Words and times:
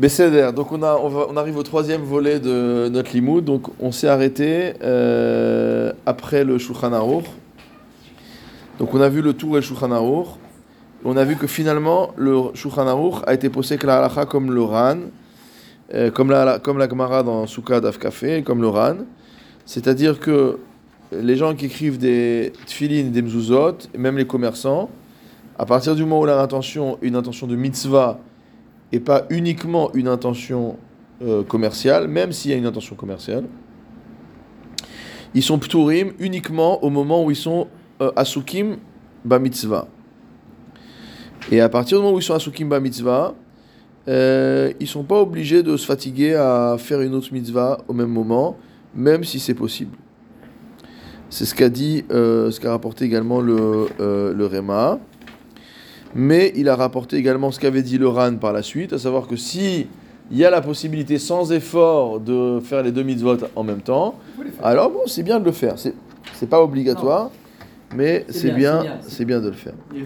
Besséder, 0.00 0.50
donc 0.56 0.72
on, 0.72 0.82
a, 0.82 0.96
on, 0.96 1.36
arrive 1.36 1.58
au 1.58 1.62
troisième 1.62 2.00
volet 2.00 2.40
de 2.40 2.88
notre 2.88 3.12
limoud. 3.12 3.44
Donc 3.44 3.66
on 3.78 3.92
s'est 3.92 4.08
arrêté 4.08 4.72
euh, 4.82 5.92
après 6.06 6.42
le 6.42 6.56
Shulchan 6.56 6.94
Aruch. 6.94 7.26
Donc 8.78 8.94
on 8.94 9.00
a 9.02 9.10
vu 9.10 9.20
le 9.20 9.34
tour 9.34 9.58
et 9.58 9.60
le 9.60 9.60
Shulchan. 9.60 9.90
On 11.04 11.16
a 11.18 11.24
vu 11.24 11.36
que 11.36 11.46
finalement 11.46 12.12
le 12.16 12.34
Shulchan 12.54 12.86
Aruch 12.86 13.16
a 13.26 13.34
été 13.34 13.50
posé 13.50 13.76
comme 13.76 14.52
le 14.52 14.62
Ran, 14.62 14.96
euh, 15.92 16.10
comme 16.10 16.30
la, 16.30 16.58
comme 16.58 16.78
la 16.78 16.88
Gemara 16.88 17.22
dans 17.22 17.46
Souka 17.46 17.82
d'Af 17.82 17.98
Café, 17.98 18.42
comme 18.42 18.62
le 18.62 18.68
Ran. 18.68 18.96
C'est-à-dire 19.66 20.18
que 20.18 20.60
les 21.12 21.36
gens 21.36 21.54
qui 21.54 21.66
écrivent 21.66 21.98
des 21.98 22.54
tfilin, 22.64 23.10
des 23.10 23.20
mzuzot, 23.20 23.76
et 23.92 23.98
même 23.98 24.16
les 24.16 24.26
commerçants, 24.26 24.88
à 25.58 25.66
partir 25.66 25.94
du 25.94 26.04
moment 26.04 26.20
où 26.20 26.24
leur 26.24 26.40
intention, 26.40 26.96
une 27.02 27.16
intention 27.16 27.46
de 27.46 27.54
mitzvah, 27.54 28.18
et 28.92 29.00
pas 29.00 29.26
uniquement 29.30 29.92
une 29.94 30.08
intention 30.08 30.76
euh, 31.22 31.42
commerciale, 31.42 32.08
même 32.08 32.32
s'il 32.32 32.50
y 32.50 32.54
a 32.54 32.56
une 32.56 32.66
intention 32.66 32.96
commerciale. 32.96 33.44
Ils 35.34 35.42
sont 35.42 35.58
pturim 35.58 36.12
uniquement 36.18 36.82
au 36.82 36.90
moment 36.90 37.24
où 37.24 37.30
ils 37.30 37.36
sont 37.36 37.68
euh, 38.00 38.10
asukim 38.16 38.76
ba 39.24 39.38
mitzvah. 39.38 39.86
Et 41.52 41.60
à 41.60 41.68
partir 41.68 41.98
du 41.98 42.04
moment 42.04 42.16
où 42.16 42.18
ils 42.20 42.24
sont 42.24 42.34
asukim 42.34 42.68
ba 42.68 42.80
mitzvah, 42.80 43.34
euh, 44.08 44.72
ils 44.80 44.88
sont 44.88 45.04
pas 45.04 45.20
obligés 45.20 45.62
de 45.62 45.76
se 45.76 45.86
fatiguer 45.86 46.34
à 46.34 46.76
faire 46.78 47.00
une 47.00 47.14
autre 47.14 47.32
mitzvah 47.32 47.78
au 47.86 47.92
même 47.92 48.08
moment, 48.08 48.56
même 48.94 49.24
si 49.24 49.38
c'est 49.38 49.54
possible. 49.54 49.96
C'est 51.28 51.44
ce 51.44 51.54
qu'a 51.54 51.68
dit, 51.68 52.04
euh, 52.10 52.50
ce 52.50 52.58
qu'a 52.58 52.70
rapporté 52.70 53.04
également 53.04 53.40
le, 53.40 53.86
euh, 54.00 54.34
le 54.34 54.46
Réma. 54.46 54.98
Mais 56.14 56.52
il 56.56 56.68
a 56.68 56.76
rapporté 56.76 57.16
également 57.16 57.50
ce 57.50 57.60
qu'avait 57.60 57.82
dit 57.82 57.98
le 57.98 58.08
Ran 58.08 58.34
par 58.36 58.52
la 58.52 58.62
suite, 58.62 58.92
à 58.92 58.98
savoir 58.98 59.26
que 59.28 59.36
si 59.36 59.86
il 60.32 60.36
y 60.38 60.44
a 60.44 60.50
la 60.50 60.60
possibilité 60.60 61.18
sans 61.18 61.52
effort 61.52 62.20
de 62.20 62.60
faire 62.60 62.82
les 62.82 62.92
deux 62.92 63.02
mitzvot 63.02 63.36
en 63.56 63.62
même 63.64 63.80
temps, 63.80 64.14
alors 64.62 64.90
bon, 64.90 65.00
c'est 65.06 65.22
bien 65.22 65.40
de 65.40 65.44
le 65.44 65.52
faire. 65.52 65.74
C'est 65.78 65.94
c'est 66.34 66.48
pas 66.48 66.62
obligatoire, 66.62 67.30
mais 67.94 68.24
C'est 68.28 68.38
c'est 68.38 68.50
bien, 68.52 68.82
bien, 68.82 68.82
c'est 68.82 68.84
bien. 68.84 69.08
c'est 69.08 69.24
bien 69.24 69.40
de 69.40 69.46
le 69.48 69.52
faire. 69.54 69.72
Euh, 69.94 69.98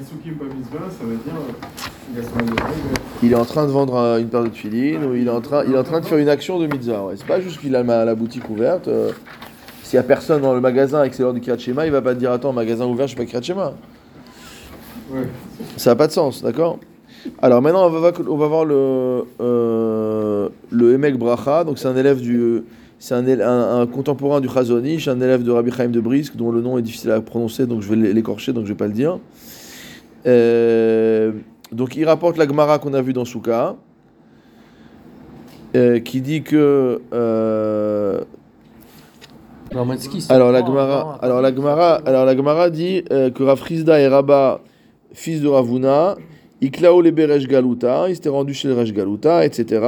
Il 3.23 3.33
est 3.33 3.36
en 3.36 3.45
train 3.45 3.67
de 3.67 3.70
vendre 3.70 4.19
une 4.19 4.29
paire 4.29 4.45
de 4.45 4.51
filines 4.51 5.05
ou 5.05 5.14
il 5.14 5.27
est 5.27 5.31
en 5.31 5.41
train, 5.41 5.64
il 5.67 5.75
est 5.75 5.79
en 5.79 5.84
train 5.84 6.01
de 6.01 6.07
faire 6.07 6.19
une 6.19 6.29
action 6.29 6.59
de 6.59 6.67
mitzvah. 6.67 7.05
Ouais. 7.05 7.14
C'est 7.17 7.27
pas 7.27 7.41
juste 7.41 7.61
qu'il 7.61 7.75
a 7.77 7.83
la 7.83 8.14
boutique 8.14 8.48
ouverte. 8.51 8.89
euh, 8.89 9.11
S'il 9.83 9.97
y 9.97 10.01
a 10.01 10.03
personne 10.03 10.42
dans 10.42 10.55
le 10.55 10.61
magasin 10.61 11.01
avec 11.01 11.14
ses 11.14 11.23
l'heure 11.23 11.34
du 11.34 11.42
Shema, 11.59 11.86
il 11.86 11.92
va 11.92 12.03
pas 12.03 12.14
te 12.14 12.19
dire 12.19 12.33
attends, 12.33 12.53
magasin 12.53 12.86
ouvert, 12.86 13.07
je 13.07 13.17
fais 13.17 13.27
pas. 13.27 13.69
Ouais. 13.69 13.75
Ça 15.77 15.91
n'a 15.91 15.97
pas 15.97 16.07
de 16.07 16.13
sens, 16.13 16.43
d'accord? 16.43 16.79
Alors 17.41 17.63
maintenant, 17.63 17.87
on 17.87 17.91
va, 17.91 17.99
voir- 17.99 18.13
on 18.29 18.37
va 18.37 18.47
voir 18.47 18.65
le, 18.65 19.25
euh, 19.41 20.49
le 20.71 20.93
Emek 20.95 21.19
Bracha. 21.19 21.65
Donc 21.65 21.79
c'est 21.79 21.89
un 21.89 21.97
élève 21.97 22.21
du. 22.21 22.63
C'est 22.99 23.15
un, 23.15 23.27
un, 23.41 23.81
un 23.83 23.87
contemporain 23.87 24.41
du 24.41 24.49
Chazonish, 24.49 25.09
un 25.09 25.21
élève 25.21 25.43
de 25.43 25.51
Rabbi 25.51 25.71
Chaim 25.71 25.89
de 25.89 26.01
Brisk, 26.01 26.37
dont 26.37 26.51
le 26.51 26.61
nom 26.63 26.79
est 26.79 26.83
difficile 26.83 27.11
à 27.11 27.21
prononcer, 27.21 27.67
donc 27.67 27.83
je 27.83 27.89
vais 27.93 27.97
l'écorcher, 28.13 28.53
donc 28.53 28.65
je 28.65 28.71
vais 28.71 28.77
pas 28.77 28.87
le 28.87 28.93
dire. 28.95 29.19
Euh, 30.27 31.33
donc 31.73 31.97
il 31.97 32.05
rapporte 32.07 32.39
la 32.39 32.47
Gemara 32.47 32.79
qu'on 32.79 32.95
a 32.95 33.03
vue 33.03 33.13
dans 33.13 33.25
Souka, 33.27 33.77
euh, 35.77 35.99
qui 36.01 36.21
dit 36.21 36.43
que. 36.43 37.01
euh, 37.13 38.21
Alors, 40.31 40.53
la 40.53 40.65
Gemara, 40.65 41.19
alors 41.21 41.41
la 41.43 41.55
Gemara, 41.55 41.95
alors 42.07 42.25
la 42.25 42.37
Gemara 42.37 42.71
dit 42.71 43.03
que 43.11 43.43
Rav 43.43 43.59
Frisda 43.59 44.01
et 44.01 44.07
Rabba, 44.09 44.61
fils 45.15 45.41
de 45.41 45.48
Ravuna, 45.48 46.17
Iklao 46.61 47.01
les 47.01 47.12
Beresh 47.12 47.48
Galuta, 47.48 48.09
ils 48.09 48.17
s'étaient 48.17 48.29
rendus 48.29 48.55
chez 48.55 48.69
le 48.69 48.75
Resh 48.75 48.93
Galuta, 48.93 49.45
etc. 49.47 49.83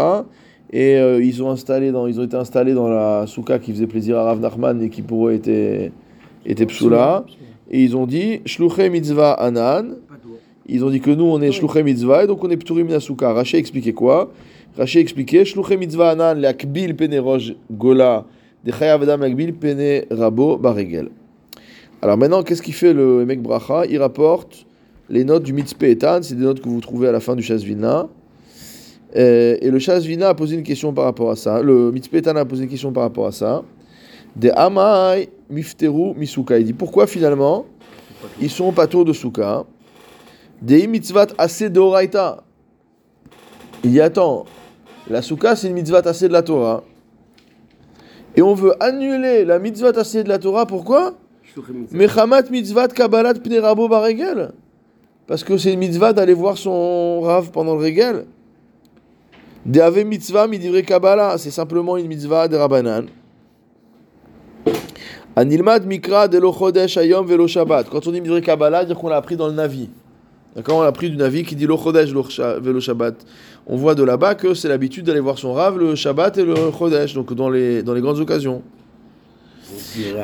Et 0.73 0.97
euh, 0.97 1.23
ils 1.23 1.43
ont 1.43 1.51
installé 1.51 1.93
dans, 1.93 2.07
ils 2.07 2.19
ont 2.19 2.25
été 2.25 2.37
installés 2.37 2.75
dans 2.75 2.89
la 2.89 3.27
souka 3.27 3.59
qui 3.59 3.73
faisait 3.73 3.87
plaisir 3.87 4.19
à 4.19 4.25
Rav 4.25 4.41
Nachman 4.41 4.83
et 4.83 4.89
qui 4.89 5.03
pour 5.03 5.29
eux 5.29 5.33
était 5.33 5.93
était 6.45 6.67
psula. 6.67 7.25
Et 7.71 7.83
ils 7.83 7.97
ont 7.97 8.07
dit 8.07 8.41
Shluche 8.47 8.79
mitzvah 8.79 9.33
anan. 9.33 9.97
Ils 10.69 10.85
ont 10.85 10.91
dit 10.91 11.01
que 11.01 11.11
nous 11.11 11.25
on 11.25 11.41
est 11.41 11.53
Shluche 11.53 11.77
mitzvah 11.77 12.25
et 12.25 12.27
donc 12.27 12.43
on 12.43 12.51
est 12.51 12.57
pturim 12.57 12.89
nasuka. 12.89 13.33
Raché 13.33 13.59
expliquait 13.59 13.93
quoi? 13.93 14.33
Raché 14.77 15.01
expliquait 15.01 15.45
Shluche 15.45 15.77
mitzvah 15.79 16.11
anan 16.11 16.41
l'akbil 16.41 16.97
pene 16.97 17.19
rosh 17.19 17.53
gola 17.71 18.25
de 18.65 18.73
chayav 18.73 19.03
adam 19.03 19.19
l'akbil 19.19 19.55
pene 19.55 20.05
rabo 20.11 20.57
baregel. 20.57 21.11
Alors 22.03 22.19
maintenant, 22.19 22.43
qu'est-ce 22.43 22.63
qu'il 22.63 22.75
fait 22.75 22.93
le 22.93 23.25
mec 23.25 23.41
Bracha? 23.41 23.87
Il 23.87 23.99
rapporte 23.99 24.67
les 25.09 25.25
notes 25.25 25.43
du 25.43 25.53
Mitzpeh 25.53 25.93
Etan, 25.93 26.21
c'est 26.23 26.35
des 26.35 26.45
notes 26.45 26.61
que 26.61 26.69
vous 26.69 26.81
trouvez 26.81 27.09
à 27.09 27.13
la 27.13 27.21
fin 27.21 27.35
du 27.35 27.43
Shasvina. 27.43 28.09
Euh, 29.15 29.57
et 29.61 29.71
le 29.71 29.79
Shasvina 29.79 30.31
a 30.31 30.35
posé 30.35 30.57
une 30.57 30.63
question 30.63 30.93
par 30.93 31.05
rapport 31.05 31.31
à 31.31 31.37
ça. 31.37 31.63
Le 31.63 31.93
Mitzpeh 31.93 32.19
Etan 32.19 32.37
a 32.37 32.45
posé 32.45 32.65
une 32.65 32.71
question 32.71 32.93
par 32.93 33.05
rapport 33.05 33.27
à 33.27 33.33
ça. 33.33 33.63
De 34.35 34.51
Amai 34.55 35.31
Mifteru 35.49 36.15
Misuka. 36.15 36.59
Il 36.59 36.67
dit 36.67 36.73
pourquoi 36.73 37.07
finalement 37.07 37.67
ils 38.41 38.51
sont 38.51 38.73
pas 38.73 38.87
de 38.87 39.13
Souka 39.13 39.65
Dei 40.61 40.87
mitzvat 40.87 41.29
assez 41.39 41.69
d'oraita. 41.69 42.43
Il 43.85 43.91
dit 43.91 44.01
attends, 44.01 44.47
la 45.09 45.23
Souka 45.23 45.55
c'est 45.55 45.69
une 45.69 45.75
mitzvah 45.75 46.01
assez 46.05 46.29
de 46.29 46.33
la 46.33 46.43
Torah. 46.43 46.83
Et 48.35 48.43
on 48.43 48.55
veut 48.55 48.75
annuler 48.83 49.45
la 49.45 49.59
mitzvah 49.59 49.91
assez 49.97 50.25
de 50.25 50.29
la 50.29 50.39
Torah, 50.39 50.67
pourquoi? 50.67 51.15
Mechamat 51.93 52.51
mitzvah 52.51 52.89
kabbalat 52.89 53.35
pnei 53.35 53.61
rabo 53.61 53.89
baregel 53.89 54.53
parce 55.27 55.43
que 55.43 55.57
c'est 55.57 55.73
une 55.73 55.81
mitzvah 55.81 56.13
d'aller 56.13 56.35
voir 56.35 56.57
son 56.57 57.21
rave 57.21 57.51
pendant 57.51 57.75
le 57.75 57.81
régal. 57.81 58.27
Deave 59.65 60.05
mitzvah 60.05 60.47
midivre 60.47 60.81
Kabbalah, 60.83 61.39
c'est 61.39 61.51
simplement 61.51 61.97
une 61.97 62.07
mitzvah 62.07 62.47
de 62.47 62.57
Rabbanan. 62.57 63.07
Anilmad 65.35 65.85
mikra 65.85 66.29
de 66.29 66.41
chodesh 66.41 66.97
ayom 66.97 67.27
velo 67.27 67.49
shabbat. 67.49 67.89
Quand 67.91 68.07
on 68.07 68.13
dit 68.13 68.21
midivre 68.21 68.41
Kabbalah, 68.41 68.85
dire 68.85 68.97
qu'on 68.97 69.09
l'a 69.09 69.17
appris 69.17 69.37
dans 69.37 69.49
le 69.49 69.55
Navi. 69.55 69.91
D'accord 70.55 70.79
On 70.79 70.83
l'a 70.83 70.89
appris 70.89 71.11
du 71.11 71.17
Navi 71.17 71.43
qui 71.43 71.57
dit 71.57 71.67
lo 71.67 71.77
chodesh 71.77 72.13
velo 72.13 72.81
shabbat. 72.81 73.17
On 73.67 73.77
voit 73.77 73.97
de 73.97 74.05
là-bas 74.05 74.37
que 74.37 74.55
c'est 74.55 74.69
l'habitude 74.69 75.05
d'aller 75.05 75.21
voir 75.21 75.39
son 75.39 75.53
rave 75.53 75.77
le 75.79 75.97
shabbat 75.97 76.39
et 76.39 76.45
le 76.45 76.55
chodesh, 76.71 77.15
donc 77.15 77.35
dans 77.35 77.51
les, 77.51 77.83
dans 77.83 77.95
les 77.95 78.01
grandes 78.01 78.21
occasions. 78.21 78.63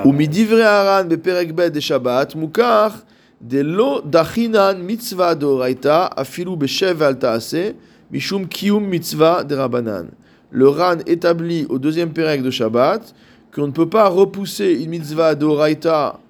Ou 0.04 0.12
midivre 0.12 0.60
haran 0.60 1.04
be 1.04 1.16
perek 1.18 1.52
bet 1.52 1.70
de 1.70 1.80
shabbat 1.80 2.36
mukar. 2.36 3.02
Delo 3.42 4.00
dachinan 4.02 4.78
mitzvah 4.78 5.34
doraita 5.34 6.06
afilu 6.06 6.56
beshev 6.56 7.02
altaase 7.02 7.74
mishum 8.12 8.46
kium 8.46 8.86
mitzvah 8.86 9.42
de 9.44 9.56
rabanan. 9.56 10.06
Le 10.50 10.68
ran 10.68 10.98
établit 11.06 11.66
au 11.68 11.78
deuxième 11.78 12.12
pérec 12.12 12.42
de 12.42 12.50
Shabbat 12.50 13.14
qu'on 13.52 13.66
ne 13.66 13.72
peut 13.72 13.88
pas 13.88 14.08
repousser 14.08 14.82
une 14.82 14.90
mitzvah 14.90 15.34
doraita 15.34 16.20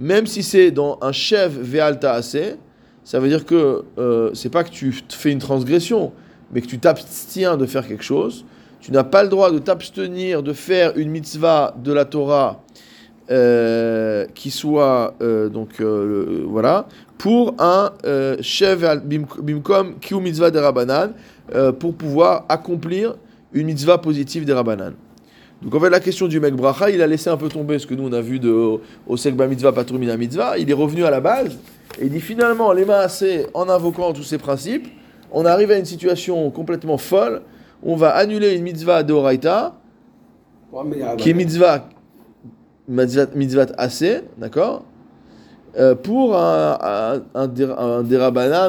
même 0.00 0.26
si 0.26 0.42
c'est 0.42 0.70
dans 0.70 0.98
un 1.02 1.12
chef 1.12 1.52
ve'alta 1.52 2.14
assez, 2.14 2.56
ça 3.04 3.20
veut 3.20 3.28
dire 3.28 3.44
que 3.44 3.84
euh, 3.98 4.30
c'est 4.32 4.48
pas 4.48 4.64
que 4.64 4.70
tu 4.70 4.94
fais 5.10 5.30
une 5.30 5.38
transgression, 5.38 6.12
mais 6.52 6.62
que 6.62 6.66
tu 6.66 6.78
t'abstiens 6.78 7.58
de 7.58 7.66
faire 7.66 7.86
quelque 7.86 8.02
chose. 8.02 8.46
Tu 8.80 8.92
n'as 8.92 9.04
pas 9.04 9.22
le 9.22 9.28
droit 9.28 9.52
de 9.52 9.58
t'abstenir 9.58 10.42
de 10.42 10.54
faire 10.54 10.96
une 10.96 11.10
mitzvah 11.10 11.74
de 11.84 11.92
la 11.92 12.06
Torah 12.06 12.62
euh, 13.30 14.26
qui 14.34 14.50
soit 14.50 15.14
euh, 15.22 15.48
donc 15.48 15.80
euh, 15.80 16.44
voilà 16.46 16.86
pour 17.18 17.54
un 17.58 17.90
bim- 19.04 19.26
bimkom 19.42 19.94
kiu 20.00 20.20
mitzvah 20.20 20.50
de 20.50 20.58
Rabbanan 20.58 21.12
pour 21.78 21.94
pouvoir 21.94 22.44
accomplir 22.48 23.16
une 23.52 23.66
mitzvah 23.66 23.98
positive 23.98 24.44
des 24.44 24.52
Rabbanan. 24.52 24.94
Donc 25.62 25.74
en 25.74 25.80
fait 25.80 25.90
la 25.90 26.00
question 26.00 26.26
du 26.28 26.40
mec 26.40 26.54
bracha 26.54 26.90
il 26.90 27.02
a 27.02 27.06
laissé 27.06 27.28
un 27.28 27.36
peu 27.36 27.48
tomber 27.48 27.78
ce 27.78 27.86
que 27.86 27.94
nous 27.94 28.08
on 28.08 28.12
a 28.12 28.20
vu 28.20 28.38
de 28.38 28.50
au 29.06 29.16
sekba 29.16 29.46
mitzvah 29.46 29.72
patrumina 29.72 30.16
mitzvah. 30.16 30.58
Il 30.58 30.70
est 30.70 30.74
revenu 30.74 31.04
à 31.04 31.10
la 31.10 31.20
base 31.20 31.58
et 32.00 32.06
il 32.06 32.10
dit 32.10 32.20
finalement 32.20 32.72
les 32.72 32.84
maasé 32.84 33.46
en 33.54 33.68
invoquant 33.68 34.12
tous 34.12 34.22
ces 34.22 34.38
principes 34.38 34.88
on 35.32 35.44
arrive 35.44 35.70
à 35.70 35.78
une 35.78 35.84
situation 35.84 36.50
complètement 36.50 36.98
folle. 36.98 37.42
On 37.82 37.96
va 37.96 38.10
annuler 38.10 38.54
une 38.56 38.62
mitzvah 38.62 39.02
de 39.02 39.12
Horaïta 39.12 39.74
qui 41.18 41.30
est 41.30 41.34
mitzvah, 41.34 41.88
mitzvah 42.90 43.66
assez, 43.78 44.22
d'accord 44.38 44.84
Euh, 45.78 45.94
Pour 45.94 46.36
un, 46.36 46.78
un, 46.82 47.22
un, 47.34 47.48
un 47.78 48.02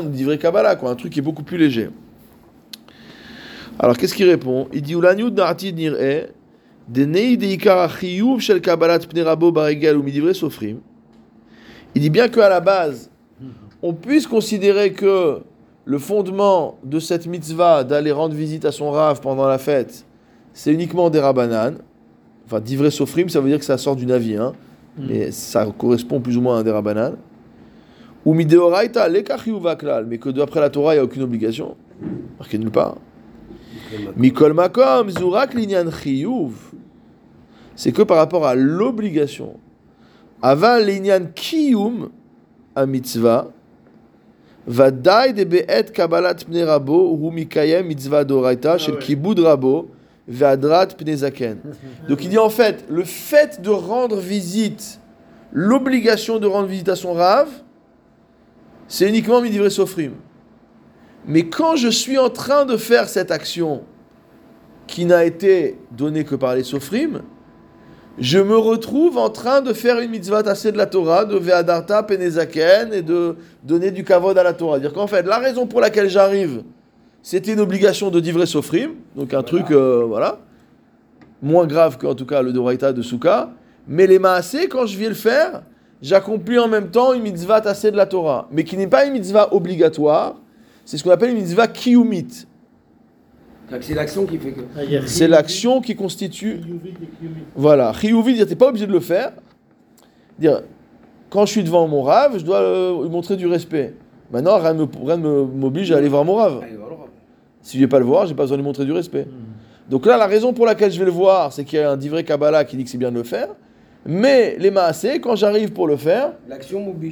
d'ivrei 0.04 0.38
Kabbalah, 0.38 0.76
quoi, 0.76 0.92
un 0.92 0.96
truc 0.96 1.12
qui 1.12 1.20
est 1.20 1.24
beaucoup 1.24 1.42
plus 1.42 1.58
léger. 1.58 1.90
Alors 3.80 3.98
qu'est-ce 3.98 4.14
qu'il 4.14 4.30
répond? 4.30 4.68
Il 4.72 4.84
dit 4.84 4.94
nir'e, 4.94 6.28
shel 8.40 8.62
Kabbalat 8.62 9.00
pnei 9.00 9.24
rabo 9.24 9.52
baregel 9.52 9.98
ou 9.98 10.04
midivrei 10.04 10.36
sofrim. 10.36 10.78
Il 11.96 12.02
dit 12.02 12.12
bien 12.12 12.28
qu'à 12.30 12.50
la 12.50 12.60
base, 12.60 13.10
on 13.82 13.94
puisse 13.94 14.28
considérer 14.28 14.94
que 14.94 15.40
le 15.86 15.98
fondement 15.98 16.78
de 16.84 17.00
cette 17.00 17.26
mitzvah 17.26 17.84
d'aller 17.84 18.12
rendre 18.12 18.36
visite 18.36 18.66
à 18.66 18.72
son 18.72 18.92
rave 18.92 19.22
pendant 19.22 19.48
la 19.48 19.58
fête, 19.58 20.06
c'est 20.54 20.72
uniquement 20.72 21.10
des. 21.10 21.20
Enfin, 22.46 22.60
d'ivrei 22.60 22.92
sofrim, 22.92 23.30
ça 23.30 23.40
veut 23.40 23.50
dire 23.50 23.60
que 23.60 23.66
ça 23.66 23.78
sort 23.78 23.96
du 23.96 24.06
navi, 24.06 24.36
hein. 24.36 24.54
mais 24.98 25.32
ça 25.32 25.66
correspond 25.78 26.20
plus 26.20 26.38
ou 26.38 26.42
moins 26.42 26.58
à 26.58 26.60
un 26.60 26.64
des 26.64 26.72
rabanan. 26.72 27.16
Ou 28.26 28.34
mideoraita 28.34 29.08
lekachiuva 29.08 29.76
klal, 29.76 30.06
mais 30.06 30.18
que 30.18 30.30
d'après 30.30 30.60
la 30.60 30.70
Torah, 30.70 30.94
il 30.94 30.98
n'y 30.98 31.02
a 31.02 31.04
aucune 31.04 31.24
obligation. 31.24 31.76
Marqué 32.38 32.58
nulle 32.58 32.72
part. 32.72 32.98
Mikol 34.16 34.54
makom, 34.54 35.10
zurak 35.10 35.54
linyan 35.54 35.90
chiyuv. 35.92 36.54
C'est 37.76 37.92
que 37.92 38.04
par 38.04 38.18
rapport 38.18 38.46
à 38.46 38.56
l'obligation. 38.56 39.58
Aval 40.42 40.86
linyan 40.86 41.32
kiyum 41.34 42.10
a 42.76 42.86
mitzvah. 42.86 43.48
Vadaï 44.68 45.34
de 45.34 45.44
be'et 45.44 45.92
kabbalat 45.92 46.46
pne 46.46 46.64
rabo 46.64 47.16
hu 47.18 47.32
mikayem 47.32 47.88
mitzvah 47.88 48.24
doraita 48.24 48.78
shel 48.78 49.00
kibud 49.00 49.40
rabo 49.40 49.88
ve'adrat 50.32 50.88
pne 50.88 51.16
zaken. 51.16 51.60
Donc 52.10 52.24
il 52.24 52.30
dit 52.30 52.38
en 52.38 52.50
fait, 52.50 52.86
le 52.90 53.04
fait 53.04 53.62
de 53.62 53.70
rendre 53.70 54.18
visite, 54.18 55.00
l'obligation 55.52 56.40
de 56.40 56.48
rendre 56.48 56.68
visite 56.68 56.90
à 56.90 56.96
son 56.96 57.14
rave, 57.14 57.50
c'est 58.88 59.08
uniquement 59.08 59.42
midivre 59.42 59.70
sofrim. 59.70 60.14
Mais 61.26 61.48
quand 61.48 61.76
je 61.76 61.90
suis 61.90 62.18
en 62.18 62.30
train 62.30 62.66
de 62.66 62.78
faire 62.78 63.08
cette 63.08 63.32
action 63.32 63.84
qui 64.88 65.06
n'a 65.06 65.24
été 65.24 65.78
donnée 65.92 66.24
que 66.24 66.36
par 66.36 66.56
les 66.56 66.64
sofrim, 66.64 67.22
je 68.18 68.40
me 68.40 68.58
retrouve 68.58 69.18
en 69.18 69.30
train 69.30 69.62
de 69.62 69.74
faire 69.74 70.00
une 70.00 70.12
mitzvah 70.12 70.44
tassée 70.44 70.72
de 70.72 70.78
la 70.78 70.86
Torah, 70.86 71.26
de 71.26 71.38
Ve'adarta 71.38 72.04
Penezaken, 72.04 72.94
et 72.94 73.02
de 73.02 73.38
donner 73.64 73.92
du 73.92 74.04
kavod 74.04 74.38
à 74.38 74.44
la 74.44 74.54
Torah. 74.54 74.80
Dire 74.80 74.94
qu'en 74.94 75.08
fait, 75.08 75.26
la 75.26 75.38
raison 75.38 75.66
pour 75.66 75.80
laquelle 75.80 76.10
j'arrive, 76.10 76.64
c'était 77.24 77.54
une 77.54 77.60
obligation 77.60 78.10
de 78.10 78.20
divrer 78.20 78.46
sofrim, 78.46 78.92
donc 79.16 79.34
un 79.34 79.44
truc, 79.44 79.72
euh, 79.72 80.04
voilà, 80.08 80.40
moins 81.42 81.68
grave 81.68 81.98
qu'en 81.98 82.16
tout 82.16 82.26
cas 82.26 82.42
le 82.42 82.54
Doraita 82.54 82.94
de 82.94 83.02
Souka, 83.02 83.52
mais 83.88 84.08
les 84.08 84.20
maasés, 84.20 84.68
quand 84.68 84.86
je 84.86 84.98
viens 84.98 85.10
le 85.10 85.16
faire, 85.16 85.64
j'accomplis 86.02 86.60
en 86.60 86.68
même 86.68 86.90
temps 86.90 87.14
une 87.14 87.24
mitzvah 87.24 87.62
tassée 87.62 87.92
de 87.92 87.98
la 87.98 88.06
Torah, 88.06 88.48
mais 88.52 88.64
qui 88.64 88.78
n'est 88.78 88.88
pas 88.88 89.06
une 89.06 89.14
mitzvah 89.14 89.54
obligatoire, 89.54 90.36
c'est 90.86 90.98
ce 90.98 91.04
qu'on 91.04 91.12
appelle 91.12 91.30
une 91.30 91.38
mitzvah 91.38 91.68
kiyumit. 91.68 92.46
C'est 93.80 93.94
l'action 93.94 94.26
qui 94.26 94.38
fait 94.38 94.52
que. 94.52 94.62
C'est 95.08 95.28
l'action 95.28 95.80
qui 95.80 95.96
constitue. 95.96 96.60
Voilà. 97.56 97.94
Chiyuvi, 97.94 98.34
dire, 98.34 98.46
t'es 98.46 98.56
pas 98.56 98.68
obligé 98.68 98.86
de 98.86 98.92
le 98.92 99.00
faire. 99.00 99.32
Dire, 100.38 100.62
quand 101.30 101.46
je 101.46 101.52
suis 101.52 101.64
devant 101.64 101.88
mon 101.88 102.02
rave, 102.02 102.38
je 102.38 102.44
dois 102.44 102.60
euh, 102.60 103.04
lui 103.04 103.10
montrer 103.10 103.38
du 103.38 103.48
respect. 103.48 103.96
Maintenant, 104.32 104.60
rien 104.60 104.74
ne 104.74 105.44
m'oblige 105.46 105.92
à 105.92 105.98
aller 105.98 106.10
voir 106.10 106.26
mon 106.26 106.36
rave. 106.36 106.62
Si 107.62 107.78
je 107.78 107.84
vais 107.84 107.88
pas 107.88 108.00
le 108.00 108.06
voir, 108.06 108.26
j'ai 108.26 108.34
pas 108.34 108.44
besoin 108.44 108.58
de 108.58 108.62
lui 108.62 108.68
montrer 108.68 108.86
du 108.86 108.92
respect. 108.92 109.28
Donc 109.90 110.06
là, 110.06 110.18
la 110.18 110.28
raison 110.28 110.54
pour 110.54 110.66
laquelle 110.66 110.92
je 110.92 111.00
vais 111.00 111.06
le 111.06 111.12
voir, 111.12 111.52
c'est 111.54 111.64
qu'il 111.64 111.80
y 111.80 111.82
a 111.82 111.92
un 111.92 111.98
divrei 111.98 112.24
Kabbalah 112.24 112.64
qui 112.66 112.78
dit 112.78 112.84
que 112.84 112.90
c'est 112.90 112.98
bien 112.98 113.12
de 113.12 113.18
le 113.18 113.24
faire. 113.24 113.50
Mais 114.06 114.56
les 114.58 114.72
maasés, 114.72 115.20
quand 115.20 115.36
j'arrive 115.36 115.74
pour 115.74 115.88
le 115.88 115.96
faire, 115.96 116.34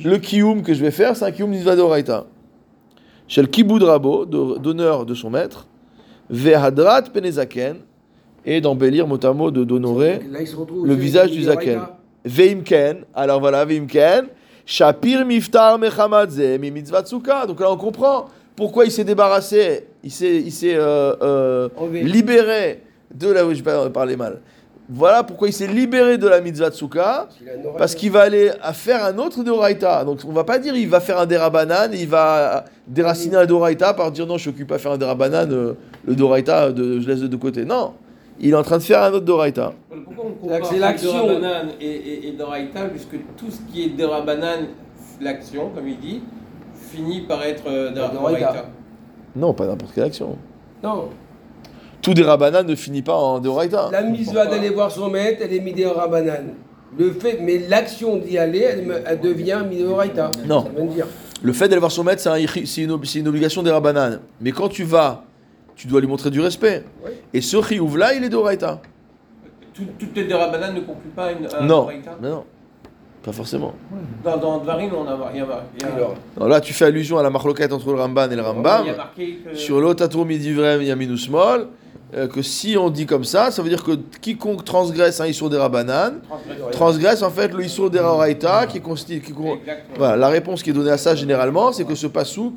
le 0.05 0.17
kiyum 0.17 0.63
que 0.63 0.73
je 0.73 0.81
vais 0.81 0.91
faire, 0.91 1.15
c'est 1.15 1.25
un 1.25 1.31
kiyum 1.31 1.51
d'Izva 1.51 1.75
d'Oraita. 1.75 2.25
Chez 3.27 3.41
le 3.41 3.47
kibud 3.47 3.83
rabo, 3.83 4.25
de- 4.25 4.57
d'honneur 4.57 5.05
de 5.05 5.13
son 5.13 5.29
maître, 5.29 5.67
vehadrat 6.29 7.03
penezaken, 7.03 7.77
et 8.45 8.61
d'embellir 8.61 9.05
mot 9.05 9.23
à 9.23 9.33
mot, 9.33 9.51
de 9.51 9.63
d'honorer 9.63 10.19
le 10.83 10.93
visage 10.95 11.29
du 11.31 11.43
zaken. 11.43 11.79
Veimken, 12.25 12.97
alors 13.13 13.39
voilà, 13.39 13.65
Veimken, 13.65 14.25
Shapir 14.65 15.25
miftar 15.25 15.77
mechamadze, 15.79 16.57
mi 16.59 16.71
mitzvah 16.71 17.03
tsuka. 17.03 17.45
Donc 17.45 17.59
là, 17.59 17.71
on 17.71 17.77
comprend 17.77 18.25
pourquoi 18.55 18.85
il 18.85 18.91
s'est 18.91 19.03
débarrassé, 19.03 19.87
il 20.03 20.11
s'est, 20.11 20.37
il 20.37 20.51
s'est 20.51 20.75
euh, 20.75 21.15
euh, 21.21 21.69
libéré 21.91 22.83
de 23.13 23.29
la. 23.29 23.41
Je 23.41 23.55
vais 23.55 23.63
pas 23.63 23.89
parler 23.89 24.15
mal. 24.15 24.41
Voilà 24.91 25.23
pourquoi 25.23 25.47
il 25.47 25.53
s'est 25.53 25.67
libéré 25.67 26.17
de 26.17 26.27
la 26.27 26.41
mitzvah 26.41 26.71
tsuka. 26.71 27.27
Il 27.41 27.47
a 27.47 27.53
une 27.53 27.59
Yoraïta. 27.59 27.77
Parce 27.77 27.93
qu'il 27.93 28.11
va 28.11 28.21
aller 28.21 28.51
à 28.61 28.73
faire 28.73 29.05
un 29.05 29.17
autre 29.19 29.43
Doraita. 29.43 30.03
Donc 30.03 30.19
on 30.27 30.31
va 30.31 30.43
pas 30.43 30.57
dire 30.57 30.75
il 30.75 30.89
va 30.89 30.99
faire 30.99 31.19
un 31.19 31.27
Derabanan 31.27 31.93
et 31.93 32.01
il 32.01 32.07
va 32.07 32.65
déraciner 32.87 33.35
un 33.35 33.45
Doraita 33.45 33.93
par 33.93 34.11
dire 34.11 34.25
non, 34.25 34.37
je 34.37 34.49
m'occupe 34.49 34.67
pas 34.67 34.77
de 34.77 34.81
faire 34.81 34.93
un 34.93 34.97
Derabanan, 34.97 35.51
euh, 35.51 35.73
le 36.05 36.15
Doraita, 36.15 36.71
de, 36.71 36.99
je 36.99 37.07
laisse 37.07 37.19
de 37.19 37.35
côté. 37.35 37.65
Non, 37.65 37.93
il 38.39 38.51
est 38.51 38.55
en 38.55 38.63
train 38.63 38.77
de 38.79 38.83
faire 38.83 39.03
un 39.03 39.11
autre 39.11 39.25
Doraita. 39.25 39.73
Pourquoi 39.89 40.25
on 40.25 40.47
compare 40.47 40.73
l'action. 40.79 41.11
Derabanan 41.11 41.67
et, 41.79 41.85
et, 41.85 42.27
et 42.29 42.31
Doraïta, 42.31 42.85
puisque 42.85 43.17
tout 43.37 43.51
ce 43.51 43.59
qui 43.71 43.83
est 43.83 43.89
Derabanan, 43.89 44.69
l'action, 45.21 45.69
comme 45.69 45.87
il 45.87 45.99
dit, 45.99 46.23
finit 46.73 47.21
par 47.21 47.43
être 47.43 47.67
euh. 47.67 47.91
Doraïta. 47.91 48.65
Non, 49.35 49.53
pas 49.53 49.65
n'importe 49.67 49.93
quelle 49.93 50.05
action. 50.05 50.37
Non. 50.83 51.09
Tout 52.01 52.13
Derabanan 52.13 52.65
ne 52.65 52.75
finit 52.75 53.01
pas 53.01 53.15
en 53.15 53.39
Doraita. 53.39 53.89
La 53.91 54.01
mise 54.03 54.33
va 54.33 54.45
d'aller 54.45 54.69
voir 54.69 54.89
son 54.91 55.09
maître, 55.09 55.41
elle 55.43 55.53
est 55.53 55.59
midé 55.59 55.85
en 55.85 55.93
rabanan. 55.93 56.53
Le 56.97 57.11
fait, 57.11 57.39
mais 57.41 57.59
l'action 57.67 58.17
d'y 58.17 58.37
aller, 58.37 58.59
elle, 59.05 59.19
devient 59.19 59.61
midé 59.69 59.85
en 59.87 59.95
raïta. 59.95 60.31
Non. 60.47 60.63
Ça 60.63 60.69
veut 60.69 60.87
dire. 60.87 61.05
Le 61.43 61.53
fait 61.53 61.67
d'aller 61.67 61.79
voir 61.79 61.91
son 61.91 62.03
maître, 62.03 62.21
c'est 62.21 62.29
un 62.29 62.65
c'est 62.65 62.81
une, 62.81 62.91
ob- 62.91 63.05
c'est 63.05 63.19
une 63.19 63.27
obligation 63.27 63.61
des 63.63 63.71
Rabbanan. 63.71 64.19
Mais 64.41 64.51
quand 64.51 64.69
tu 64.69 64.83
vas, 64.83 65.23
tu 65.75 65.87
dois 65.87 66.01
lui 66.01 66.07
montrer 66.07 66.31
du 66.31 66.41
respect. 66.41 66.83
Oui. 67.05 67.11
Et 67.33 67.41
ce 67.41 67.61
chiyuv-là, 67.61 68.13
il 68.15 68.23
est 68.23 68.29
Doraita. 68.29 68.81
Tout, 69.73 69.83
toutes 69.99 70.15
les 70.17 70.25
Derabanan 70.25 70.73
ne 70.73 70.81
concluent 70.81 71.11
pas 71.15 71.31
une, 71.31 71.47
non. 71.67 71.87
Pas 73.29 73.35
forcément. 73.35 73.75
Dans, 74.23 74.37
dans 74.37 74.57
Dvarim, 74.57 74.89
on 74.97 75.05
a, 75.07 75.29
il 75.31 75.37
y 75.37 75.41
a, 75.41 75.45
il 75.75 75.81
y 75.81 75.85
a- 75.85 75.93
Alors, 75.95 76.15
Non, 76.39 76.47
là, 76.47 76.59
tu 76.59 76.73
fais 76.73 76.85
allusion 76.85 77.19
à 77.19 77.21
la 77.23 77.29
marloquette 77.29 77.71
entre 77.71 77.91
le 77.93 77.99
Ramban 77.99 78.27
et 78.31 78.35
le 78.35 78.41
Rambam. 78.41 78.85
que... 79.15 79.55
Sur 79.55 79.79
l'Otatur 79.79 80.25
Midivrem 80.25 80.81
Yaminus 80.81 81.29
Mol, 81.29 81.67
euh, 82.15 82.27
que 82.27 82.41
si 82.41 82.75
on 82.75 82.89
dit 82.89 83.05
comme 83.05 83.23
ça, 83.23 83.51
ça 83.51 83.61
veut 83.61 83.69
dire 83.69 83.83
que 83.83 83.91
quiconque 84.19 84.65
transgresse 84.65 85.21
un 85.21 85.27
Issour 85.27 85.51
des 85.51 85.57
Rabbanan, 85.57 86.13
Transgression. 86.27 86.69
transgresse 86.71 87.21
en 87.21 87.29
fait 87.29 87.53
le 87.53 87.63
Issour 87.63 87.91
des 87.91 87.99
Raoraïta 87.99 88.65
qui 88.65 88.81
constitue. 88.81 89.21
qui. 89.21 89.33
Voilà, 89.95 90.15
la 90.15 90.29
réponse 90.29 90.63
qui 90.63 90.71
est 90.71 90.73
donnée 90.73 90.89
à 90.89 90.97
ça 90.97 91.13
généralement, 91.13 91.71
c'est 91.71 91.85
que 91.85 91.93
ce 91.93 92.07
pasouk 92.07 92.55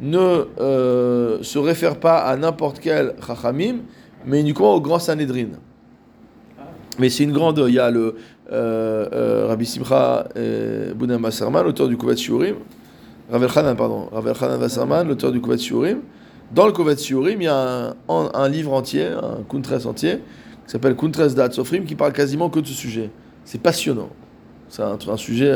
ne 0.00 0.46
euh, 0.58 1.42
se 1.42 1.58
réfère 1.58 1.96
pas 2.00 2.16
à 2.20 2.34
n'importe 2.38 2.78
quel 2.80 3.14
Chachamim, 3.26 3.80
mais 4.24 4.40
uniquement 4.40 4.72
au 4.74 4.80
grand 4.80 4.98
Sanhedrin. 4.98 5.48
Mais 6.98 7.10
c'est 7.10 7.24
une 7.24 7.32
grande. 7.32 7.62
Il 7.66 7.74
y 7.74 7.78
a 7.80 7.90
le 7.90 8.14
euh, 8.52 9.06
euh, 9.12 9.46
Rabbi 9.48 9.66
Simcha 9.66 10.28
euh, 10.36 10.94
Bounan 10.94 11.22
Wasserman, 11.22 11.64
l'auteur 11.64 11.88
du 11.88 11.96
Kovet 11.96 12.16
Shiurim, 12.16 12.56
Ravel 13.30 13.48
pardon, 13.76 14.08
Ravel 14.12 14.34
l'auteur 15.08 15.32
du 15.32 15.40
Kovet 15.40 15.58
Shiurim. 15.58 15.98
Dans 16.54 16.66
le 16.66 16.72
Kovet 16.72 16.96
Shiurim, 16.96 17.40
il 17.40 17.44
y 17.44 17.48
a 17.48 17.94
un, 18.08 18.48
livre 18.48 18.72
entier, 18.72 19.06
un 19.06 19.42
Kuntres 19.48 19.86
entier, 19.86 20.18
qui 20.66 20.72
s'appelle 20.72 20.94
Kuntres 20.94 21.34
Dat 21.34 21.50
Sofrim, 21.52 21.84
qui 21.84 21.94
parle 21.94 22.12
quasiment 22.12 22.50
que 22.50 22.60
de 22.60 22.66
ce 22.66 22.74
sujet. 22.74 23.10
C'est 23.44 23.60
passionnant. 23.60 24.10
C'est 24.68 24.82
un, 24.82 25.16
sujet. 25.16 25.52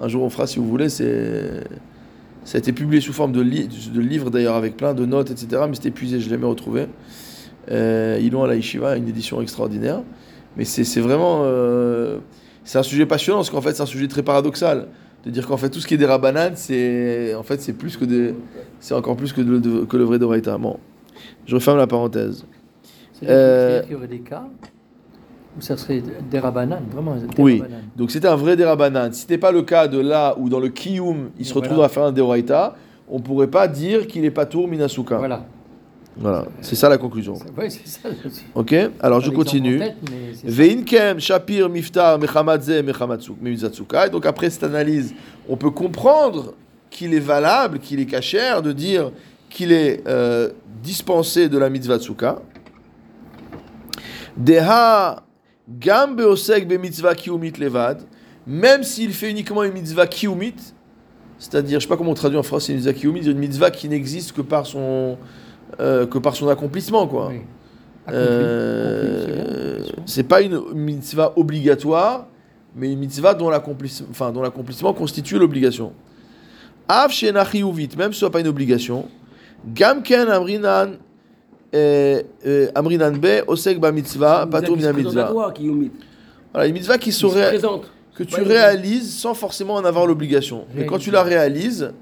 un 0.00 0.08
jour 0.08 0.22
on 0.22 0.30
fera 0.30 0.46
si 0.46 0.58
vous 0.58 0.66
voulez. 0.68 0.88
C'est 0.88 1.62
ça 2.44 2.56
a 2.56 2.58
été 2.58 2.72
publié 2.72 3.00
sous 3.00 3.12
forme 3.12 3.32
de, 3.32 3.42
li- 3.42 3.68
livre 3.94 4.30
d'ailleurs 4.30 4.56
avec 4.56 4.76
plein 4.76 4.94
de 4.94 5.04
notes, 5.04 5.30
etc. 5.30 5.62
Mais 5.68 5.74
c'était 5.74 5.90
épuisé, 5.90 6.20
je 6.20 6.24
l'ai 6.24 6.30
jamais 6.30 6.46
retrouvé. 6.46 6.86
Euh, 7.70 8.18
ils 8.20 8.32
l'ont 8.32 8.42
à 8.42 8.46
la 8.46 8.56
Yeshiva, 8.56 8.96
une 8.96 9.08
édition 9.08 9.40
extraordinaire. 9.42 10.00
Mais 10.56 10.64
c'est 10.64 11.00
vraiment. 11.00 11.42
euh, 11.44 12.18
c'est 12.64 12.78
un 12.78 12.82
sujet 12.82 13.06
passionnant 13.06 13.38
parce 13.38 13.50
qu'en 13.50 13.60
fait 13.60 13.74
c'est 13.74 13.82
un 13.82 13.86
sujet 13.86 14.08
très 14.08 14.22
paradoxal. 14.22 14.88
De 15.24 15.30
dire 15.30 15.46
qu'en 15.46 15.56
fait 15.58 15.68
tout 15.70 15.80
ce 15.80 15.86
qui 15.86 15.94
est 15.94 15.98
des 15.98 16.06
rabananes, 16.06 16.56
c'est 16.56 17.34
en 17.34 17.42
fait 17.42 17.60
c'est 17.60 17.72
plus 17.74 17.96
que 17.96 18.04
des. 18.04 18.34
C'est 18.80 18.94
encore 18.94 19.16
plus 19.16 19.32
que, 19.32 19.40
de- 19.42 19.58
de- 19.58 19.84
que 19.84 19.96
le 19.96 20.04
vrai 20.04 20.18
Doraita. 20.18 20.56
Bon, 20.58 20.78
je 21.46 21.54
referme 21.54 21.76
la 21.78 21.86
parenthèse. 21.86 22.44
C'est-à-dire 23.12 23.36
Euh, 23.36 23.80
qu'il 23.82 23.92
y 23.92 23.94
aurait 23.96 24.06
des 24.08 24.20
cas 24.20 24.44
où 25.58 25.60
ça 25.60 25.76
serait 25.76 26.02
des 26.30 26.38
rabananes, 26.38 26.84
vraiment 26.90 27.16
des 27.16 27.26
Oui. 27.42 27.60
rabananes. 27.60 27.82
Donc 27.96 28.10
c'était 28.10 28.28
un 28.28 28.36
vrai 28.36 28.56
Derabanan. 28.56 29.12
Si 29.12 29.22
c'était 29.22 29.36
pas 29.38 29.52
le 29.52 29.60
cas 29.62 29.88
de 29.88 29.98
là 30.00 30.34
où 30.38 30.48
dans 30.48 30.60
le 30.60 30.68
Kiyum 30.68 31.30
il 31.38 31.44
se 31.44 31.52
Voilà. 31.52 31.68
retrouve 31.68 31.84
à 31.84 31.88
faire 31.90 32.04
un 32.04 32.12
Deoraita, 32.12 32.76
on 33.08 33.20
pourrait 33.20 33.48
pas 33.48 33.68
dire 33.68 34.06
qu'il 34.06 34.24
est 34.24 34.30
pas 34.30 34.46
tour 34.46 34.68
Minasuka. 34.68 35.18
Voilà. 35.18 35.44
Voilà, 36.20 36.44
c'est 36.60 36.76
ça 36.76 36.90
la 36.90 36.98
conclusion. 36.98 37.32
Oui, 37.56 37.70
c'est 37.70 37.86
ça. 37.86 38.10
Ok 38.54 38.74
Alors 39.00 39.22
je 39.22 39.30
continue. 39.30 39.80
Veinkem, 40.44 41.18
Shapir, 41.18 41.70
Miftar, 41.70 42.18
Mechamadze, 42.18 42.82
Mechamatsuk, 42.84 43.40
Mimizatsuka. 43.40 44.06
Et 44.06 44.10
donc 44.10 44.26
après 44.26 44.50
cette 44.50 44.64
analyse, 44.64 45.14
on 45.48 45.56
peut 45.56 45.70
comprendre 45.70 46.52
qu'il 46.90 47.14
est 47.14 47.20
valable, 47.20 47.78
qu'il 47.78 48.00
est 48.00 48.06
cachère 48.06 48.60
de 48.60 48.72
dire 48.72 49.12
qu'il 49.48 49.72
est 49.72 50.06
euh, 50.06 50.50
dispensé 50.82 51.48
de 51.48 51.56
la 51.56 51.70
mitzvah 51.70 51.98
tsuka. 51.98 52.42
Deha 54.36 55.24
gam 55.68 56.16
beosek 56.16 56.68
be 56.68 56.78
mitzvah 56.78 57.14
kiumit 57.14 57.52
levad, 57.58 58.02
même 58.46 58.82
s'il 58.82 59.12
fait 59.12 59.30
uniquement 59.30 59.62
une 59.62 59.72
mitzvah 59.72 60.06
kiumit, 60.06 60.54
c'est-à-dire, 61.38 61.80
je 61.80 61.84
sais 61.84 61.88
pas 61.88 61.96
comment 61.96 62.10
on 62.10 62.14
traduit 62.14 62.38
en 62.38 62.42
français 62.42 62.72
une 62.72 62.78
mitzvah 62.78 62.92
kiumit, 62.92 63.24
une 63.26 63.38
mitzvah 63.38 63.70
qui 63.70 63.88
n'existe 63.88 64.32
que 64.32 64.42
par 64.42 64.66
son 64.66 65.16
euh, 65.78 66.06
que 66.06 66.18
par 66.18 66.34
son 66.34 66.48
accomplissement, 66.48 67.06
quoi. 67.06 67.28
Oui. 67.28 67.40
Euh, 68.12 69.78
c'est 70.06 70.24
pas 70.24 70.40
une 70.40 70.60
mitzvah 70.74 71.32
obligatoire, 71.36 72.26
mais 72.74 72.92
une 72.92 72.98
mitzvah 72.98 73.34
dont 73.34 73.50
l'accomplissement, 73.50 74.08
enfin, 74.10 74.32
dont 74.32 74.42
l'accomplissement 74.42 74.92
constitue 74.92 75.38
l'obligation. 75.38 75.92
Av 76.88 77.10
chiyuvit, 77.10 77.90
même 77.96 78.12
si 78.12 78.20
ce 78.20 78.24
n'est 78.24 78.30
pas 78.30 78.40
une 78.40 78.48
obligation. 78.48 79.06
Gam 79.66 80.02
ken 80.02 80.28
amrinan 80.28 80.96
euh, 81.74 82.22
euh, 82.46 82.70
amrinan 82.74 83.12
be 83.12 83.44
osek 83.46 83.78
ba 83.78 83.92
mitzvah, 83.92 84.46
patur 84.46 84.76
mina 84.76 84.92
mitzvah. 84.92 85.32
Voilà, 85.32 86.66
une 86.66 86.72
mitzvah 86.72 86.98
qui 86.98 87.10
Qui 87.10 87.12
se 87.12 87.28
serait 87.28 87.60
que 88.16 88.24
tu 88.24 88.42
réalises 88.42 89.14
sans 89.14 89.34
forcément 89.34 89.74
en 89.74 89.84
avoir 89.84 90.06
l'obligation. 90.06 90.64
Mais 90.74 90.86
quand 90.86 90.98
tu 90.98 91.10
la 91.10 91.22
réalises, 91.22 91.92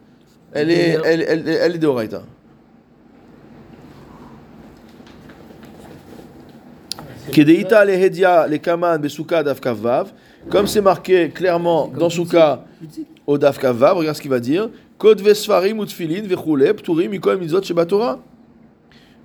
elle 0.52 0.70
est, 0.70 0.98
elle, 1.04 1.22
elle, 1.28 1.48
elle 1.48 1.74
est 1.74 1.78
de. 1.78 1.88
Kedeita 7.32 7.84
lehedia 7.84 8.46
le 8.46 8.58
kaman 8.58 8.98
besuka 8.98 9.42
daf 9.42 9.60
kavav. 9.60 10.12
Comme 10.50 10.66
c'est 10.66 10.80
marqué 10.80 11.30
clairement 11.30 11.88
dans 11.88 12.08
Souka 12.10 12.64
au 13.26 13.36
daf 13.36 13.58
kavav, 13.58 13.96
regarde 13.96 14.16
ce 14.16 14.22
qu'il 14.22 14.30
va 14.30 14.40
dire. 14.40 14.70
Kod 14.98 15.20
vesfarim 15.20 15.80
utfilin 15.80 16.22
vechule 16.22 16.72
pturim 16.74 17.10
mikol 17.10 17.38
mitzvot 17.38 17.62
shebatora. 17.62 18.18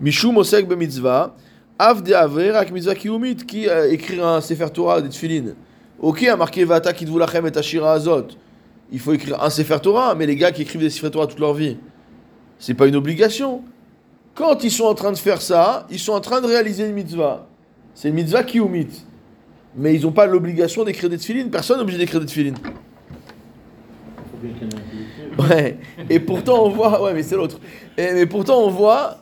Mishum 0.01 0.38
osek 0.38 0.67
bemitzvah. 0.67 1.36
Av 1.79 2.03
de 2.03 2.13
aver 2.13 2.55
ak 2.55 2.72
mitzvah 2.72 2.95
kiumit. 2.95 3.45
Qui 3.45 3.69
euh, 3.69 3.91
écrire 3.91 4.27
un 4.27 4.41
sefer 4.41 4.69
Torah 4.74 5.01
des 5.01 5.10
tfilin 5.10 5.53
Ok, 6.00 6.24
a 6.24 6.36
marqué 6.36 6.65
vata 6.65 6.91
kidvu 6.93 7.17
lachem 7.19 7.48
et 7.48 7.57
ashira 7.57 7.93
azot. 7.93 8.27
Il 8.91 9.00
faut 9.00 9.13
écrire 9.13 9.41
un 9.41 9.50
sefer 9.50 9.79
Torah, 9.81 10.13
mais 10.15 10.25
les 10.25 10.36
gars 10.36 10.51
qui 10.51 10.62
écrivent 10.62 10.81
des 10.81 10.89
sefer 10.89 11.10
Torah 11.10 11.27
toute 11.27 11.39
leur 11.39 11.53
vie, 11.53 11.77
c'est 12.60 12.74
pas 12.74 12.88
une 12.88 12.95
obligation. 12.95 13.63
Quand 14.36 14.63
ils 14.63 14.72
sont 14.72 14.86
en 14.86 14.93
train 14.93 15.12
de 15.12 15.17
faire 15.17 15.41
ça, 15.41 15.88
ils 15.89 16.00
sont 16.00 16.13
en 16.13 16.19
train 16.19 16.41
de 16.41 16.48
réaliser 16.48 16.86
une 16.86 16.93
mitzvah. 16.93 17.48
C'est 17.96 18.10
une 18.10 18.16
mitzvah 18.16 18.44
qui 18.44 18.60
omit. 18.60 18.88
Mais 19.76 19.96
ils 19.96 20.02
n'ont 20.04 20.12
pas 20.12 20.26
l'obligation 20.28 20.84
d'écrire 20.84 21.10
des 21.10 21.18
tefilines. 21.18 21.50
Personne 21.50 21.78
n'est 21.78 21.84
obligé 21.84 21.98
d'écrire 22.00 22.20
des 22.20 22.26
tefilines. 22.28 22.58
Ouais. 25.40 25.78
Et 26.10 26.20
pourtant 26.20 26.66
on 26.66 26.70
voit, 26.70 27.02
ouais, 27.04 27.14
mais 27.14 27.24
c'est 27.24 27.36
l'autre. 27.36 27.60
Et- 27.98 28.14
Mais 28.14 28.26
pourtant 28.26 28.60
on 28.62 28.70
voit, 28.70 29.18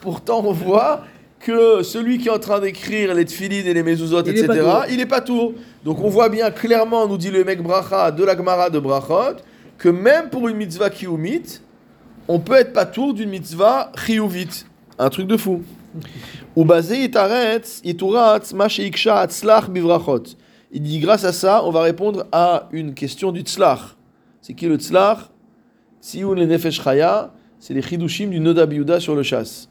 pourtant 0.00 0.42
on 0.44 0.52
voit 0.52 1.04
que 1.40 1.82
celui 1.82 2.18
qui 2.18 2.28
est 2.28 2.30
en 2.32 2.38
train 2.38 2.60
d'écrire 2.60 3.14
les 3.14 3.24
tefilines 3.24 3.66
et 3.66 3.74
les 3.74 3.82
mezuzot, 3.82 4.22
Il 4.24 4.30
etc., 4.30 4.46
tour. 4.60 4.82
il 4.90 5.00
est 5.00 5.06
pas 5.06 5.20
tout. 5.20 5.54
Donc 5.84 6.00
on 6.02 6.08
voit 6.08 6.28
bien 6.28 6.50
clairement, 6.50 7.06
nous 7.06 7.16
dit 7.18 7.30
le 7.30 7.44
mec 7.44 7.62
bracha 7.62 8.10
de 8.10 8.24
la 8.24 8.36
Gemara 8.36 8.70
de 8.70 8.78
brachot, 8.78 9.36
que 9.78 9.88
même 9.88 10.28
pour 10.30 10.48
une 10.48 10.56
mitzvah 10.56 10.90
qui 10.90 11.06
omit, 11.06 11.60
on 12.28 12.38
peut 12.38 12.54
être 12.54 12.72
pas 12.72 12.86
tour 12.86 13.14
d'une 13.14 13.30
mitzvah 13.30 13.92
chiyuvit. 14.04 14.64
Un 14.98 15.10
truc 15.10 15.26
de 15.26 15.36
fou. 15.36 15.62
Il 20.72 20.82
dit 20.82 20.98
grâce 20.98 21.24
à 21.24 21.32
ça, 21.32 21.64
on 21.64 21.70
va 21.70 21.82
répondre 21.82 22.26
à 22.32 22.68
une 22.72 22.94
question 22.94 23.32
du 23.32 23.40
tzlach. 23.42 23.96
C'est 24.40 24.54
qui 24.54 24.66
le 24.66 24.76
tzlach? 24.76 25.30
Sioun 26.00 26.38
le 26.38 26.46
nefesh 26.46 26.82
chaya, 26.82 27.32
c'est 27.58 27.74
les 27.74 27.82
chidushim 27.82 28.28
du 28.28 28.40
Noda 28.40 28.66
Biuda 28.66 29.00
sur 29.00 29.14
le 29.14 29.22
chasse. 29.22 29.68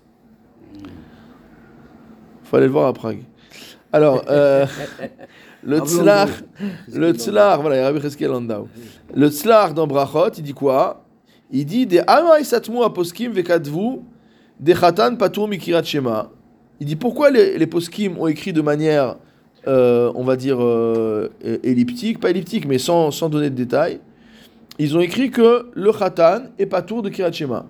Faut 2.44 2.58
aller 2.58 2.65
le 2.65 2.72
voir 2.72 2.88
à 2.88 2.94
Prague. 2.94 3.24
Alors, 3.94 4.24
euh, 4.29 4.65
le 5.63 5.79
tzlach, 5.79 6.29
le 6.91 7.13
tzlach, 7.13 7.60
voilà, 7.62 7.75
il 7.75 7.79
y 7.79 7.82
a 7.82 7.86
Rabbi 7.86 8.01
Cheskel 8.01 8.29
Landau. 8.29 8.67
Le 9.13 9.29
tzlach 9.29 9.74
dans 9.74 9.88
Brachot, 9.88 10.32
il 10.38 10.44
dit 10.44 10.53
quoi? 10.53 11.05
Il 11.51 11.65
dit 11.65 11.86
des 11.86 12.00
aposkim 12.00 13.32
vekadvu 13.32 14.00
des 14.60 14.76
chatan 14.76 15.16
patour 15.16 15.48
mikirat 15.48 15.84
shema. 15.84 16.30
Il 16.80 16.88
dit 16.88 16.96
pourquoi 16.96 17.32
les, 17.32 17.58
les 17.58 17.68
poskim 17.68 18.18
ont 18.20 18.28
écrit 18.28 18.54
de 18.54 18.62
manière, 18.62 19.16
euh, 19.68 20.12
on 20.16 20.24
va 20.24 20.36
dire, 20.36 20.58
euh, 20.62 21.30
elliptique, 21.64 22.20
pas 22.20 22.30
elliptique, 22.30 22.68
mais 22.68 22.78
sans, 22.78 23.12
sans 23.12 23.30
donner 23.30 23.50
de 23.50 23.56
détails. 23.56 24.00
Ils 24.78 24.98
ont 24.98 25.00
écrit 25.00 25.32
que 25.32 25.68
le 25.74 25.92
chatan 25.92 26.44
est 26.60 26.66
patour 26.66 27.02
de 27.02 27.10
kirat 27.10 27.32
shema. 27.32 27.66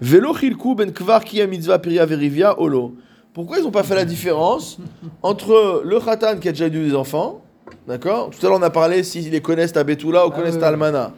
Velo 0.00 0.32
chilku 0.34 0.76
ben 0.76 0.92
kvar 0.92 1.24
ki 1.24 1.44
mitzvah 1.48 1.78
piria 1.78 2.06
verivia 2.06 2.60
olo. 2.60 2.94
Pourquoi 3.32 3.58
ils 3.58 3.64
n'ont 3.64 3.72
pas 3.72 3.82
fait 3.82 3.96
la 3.96 4.04
différence 4.04 4.78
entre 5.22 5.82
le 5.84 5.98
khatan 5.98 6.38
qui 6.38 6.48
a 6.48 6.52
déjà 6.52 6.66
eu 6.66 6.70
des 6.70 6.94
enfants, 6.94 7.42
d'accord? 7.86 8.30
Tout 8.30 8.46
à 8.46 8.48
l'heure 8.48 8.58
on 8.58 8.62
a 8.62 8.70
parlé 8.70 9.02
s'ils 9.02 9.30
les 9.30 9.40
connaissent 9.40 9.76
à 9.76 9.82
Betula 9.82 10.24
ou 10.26 10.30
Ah 10.32 10.36
connaissent 10.36 10.62
à 10.62 10.68
Almana. 10.68 11.12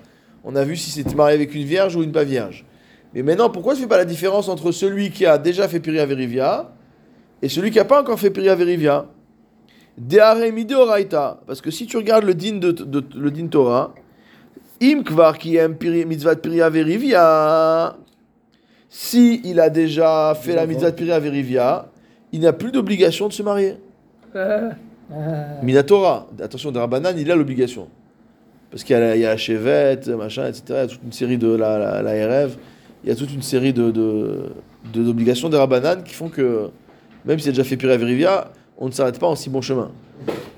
On 0.44 0.56
a 0.56 0.64
vu 0.64 0.76
si 0.76 0.90
c'était 0.90 1.14
marié 1.14 1.34
avec 1.34 1.54
une 1.54 1.64
vierge 1.64 1.94
ou 1.94 2.02
une 2.02 2.12
pas 2.12 2.24
vierge. 2.24 2.64
Mais 3.14 3.22
maintenant, 3.22 3.50
pourquoi 3.50 3.74
je 3.74 3.80
ne 3.80 3.84
fais 3.84 3.88
pas 3.88 3.96
la 3.96 4.04
différence 4.04 4.48
entre 4.48 4.70
celui 4.72 5.10
qui 5.10 5.26
a 5.26 5.36
déjà 5.38 5.66
fait 5.68 5.80
Piria 5.80 6.06
Verivia 6.06 6.70
et 7.42 7.48
celui 7.48 7.70
qui 7.70 7.78
n'a 7.78 7.84
pas 7.84 8.00
encore 8.00 8.18
fait 8.20 8.30
Piria 8.30 8.54
Verivia. 8.54 9.06
Parce 11.46 11.60
que 11.60 11.70
si 11.70 11.86
tu 11.86 11.96
regardes 11.96 12.24
le 12.24 12.34
din, 12.34 12.58
de, 12.58 12.70
de- 12.72 13.04
le 13.18 13.30
din 13.30 13.48
Torah, 13.48 13.92
im 14.82 15.02
kvar 15.02 15.36
qui 15.38 15.56
aime 15.56 15.76
mitzvah 16.06 16.34
de 16.36 16.40
Piria 16.40 16.70
Verivia, 16.70 17.96
si 18.88 19.40
il 19.44 19.60
a 19.60 19.68
déjà 19.70 20.34
fait 20.40 20.54
la 20.54 20.66
mitzvah 20.66 20.90
de 20.90 20.96
Piria 20.96 21.18
Verivia, 21.18 21.88
il 22.32 22.40
n'a 22.40 22.52
plus 22.52 22.70
d'obligation 22.70 23.28
de 23.28 23.32
se 23.32 23.42
marier. 23.42 23.74
Ah, 24.34 24.70
Minatora, 25.62 26.28
attention, 26.40 26.70
Darabanan, 26.70 27.18
il 27.18 27.30
a 27.30 27.34
l'obligation. 27.36 27.88
Parce 28.70 28.84
qu'il 28.84 28.94
y 28.94 28.96
a 28.96 29.00
la, 29.00 29.16
la 29.16 29.36
chevette, 29.36 30.06
machin, 30.08 30.46
etc. 30.46 30.62
Il 30.68 30.74
y 30.74 30.78
a 30.78 30.86
toute 30.86 31.02
une 31.04 31.12
série 31.12 31.38
de 31.38 31.48
la, 31.48 31.78
la, 31.78 32.02
la 32.02 32.44
RF. 32.46 32.56
Il 33.04 33.08
y 33.08 33.12
a 33.12 33.16
toute 33.16 33.32
une 33.32 33.42
série 33.42 33.72
de, 33.72 33.90
de, 33.90 34.50
de- 34.92 35.02
d'obligations 35.02 35.48
Darabanan 35.48 36.02
qui 36.04 36.14
font 36.14 36.28
que, 36.28 36.68
même 37.24 37.38
s'il 37.38 37.48
a 37.48 37.52
déjà 37.52 37.64
fait 37.64 37.76
Pira 37.76 37.96
Verivia, 37.96 38.50
on 38.78 38.86
ne 38.86 38.92
s'arrête 38.92 39.18
pas 39.18 39.26
en 39.26 39.36
si 39.36 39.48
bon 39.50 39.60
chemin. 39.62 39.90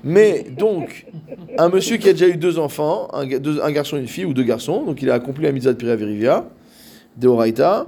Mais 0.03 0.45
donc, 0.57 1.05
un 1.57 1.69
monsieur 1.69 1.95
qui 1.97 2.09
a 2.09 2.11
déjà 2.13 2.27
eu 2.27 2.35
deux 2.35 2.59
enfants, 2.59 3.07
un, 3.13 3.25
deux- 3.25 3.61
un 3.61 3.71
garçon 3.71 3.95
et 3.97 4.01
une 4.01 4.07
fille, 4.07 4.25
ou 4.25 4.33
deux 4.33 4.43
garçons, 4.43 4.83
donc 4.83 5.01
il 5.01 5.09
a 5.09 5.13
accompli 5.15 5.43
la 5.45 5.51
mitzvah 5.53 5.71
de 5.73 5.77
Pira 5.77 5.95
Verivia, 5.95 6.45
de 7.17 7.27
Horaïta, 7.27 7.87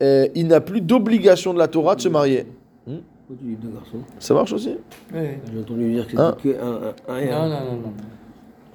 il 0.00 0.46
n'a 0.46 0.60
plus 0.60 0.80
d'obligation 0.80 1.52
de 1.52 1.58
la 1.58 1.66
Torah 1.68 1.96
de 1.96 2.00
se 2.00 2.08
marier. 2.08 2.46
Deux 2.86 3.68
garçons? 3.72 3.98
Ça 4.18 4.34
marche 4.34 4.52
aussi? 4.52 4.74
Ouais. 5.14 5.40
J'ai 5.52 5.60
entendu 5.60 5.92
dire 5.92 6.04
que 6.04 6.10
c'était 6.10 6.22
Hein 6.22 6.36
que 6.42 6.48
un, 6.48 6.92
un, 7.08 7.14
un 7.14 7.18
et 7.18 7.26
Non, 7.30 7.32
un. 7.36 7.48
non, 7.48 7.64
non, 7.64 7.76
non. 7.76 7.92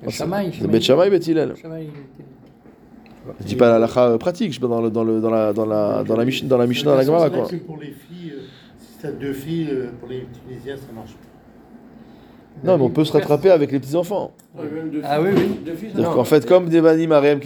Ah, 0.05 0.09
Shamaï, 0.09 0.51
C'est 0.57 0.67
Bet 0.67 0.79
Shammai, 0.81 1.09
Bet 1.09 1.17
Hillel. 1.19 1.53
Je 3.39 3.45
dis 3.45 3.55
pas 3.55 3.69
la 3.69 3.79
lacha 3.79 4.07
euh, 4.07 4.17
pratique, 4.17 4.51
je 4.51 4.55
sais 4.55 4.61
pas 4.61 4.67
dans, 4.67 4.81
le, 4.81 4.89
dans, 4.89 5.03
le, 5.03 5.19
dans 5.21 5.29
la 5.29 5.53
dans 5.53 5.65
la 5.65 6.03
dans 6.03 6.15
la 6.15 6.25
Mishnah 6.25 6.47
dans 6.49 6.57
la 6.57 6.67
Mishnah 6.67 6.91
dans 6.91 6.97
la 6.97 7.03
Gemara 7.03 7.23
C'est 7.25 7.29
vrai 7.29 7.39
quoi. 7.39 7.49
que 7.49 7.55
pour 7.63 7.77
les 7.77 7.87
filles, 7.91 8.33
euh, 8.35 8.41
si 8.79 8.97
t'as 9.01 9.11
deux 9.11 9.33
filles, 9.33 9.69
euh, 9.71 9.87
pour 9.99 10.09
les 10.09 10.25
Tunisiens, 10.47 10.75
ça 10.77 10.91
marche 10.93 11.11
pas. 11.13 11.19
Non, 12.63 12.77
mais 12.77 12.83
on 12.85 12.89
peut 12.89 13.03
se 13.03 13.11
rattraper 13.11 13.51
avec 13.51 13.71
les 13.71 13.79
petits 13.79 13.95
enfants. 13.95 14.31
Ouais, 14.57 14.63
même 14.73 14.89
deux 14.89 15.01
Ah 15.03 15.17
filles- 15.17 15.25
oui, 15.35 15.41
oui. 15.49 15.59
Deux 15.65 15.75
C'est-à-dire 15.89 16.03
marche 16.03 16.15
qu'en 16.15 16.23
fait, 16.23 16.45
comme 16.47 16.69
des 16.69 16.79
banim, 16.81 17.09
Mariam, 17.09 17.39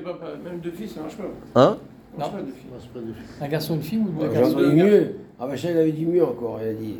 pas- 0.00 0.14
pas- 0.14 0.26
Même 0.44 0.60
deux 0.62 0.70
filles, 0.70 0.88
ça 0.88 1.00
marche 1.02 1.16
pas. 1.16 1.24
hein 1.60 1.76
marche 2.16 2.32
pas, 2.32 2.38
deux 2.40 2.52
filles. 2.52 2.62
Ça 2.70 2.74
marche 2.76 2.88
pas 2.88 3.00
deux 3.00 3.12
filles. 3.12 3.36
Un 3.42 3.48
garçon, 3.48 3.74
une 3.74 3.82
fille 3.82 3.98
ou 3.98 4.20
deux 4.20 4.28
garçons? 4.28 4.52
entendu 4.58 4.74
mieux. 4.76 5.14
Ah, 5.38 5.46
machin, 5.46 5.68
il 5.72 5.76
avait 5.76 5.92
dit 5.92 6.06
mieux 6.06 6.24
encore. 6.24 6.58
Il 6.62 6.68
a 6.68 6.72
dit 6.72 6.96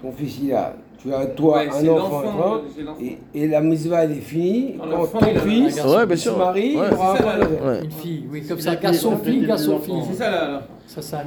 Ton 0.00 0.12
fils, 0.12 0.38
il 0.42 0.52
a. 0.54 0.74
Tu 1.06 1.12
as 1.12 1.26
toi 1.26 1.58
Ouais, 1.58 1.68
un 1.68 1.88
enfant, 1.88 2.22
l'enfant. 2.22 2.60
et, 3.00 3.18
et 3.34 3.46
la 3.48 3.60
mitzvah, 3.60 4.04
elle 4.04 4.12
est 4.12 4.14
finie. 4.14 4.76
Quand 4.78 5.06
Quand 5.12 5.20
ton 5.20 5.26
fils. 5.40 5.84
Ouais, 5.84 6.06
bien 6.06 6.16
se 6.16 6.22
sûr. 6.22 6.38
marie, 6.38 6.76
Ouais. 6.76 6.86
il 6.90 6.94
aura 6.94 7.12
un 7.12 7.14
là. 7.38 7.44
enfant. 7.44 7.66
Ouais. 7.68 7.80
Une 7.84 7.90
fille, 7.90 8.24
oui, 8.32 8.42
comme 8.48 8.58
ça, 8.60 8.70
fille, 8.70 8.78
des 8.80 9.46
garçon, 9.46 9.72
enfants. 9.74 9.82
fille. 9.84 10.02
C'est 10.10 10.16
ça 10.16 10.30
là. 10.30 10.50
là. 10.50 10.62
Ça, 10.86 11.02
Ça 11.02 11.22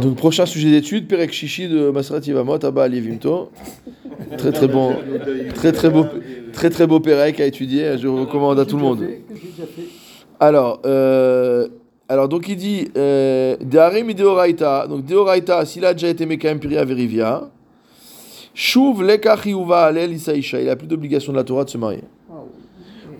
Donc 0.00 0.16
prochain 0.16 0.46
sujet 0.46 0.70
d'étude, 0.70 1.08
Perek 1.08 1.32
Shishi 1.32 1.68
de 1.68 1.90
Masrat 1.90 2.20
Yivamot, 2.20 2.64
Abba 2.64 2.84
Ali 2.84 3.00
Vimto. 3.00 3.48
Très 4.36 4.52
très 4.52 4.68
bon, 4.68 4.94
très 5.54 5.72
très 5.72 5.90
beau, 5.90 6.04
très 6.52 6.70
très 6.70 6.86
beau 6.86 7.00
Perek 7.00 7.40
à 7.40 7.46
étudier. 7.46 7.96
Je 7.98 8.06
recommande 8.08 8.58
à 8.60 8.64
tout 8.64 8.76
le 8.76 8.82
monde. 8.82 9.04
Alors, 10.40 10.80
euh, 10.86 11.68
alors 12.08 12.28
donc 12.28 12.48
il 12.48 12.56
dit 12.56 12.88
euh, 12.96 13.56
Deharim 13.60 14.12
Deoraita. 14.12 14.86
Donc 14.88 15.04
Deoraita, 15.04 15.64
s'il 15.64 15.84
a 15.84 15.94
déjà 15.94 16.08
été 16.08 16.26
Mekayem 16.26 16.58
Piria 16.58 16.84
Verivia, 16.84 17.48
Shuv 18.54 19.02
Alel 19.72 20.12
Isaïcha. 20.12 20.60
Il 20.60 20.68
a 20.68 20.76
plus 20.76 20.86
d'obligation 20.86 21.32
de 21.32 21.36
la 21.38 21.44
Torah 21.44 21.64
de 21.64 21.70
se 21.70 21.78
marier. 21.78 22.04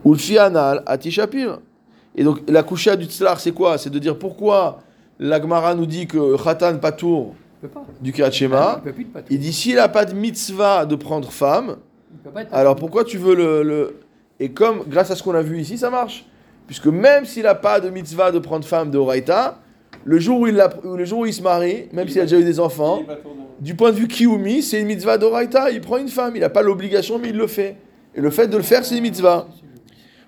Ulfi 0.04 0.38
Anal 0.38 0.82
Atishapir. 0.86 1.58
Et 2.16 2.22
donc 2.22 2.40
la 2.48 2.62
coucha 2.62 2.94
du 2.96 3.06
Tzlar, 3.06 3.40
c'est 3.40 3.52
quoi? 3.52 3.76
C'est 3.78 3.90
de 3.90 3.98
dire 3.98 4.16
pourquoi 4.18 4.78
la 5.18 5.40
Gemara 5.40 5.74
nous 5.74 5.86
dit 5.86 6.06
que 6.06 6.36
Khatan 6.42 6.78
Patour 6.78 7.34
du 8.00 8.12
Kirat 8.12 8.30
Shema. 8.30 8.82
Il 9.30 9.38
dit 9.40 9.52
s'il 9.52 9.76
n'a 9.76 9.88
pas 9.88 10.04
de 10.04 10.14
mitzvah 10.14 10.86
de 10.86 10.94
prendre 10.94 11.30
femme, 11.32 11.76
alors 12.52 12.76
pourquoi 12.76 13.04
tu 13.04 13.18
veux 13.18 13.34
le, 13.34 13.62
le- 13.62 14.00
Et 14.38 14.50
comme, 14.50 14.82
grâce 14.86 15.10
à 15.10 15.16
ce 15.16 15.22
qu'on 15.22 15.34
a 15.34 15.42
vu 15.42 15.58
ici, 15.60 15.78
ça 15.78 15.90
marche. 15.90 16.24
Puisque 16.66 16.86
même 16.86 17.24
s'il 17.24 17.42
n'a 17.44 17.54
pas 17.54 17.80
de 17.80 17.90
mitzvah 17.90 18.30
de 18.30 18.38
prendre 18.38 18.64
femme 18.64 18.90
de 18.90 18.98
Horaïta, 18.98 19.58
le 20.04 20.18
jour 20.18 20.40
où 20.40 20.46
il, 20.46 20.60
a, 20.60 20.70
le 20.84 21.04
jour 21.04 21.20
où 21.20 21.26
il 21.26 21.32
se 21.32 21.42
marie, 21.42 21.88
même 21.92 22.08
s'il 22.08 22.20
a 22.20 22.24
déjà 22.24 22.38
eu 22.38 22.44
des 22.44 22.60
enfants, 22.60 23.02
du 23.60 23.74
point 23.74 23.90
de 23.90 23.96
vue 23.96 24.08
Kiyumi, 24.08 24.62
c'est 24.62 24.80
une 24.80 24.86
mitzvah 24.86 25.16
d'Oraita. 25.16 25.70
Il 25.70 25.80
prend 25.80 25.96
une 25.96 26.08
femme, 26.08 26.36
il 26.36 26.40
n'a 26.40 26.50
pas 26.50 26.62
l'obligation, 26.62 27.18
mais 27.18 27.30
il 27.30 27.36
le 27.36 27.46
fait. 27.46 27.76
Et 28.14 28.20
le 28.20 28.30
fait 28.30 28.46
de 28.46 28.56
le 28.56 28.62
faire, 28.62 28.84
c'est 28.84 28.96
une 28.96 29.02
mitzvah. 29.02 29.48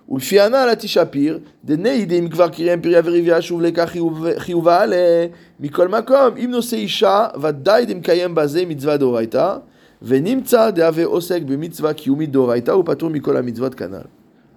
Ou 0.09 0.17
le 0.17 0.23
fiana 0.23 0.65
la 0.67 0.77
tishapir, 0.77 1.41
des 1.65 1.77
neidim 1.77 2.29
kvar 2.31 2.53
kiriem 2.53 2.81
piria 2.81 3.03
verivia 3.03 3.41
shuv 3.43 3.61
leka 3.61 3.89
chiyuva 3.89 4.77
ale, 4.85 5.33
mikol 5.59 5.89
makom, 5.91 6.39
im 6.39 6.53
nose 6.53 6.79
isha, 6.79 7.33
vadai 7.35 7.87
dim 7.87 8.01
kayem 8.01 8.33
baze 8.33 8.63
mitzvah 8.69 8.99
d'oraita, 8.99 9.65
venimtsa 10.01 10.71
deave 10.71 11.09
osek 11.11 11.45
be 11.45 11.59
mitzvah 11.59 11.93
kiyumi 11.93 12.29
d'oraita, 12.29 12.79
ou 12.79 12.85
patur 12.85 13.11
mikol 13.11 13.43
mitzvah 13.43 13.69
de 13.69 13.75
canal. 13.75 14.07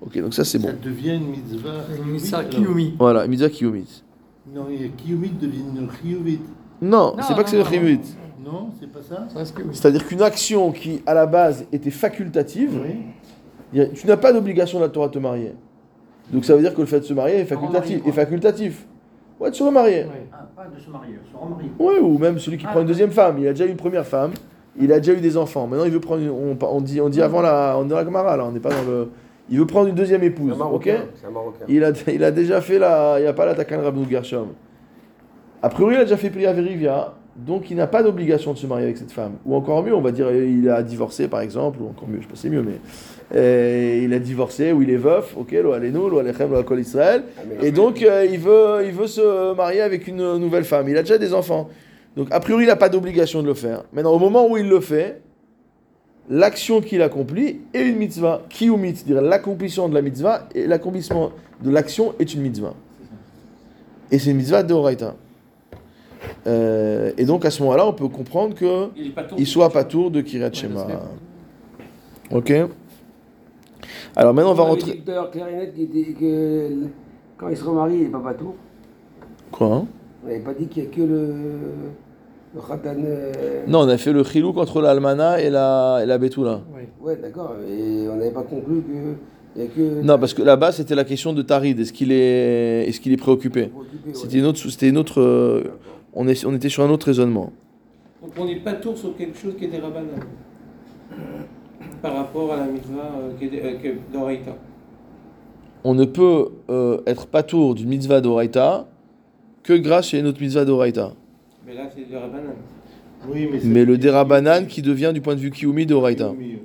Ok, 0.01 0.21
donc 0.21 0.35
ça 0.35 0.45
c'est 0.45 0.59
bon. 0.59 0.67
Ça 0.67 0.73
devient 0.83 1.15
une 1.15 1.31
mitzvah, 1.31 1.81
une 1.97 2.11
mitzvah 2.11 2.43
kiyumi. 2.43 2.93
Voilà, 2.99 3.25
une 3.25 3.31
mitzvah. 3.31 3.49
Non, 4.53 4.65
il 4.69 4.81
y 4.81 4.85
a 4.85 4.87
kiyumit 4.89 5.31
devient 5.39 5.63
chiyuvit. 6.01 6.39
Non, 6.81 7.13
Non, 7.15 7.23
c'est 7.27 7.35
pas 7.35 7.43
que 7.43 7.49
c'est 7.49 7.57
le 7.57 7.63
non, 7.63 7.69
chiyuvit. 7.69 7.99
Non, 8.43 8.69
c'est 8.79 8.91
pas 8.91 8.99
ça 9.01 9.27
oui. 9.35 9.63
C'est-à-dire 9.73 10.07
qu'une 10.07 10.21
action 10.21 10.71
qui, 10.71 11.01
à 11.05 11.13
la 11.13 11.25
base, 11.25 11.65
était 11.71 11.91
facultative, 11.91 12.79
Oui. 13.73 13.87
tu 13.93 14.07
n'as 14.07 14.17
pas 14.17 14.33
d'obligation 14.33 14.79
de 14.79 14.83
la 14.85 14.89
Torah 14.89 15.07
de 15.07 15.13
te 15.13 15.19
marier. 15.19 15.53
Donc 16.31 16.45
ça 16.45 16.55
veut 16.55 16.61
dire 16.61 16.73
que 16.73 16.81
le 16.81 16.87
fait 16.87 16.99
de 16.99 17.05
se 17.05 17.13
marier 17.13 17.37
est 17.39 17.45
facultatif. 17.45 18.05
Est 18.07 18.11
facultatif. 18.11 18.85
Ouais, 19.39 19.49
de 19.51 19.55
se 19.55 19.63
remarier. 19.63 20.05
Ah, 20.33 20.47
pas 20.55 20.65
de 20.67 20.79
se 20.79 20.89
marier, 20.89 21.15
se 21.31 21.37
remarier. 21.37 21.69
Ouais, 21.79 21.99
ou 21.99 22.17
même 22.17 22.39
celui 22.39 22.57
qui 22.57 22.65
Ah, 22.67 22.71
prend 22.71 22.81
une 22.81 22.87
deuxième 22.87 23.11
femme. 23.11 23.37
Il 23.39 23.47
a 23.47 23.51
déjà 23.51 23.65
eu 23.65 23.69
une 23.69 23.77
première 23.77 24.05
femme, 24.05 24.31
il 24.79 24.91
a 24.91 24.99
déjà 24.99 25.13
eu 25.13 25.21
des 25.21 25.37
enfants. 25.37 25.65
Maintenant, 25.67 25.85
il 25.85 25.91
veut 25.91 25.99
prendre. 25.99 26.21
une- 26.21 26.29
on, 26.29 26.57
on 26.65 26.81
dit, 26.81 26.99
on 27.01 27.09
dit 27.09 27.21
avant 27.21 27.41
la, 27.41 27.75
on 27.79 27.85
est 27.85 27.89
dans 27.89 27.95
la 27.95 28.03
Gemara, 28.05 28.35
là, 28.37 28.45
on 28.45 28.51
n'est 28.51 28.59
pas 28.59 28.69
dans 28.69 28.83
le. 28.89 29.09
Il 29.51 29.59
veut 29.59 29.65
prendre 29.65 29.87
une 29.89 29.95
deuxième 29.95 30.23
épouse. 30.23 30.51
un 30.51 30.53
Ok. 30.53 30.59
Marocain. 30.59 31.05
C'est 31.19 31.27
un 31.27 31.31
Marocain. 31.31 31.65
Il 31.67 31.83
a, 31.83 31.91
il 32.13 32.23
a 32.23 32.31
déjà 32.31 32.61
fait 32.61 32.77
la. 32.79 33.15
Il 33.19 33.23
n'y 33.23 33.27
a 33.27 33.33
pas 33.33 33.45
la 33.45 33.55
Takan 33.55 33.81
Rabnou 33.81 34.05
Gershom. 34.09 34.49
A 35.61 35.69
priori, 35.69 35.95
il 35.95 35.99
a 35.99 36.03
déjà 36.03 36.17
fait 36.17 36.29
Priya 36.29 36.53
Verivia, 36.53 37.15
donc 37.35 37.69
il 37.69 37.75
n'a 37.75 37.87
pas 37.87 38.01
d'obligation 38.01 38.53
de 38.53 38.57
se 38.57 38.65
marier 38.65 38.85
avec 38.85 38.97
cette 38.97 39.11
femme. 39.11 39.33
Ou 39.45 39.55
encore 39.55 39.83
mieux, 39.83 39.93
on 39.93 39.99
va 40.01 40.11
dire, 40.11 40.31
il 40.31 40.69
a 40.69 40.81
divorcé 40.83 41.27
par 41.27 41.41
exemple, 41.41 41.79
ou 41.81 41.87
encore 41.89 42.07
mieux, 42.07 42.17
je 42.19 42.23
sais 42.23 42.29
pas 42.29 42.35
si 42.35 42.41
c'est 42.43 42.49
mieux, 42.49 42.61
mais. 42.63 42.79
euh, 43.35 44.01
il 44.05 44.13
a 44.13 44.19
divorcé, 44.19 44.71
ou 44.71 44.81
il 44.83 44.89
est 44.89 44.95
veuf, 44.97 45.35
ok, 45.35 45.51
lo 45.61 45.73
alenu, 45.73 46.09
lo 46.09 46.19
alechem, 46.19 46.49
lo 46.49 46.57
akol 46.59 46.79
Israël. 46.79 47.23
Ah, 47.37 47.41
Et 47.65 47.71
donc, 47.71 48.01
euh, 48.01 48.25
il, 48.31 48.39
veut, 48.39 48.85
il 48.85 48.91
veut 48.93 49.07
se 49.07 49.53
marier 49.53 49.81
avec 49.81 50.07
une 50.07 50.37
nouvelle 50.37 50.63
femme. 50.63 50.87
Il 50.87 50.95
a 50.95 51.01
déjà 51.01 51.17
des 51.17 51.33
enfants. 51.33 51.67
Donc, 52.15 52.29
a 52.31 52.39
priori, 52.39 52.63
il 52.63 52.67
n'a 52.67 52.77
pas 52.77 52.89
d'obligation 52.89 53.41
de 53.41 53.47
le 53.47 53.53
faire. 53.53 53.83
Maintenant, 53.91 54.13
au 54.13 54.19
moment 54.19 54.47
où 54.49 54.55
il 54.55 54.69
le 54.69 54.79
fait, 54.79 55.21
l'action 56.29 56.81
qu'il 56.81 57.01
accomplit 57.01 57.61
est 57.73 57.87
une 57.87 57.97
mitzvah. 57.97 58.43
Qui 58.49 58.69
ou 58.69 58.77
mitzvah 58.77 59.13
dire 59.13 59.21
l'accomplissement 59.21 59.89
de 59.89 59.95
la 59.95 60.01
mitzvah 60.01 60.47
et 60.55 60.67
l'accomplissement 60.67 61.31
de 61.61 61.69
l'action 61.71 62.13
est 62.19 62.33
une 62.33 62.41
mitzvah. 62.41 62.73
Et 64.11 64.19
c'est 64.19 64.31
une 64.31 64.37
mitzvah 64.37 64.63
de 64.63 64.73
Horaïta. 64.73 65.15
Euh, 66.47 67.11
et 67.17 67.25
donc, 67.25 67.45
à 67.45 67.51
ce 67.51 67.61
moment-là, 67.63 67.85
on 67.87 67.93
peut 67.93 68.07
comprendre 68.07 68.55
que 68.55 68.89
Il 68.95 69.13
pas 69.13 69.25
il 69.37 69.47
soit 69.47 69.69
pas 69.69 69.83
tour 69.83 70.11
de 70.11 70.21
Kiryat 70.21 70.51
Shema. 70.53 70.87
Ok 72.31 72.53
Alors 74.15 74.33
maintenant, 74.33 74.51
on 74.51 74.55
va 74.55 74.63
rentrer. 74.63 74.93
dit 74.93 75.03
net, 75.05 75.73
qu'il 75.73 75.83
était- 75.83 76.13
que 76.13 76.69
quand 77.37 77.49
il 77.49 77.57
se 77.57 77.63
remarie, 77.63 77.95
il 77.95 78.03
n'est 78.03 78.09
pas 78.09 78.19
patour. 78.19 78.55
Quoi? 79.51 79.67
Hein 79.67 79.87
On 80.23 80.27
n'avait 80.27 80.39
pas 80.41 80.53
dit 80.53 80.67
qu'il 80.67 80.83
n'y 80.83 80.89
a 80.89 80.91
que 80.91 81.01
le, 81.01 81.35
le 82.55 82.61
khatan. 82.61 82.95
euh, 83.05 83.63
Non, 83.67 83.79
on 83.81 83.89
a 83.89 83.97
fait 83.97 84.11
le 84.13 84.23
chilou 84.23 84.53
contre 84.53 84.81
l'almana 84.81 85.41
et 85.41 85.49
la, 85.49 85.99
et 86.01 86.05
la 86.05 86.17
betula. 86.17 86.61
Oui. 86.75 86.81
Ouais, 87.01 87.15
d'accord. 87.15 87.55
Et 87.69 88.07
on 88.09 88.15
n'avait 88.15 88.31
pas 88.31 88.43
conclu 88.43 88.81
qu'il 88.83 89.61
n'y 89.61 89.67
a 89.67 89.71
que. 89.71 90.01
Non, 90.01 90.17
parce 90.17 90.33
que 90.33 90.41
là-bas, 90.41 90.71
c'était 90.71 90.95
la 90.95 91.03
question 91.03 91.33
de 91.33 91.41
Tarid. 91.41 91.79
Est-ce 91.79 91.93
qu'il 91.93 92.11
est, 92.11 92.87
est, 92.89 92.99
qu'il 92.99 93.11
est 93.11 93.17
préoccupé? 93.17 93.67
Préoccupé, 93.67 94.09
ouais. 94.09 94.15
C'était 94.15 94.39
une 94.39 94.45
autre. 94.45 94.59
C'était 94.59 94.89
une 94.89 94.97
autre 94.97 95.21
euh, 95.21 95.63
on, 96.13 96.27
est, 96.27 96.45
on 96.45 96.53
était 96.55 96.69
sur 96.69 96.83
un 96.83 96.89
autre 96.89 97.05
raisonnement. 97.05 97.51
Donc 98.21 98.31
on 98.37 98.45
n'est 98.45 98.57
pas 98.57 98.73
tour 98.73 98.97
sur 98.97 99.15
quelque 99.15 99.37
chose 99.37 99.53
qui 99.57 99.65
est 99.65 99.69
des 99.69 99.79
rabanan. 99.79 100.19
Par 102.01 102.15
rapport 102.15 102.53
à 102.53 102.57
la 102.57 102.65
mitzvah 102.65 103.11
euh, 103.41 103.45
euh. 104.15 104.53
On 105.83 105.93
ne 105.93 106.05
peut 106.05 106.49
euh, 106.69 107.01
être 107.05 107.27
patour 107.27 107.75
d'une 107.75 107.89
mitzvah 107.89 108.21
d'Oraita 108.21 108.87
que 109.63 109.73
grâce 109.73 110.13
à 110.13 110.17
une 110.17 110.27
autre 110.27 110.41
mitzvah 110.41 110.65
d'Oraita. 110.65 111.13
Mais 111.69 111.75
là, 111.75 111.89
c'est 111.95 112.09
des 112.09 112.17
rabanan. 112.17 112.53
Oui, 113.31 113.47
mais, 113.51 113.59
c'est- 113.59 113.67
Mais 113.67 113.85
le 113.85 113.97
derabanan 113.97 114.65
qui 114.65 114.81
devient 114.81 115.11
du 115.13 115.21
point 115.21 115.35
de 115.35 115.39
vue 115.39 115.51
kiumi 115.51 115.85
d'Oraita. 115.85 116.31
Oui, 116.31 116.35
oui. 116.39 116.59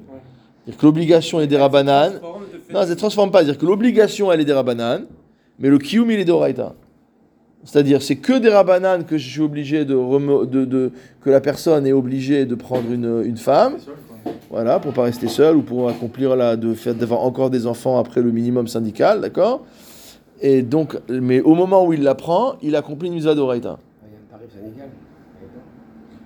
C'est-à-dire 0.64 0.80
que 0.80 0.86
l'obligation 0.86 1.40
est 1.40 1.46
derabanan. 1.46 2.12
Non, 2.72 2.80
ça 2.80 2.86
ne 2.88 2.94
transforme 2.94 3.30
pas. 3.30 3.38
C'est-à-dire 3.40 3.58
que 3.58 3.66
l'obligation, 3.66 4.32
elle 4.32 4.40
est 4.40 4.44
derabanan, 4.46 5.02
mais 5.58 5.68
le 5.68 5.78
kiumi, 5.78 6.14
il 6.14 6.20
est 6.20 6.24
d'Oraita. 6.24 6.74
C'est-à-dire, 7.64 8.00
c'est 8.02 8.16
que 8.16 8.38
des 8.38 8.48
rabanan 8.48 9.04
que 9.04 9.18
je 9.18 9.28
suis 9.28 9.40
obligé 9.42 9.84
de, 9.84 9.94
remo- 9.94 10.46
de, 10.46 10.64
de- 10.64 10.92
que 11.22 11.28
la 11.30 11.40
personne 11.40 11.86
est 11.86 11.92
obligée 11.92 12.46
de 12.46 12.54
prendre 12.54 12.90
une, 12.90 13.22
une 13.26 13.36
femme. 13.36 13.76
Voilà, 14.50 14.78
pour 14.78 14.92
pas 14.94 15.02
rester 15.02 15.28
seul 15.28 15.56
ou 15.56 15.62
pour 15.62 15.88
accomplir 15.88 16.34
la, 16.36 16.56
de 16.56 16.72
faire 16.72 16.94
d'avoir 16.94 17.20
encore 17.22 17.50
des 17.50 17.66
enfants 17.66 17.98
après 17.98 18.22
le 18.22 18.30
minimum 18.32 18.68
syndical, 18.68 19.20
d'accord? 19.20 19.66
Et 20.40 20.62
donc, 20.62 20.96
mais 21.10 21.40
au 21.40 21.54
moment 21.54 21.84
où 21.86 21.92
il 21.92 22.02
la 22.02 22.14
prend, 22.14 22.54
il 22.62 22.74
accomplit 22.76 23.08
une 23.08 23.14
mitzvah 23.14 23.34
d'oraita. 23.34 23.78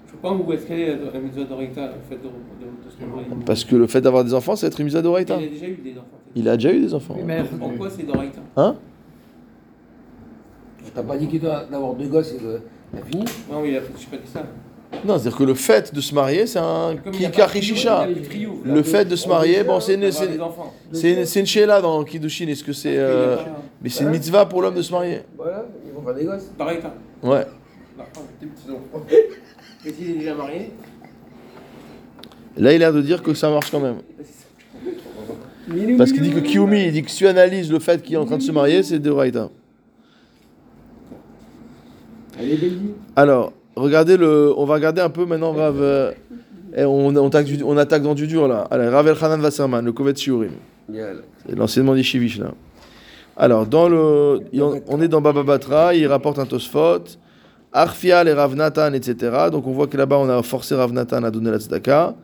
Je 0.06 0.12
sais 0.12 0.18
pas 0.22 0.32
où 0.32 0.52
est-ce 0.52 0.66
qu'elle 0.66 0.80
est 0.80 0.96
la 0.96 1.12
la 1.12 1.20
mitzvah 1.20 1.44
d'Oraïta, 1.44 1.86
le 1.86 1.92
fait 2.08 2.16
de, 2.16 2.22
de, 2.22 3.36
de. 3.40 3.44
Parce 3.44 3.64
que 3.64 3.76
le 3.76 3.86
fait 3.86 4.00
d'avoir 4.00 4.24
des 4.24 4.32
enfants, 4.34 4.56
ça 4.56 4.66
va 4.66 4.68
être 4.68 4.80
une 4.80 4.86
mitzvah 4.86 5.02
d'oraita. 5.02 5.36
Il 5.38 5.44
a 5.44 5.50
déjà 5.50 5.66
eu 5.66 5.76
des 5.76 5.92
enfants. 5.92 6.18
Il 6.34 6.48
a 6.48 6.56
déjà 6.56 6.72
eu 6.72 6.80
des 6.80 6.94
enfants. 6.94 7.14
Oui, 7.16 7.24
mais 7.26 7.42
Pourquoi 7.58 7.90
c'est 7.90 8.04
d'Oraïta 8.04 8.40
Hein? 8.56 8.76
T'as 10.94 11.02
pas 11.02 11.16
dit 11.16 11.28
qu'il 11.28 11.40
doit 11.40 11.64
d'avoir 11.70 11.94
deux 11.94 12.08
gosses 12.08 12.32
et 12.32 12.38
que 12.38 12.60
t'as 12.94 13.02
fini? 13.04 13.24
Non, 13.50 13.64
il 13.64 13.76
a, 13.76 13.80
je 13.80 14.00
sais 14.00 14.06
pas 14.10 14.16
dit 14.16 14.30
ça. 14.32 14.42
Non, 15.04 15.18
c'est-à-dire 15.18 15.36
que 15.36 15.44
le 15.44 15.54
fait 15.54 15.94
de 15.94 16.00
se 16.00 16.14
marier, 16.14 16.46
c'est 16.46 16.58
un 16.58 16.94
de 16.94 17.10
kikachishisha. 17.10 18.06
de. 18.06 18.72
Le 18.72 18.82
fait 18.82 19.04
de 19.04 19.14
se 19.14 19.28
marier, 19.28 19.62
bon, 19.62 19.80
c'est 19.80 19.94
une, 19.94 20.10
c'est 20.10 21.40
une, 21.40 21.46
sheila 21.46 21.82
dans 21.82 22.02
Kiddushin. 22.04 22.48
Est-ce 22.48 22.64
que 22.64 22.72
c'est. 22.72 22.96
Euh, 22.96 23.36
mais 23.82 23.90
c'est 23.90 24.04
une 24.04 24.10
mitzvah 24.10 24.46
pour 24.46 24.62
l'homme 24.62 24.74
de 24.74 24.82
se 24.82 24.90
marier? 24.90 25.20
Voilà, 25.36 25.66
ils 25.86 25.92
vont 25.92 26.02
faire 26.02 26.14
des 26.14 26.24
gosses. 26.24 26.50
D'Oraïta. 26.58 26.94
Ouais. 27.22 27.44
Et 29.86 29.92
s'il 29.92 30.10
est 30.10 30.14
déjà 30.14 30.34
marié 30.34 30.70
Là, 32.56 32.72
il 32.72 32.76
a 32.76 32.78
l'air 32.78 32.92
de 32.92 33.02
dire 33.02 33.22
que 33.22 33.34
ça 33.34 33.50
marche 33.50 33.70
quand 33.70 33.80
même. 33.80 33.98
Parce 35.96 36.12
qu'il 36.12 36.22
dit 36.22 36.30
que 36.30 36.40
Kiyomi, 36.40 36.84
il 36.86 36.92
dit 36.92 37.02
que 37.02 37.10
si 37.10 37.18
tu 37.18 37.26
analyses 37.26 37.70
le 37.70 37.78
fait 37.78 38.02
qu'il 38.02 38.14
est 38.14 38.18
en 38.18 38.24
train 38.24 38.38
de 38.38 38.42
se 38.42 38.52
marier, 38.52 38.82
c'est 38.82 38.98
de 38.98 39.10
Raïta. 39.10 39.50
Vie. 42.40 42.90
Alors, 43.16 43.52
regardez 43.76 44.16
le, 44.16 44.52
on 44.56 44.64
va 44.64 44.74
regarder 44.74 45.00
un 45.00 45.10
peu 45.10 45.24
maintenant, 45.26 45.52
Rav. 45.52 45.76
euh, 45.80 46.12
eh, 46.76 46.84
on, 46.84 47.08
on, 47.16 47.26
attaque 47.26 47.46
du- 47.46 47.62
on 47.64 47.76
attaque 47.76 48.02
dans 48.02 48.14
du 48.14 48.26
dur 48.26 48.46
là. 48.48 48.66
Allez, 48.70 48.88
Rav 48.88 49.06
Elchanan 49.08 49.40
Wasserman, 49.42 49.84
le 49.84 49.92
Kovet 49.92 50.14
Shiurim. 50.14 50.52
C'est 50.92 51.56
l'enseignement 51.56 51.94
des 51.94 52.02
Shivish 52.02 52.38
là. 52.38 52.52
Alors, 53.36 53.66
dans 53.66 53.88
le, 53.88 54.40
on 54.88 55.00
est 55.00 55.08
dans 55.08 55.20
Baba 55.20 55.42
Batra, 55.42 55.94
il 55.94 56.06
rapporte 56.06 56.38
un 56.38 56.46
Tosfot, 56.46 57.04
Arfial 57.72 58.28
et 58.28 58.32
Rav 58.32 58.54
Nathan, 58.54 58.92
etc. 58.92 59.48
Donc 59.52 59.66
on 59.66 59.72
voit 59.72 59.86
que 59.86 59.96
là-bas 59.96 60.18
on 60.18 60.28
a 60.28 60.42
forcé 60.42 60.74
Rav 60.74 60.92
Nathan 60.92 61.22
à 61.22 61.30
donner 61.30 61.50
la 61.50 61.58
tzedaka. 61.58 62.14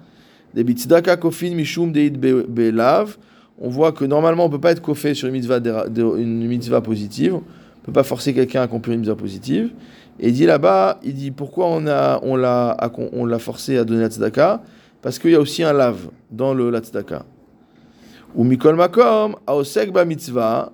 Des 0.54 0.64
bitzdaka 0.64 1.16
kofin 1.16 1.54
mishum 1.54 1.92
deid 1.92 2.18
be- 2.18 2.46
belav. 2.48 3.16
On 3.58 3.68
voit 3.68 3.92
que 3.92 4.04
normalement 4.04 4.46
on 4.46 4.50
peut 4.50 4.60
pas 4.60 4.72
être 4.72 4.82
kofé 4.82 5.14
sur 5.14 5.28
une 5.28 5.34
mitzvah, 5.34 5.58
une 5.58 6.46
mitzvah 6.46 6.80
positive. 6.80 7.34
On 7.34 7.86
peut 7.86 7.92
pas 7.92 8.02
forcer 8.02 8.32
quelqu'un 8.34 8.60
à 8.60 8.64
accomplir 8.64 8.94
une 8.94 9.00
mitzvah 9.00 9.16
positive. 9.16 9.70
Et 10.18 10.28
il 10.28 10.34
dit 10.34 10.46
là-bas, 10.46 10.98
il 11.02 11.14
dit 11.14 11.30
pourquoi 11.30 11.66
on 11.66 11.84
on 12.22 12.36
l'a, 12.36 12.76
on 13.12 13.26
l'a 13.26 13.38
forcé 13.38 13.76
à 13.76 13.84
donner 13.84 14.02
la 14.02 14.08
tzedaka? 14.08 14.62
Parce 15.02 15.18
qu'il 15.18 15.32
y 15.32 15.34
a 15.34 15.40
aussi 15.40 15.62
un 15.62 15.72
lave 15.72 16.08
dans 16.30 16.54
le 16.54 16.70
la 16.70 16.80
tzedaka. 16.80 17.24
Ou 18.34 18.42
mikol 18.42 18.74
makom, 18.74 19.36
aosek 19.46 19.92
ba 19.94 20.04
mitzvah, 20.04 20.72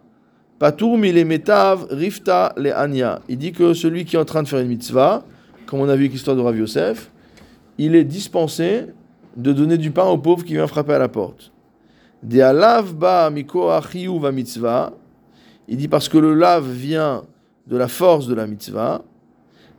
rifta 0.61 2.53
le. 2.57 2.73
Il 3.29 3.39
dit 3.39 3.53
que 3.53 3.75
celui 3.75 4.05
qui 4.05 4.17
est 4.17 4.19
en 4.19 4.25
train 4.25 4.43
de 4.43 4.49
faire 4.49 4.61
une 4.61 4.69
mitzvah, 4.69 5.25
comme 5.67 5.81
on 5.81 5.89
a 5.89 5.97
vu 5.97 6.03
avec 6.03 6.13
l'histoire 6.13 6.37
de 6.37 6.43
Rav 6.43 6.57
Yosef, 6.57 7.11
il 7.79 7.95
est 7.95 8.05
dispensé 8.05 8.87
de 9.37 9.53
donner 9.53 9.79
du 9.79 9.91
pain 9.91 10.05
au 10.05 10.19
pauvre 10.19 10.45
qui 10.45 10.55
vient 10.55 10.67
frapper 10.67 10.95
à 10.95 10.99
la 10.99 11.09
porte. 11.09 11.53
De 12.23 12.41
alav 12.41 12.95
ba 12.95 13.31
va 13.31 14.33
mitzvah. 14.33 14.93
Il 15.69 15.77
dit 15.77 15.89
parce 15.89 16.09
que 16.09 16.19
le 16.19 16.35
lave 16.35 16.69
vient 16.71 17.23
de 17.67 17.77
la 17.77 17.89
force 17.89 18.27
de 18.27 18.35
la 18.35 18.47
mitzvah. 18.47 19.03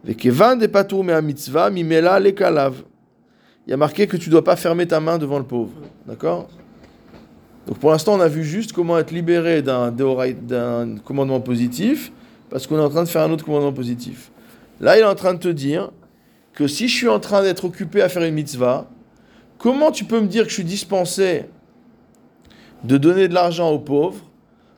Vekevan 0.04 0.58
de 0.58 0.66
patour 0.66 1.04
me 1.04 1.22
mitzvah 1.22 1.70
mimela 1.70 2.20
le 2.20 2.32
kalav. 2.32 2.84
Il 3.68 3.72
y 3.72 3.74
a 3.74 3.78
marqué 3.78 4.08
que 4.08 4.18
tu 4.18 4.30
dois 4.30 4.44
pas 4.44 4.56
fermer 4.56 4.88
ta 4.88 5.00
main 5.00 5.20
devant 5.20 5.38
le 5.38 5.46
pauvre. 5.46 5.74
D'accord? 6.08 6.50
Donc 7.68 7.78
pour 7.78 7.92
l'instant, 7.92 8.14
on 8.14 8.20
a 8.20 8.28
vu 8.28 8.44
juste 8.44 8.74
comment 8.74 8.98
être 8.98 9.12
libéré 9.12 9.62
d'un 9.62 10.96
commandement 11.04 11.42
positif, 11.42 12.12
parce 12.50 12.68
qu'on 12.68 12.78
est 12.78 12.82
en 12.82 12.90
train 12.90 13.04
de 13.04 13.10
faire 13.10 13.22
un 13.22 13.32
autre 13.32 13.46
commandement 13.46 13.74
positif. 13.74 14.32
Là, 14.80 14.98
il 14.98 15.02
est 15.02 15.06
en 15.06 15.16
train 15.16 15.34
de 15.34 15.40
te 15.40 15.48
dire 15.48 15.92
que 16.54 16.68
si 16.68 16.88
je 16.88 16.96
suis 16.96 17.08
en 17.08 17.20
train 17.20 17.44
d'être 17.44 17.66
occupé 17.66 18.02
à 18.02 18.10
faire 18.10 18.24
une 18.24 18.34
mitzvah, 18.34 18.90
comment 19.58 19.92
tu 19.92 20.06
peux 20.06 20.20
me 20.20 20.28
dire 20.28 20.44
que 20.44 20.50
je 20.50 20.56
suis 20.56 20.64
dispensé 20.64 21.46
de 22.84 22.98
donner 22.98 23.28
de 23.28 23.34
l'argent 23.34 23.70
aux 23.70 23.80
pauvres, 23.80 24.26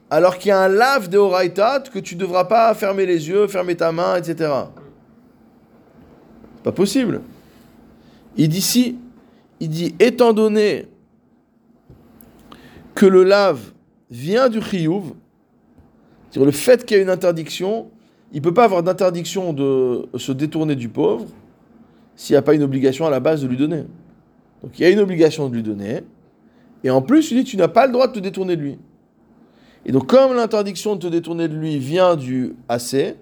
alors 0.10 0.38
qu'il 0.38 0.50
y 0.50 0.52
a 0.52 0.60
un 0.60 0.67
lave 0.67 1.10
de 1.10 1.17
Horaïtat 1.17 1.86
que 1.91 2.00
tu 2.00 2.15
ne 2.15 2.19
devras 2.19 2.43
pas 2.43 2.74
fermer 2.76 3.06
les 3.06 3.30
yeux, 3.30 3.48
fermer 3.48 3.76
ta 3.76 3.91
main, 3.91 4.17
etc. 4.17 4.52
Pas 6.63 6.72
possible. 6.72 7.22
Il 8.36 8.50
dit 8.50 8.62
si, 8.62 9.00
il 9.60 9.69
dit 9.69 9.96
étant 10.00 10.34
donné 10.34 10.88
que 12.96 13.06
le 13.06 13.24
lave 13.24 13.72
vient 14.10 14.50
du 14.50 14.62
chiyuv, 14.62 15.14
le 16.36 16.52
fait 16.52 16.86
qu'il 16.86 16.98
y 16.98 17.00
a 17.00 17.04
une 17.04 17.10
interdiction, 17.10 17.90
il 18.32 18.38
ne 18.38 18.44
peut 18.44 18.54
pas 18.54 18.64
avoir 18.64 18.82
d'interdiction 18.82 19.54
de 19.54 20.08
se 20.18 20.32
détourner 20.32 20.76
du 20.76 20.90
pauvre 20.90 21.28
s'il 22.16 22.34
n'y 22.34 22.38
a 22.38 22.42
pas 22.42 22.54
une 22.54 22.64
obligation 22.64 23.06
à 23.06 23.10
la 23.10 23.20
base 23.20 23.42
de 23.42 23.48
lui 23.48 23.58
donner. 23.58 23.84
Donc 24.64 24.80
il 24.80 24.84
y 24.84 24.86
a 24.86 24.90
une 24.90 25.00
obligation 25.00 25.50
de 25.50 25.56
lui 25.56 25.64
donner, 25.64 26.04
et 26.84 26.90
en 26.90 27.02
plus 27.02 27.32
il 27.32 27.38
dit 27.38 27.44
tu 27.44 27.58
n'as 27.58 27.68
pas 27.68 27.86
le 27.86 27.92
droit 27.92 28.08
de 28.08 28.14
te 28.14 28.20
détourner 28.20 28.56
de 28.56 28.62
lui. 28.62 28.80
Et 29.86 29.92
donc 29.92 30.08
comme 30.08 30.34
l'interdiction 30.34 30.96
de 30.96 31.02
te 31.02 31.08
détourner 31.08 31.48
de 31.48 31.56
lui 31.56 31.78
vient 31.78 32.16
du 32.16 32.56
AC, 32.70 33.16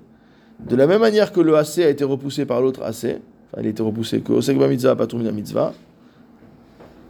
de 0.60 0.76
la 0.76 0.86
même 0.86 1.02
manière 1.02 1.32
que 1.32 1.42
le 1.42 1.58
AC 1.58 1.80
a 1.80 1.90
été 1.90 2.04
repoussé 2.04 2.46
par 2.46 2.62
l'autre 2.62 2.84
AC, 2.84 3.20
enfin 3.52 3.62
il 3.62 3.66
a 3.66 3.70
été 3.70 3.82
repoussé 3.82 4.22
que 4.22 4.32
Osek 4.32 4.58
ba 4.58 4.68
mitzvah, 4.68 4.96
pas 4.96 5.08
mitzvah, 5.16 5.74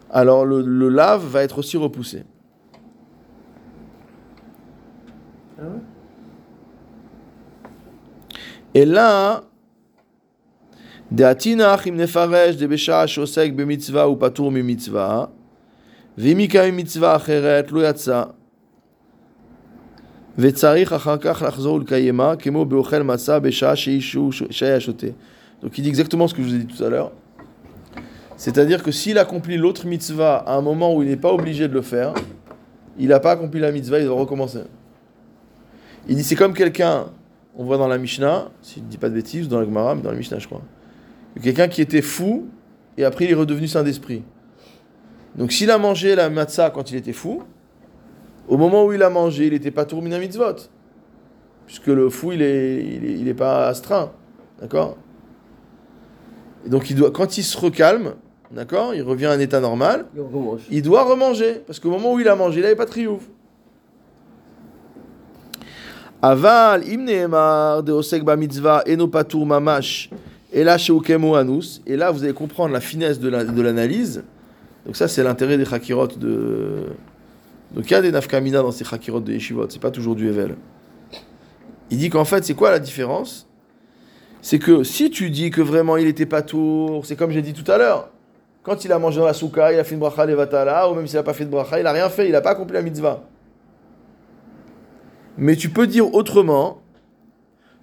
alors 0.10 0.46
le 0.46 0.90
lave 0.90 1.26
va 1.26 1.44
être 1.44 1.60
aussi 1.60 1.78
repoussé. 1.78 2.24
Et 8.75 8.85
là, 8.85 9.41
דעתינך 11.13 11.87
אם 11.89 11.97
נפרש 11.97 12.57
דבשעה 12.57 13.07
שעוסק 13.07 13.51
במצווה 13.57 14.03
הוא 14.03 14.17
פטור 14.21 14.51
ממצווה, 14.51 15.25
ואם 16.19 16.41
יקיים 16.41 16.77
מצווה 16.77 17.17
אחרת 17.17 17.73
לא 17.73 17.89
יצא. 17.89 18.23
וצריך 20.39 20.93
אחר 20.93 21.17
כך 21.17 21.43
לחזור 21.47 21.75
ולקיימה, 21.75 22.37
כמו 22.37 22.65
באוכל 22.65 23.03
מצה 23.03 23.39
בשעה 23.39 23.77
שאישהו 23.77 24.33
שהיה 24.33 24.81
שותה. 24.81 25.07
Donc 25.63 25.79
il 25.79 25.83
dit 25.83 25.89
exactement 25.89 26.29
ce 26.29 26.35
que 26.35 26.43
je 26.43 26.49
vous 26.49 26.55
ai 26.55 26.59
dit 26.59 26.67
tout 26.67 26.85
à 26.85 26.91
l'heure. 26.91 27.13
C'est-à-dire 28.37 28.83
que 28.83 28.93
s'il 28.93 29.17
accomplit 29.19 29.57
l'autre 29.57 29.87
mitzvah 29.87 30.37
à 30.47 30.55
un 30.55 30.61
moment 30.61 30.95
où 30.95 31.03
il 31.03 31.09
n'est 31.09 31.17
pas 31.17 31.33
obligé 31.33 31.67
de 31.69 31.73
le 31.73 31.81
faire, 31.81 32.13
il 32.99 33.09
n'a 33.09 33.21
pas 33.21 33.33
accompli 33.33 33.59
la 33.61 33.73
mitzvah, 33.73 33.99
il 33.99 34.05
doit 34.05 34.21
recommencer. 34.21 34.65
Il 36.12 36.18
dit 36.18 36.26
c'est 36.26 36.36
comme 36.36 36.54
quelqu'un, 36.54 37.06
on 37.56 37.64
voit 37.64 37.78
dans 37.78 37.88
la 37.88 37.98
Mishnah, 37.98 38.50
si 38.62 38.82
je 38.82 38.84
ne 38.84 38.90
dis 38.90 38.98
pas 38.98 39.08
de 39.08 39.14
bêtises, 39.14 39.48
dans 39.48 39.60
la 39.60 39.66
Gemara, 39.66 39.96
mais 39.96 40.02
dans 40.02 40.12
la 40.12 40.18
Mishnah 40.18 40.40
je 40.40 40.46
crois, 40.46 40.62
quelqu'un 41.42 41.70
qui 41.70 41.82
était 41.82 42.02
fou 42.02 42.50
et 42.98 43.06
après 43.06 43.24
il 43.24 43.32
est 43.32 43.36
redevenu 43.36 43.66
saint 43.66 43.82
d'esprit. 43.82 44.22
Donc 45.38 45.54
s'il 45.54 45.72
a 45.72 45.78
mangé 45.78 46.14
la 46.16 46.30
matzah 46.30 46.70
quand 46.70 46.92
il 46.92 46.98
était 46.98 47.14
fou, 47.14 47.44
au 48.50 48.58
moment 48.58 48.84
où 48.86 48.92
il 48.92 49.02
a 49.04 49.10
mangé, 49.10 49.48
il 49.48 49.54
n'était 49.54 49.72
pas 49.72 49.86
tourminé 49.86 50.20
mitzvot. 50.20 50.68
Puisque 51.66 51.88
le 51.88 52.10
fou, 52.10 52.34
il 52.34 52.40
n'est 52.40 52.84
il 52.84 53.06
est, 53.06 53.14
il 53.14 53.28
est 53.30 53.34
pas 53.34 53.68
astreint. 53.68 54.12
D'accord? 54.60 54.98
Et 56.66 56.70
donc 56.70 56.90
il 56.90 56.98
doit, 56.98 57.12
quand 57.12 57.38
il 57.38 57.44
se 57.44 57.58
recalme, 57.58 58.16
d'accord, 58.52 58.94
il 58.94 59.04
revient 59.04 59.28
à 59.28 59.32
un 59.32 59.40
état 59.40 59.62
normal, 59.62 60.08
Il 60.70 60.82
doit 60.82 61.06
remanger. 61.06 61.62
Parce 61.66 61.80
qu'au 61.80 61.90
moment 61.90 62.12
où 62.12 62.20
il 62.20 62.28
a 62.28 62.36
mangé, 62.36 62.60
il 62.60 62.64
n'avait 62.64 62.76
pas 62.76 62.84
de 62.84 62.92
triouf. 62.92 63.30
Aval, 66.22 66.84
im 66.88 67.06
ne'emar 67.06 67.82
de 67.82 67.92
osek 67.92 68.24
ba 68.24 68.36
mitzvah 68.36 68.84
eno 68.86 69.10
mamash, 69.46 70.10
et 70.54 70.64
là 70.64 70.78
anus. 71.38 71.82
Et 71.88 71.98
là, 71.98 72.12
vous 72.12 72.24
allez 72.24 72.34
comprendre 72.34 72.74
la 72.74 72.82
finesse 72.82 73.20
de 73.20 73.30
la- 73.30 73.44
de 73.44 73.62
l'analyse. 73.62 74.24
Donc 74.86 74.96
ça, 74.96 75.08
c'est 75.08 75.24
l'intérêt 75.24 75.58
des 75.58 75.66
chakirot 75.66 76.08
de... 76.08 76.86
Donc 77.74 77.90
il 77.90 77.92
y 77.92 77.96
a 77.96 78.02
des 78.02 78.12
nafkamina 78.12 78.62
dans 78.62 78.72
ces 78.72 78.84
chakirot 78.84 79.20
de 79.22 79.32
yeshivot, 79.32 79.68
c'est 79.70 79.82
pas 79.82 79.92
toujours 79.92 80.16
du 80.16 80.28
Evel. 80.28 80.56
Il 81.90 81.98
dit 81.98 82.10
qu'en 82.10 82.26
fait, 82.26 82.44
c'est 82.44 82.54
quoi 82.54 82.70
la 82.70 82.80
différence? 82.80 83.48
C'est 84.42 84.60
que 84.60 84.84
si 84.84 85.10
tu 85.10 85.30
dis 85.30 85.52
que 85.52 85.62
vraiment 85.62 85.98
il 85.98 86.08
était 86.08 86.26
pas 86.26 86.42
tour, 86.42 87.06
c'est 87.06 87.16
comme 87.16 87.32
j'ai 87.32 87.42
dit 87.42 87.54
tout 87.54 87.70
à 87.72 87.78
l'heure. 87.78 88.10
Quand 88.64 88.86
il 88.86 88.92
a 88.92 89.00
mangé 89.00 89.20
dans 89.20 89.26
la 89.26 89.34
souka, 89.34 89.72
il 89.74 89.80
a 89.80 89.84
fait 89.84 89.94
une 89.94 90.00
bracha 90.00 90.26
levatala, 90.26 90.90
ou 90.90 90.96
même 90.96 91.08
s'il 91.08 91.18
n'a 91.18 91.24
pas 91.24 91.34
fait 91.34 91.46
de 91.46 91.50
bracha, 91.50 91.80
il 91.80 91.88
a 91.88 91.92
rien 91.92 92.10
fait, 92.10 92.28
il 92.28 92.32
n'a 92.32 92.42
pas 92.42 92.52
accompli 92.52 92.74
la 92.74 92.82
mitzvah. 92.82 93.24
Mais 95.42 95.56
tu 95.56 95.70
peux 95.70 95.88
dire 95.88 96.14
autrement, 96.14 96.84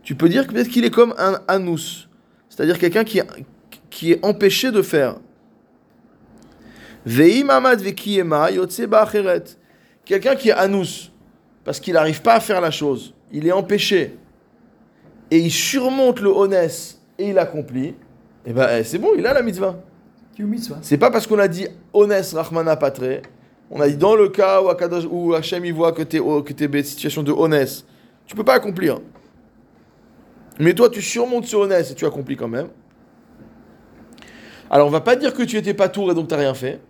tu 0.05 0.14
peux 0.14 0.29
dire 0.29 0.47
que 0.47 0.53
peut-être 0.53 0.68
qu'il 0.68 0.85
est 0.85 0.92
comme 0.92 1.12
un 1.18 1.40
anus, 1.49 2.09
c'est-à-dire 2.49 2.79
quelqu'un 2.79 3.03
qui, 3.03 3.21
qui 3.90 4.12
est 4.12 4.25
empêché 4.25 4.71
de 4.71 4.81
faire. 4.81 5.16
Quelqu'un 10.05 10.37
qui 10.37 10.51
est 10.51 10.53
anus, 10.53 11.11
parce 11.64 11.81
qu'il 11.81 11.94
n'arrive 11.94 12.23
pas 12.23 12.35
à 12.35 12.40
faire 12.40 12.61
la 12.61 12.71
chose, 12.71 13.12
il 13.33 13.44
est 13.44 13.53
empêché, 13.53 14.16
et 15.33 15.38
il 15.38 15.51
surmonte 15.51 16.21
le 16.21 16.31
honest, 16.31 17.01
et 17.18 17.31
il 17.31 17.38
accomplit, 17.40 17.97
et 18.47 18.53
ben 18.53 18.68
eh, 18.79 18.85
c'est 18.85 18.99
bon, 18.99 19.14
il 19.18 19.27
a 19.27 19.35
la 19.35 19.42
mitzvah. 19.42 19.83
C'est 20.81 20.97
pas 20.97 21.11
parce 21.11 21.27
qu'on 21.27 21.40
a 21.40 21.49
dit 21.49 21.66
honest 21.92 22.35
Rahmana 22.35 22.77
Patre, 22.77 23.21
on 23.70 23.81
a 23.81 23.88
dit 23.88 23.96
dans 23.96 24.16
le 24.16 24.28
cas 24.28 24.62
où, 24.62 24.68
Akadosh, 24.68 25.04
où 25.11 25.35
Hachem 25.35 25.64
il 25.64 25.74
voit 25.74 25.92
que 25.92 26.02
tu 26.02 26.16
es, 26.16 26.20
que 26.20 26.81
en 26.81 26.85
situation 26.85 27.22
de 27.22 27.33
honest, 27.33 27.87
tu 28.26 28.35
peux 28.35 28.44
pas 28.44 28.54
accomplir. 28.54 29.00
Mais 30.59 30.74
toi, 30.74 30.88
tu 30.88 31.02
surmontes 31.02 31.46
ce 31.46 31.57
honest 31.57 31.92
et 31.92 31.94
tu 31.94 32.07
accomplis 32.07 32.37
quand 32.37 32.48
même. 32.48 32.68
Alors, 34.70 34.88
on 34.88 34.90
va 34.90 35.00
pas 35.00 35.16
dire 35.16 35.33
que 35.33 35.42
tu 35.42 35.57
étais 35.57 35.74
pas 35.74 35.88
tour 35.88 36.11
et 36.11 36.14
donc 36.14 36.28
tu 36.28 36.35
rien 36.35 36.54
fait. 36.54 36.81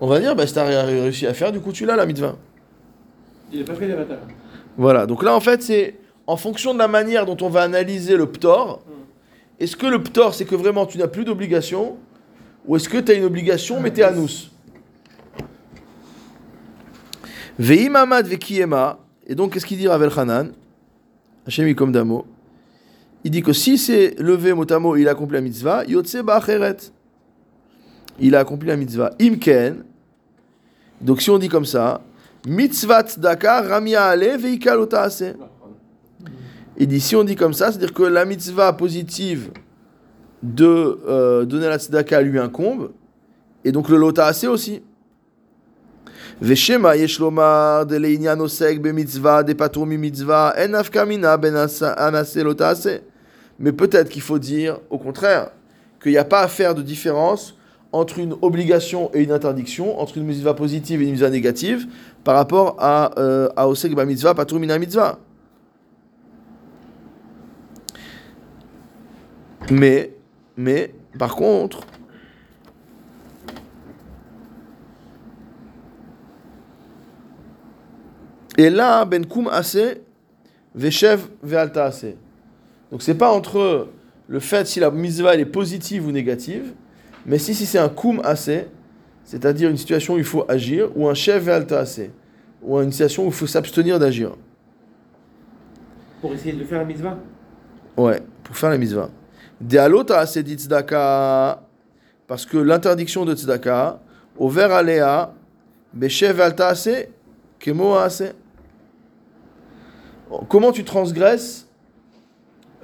On 0.00 0.06
va 0.06 0.20
dire, 0.20 0.34
bah, 0.34 0.46
si 0.46 0.54
tu 0.54 0.60
rien 0.60 0.82
réussi 0.82 1.26
à 1.26 1.34
faire, 1.34 1.52
du 1.52 1.60
coup, 1.60 1.72
tu 1.72 1.84
l'as 1.84 1.96
la 1.96 2.06
mitzvah. 2.06 2.36
Il 3.52 3.60
n'a 3.60 3.64
pas 3.64 3.74
fait 3.74 3.88
les 3.88 3.94
bâtards. 3.94 4.18
Voilà, 4.76 5.06
donc 5.06 5.22
là 5.22 5.34
en 5.34 5.40
fait 5.40 5.62
c'est 5.62 5.96
en 6.26 6.36
fonction 6.36 6.72
de 6.72 6.78
la 6.78 6.88
manière 6.88 7.26
dont 7.26 7.36
on 7.42 7.50
va 7.50 7.62
analyser 7.62 8.16
le 8.16 8.26
ptor, 8.26 8.82
est-ce 9.60 9.76
que 9.76 9.86
le 9.86 10.02
ptor 10.02 10.34
c'est 10.34 10.46
que 10.46 10.54
vraiment 10.54 10.86
tu 10.86 10.96
n'as 10.98 11.08
plus 11.08 11.24
d'obligation 11.24 11.96
ou 12.66 12.76
est-ce 12.76 12.88
que 12.88 12.98
tu 12.98 13.12
as 13.12 13.14
une 13.14 13.24
obligation 13.24 13.80
mais 13.80 13.92
tu 13.92 14.00
es 14.00 14.04
anus 14.04 14.50
Ve'im 17.58 17.94
amad 17.96 18.26
ve'kiyema, 18.26 18.98
et 19.26 19.34
donc 19.34 19.52
qu'est-ce 19.52 19.66
qu'il 19.66 19.78
dit 19.78 19.88
Ravel 19.88 20.10
Hanan? 20.16 20.52
Hachem 21.46 21.74
comme. 21.74 21.92
Il 23.24 23.30
dit 23.30 23.42
que 23.42 23.52
si 23.52 23.78
c'est 23.78 24.16
levé 24.18 24.52
motamo, 24.52 24.96
il 24.96 25.06
a 25.06 25.12
accompli 25.12 25.34
la 25.34 25.40
mitzvah, 25.40 25.84
yotse 25.84 26.16
ba'acheret. 26.16 26.92
Il 28.18 28.34
a 28.34 28.40
accompli 28.40 28.68
la 28.68 28.76
mitzvah. 28.76 29.10
Imken, 29.20 29.84
donc 31.00 31.20
si 31.20 31.30
on 31.30 31.38
dit 31.38 31.48
comme 31.48 31.64
ça, 31.64 32.00
mitzvah 32.46 33.02
tzedaka 33.02 33.62
ramia 33.62 34.04
ale 34.04 34.36
veikal 34.36 34.80
otaase. 34.80 35.36
Il 36.78 36.88
dit 36.88 37.00
si 37.00 37.14
on 37.14 37.22
dit 37.22 37.36
comme 37.36 37.52
ça, 37.52 37.70
c'est-à-dire 37.70 37.92
que 37.92 38.02
la 38.02 38.24
mitzvah 38.24 38.72
positive 38.72 39.50
de 40.42 40.98
euh, 41.06 41.44
donner 41.44 41.68
la 41.68 41.78
tzedaka 41.78 42.22
lui 42.22 42.38
incombe, 42.40 42.90
et 43.64 43.70
donc 43.70 43.88
le 43.88 43.96
lotaase 43.96 44.44
aussi. 44.46 44.82
Ben. 46.42 46.56
Mais 53.60 53.72
peut-être 53.72 54.08
qu'il 54.08 54.22
faut 54.22 54.38
dire 54.40 54.80
au 54.90 54.98
contraire 54.98 55.50
qu'il 56.02 56.10
n'y 56.10 56.18
a 56.18 56.24
pas 56.24 56.40
à 56.40 56.48
faire 56.48 56.74
de 56.74 56.82
différence 56.82 57.56
entre 57.92 58.18
une 58.18 58.34
obligation 58.42 59.08
et 59.14 59.22
une 59.22 59.30
interdiction, 59.30 60.00
entre 60.00 60.18
une 60.18 60.24
mitzvah 60.24 60.54
positive 60.54 61.00
et 61.00 61.04
une 61.04 61.12
mitzvah 61.12 61.30
négative, 61.30 61.86
par 62.24 62.34
rapport 62.34 62.74
à, 62.80 63.16
euh, 63.20 63.48
à 63.54 63.68
osek 63.68 63.94
mitzvah, 63.94 64.34
patur 64.34 64.58
mina 64.58 64.80
mitzvah. 64.80 65.20
Mais, 69.70 70.12
mais, 70.56 70.92
par 71.20 71.36
contre, 71.36 71.86
et 78.58 78.70
là, 78.70 79.04
ben 79.04 79.24
kum 79.26 79.48
ase, 79.48 79.96
veshev 80.74 81.20
ve'alta 81.42 81.86
ase. 81.86 82.14
Donc 82.90 83.02
c'est 83.02 83.14
pas 83.14 83.32
entre 83.32 83.88
le 84.28 84.40
fait 84.40 84.66
si 84.66 84.80
la 84.80 84.90
mitzvah 84.90 85.34
elle 85.34 85.40
est 85.40 85.46
positive 85.46 86.06
ou 86.06 86.12
négative, 86.12 86.72
mais 87.24 87.38
si, 87.38 87.54
si 87.54 87.66
c'est 87.66 87.78
un 87.78 87.88
kum 87.88 88.20
ase, 88.24 88.66
c'est-à-dire 89.24 89.70
une 89.70 89.76
situation 89.76 90.14
où 90.14 90.18
il 90.18 90.24
faut 90.24 90.44
agir, 90.48 90.90
ou 90.96 91.08
un 91.08 91.14
chef 91.14 91.44
ve'alta 91.44 91.80
ase, 91.80 92.10
ou 92.62 92.78
une 92.80 92.92
situation 92.92 93.24
où 93.24 93.28
il 93.28 93.32
faut 93.32 93.46
s'abstenir 93.46 93.98
d'agir. 93.98 94.32
Pour 96.20 96.32
essayer 96.34 96.52
de 96.52 96.64
faire 96.64 96.78
la 96.78 96.84
mitzvah? 96.84 97.18
Ouais, 97.96 98.22
pour 98.44 98.56
faire 98.56 98.70
la 98.70 98.78
mitzvah. 98.78 99.08
Dealota 99.60 100.18
ase 100.18 100.38
dit 100.38 100.54
tzedaka, 100.54 101.62
parce 102.26 102.44
que 102.44 102.58
l'interdiction 102.58 103.24
de 103.24 103.34
tzedaka, 103.34 104.00
over 104.38 104.72
alea, 104.72 105.32
beshev 105.94 106.36
ve'alta 106.36 106.68
ase, 106.68 107.08
kemo 107.58 107.94
ase. 107.94 108.34
Comment 110.48 110.72
tu 110.72 110.84
transgresses 110.84 111.68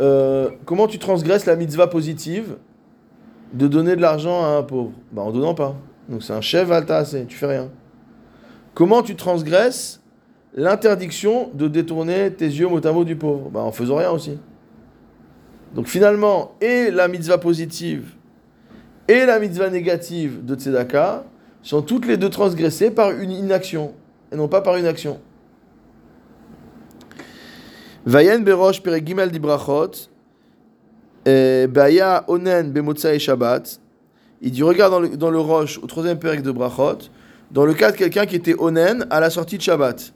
euh, 0.01 0.51
comment 0.65 0.87
tu 0.87 0.99
transgresses 0.99 1.47
la 1.47 1.57
mitzvah 1.57 1.89
positive 1.89 2.57
de 3.53 3.67
donner 3.67 3.97
de 3.97 4.01
l'argent 4.01 4.45
à 4.45 4.49
un 4.59 4.63
pauvre? 4.63 4.93
Bah 5.11 5.23
en 5.23 5.33
donnant 5.33 5.55
pas. 5.55 5.75
Donc 6.09 6.23
c'est 6.23 6.33
un 6.33 6.41
chef 6.41 6.71
alta 6.71 7.05
tu 7.05 7.37
fais 7.37 7.47
rien. 7.47 7.71
Comment 8.75 9.03
tu 9.03 9.17
transgresses 9.17 10.01
l'interdiction 10.55 11.51
de 11.55 11.67
détourner 11.69 12.33
tes 12.33 12.47
yeux 12.47 12.69
mot 12.69 12.85
à 12.87 12.93
mot 12.93 13.05
du 13.05 13.17
pauvre? 13.17 13.51
Bah 13.51 13.61
en 13.61 13.73
faisant 13.73 13.97
rien 13.97 14.11
aussi. 14.11 14.39
Donc 15.75 15.89
finalement, 15.89 16.53
et 16.61 16.91
la 16.91 17.09
mitzvah 17.09 17.39
positive 17.39 18.15
et 19.09 19.27
la 19.27 19.39
mitzvah 19.41 19.69
négative 19.69 20.45
de 20.45 20.55
tzedaka 20.55 21.25
sont 21.63 21.83
toutes 21.83 22.07
les 22.07 22.17
deux 22.17 22.31
transgressées 22.31 22.91
par 22.91 23.11
une 23.11 23.33
inaction 23.33 23.95
et 24.33 24.37
non 24.37 24.49
pas 24.49 24.61
par 24.61 24.77
une 24.77 24.87
action. 24.87 25.19
Vayen 28.09 28.41
berosh 28.47 28.81
perek 28.81 29.05
gimel 29.07 29.31
di 29.31 29.39
brachot, 29.39 30.09
euh, 31.27 31.67
baya 31.67 32.25
onen 32.27 32.73
bemotzai 32.73 33.19
shabbat. 33.19 33.79
Il 34.41 34.53
dit 34.53 34.63
regarde 34.63 35.17
dans 35.17 35.31
le, 35.31 35.41
roche 35.41 35.79
au 35.83 35.87
troisième 35.87 36.19
perek 36.19 36.43
de 36.43 36.53
brachot, 36.53 37.11
dans 37.51 37.65
le 37.65 37.75
cas 37.75 37.93
de 37.93 37.97
quelqu'un 37.97 38.27
qui 38.27 38.37
était 38.37 38.55
onen 38.59 39.07
à 39.11 39.21
la 39.21 39.31
sortie 39.31 39.57
de 39.57 39.63
Shabbat. 39.63 40.13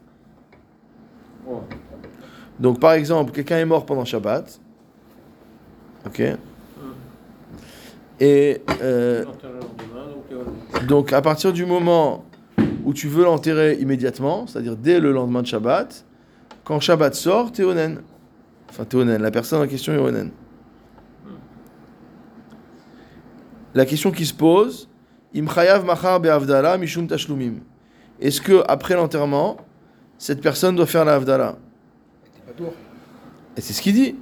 Donc 2.61 2.79
par 2.79 2.93
exemple, 2.93 3.33
quelqu'un 3.33 3.59
est 3.59 3.65
mort 3.65 3.87
pendant 3.87 4.05
Shabbat. 4.05 4.61
Ok. 6.07 6.23
Et 8.21 8.63
euh, 8.83 9.25
donc, 10.87 11.13
à 11.13 11.23
partir 11.23 11.53
du 11.53 11.67
moment 11.67 12.25
où 12.85 12.93
tu 12.93 13.09
veux 13.09 13.25
l'enterrer 13.25 13.75
immédiatement, 13.81 14.47
c'est-à-dire 14.47 14.77
dès 14.77 15.01
le 15.01 15.11
lendemain 15.13 15.43
de 15.43 15.47
Shabbat, 15.47 16.05
quand 16.65 16.81
Shabbat 16.81 17.15
sort, 17.15 17.53
t'es 17.53 17.65
onen. 17.65 18.03
Enfin, 18.71 18.85
t'es 18.85 18.97
onen. 18.97 19.21
La 19.21 19.31
personne 19.31 19.63
en 19.63 19.67
question 19.67 19.93
est 19.93 19.99
onen. 19.99 20.31
La 23.75 23.87
question 23.87 24.11
qui 24.11 24.27
se 24.27 24.35
pose, 24.35 24.89
Imchayav 25.35 25.85
machar 25.85 26.21
be'avdala 26.21 26.77
mishum 26.77 27.07
tashlumim. 27.07 27.61
Est-ce 28.21 28.41
que 28.41 28.63
après 28.69 28.95
l'enterrement, 28.95 29.57
cette 30.23 30.41
personne 30.41 30.77
doit 30.77 30.87
faire 30.87 31.05
la 31.05 31.15
avdala. 31.15 31.57
Et 33.57 33.61
c'est 33.61 33.73
ce 33.73 33.83
qu'il 33.83 33.95
dit. 33.95 34.15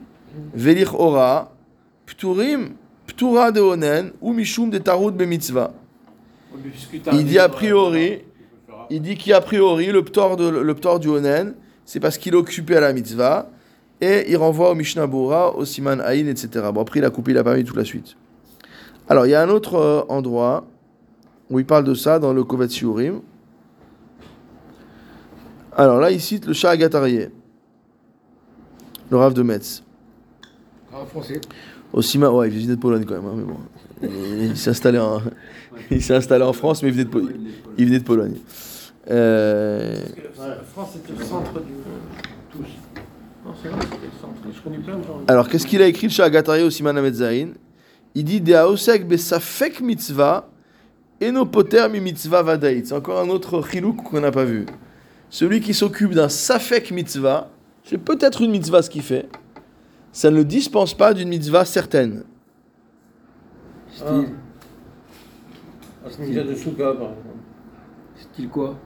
Velich 0.54 0.94
ora, 0.94 1.52
pturim, 2.06 2.70
ptura 3.06 3.52
de 3.52 3.60
onen, 3.60 4.12
ou 4.22 4.32
mishum 4.32 4.70
de 4.70 4.78
tarud 4.78 5.14
be 5.14 5.24
mitzvah. 5.24 5.72
Il 7.12 7.24
dit 7.26 7.38
a 7.38 7.50
priori, 7.50 8.22
il 8.88 9.02
dit 9.02 9.16
qu'a 9.16 9.42
priori, 9.42 9.88
le 9.88 10.02
ptor, 10.02 10.36
de, 10.36 10.48
le 10.48 10.74
ptor 10.74 11.00
du 11.00 11.08
onen, 11.08 11.54
c'est 11.90 11.98
parce 11.98 12.18
qu'il 12.18 12.34
est 12.34 12.36
occupé 12.36 12.76
à 12.76 12.80
la 12.80 12.92
mitzvah, 12.92 13.50
et 14.00 14.30
il 14.30 14.36
renvoie 14.36 14.70
au 14.70 14.74
Mishnah 14.76 15.08
Bora, 15.08 15.56
au 15.56 15.64
Siman 15.64 16.00
Aïn, 16.00 16.28
etc. 16.28 16.70
Bon, 16.72 16.82
après, 16.82 17.00
il 17.00 17.04
a 17.04 17.10
coupé, 17.10 17.32
il 17.32 17.38
a 17.38 17.42
pas 17.42 17.56
mis 17.56 17.64
toute 17.64 17.74
la 17.74 17.84
suite. 17.84 18.14
Alors, 19.08 19.26
il 19.26 19.30
y 19.30 19.34
a 19.34 19.42
un 19.42 19.48
autre 19.48 19.74
euh, 19.74 20.02
endroit 20.08 20.68
où 21.50 21.58
il 21.58 21.66
parle 21.66 21.82
de 21.82 21.94
ça 21.94 22.20
dans 22.20 22.32
le 22.32 22.44
Kovet 22.44 22.68
Shiurim. 22.68 23.22
Alors 25.76 25.98
là, 25.98 26.12
il 26.12 26.20
cite 26.20 26.46
le 26.46 26.52
Shah 26.52 26.70
Agatarié, 26.70 27.30
le 29.10 29.16
Rav 29.16 29.34
de 29.34 29.42
Metz. 29.42 29.82
En 30.92 31.04
français. 31.06 31.40
Au 31.92 32.02
Siman, 32.02 32.32
ouais, 32.32 32.50
il 32.50 32.54
venait 32.54 32.76
de 32.76 32.80
Pologne 32.80 33.04
quand 33.04 33.20
même, 33.20 33.26
hein, 33.26 33.34
mais 33.36 33.42
bon. 33.42 33.58
Il, 34.00 34.50
il 34.50 34.56
s'est 34.56 34.70
installé, 34.70 35.00
en, 35.00 35.20
installé 35.90 36.44
en 36.44 36.52
France, 36.52 36.84
mais 36.84 36.90
il 36.90 36.94
venait 36.94 37.04
de, 37.04 37.34
il 37.78 37.86
venait 37.86 37.98
de 37.98 38.04
Pologne. 38.04 38.36
Euh, 39.08 39.96
La 40.38 40.56
France 40.62 40.96
était 40.96 41.12
le 41.18 41.24
centre 41.24 41.52
du. 41.60 41.72
Tous. 42.50 42.58
Non, 43.44 43.52
c'est 43.62 43.68
vrai, 43.68 43.80
c'était 43.80 44.06
le 44.06 44.20
centre. 44.20 44.34
Je 44.54 44.60
connais 44.60 44.78
plein 44.78 44.98
de 44.98 45.02
gens. 45.04 45.20
Alors, 45.28 45.48
qu'est-ce 45.48 45.66
qu'il 45.66 45.80
a 45.80 45.86
écrit 45.86 46.14
Agatarié 46.20 46.64
au 46.64 46.70
Siman 46.70 46.96
Ametzaïn? 46.96 47.54
Il 48.14 48.24
dit 48.24 48.40
De 48.40 48.52
haosek 48.54 49.06
besafek 49.06 49.80
mitzvah, 49.80 50.48
eno 51.22 51.46
poter 51.46 51.88
mi 51.88 52.00
mitzvah 52.00 52.42
vadaït. 52.42 52.86
C'est 52.86 52.94
encore 52.94 53.20
un 53.20 53.28
autre 53.28 53.62
chilouk 53.62 54.02
qu'on 54.02 54.20
n'a 54.20 54.32
pas 54.32 54.44
vu. 54.44 54.66
Celui 55.30 55.60
qui 55.60 55.72
s'occupe 55.74 56.12
d'un 56.12 56.28
safek 56.28 56.90
mitzvah, 56.90 57.50
c'est 57.84 57.98
peut-être 57.98 58.42
une 58.42 58.50
mitzvah 58.50 58.82
ce 58.82 58.90
qu'il 58.90 59.02
fait, 59.02 59.28
ça 60.12 60.30
ne 60.30 60.36
le 60.36 60.44
dispense 60.44 60.92
pas 60.92 61.14
d'une 61.14 61.28
mitzvah 61.28 61.64
certaine. 61.64 62.24
Style, 63.92 64.34
de 66.34 66.54
Souka, 66.54 66.92
par 66.94 67.10
exemple. 67.10 67.38
style 68.16 68.48
quoi? 68.48 68.76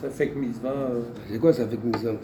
Ça 0.00 0.10
fait 0.10 0.28
que 0.28 0.38
mitzvah. 0.38 0.68
euh, 0.68 1.00
C'est 1.30 1.38
quoi 1.38 1.52
ça 1.52 1.66
fait 1.66 1.76
que 1.76 1.82
je 1.92 1.98
sais 1.98 2.06
pas. 2.06 2.20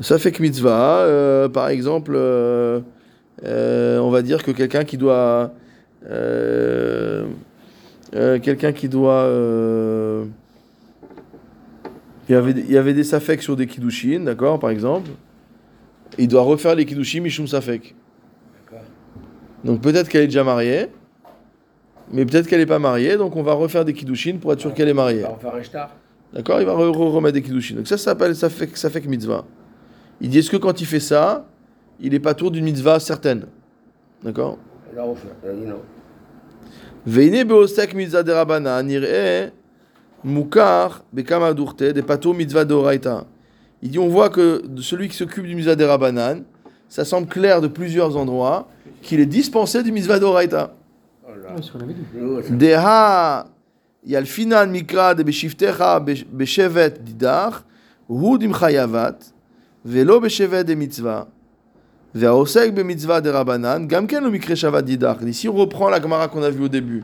Safek 0.00 0.40
mitzvah, 0.40 1.02
euh, 1.02 1.48
par 1.48 1.68
exemple, 1.68 2.14
euh, 2.16 2.80
euh, 3.44 3.98
on 3.98 4.10
va 4.10 4.22
dire 4.22 4.42
que 4.42 4.50
quelqu'un 4.50 4.84
qui 4.84 4.96
doit. 4.96 5.52
euh, 6.10 7.26
euh, 8.14 8.38
quelqu'un 8.40 8.72
qui 8.72 8.88
doit. 8.88 9.22
euh, 9.24 10.24
il, 12.28 12.32
y 12.32 12.34
avait, 12.34 12.50
il 12.52 12.70
y 12.70 12.76
avait 12.78 12.94
des 12.94 13.04
safek 13.04 13.42
sur 13.42 13.54
des 13.54 13.66
kiddushin, 13.66 14.20
d'accord, 14.24 14.58
par 14.58 14.70
exemple. 14.70 15.10
Il 16.18 16.26
doit 16.28 16.42
refaire 16.42 16.74
les 16.74 16.86
kiddushin 16.86 17.20
mishum 17.20 17.46
safek. 17.46 17.94
D'accord. 18.64 18.84
Donc 19.64 19.80
peut-être 19.80 20.08
qu'elle 20.08 20.22
est 20.22 20.28
déjà 20.28 20.42
mariée, 20.44 20.88
mais 22.12 22.24
peut-être 22.26 22.46
qu'elle 22.46 22.60
n'est 22.60 22.66
pas 22.66 22.78
mariée, 22.78 23.16
donc 23.16 23.36
on 23.36 23.42
va 23.42 23.54
refaire 23.54 23.84
des 23.84 23.92
kiddushin 23.92 24.36
pour 24.40 24.52
être 24.52 24.60
sûr 24.60 24.72
qu'elle 24.74 24.88
est 24.88 24.94
mariée. 24.94 25.24
On 25.24 25.28
va 25.28 25.34
en 25.34 25.38
faire 25.38 25.54
un 25.54 25.62
shtar. 25.62 25.90
D'accord 26.32 26.60
Il 26.60 26.66
va 26.66 26.72
re- 26.72 26.90
re- 26.90 27.10
remettre 27.10 27.34
des 27.34 27.42
kiddushin. 27.42 27.76
Donc 27.76 27.86
ça, 27.86 27.96
ça 27.96 28.04
s'appelle 28.04 28.34
ça 28.36 28.50
fait, 28.50 28.76
ça 28.76 28.90
fait 28.90 29.00
que 29.00 29.08
mitzvah. 29.08 29.44
Il 30.20 30.28
dit 30.30 30.38
est-ce 30.38 30.50
que 30.50 30.56
quand 30.56 30.80
il 30.80 30.86
fait 30.86 31.00
ça, 31.00 31.46
il 32.00 32.14
est 32.14 32.20
pas 32.20 32.34
tour 32.34 32.50
d'une 32.50 32.64
mitzvah 32.64 33.00
certaine? 33.00 33.46
D'accord? 34.22 34.58
Veine 37.06 37.44
beosek 37.44 37.94
mitzvah 37.94 38.22
de 38.22 38.32
rabana 38.32 38.82
nir'e 38.82 39.52
mukar 40.24 41.04
bekama 41.12 41.52
durte 41.52 41.82
de 41.82 42.00
pato 42.00 42.32
mitzvah 42.32 42.64
d'oraita. 42.64 43.26
Il 43.82 43.90
dit 43.90 43.98
on 43.98 44.08
voit 44.08 44.30
que 44.30 44.62
celui 44.78 45.08
qui 45.08 45.16
s'occupe 45.16 45.46
du 45.46 45.54
mitzvah 45.54 45.76
de 45.76 45.84
rabanan, 45.84 46.44
ça 46.88 47.04
semble 47.04 47.26
clair 47.26 47.60
de 47.60 47.68
plusieurs 47.68 48.16
endroits 48.16 48.68
qu'il 49.02 49.20
est 49.20 49.26
dispensé 49.26 49.82
du 49.82 49.92
mitzvah 49.92 50.18
d'oraita. 50.18 50.74
Deha 52.50 53.46
Yalfinan 54.06 54.70
Mikra 54.70 55.14
de 55.14 55.22
Beshiftecha 55.22 56.00
Beshevet 56.00 57.02
Didach, 57.02 57.64
Hudim 58.08 58.52
Chayavat, 58.52 59.18
Velo 59.84 60.20
Beshevet 60.20 60.64
de 60.64 60.74
Mitzvah. 60.74 61.28
Ve'aosek 62.14 62.72
b'mitzvah 62.72 63.20
de 63.20 63.28
Rabbanan, 63.28 63.88
gamken 63.88 64.22
le 64.22 64.30
mikre 64.30 64.54
shavat 64.54 64.82
didach. 64.82 65.18
Ici, 65.26 65.48
on 65.48 65.54
reprend 65.54 65.88
la 65.88 66.00
Gemara 66.00 66.28
qu'on 66.28 66.44
a 66.44 66.50
vue 66.50 66.64
au 66.64 66.68
début. 66.68 67.02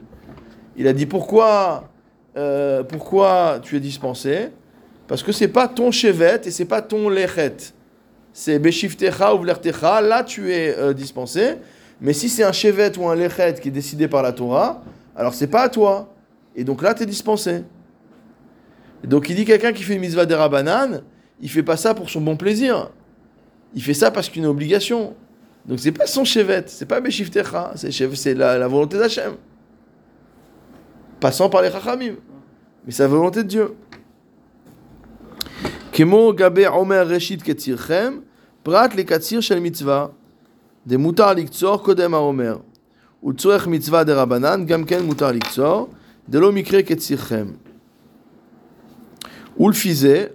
Il 0.77 0.87
a 0.87 0.93
dit 0.93 1.07
pourquoi, 1.07 1.89
euh, 2.37 2.85
pourquoi 2.85 3.59
tu 3.61 3.77
es 3.77 3.81
dispensé? 3.81 4.51
Parce 5.09 5.25
que 5.25 5.33
c'est 5.33 5.49
pas 5.49 5.67
ton 5.67 5.91
chevet 5.91 6.43
et 6.45 6.53
c'est 6.53 6.65
pas 6.65 6.81
ton 6.81 7.09
lechet. 7.09 7.57
C'est 8.33 8.61
beshiftecha 8.61 9.35
ou 9.35 9.41
vlertecha. 9.41 10.01
Là, 10.01 10.23
tu 10.23 10.53
es 10.53 10.79
euh, 10.79 10.93
dispensé. 10.93 11.57
Mais 12.01 12.13
si 12.13 12.29
c'est 12.29 12.45
un 12.45 12.53
chevet 12.53 12.97
ou 12.99 13.09
un 13.09 13.15
lechet 13.15 13.55
qui 13.61 13.69
est 13.69 13.73
décidé 13.73 14.09
par 14.09 14.23
la 14.23 14.33
Torah, 14.33 14.83
alors 15.15 15.35
c'est 15.35 15.49
pas 15.49 15.63
à 15.63 15.69
toi. 15.69 16.13
Et 16.57 16.65
donc 16.65 16.83
là 16.83 16.95
tu 16.95 17.03
es 17.03 17.07
dispensé. 17.07 17.65
Donc 19.05 19.29
il 19.29 19.37
dit 19.37 19.45
quelqu'un 19.45 19.73
qui 19.73 19.83
fait 19.83 19.99
mitzvah 19.99 20.27
derabanan, 20.27 21.03
il 21.41 21.51
fait 21.51 21.63
pas 21.63 21.77
ça 21.77 21.95
pour 21.95 22.11
son 22.11 22.21
bon 22.21 22.37
plaisir. 22.37 22.91
Il 23.75 23.83
fait 23.83 23.95
ça 23.95 24.11
parce 24.11 24.29
qu'il 24.29 24.43
a 24.43 24.45
une 24.47 24.51
obligation. 24.51 25.15
Donc 25.67 25.79
c'est 25.79 25.93
pas 25.93 26.07
son 26.07 26.25
chevet, 26.25 26.65
c'est 26.67 26.87
pas 26.87 27.01
beshiftecha, 27.01 27.73
c'est 27.77 28.35
la, 28.35 28.59
la 28.59 28.69
volonté 28.69 28.99
d'Hachem. 28.99 29.35
Passant 31.21 31.51
par 31.51 31.63
les 31.63 31.71
chachamim. 31.71 32.15
Mais 32.87 32.93
c'est 32.93 33.03
la 33.03 33.09
volonté 33.09 33.43
de 33.43 33.49
Dieu. 33.49 33.75
Kemo 35.93 36.33
gabe 36.33 36.67
omer 36.73 37.07
reshit 37.07 37.43
ketzirchem, 37.43 38.23
prat 38.65 38.89
le 38.97 39.03
katsir 39.03 39.41
mitzvah, 39.61 40.13
de 40.90 40.98
mutar 40.98 41.36
liktsor 41.36 41.84
kodem 41.84 42.14
haomer. 42.14 42.58
ולצורך 43.26 43.68
מצווה 43.68 44.04
דרבנן, 44.04 44.66
גם 44.68 44.84
כן 44.84 45.04
מותר 45.04 45.32
לקצור, 45.32 45.90
דלא 46.30 46.52
מקרה 46.52 46.84
כצירכם. 46.84 47.48
ולפי 49.60 49.94
זה, 49.94 50.26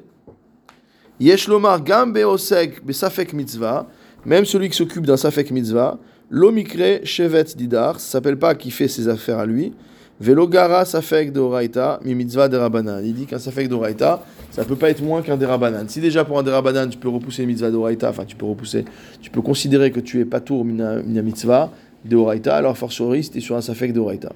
יש 1.20 1.48
לומר 1.48 1.76
גם 1.84 2.12
בעוסק 2.12 2.80
בספק 2.84 3.34
מצווה, 3.34 3.82
même 4.26 4.44
celui 4.44 4.68
qui 4.68 4.76
s'occupe 4.76 5.06
d'un 5.06 5.16
safek 5.16 5.50
mitzvah, 5.50 5.96
lo 6.30 6.50
mikre 6.50 7.00
shevet 7.04 7.56
didar, 7.56 7.98
ça 7.98 8.12
s'appelle 8.12 8.38
pas 8.38 8.54
qui 8.54 8.70
fait 8.70 8.88
ses 8.88 9.08
affaires 9.08 9.38
à 9.38 9.46
lui, 9.46 9.72
velo 10.20 10.46
gara 10.46 10.84
safek 10.84 11.32
de 11.32 11.40
oraita, 11.40 12.00
mi 12.04 12.14
mitzvah 12.14 12.48
de 12.48 12.56
rabanan. 12.56 13.00
Il 13.02 13.14
dit 13.14 13.26
qu'un 13.26 13.38
safek 13.38 13.68
de 13.68 13.74
oraita, 13.74 14.22
ça 14.55 14.63
peut 14.63 14.77
pas 14.77 14.89
être 14.89 15.01
moins 15.01 15.21
qu'un 15.21 15.35
derabanan. 15.35 15.89
Si 15.89 15.99
déjà 15.99 16.23
pour 16.23 16.39
un 16.39 16.43
derabanan, 16.43 16.87
tu 16.87 16.97
peux 16.97 17.09
repousser 17.09 17.43
une 17.43 17.49
mitzvah 17.49 17.71
de 17.71 17.75
oraita, 17.75 18.09
enfin 18.09 18.23
tu 18.23 18.37
peux 18.37 18.45
repousser, 18.45 18.85
tu 19.21 19.29
peux 19.29 19.41
considérer 19.41 19.91
que 19.91 19.99
tu 19.99 20.21
es 20.21 20.25
pas 20.25 20.39
tour 20.39 20.63
mina, 20.63 21.01
mina 21.01 21.21
mitzvah 21.21 21.71
de 22.05 22.15
oraita, 22.15 22.55
alors 22.55 22.77
fortiori 22.77 23.21
si 23.21 23.31
tu 23.31 23.39
es 23.39 23.41
sur 23.41 23.57
un 23.57 23.61
safek 23.61 23.91
de 23.91 23.99
oraita. 23.99 24.31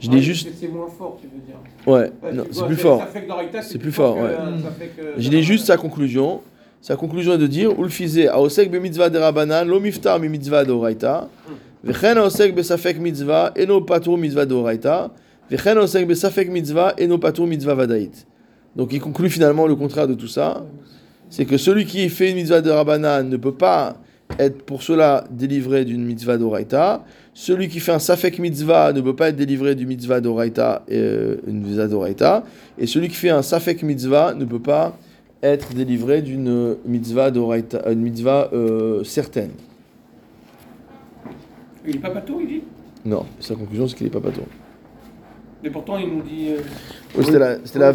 Je 0.00 0.10
dis 0.10 0.20
juste. 0.20 0.50
C'est 0.60 0.68
moins 0.68 0.86
fort, 0.86 1.16
tu 1.18 1.28
veux 1.28 1.40
dire. 1.40 1.56
Ouais, 1.86 2.12
c'est 2.52 2.66
plus 2.66 2.76
fort. 2.76 3.02
C'est 3.62 3.78
plus 3.78 3.92
fort, 3.92 4.18
ouais. 4.18 4.36
euh, 4.36 5.14
Je 5.16 5.30
lis 5.30 5.42
juste 5.42 5.64
sa 5.64 5.78
conclusion. 5.78 6.42
Sa 6.82 6.96
conclusion 6.96 7.32
est 7.32 7.38
de 7.38 7.46
dire 7.46 7.70
Ulfize, 7.80 8.28
aosek 8.30 8.70
be 8.70 8.76
mitzvah 8.76 9.08
de 9.08 9.16
rabanan, 9.16 9.64
lo 9.64 9.80
miftar 9.80 10.20
mi 10.20 10.28
mitzvah 10.28 10.66
de 10.66 10.72
oraita, 10.72 11.30
vechen 11.82 12.18
aosek 12.18 12.54
be 12.54 12.60
safek 12.60 13.00
mitzvah, 13.00 13.54
eno 13.56 13.80
patur 13.80 14.18
mitzvah 14.18 14.44
de 14.44 14.52
oraita, 14.52 15.10
Donc 18.76 18.92
il 18.92 19.00
conclut 19.00 19.30
finalement 19.30 19.66
le 19.66 19.76
contraire 19.76 20.08
de 20.08 20.14
tout 20.14 20.28
ça. 20.28 20.64
C'est 21.30 21.44
que 21.44 21.56
celui 21.56 21.84
qui 21.84 22.08
fait 22.08 22.30
une 22.30 22.36
mitzvah 22.36 22.60
de 22.60 22.70
rabanan 22.70 23.28
ne 23.28 23.36
peut 23.36 23.54
pas 23.54 23.96
être 24.38 24.64
pour 24.64 24.82
cela 24.82 25.24
délivré 25.30 25.84
d'une 25.84 26.04
mitzvah 26.04 26.38
d'oraita. 26.38 27.04
Celui 27.34 27.68
qui 27.68 27.80
fait 27.80 27.92
un 27.92 27.98
safek 27.98 28.38
mitzvah 28.38 28.92
ne 28.92 29.00
peut 29.00 29.16
pas 29.16 29.28
être 29.28 29.36
délivré 29.36 29.74
du 29.74 29.86
mitzvah 29.86 30.20
d'oraita, 30.20 30.84
euh, 30.90 31.36
une 31.46 31.60
mitzvah 31.60 31.88
d'oraita. 31.88 32.44
Et 32.78 32.86
celui 32.86 33.08
qui 33.08 33.16
fait 33.16 33.30
un 33.30 33.42
safek 33.42 33.82
mitzvah 33.82 34.34
ne 34.34 34.44
peut 34.44 34.60
pas 34.60 34.96
être 35.42 35.74
délivré 35.74 36.22
d'une 36.22 36.76
mitzvah 36.86 37.30
d'oraita, 37.30 37.82
une 37.90 38.00
mitzvah 38.00 38.50
euh, 38.52 39.04
certaine. 39.04 39.50
Il 41.86 41.96
est 41.96 41.98
pas 41.98 42.10
bateau, 42.10 42.38
il 42.40 42.46
dit? 42.46 42.62
Non, 43.04 43.26
sa 43.40 43.54
conclusion 43.54 43.86
c'est 43.86 43.96
qu'il 43.96 44.06
n'est 44.06 44.12
pas 44.12 44.20
paton. 44.20 44.44
Mais 45.64 45.70
pourtant, 45.70 45.96
il 45.96 46.08
nous 46.08 46.20
dit. 46.20 46.48
euh, 46.50 46.58
Oui, 47.16 47.24
c'était 47.24 47.38
la, 47.38 47.56
c'était 47.64 47.78
la 47.78 47.94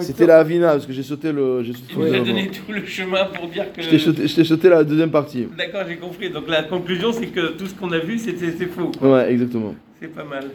c'était 0.00 0.26
la 0.26 0.38
avina 0.38 0.72
parce 0.72 0.86
que 0.86 0.92
j'ai 0.94 1.02
sauté 1.02 1.32
le, 1.32 1.62
j'ai 1.62 1.74
sauté 1.74 1.92
Il 1.92 1.98
nous 1.98 2.14
a 2.14 2.20
donné 2.20 2.48
tout 2.48 2.72
le 2.72 2.86
chemin 2.86 3.26
pour 3.26 3.46
dire 3.48 3.70
que. 3.74 3.82
Je 3.82 3.90
t'ai 3.90 3.98
sauté, 3.98 4.26
je 4.26 4.34
t'ai 4.34 4.44
sauté 4.44 4.70
la 4.70 4.84
deuxième 4.84 5.10
partie. 5.10 5.46
D'accord, 5.58 5.82
j'ai 5.86 5.96
compris. 5.96 6.30
Donc 6.30 6.48
la 6.48 6.62
conclusion, 6.62 7.12
c'est 7.12 7.26
que 7.26 7.48
tout 7.58 7.66
ce 7.66 7.74
qu'on 7.74 7.92
a 7.92 7.98
vu, 7.98 8.18
c'était 8.18 8.54
c'est 8.56 8.68
faux. 8.68 8.90
Ouais, 9.02 9.30
exactement. 9.30 9.74
C'est 10.00 10.08
pas 10.08 10.24
mal. 10.24 10.46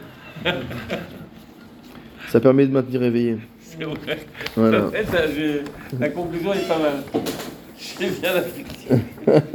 Ça 2.30 2.40
permet 2.40 2.66
de 2.66 2.74
maintenir 2.74 3.04
éveillé. 3.04 3.38
C'est 3.62 3.84
vrai. 3.84 4.26
Voilà. 4.56 4.88
Fait, 4.90 5.06
la 6.00 6.10
conclusion 6.10 6.52
est 6.52 6.68
pas 6.68 6.80
mal. 6.80 7.04
J'ai 8.00 8.10
bien 8.10 8.34
la 8.34 8.42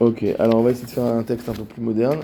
Ok, 0.00 0.24
alors 0.38 0.56
on 0.56 0.62
va 0.62 0.70
essayer 0.72 0.86
de 0.86 0.90
faire 0.90 1.04
un 1.04 1.22
texte 1.22 1.48
un 1.48 1.52
peu 1.54 1.64
plus 1.64 1.80
moderne. 1.82 2.18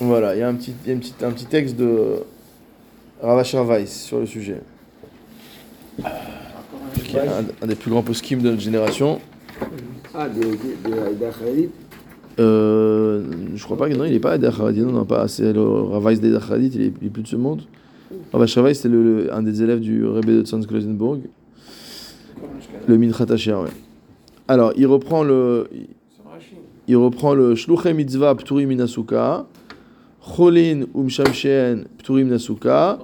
Voilà, 0.00 0.34
il 0.34 0.40
y 0.40 0.42
a 0.42 0.48
un 0.48 0.54
petit, 0.54 0.74
il 0.84 0.90
y 0.90 0.92
a 0.92 0.96
un 0.96 0.98
petit, 0.98 1.14
un 1.22 1.30
petit 1.30 1.46
texte 1.46 1.76
de 1.76 2.20
Ravachar 3.22 3.66
Weiss 3.66 3.92
sur 4.04 4.20
le 4.20 4.26
sujet. 4.26 4.60
Qui 7.04 7.16
est 7.16 7.20
un, 7.20 7.44
un 7.62 7.66
des 7.66 7.74
plus 7.74 7.90
grands 7.90 8.02
poskim 8.02 8.40
de 8.42 8.50
notre 8.50 8.60
génération. 8.62 9.20
Ah, 10.14 10.28
de, 10.28 10.40
de. 10.40 10.96
Euh, 12.40 13.22
je 13.54 13.62
crois 13.64 13.76
pas 13.76 13.88
que 13.88 13.94
non, 13.94 14.04
il 14.04 14.12
n'est 14.12 14.18
pas 14.20 14.32
Adachradit, 14.32 14.80
non, 14.80 14.92
non, 14.92 15.04
pas. 15.04 15.28
C'est 15.28 15.52
le 15.52 15.62
Ravais 15.62 16.16
d'Adachradit, 16.16 16.70
il, 16.74 16.82
est- 16.82 17.10
plus 17.10 17.22
de 17.22 17.28
ce 17.28 17.36
monde. 17.36 17.62
Ravachar 18.32 18.64
Weiss, 18.64 18.80
c'est 18.80 18.88
le, 18.88 19.02
le- 19.24 19.34
un 19.34 19.42
des 19.42 19.62
élèves 19.62 19.80
du 19.80 20.04
Rebbe 20.04 20.26
de 20.26 20.42
Tzanz-Klosenburg, 20.44 21.20
le 22.86 22.98
Minchat 22.98 23.24
ouais. 23.24 23.70
Alors, 24.48 24.72
il 24.76 24.86
reprend 24.86 25.22
le, 25.22 25.68
il 26.86 26.96
reprend 26.96 27.34
le 27.34 27.54
Shluche 27.54 27.86
Mitzvah 27.86 28.34
Pturim 28.34 28.68
Minasuka, 28.68 29.46
Cholin 30.20 30.84
Umshamshen 30.94 31.86
Pturim 31.98 32.28
Nasuka, 32.28 32.98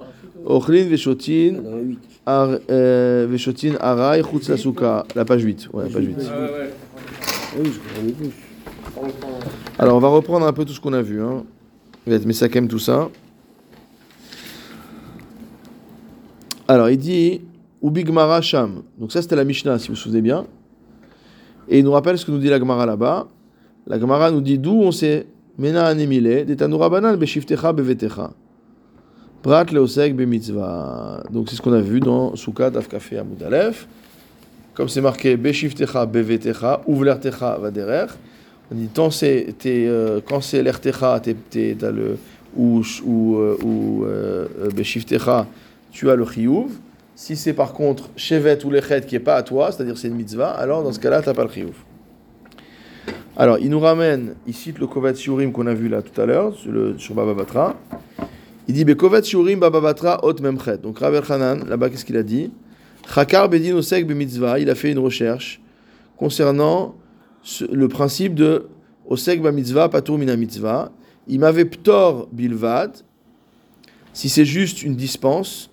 Ochlin 0.45 0.85
Veshotin 0.85 1.53
Dans 1.63 1.75
le 1.75 1.83
8. 1.83 1.99
Ar- 2.25 2.59
euh, 2.69 3.27
Veshotin 3.29 3.73
Arai 3.79 4.21
Chutz 4.23 4.49
Nasuka, 4.49 5.05
la 5.15 5.25
page 5.25 5.43
8. 5.43 5.69
Ouais, 5.73 5.85
la 5.85 5.89
page 5.89 6.05
8. 6.05 6.15
Ah 6.19 6.39
ouais, 6.39 6.45
ouais. 6.45 6.69
Ah. 8.95 9.01
Alors, 9.79 9.97
on 9.97 9.99
va 9.99 10.07
reprendre 10.09 10.45
un 10.45 10.53
peu 10.53 10.63
tout 10.63 10.73
ce 10.73 10.79
qu'on 10.79 10.93
a 10.93 11.01
vu. 11.01 11.21
Hein. 11.21 11.43
Il 12.05 12.11
va 12.11 12.15
être 12.17 12.25
Mesakem, 12.25 12.67
tout 12.67 12.79
ça. 12.79 13.09
Alors, 16.67 16.89
il 16.89 16.97
dit 16.97 17.41
Ubigmara 17.83 18.41
Sham. 18.41 18.83
Donc, 18.97 19.11
ça, 19.11 19.21
c'était 19.21 19.35
la 19.35 19.43
Mishnah, 19.43 19.79
si 19.79 19.87
vous 19.87 19.93
vous 19.93 19.99
souvenez 19.99 20.21
bien. 20.21 20.45
Et 21.67 21.79
il 21.79 21.85
nous 21.85 21.91
rappelle 21.91 22.17
ce 22.17 22.25
que 22.25 22.31
nous 22.31 22.37
dit 22.37 22.49
la 22.49 22.59
Gemara 22.59 22.85
là-bas. 22.85 23.27
La 23.87 23.99
Gemara 23.99 24.31
nous 24.31 24.41
dit 24.41 24.57
d'où 24.57 24.81
on 24.81 24.91
sait 24.91 25.25
Mena 25.57 25.85
anemile, 25.85 26.45
detanura 26.45 26.89
banan 26.89 27.15
beshiftecha 27.17 27.73
bevetecha. 27.73 28.31
Prat 29.41 29.65
leosek 29.65 30.15
bemitzvah. 30.15 31.23
Donc, 31.31 31.49
c'est 31.49 31.55
ce 31.55 31.61
qu'on 31.61 31.73
a 31.73 31.81
vu 31.81 31.99
dans 31.99 32.35
Sukkot 32.35 32.75
Afkafé 32.75 33.17
Amud 33.17 33.41
Aleph. 33.43 33.87
Comme 34.73 34.87
c'est 34.87 35.01
marqué 35.01 35.35
beshiftecha 35.35 36.05
bevetecha, 36.05 36.81
uvlertecha 36.87 37.57
vaderer. 37.57 38.07
On 38.71 38.75
dit 38.75 38.89
euh, 39.65 40.21
quand 40.25 40.39
c'est 40.39 40.63
l'ertecha, 40.63 41.19
t'as 41.19 41.91
le 41.91 42.17
ou 42.55 42.81
ou 43.05 43.35
euh, 43.35 43.57
ou 43.63 44.05
euh, 44.05 44.47
tu 45.91 46.09
as 46.09 46.15
le 46.15 46.25
chiyuv. 46.25 46.69
Si 47.21 47.35
c'est 47.35 47.53
par 47.53 47.73
contre 47.73 48.09
chevet 48.15 48.65
ou 48.65 48.71
lechet 48.71 49.01
qui 49.01 49.15
est 49.15 49.19
pas 49.19 49.35
à 49.35 49.43
toi, 49.43 49.71
c'est-à-dire 49.71 49.95
c'est 49.95 50.07
une 50.07 50.15
mitzvah, 50.15 50.49
alors 50.49 50.81
dans 50.81 50.91
ce 50.91 50.99
cas-là 50.99 51.21
t'as 51.21 51.35
pas 51.35 51.43
le 51.43 51.51
chiyuv. 51.51 51.75
Alors 53.37 53.59
il 53.59 53.69
nous 53.69 53.79
ramène, 53.79 54.33
il 54.47 54.55
cite 54.55 54.79
le 54.79 54.87
kovet 54.87 55.13
shiurim 55.13 55.51
qu'on 55.51 55.67
a 55.67 55.75
vu 55.75 55.87
là 55.87 56.01
tout 56.01 56.19
à 56.19 56.25
l'heure 56.25 56.55
sur 56.55 56.71
le 56.71 56.97
sur 56.97 57.13
Baba 57.13 57.35
Batra. 57.35 57.75
Il 58.67 58.73
dit 58.73 58.85
bekovet 58.85 59.21
shiurim 59.21 59.59
Baba 59.59 59.81
Batra 59.81 60.25
ot 60.25 60.41
memchet. 60.41 60.79
Donc 60.79 60.97
Rav 60.97 61.13
Hanan 61.31 61.63
là-bas 61.69 61.91
qu'est-ce 61.91 62.05
qu'il 62.05 62.17
a 62.17 62.23
dit? 62.23 62.51
Chakar 63.13 63.49
bedin 63.49 63.75
osek 63.75 64.07
bemitzvah. 64.07 64.57
Il 64.57 64.71
a 64.71 64.73
fait 64.73 64.91
une 64.91 64.97
recherche 64.97 65.61
concernant 66.17 66.95
ce- 67.43 67.65
le 67.71 67.87
principe 67.87 68.33
de 68.33 68.65
Osek 69.07 69.43
ba 69.43 69.51
mitzvah, 69.51 69.89
patur 69.89 70.17
mina 70.17 70.35
mitzvah. 70.35 70.91
Il 71.27 71.39
m'avait 71.39 71.65
ptor 71.65 72.29
bilvad, 72.31 72.93
si 74.11 74.27
c'est 74.27 74.43
juste 74.45 74.81
une 74.81 74.95
dispense, 74.95 75.70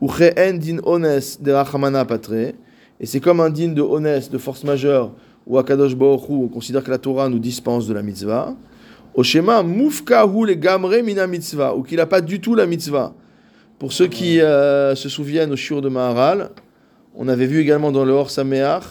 din 0.00 0.78
ones 0.84 1.38
de 1.40 1.52
rachamana 1.52 2.04
patre, 2.04 2.54
et 3.00 3.06
c'est 3.06 3.20
comme 3.20 3.40
un 3.40 3.50
din 3.50 3.68
de 3.68 3.82
ones, 3.82 4.20
de 4.30 4.38
force 4.38 4.64
majeure, 4.64 5.12
ou 5.46 5.58
akadosh 5.58 5.92
Hu, 5.92 5.96
on 6.30 6.48
considère 6.48 6.84
que 6.84 6.90
la 6.90 6.98
Torah 6.98 7.28
nous 7.28 7.38
dispense 7.38 7.86
de 7.86 7.94
la 7.94 8.02
mitzvah. 8.02 8.54
Au 9.14 9.22
schéma, 9.22 9.62
mufka 9.62 10.26
hu 10.26 10.46
le 10.46 10.54
gamre 10.54 11.02
mina 11.02 11.26
mitzvah, 11.26 11.74
ou 11.74 11.82
qu'il 11.82 11.96
n'a 11.96 12.06
pas 12.06 12.20
du 12.20 12.40
tout 12.40 12.54
la 12.54 12.66
mitzvah. 12.66 13.14
Pour 13.78 13.92
ceux 13.92 14.08
qui 14.08 14.40
euh, 14.40 14.94
se 14.94 15.08
souviennent 15.08 15.52
au 15.52 15.56
shiur 15.56 15.80
de 15.80 15.88
Maharal, 15.88 16.50
on 17.14 17.28
avait 17.28 17.46
vu 17.46 17.60
également 17.60 17.90
dans 17.90 18.04
le 18.04 18.12
Hor 18.12 18.30
Sameach, 18.30 18.84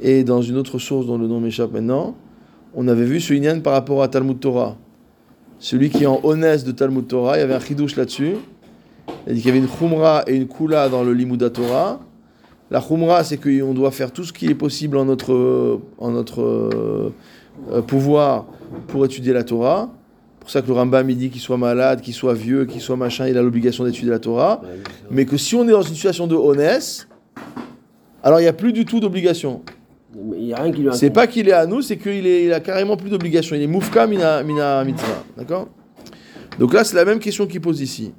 et 0.00 0.24
dans 0.24 0.42
une 0.42 0.56
autre 0.56 0.78
source 0.78 1.06
dont 1.06 1.18
le 1.18 1.26
nom 1.26 1.40
m'échappe 1.40 1.72
maintenant, 1.72 2.16
on 2.74 2.88
avait 2.88 3.04
vu 3.04 3.20
ce 3.20 3.58
par 3.60 3.72
rapport 3.72 4.02
à 4.02 4.08
Talmud 4.08 4.38
Torah. 4.40 4.76
Celui 5.58 5.88
qui 5.88 6.02
est 6.02 6.06
en 6.06 6.20
honnête 6.24 6.64
de 6.64 6.72
Talmud 6.72 7.06
Torah, 7.06 7.36
il 7.36 7.40
y 7.40 7.42
avait 7.42 7.54
un 7.54 7.60
chidouche 7.60 7.96
là-dessus. 7.96 8.34
Il 9.26 9.34
dit 9.34 9.40
qu'il 9.40 9.48
y 9.48 9.50
avait 9.50 9.58
une 9.58 9.68
chumra 9.68 10.24
et 10.26 10.34
une 10.34 10.48
kula 10.48 10.88
dans 10.88 11.02
le 11.02 11.12
Limuda 11.12 11.50
Torah. 11.50 12.00
La 12.70 12.80
chumra, 12.80 13.24
c'est 13.24 13.38
qu'on 13.38 13.74
doit 13.74 13.90
faire 13.90 14.12
tout 14.12 14.24
ce 14.24 14.32
qui 14.32 14.46
est 14.46 14.54
possible 14.54 14.96
en 14.96 15.04
notre, 15.04 15.80
en 15.98 16.10
notre 16.10 16.42
euh, 17.70 17.82
pouvoir 17.82 18.46
pour 18.88 19.04
étudier 19.04 19.32
la 19.32 19.44
Torah. 19.44 19.90
pour 20.40 20.50
ça 20.50 20.60
que 20.60 20.66
le 20.66 20.72
Rambam 20.72 21.08
il 21.08 21.16
dit 21.16 21.30
qu'il 21.30 21.40
soit 21.40 21.56
malade, 21.56 22.00
qu'il 22.00 22.14
soit 22.14 22.34
vieux, 22.34 22.64
qu'il 22.64 22.80
soit 22.80 22.96
machin, 22.96 23.28
il 23.28 23.38
a 23.38 23.42
l'obligation 23.42 23.84
d'étudier 23.84 24.10
la 24.10 24.18
Torah. 24.18 24.60
Mais 25.10 25.24
que 25.24 25.36
si 25.36 25.54
on 25.54 25.66
est 25.68 25.72
dans 25.72 25.82
une 25.82 25.94
situation 25.94 26.26
de 26.26 26.34
honnête, 26.34 27.08
alors 28.22 28.40
il 28.40 28.42
n'y 28.42 28.48
a 28.48 28.52
plus 28.52 28.72
du 28.72 28.84
tout 28.84 29.00
d'obligation. 29.00 29.62
C'est 30.92 31.10
pas 31.10 31.26
qu'il 31.26 31.48
est 31.48 31.52
à 31.52 31.66
nous, 31.66 31.82
c'est 31.82 31.96
qu'il 31.96 32.26
il 32.26 32.52
a 32.52 32.60
carrément 32.60 32.96
plus 32.96 33.10
d'obligation. 33.10 33.56
Il 33.56 33.62
est 33.62 33.66
moufka 33.66 34.06
mina, 34.06 34.42
mina 34.42 34.84
mitzvah. 34.84 35.24
D'accord? 35.36 35.68
Donc 36.58 36.72
là, 36.72 36.84
c'est 36.84 36.96
la 36.96 37.04
même 37.04 37.18
question 37.18 37.46
qu'il 37.46 37.60
pose 37.60 37.80
ici. 37.80 38.12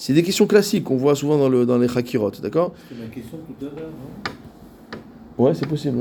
C'est 0.00 0.12
des 0.12 0.22
questions 0.22 0.46
classiques 0.46 0.84
qu'on 0.84 0.96
voit 0.96 1.16
souvent 1.16 1.36
dans, 1.36 1.48
le, 1.48 1.66
dans 1.66 1.76
les 1.76 1.88
chakirot. 1.88 2.30
D'accord 2.40 2.72
C'est 2.88 3.00
la 3.00 3.08
question 3.08 3.36
tout 3.36 3.66
à 3.66 3.80
l'heure, 3.80 3.90
non 3.90 5.44
Ouais, 5.44 5.54
c'est 5.54 5.66
possible. 5.66 5.98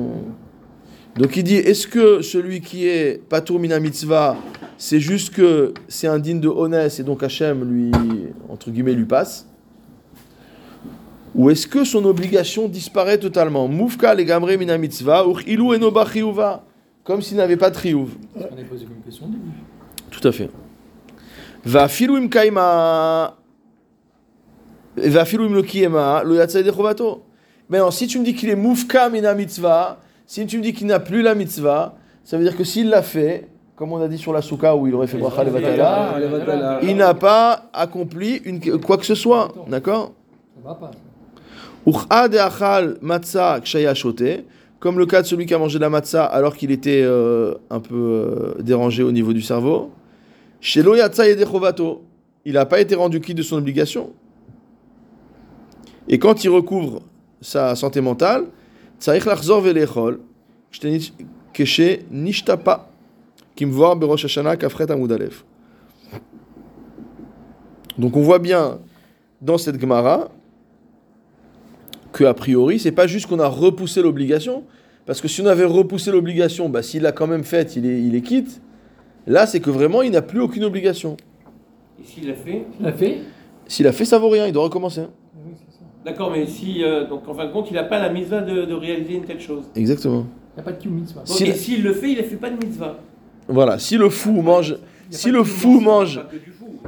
Donc 1.16 1.36
il 1.36 1.44
dit 1.44 1.56
est-ce 1.56 1.88
que 1.88 2.22
celui 2.22 2.62
qui 2.62 2.86
est 2.88 3.20
patour 3.28 3.60
mina 3.60 3.80
mitzvah, 3.80 4.38
c'est 4.78 5.00
juste 5.00 5.34
que 5.34 5.74
c'est 5.88 6.06
un 6.06 6.20
digne 6.20 6.40
de 6.40 6.48
honnête 6.48 7.00
et 7.00 7.04
donc 7.04 7.24
Hachem 7.24 7.64
lui, 7.64 7.92
entre 8.50 8.70
guillemets, 8.70 8.94
lui 8.94 9.06
passe 9.06 9.48
Ou 11.34 11.50
est-ce 11.50 11.66
que 11.66 11.84
son 11.84 12.06
obligation 12.06 12.68
disparaît 12.68 13.18
totalement 13.18 13.68
Moufka 13.68 14.14
le 14.14 14.22
gamre 14.24 14.56
mina 14.60 14.78
mitzvah, 14.78 15.28
ou 15.28 15.40
ilu 15.40 15.74
enoba 15.74 16.06
Comme 17.04 17.24
s'il 17.24 17.38
n'avait 17.38 17.58
pas 17.58 17.72
de 17.72 17.78
a 17.78 17.80
posé 17.80 18.86
comme 18.86 19.02
question 19.04 19.26
au 19.26 19.30
début? 19.30 19.42
Tout 20.12 20.28
à 20.28 20.32
fait. 20.32 20.52
Va 21.66 21.88
filouim 21.88 22.28
kaima. 22.28 22.54
Va 22.56 22.58
filouim 22.58 22.58
lo 22.58 23.36
kiyema, 23.36 23.36
lo 23.36 23.36
yatzai 23.36 23.36
de 23.36 23.36
chovato. 23.36 24.87
Maintenant, 27.70 27.92
si 27.92 28.08
tu 28.08 28.20
me 28.20 28.24
dis 28.24 28.34
qu'il 28.34 28.50
est 28.50 28.56
moufka 28.56 29.10
mina 29.10 29.34
mitzvah, 29.34 30.00
si 30.26 30.46
tu 30.46 30.58
me 30.58 30.64
dis 30.64 30.74
qu'il 30.74 30.88
n'a 30.88 31.00
plus 31.00 31.22
la 31.22 31.36
mitzvah, 31.36 31.96
ça 32.24 32.38
veut 32.38 32.44
dire 32.44 32.58
que 32.58 32.64
s'il 32.64 32.90
l'a 32.90 33.02
fait, 33.02 33.48
comme 33.76 33.94
on 33.94 34.02
a 34.02 34.08
dit 34.08 34.18
sur 34.18 34.34
la 34.34 34.42
souka 34.42 34.76
où 34.76 34.88
il 34.88 34.96
aurait 34.96 35.08
fait 35.08 35.18
bracha 35.18 35.44
levatala, 35.44 36.20
le 36.20 36.28
Vatala. 36.28 36.80
il 36.82 36.96
n'a 36.96 37.14
pas 37.14 37.70
accompli 37.74 38.42
une, 38.44 38.60
quoi 38.80 38.98
que 38.98 39.06
ce 39.06 39.16
soit. 39.16 39.54
D'accord 39.68 40.14
comme 44.80 45.00
le 45.00 45.06
cas 45.06 45.22
de 45.22 45.28
celui 45.28 45.46
qui 45.46 45.54
a 45.54 45.58
mangé 45.58 45.80
de 45.80 45.82
la 45.82 45.90
matzah 45.90 46.26
alors 46.26 46.56
qu'il 46.56 46.72
était 46.72 47.02
euh, 47.04 47.56
un 47.70 47.80
peu 47.80 47.96
euh, 47.96 48.62
dérangé 48.62 49.04
au 49.04 49.12
niveau 49.12 49.34
du 49.34 49.42
cerveau. 49.42 49.92
Yedechovato, 50.62 52.04
il 52.46 52.54
n'a 52.54 52.66
pas 52.66 52.80
été 52.80 52.96
rendu 52.96 53.20
quitte 53.22 53.38
de 53.38 53.44
son 53.44 53.58
obligation. 53.58 54.12
Et 56.08 56.20
quand 56.20 56.44
il 56.44 56.50
recouvre 56.50 57.02
sa 57.42 57.76
santé 57.76 58.02
mentale. 58.02 58.46
Donc 67.98 68.16
on 68.16 68.22
voit 68.22 68.40
bien 68.40 68.80
dans 69.42 69.58
cette 69.58 69.80
Gemara 69.80 70.30
que 72.12 72.24
a 72.24 72.34
priori, 72.34 72.80
c'est 72.80 72.92
pas 72.92 73.06
juste 73.06 73.28
qu'on 73.28 73.40
a 73.40 73.48
repoussé 73.48 74.02
l'obligation, 74.02 74.64
parce 75.06 75.22
que 75.22 75.28
si 75.28 75.42
on 75.42 75.46
avait 75.46 75.66
repoussé 75.66 76.12
l'obligation, 76.12 76.70
bah, 76.70 76.82
s'il 76.82 77.04
l'a 77.04 77.12
quand 77.12 77.28
même 77.28 77.44
faite, 77.44 77.76
il 77.76 77.86
est, 77.86 78.02
il 78.02 78.16
est 78.16 78.22
quitte. 78.22 78.62
Là, 79.28 79.46
c'est 79.46 79.60
que 79.60 79.70
vraiment, 79.70 80.02
il 80.02 80.12
n'a 80.12 80.22
plus 80.22 80.40
aucune 80.42 80.64
obligation. 80.64 81.18
Et 82.02 82.06
s'il 82.06 82.28
l'a 82.28 82.34
fait? 82.34 82.66
Tu 82.78 82.84
l'as 82.84 82.94
fait? 82.94 83.20
S'il 83.68 83.88
a 83.88 83.92
fait, 83.92 84.06
ça 84.06 84.18
vaut 84.18 84.30
rien, 84.30 84.48
il 84.48 84.54
doit 84.54 84.64
recommencer. 84.64 85.04
D'accord, 86.06 86.32
mais 86.32 86.46
si, 86.46 86.84
euh, 86.84 87.06
donc 87.06 87.28
en 87.28 87.34
fin 87.34 87.46
de 87.46 87.52
compte, 87.52 87.68
il 87.70 87.74
n'a 87.74 87.84
pas 87.84 88.00
la 88.00 88.10
mitzvah 88.10 88.42
de, 88.42 88.64
de 88.66 88.74
réaliser 88.74 89.16
une 89.16 89.26
telle 89.26 89.42
chose. 89.42 89.64
Exactement. 89.76 90.26
Il 90.56 90.62
n'y 90.62 90.62
a 90.62 90.64
pas 90.64 90.72
de 90.72 90.82
kiou 90.82 90.90
mitzvah. 90.92 91.22
Donc, 91.22 91.36
S'il- 91.36 91.50
et 91.50 91.54
s'il 91.54 91.84
le 91.84 91.94
fait, 91.94 92.12
il 92.12 92.18
ne 92.18 92.24
fait 92.24 92.36
pas 92.38 92.50
de 92.50 92.56
mitzvah. 92.66 92.98
Voilà, 93.48 93.78
si 93.80 93.98
le 93.98 94.10
fou 94.10 94.42
mange, 94.42 94.76
si 95.10 95.32
le 95.32 95.44
fou 95.44 95.80
mange, 95.80 96.18
Pas 96.18 96.24
que 96.30 96.38
du 96.38 96.52
fou. 96.52 96.80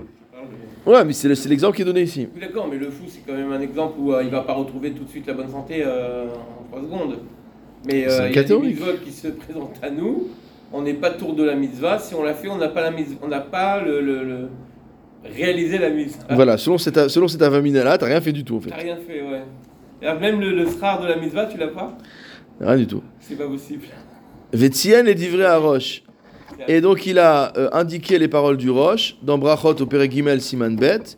de- 0.85 0.91
ouais, 0.91 1.03
mais 1.05 1.13
c'est 1.13 1.27
le- 1.27 1.35
c'est 1.35 1.49
l'exemple 1.49 1.75
qui 1.75 1.81
est 1.81 1.85
donné 1.85 2.03
ici. 2.03 2.27
Oui, 2.33 2.39
d'accord, 2.41 2.67
mais 2.69 2.77
le 2.77 2.89
fou, 2.89 3.03
c'est 3.07 3.21
quand 3.27 3.33
même 3.37 3.51
un 3.51 3.61
exemple 3.61 3.95
où 3.99 4.13
euh, 4.13 4.23
il 4.23 4.29
va 4.29 4.41
pas 4.41 4.53
retrouver 4.53 4.91
tout 4.91 5.03
de 5.03 5.09
suite 5.09 5.27
la 5.27 5.33
bonne 5.33 5.49
santé 5.49 5.83
euh, 5.85 6.25
en 6.27 6.63
3 6.71 6.81
secondes. 6.81 7.17
Mais 7.85 8.05
C'est 8.09 8.19
un 8.19 8.23
euh, 8.23 8.29
il 8.29 8.35
y 8.35 8.39
a 8.39 8.43
des 8.43 8.57
mitzvot 8.57 8.85
qui 9.05 9.11
se 9.11 9.27
présentent 9.29 9.79
à 9.81 9.89
nous 9.89 10.27
on 10.71 10.83
n'est 10.83 10.93
pas 10.93 11.09
tour 11.09 11.33
de 11.33 11.43
la 11.43 11.55
mitzvah. 11.55 11.97
Si 11.97 12.13
on 12.13 12.21
l'a 12.21 12.35
fait, 12.35 12.47
on 12.47 12.57
n'a 12.57 12.67
pas 12.67 12.81
la 12.81 12.91
mitzvah, 12.91 13.15
on 13.23 13.27
n'a 13.27 13.39
pas 13.39 13.81
le, 13.83 14.01
le- 14.01 14.23
le- 14.23 14.49
réalisé 15.23 15.77
la 15.77 15.89
mitzvah. 15.89 16.33
Voilà, 16.35 16.57
selon 16.57 16.77
cette, 16.77 17.09
selon 17.09 17.27
cette 17.27 17.41
avamina-là, 17.41 17.97
t'as 17.97 18.05
rien 18.05 18.21
fait 18.21 18.31
du 18.31 18.43
tout 18.43 18.57
en 18.57 18.61
fait. 18.61 18.69
T'as 18.69 18.77
rien 18.77 18.97
fait, 18.97 19.21
ouais. 19.21 19.43
Et 20.01 20.07
alors, 20.07 20.21
même 20.21 20.39
le, 20.39 20.51
le 20.55 20.65
srar 20.67 21.01
de 21.01 21.07
la 21.07 21.17
mitzvah, 21.17 21.45
tu 21.45 21.57
l'as 21.57 21.67
pas? 21.67 21.97
Rien 22.61 22.77
du 22.77 22.87
tout. 22.87 23.03
C'est 23.19 23.35
pas 23.37 23.47
possible. 23.47 23.83
Vetsien 24.53 25.05
est 25.05 25.13
livré 25.13 25.45
à 25.45 25.57
Roche. 25.57 26.03
Et 26.67 26.81
donc 26.81 27.05
il 27.05 27.19
a 27.19 27.53
euh, 27.57 27.69
indiqué 27.71 28.17
les 28.19 28.27
paroles 28.27 28.57
du 28.57 28.69
Roche 28.69 29.15
dans 29.21 29.37
Brachot 29.37 29.75
au 29.81 29.85
Peregimel 29.85 30.41
Siman 30.41 30.75
Bet. 30.75 31.17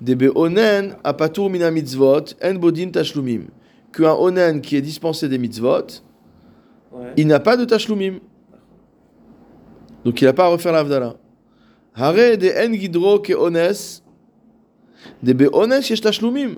Debe 0.00 0.30
onen 0.34 0.96
apatur 1.04 1.48
mina 1.48 1.70
mitzvot 1.70 2.34
en 2.42 2.54
bodin 2.54 2.90
tashlumim. 2.90 3.44
Qu'un 3.92 4.12
onen 4.14 4.60
qui 4.60 4.76
est 4.76 4.82
dispensé 4.82 5.28
des 5.28 5.38
mitzvot, 5.38 5.86
Ouais. 6.92 7.12
il 7.16 7.26
n'a 7.26 7.40
pas 7.40 7.56
de 7.56 7.64
tashlumim. 7.64 8.18
Donc 10.04 10.20
il 10.20 10.24
n'a 10.26 10.32
pas 10.32 10.44
à 10.44 10.48
refaire 10.48 10.72
l'avdala. 10.72 11.14
Hare 11.94 12.36
de 12.36 12.48
en 12.48 12.72
gidro 12.74 13.18
ke 13.20 13.34
ones. 13.34 14.02
Debe 15.22 15.48
ones 15.52 15.88
yesh 15.88 16.00
tashlumim. 16.00 16.56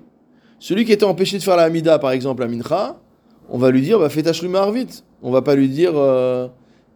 Celui 0.59 0.85
qui 0.85 0.93
était 0.93 1.05
empêché 1.05 1.37
de 1.37 1.43
faire 1.43 1.57
la 1.57 1.65
Hamida, 1.65 1.99
par 1.99 2.13
exemple, 2.13 2.43
la 2.43 2.49
Mincha, 2.49 2.99
on 3.49 3.59
va 3.59 3.71
lui 3.71 3.83
dire, 3.83 3.99
bah, 3.99 4.09
fais 4.09 4.23
tashlum 4.23 4.57
vite. 4.73 5.05
On 5.23 5.31
va 5.31 5.43
pas 5.43 5.55
lui 5.55 5.69
dire, 5.69 5.93
euh, 5.95 6.49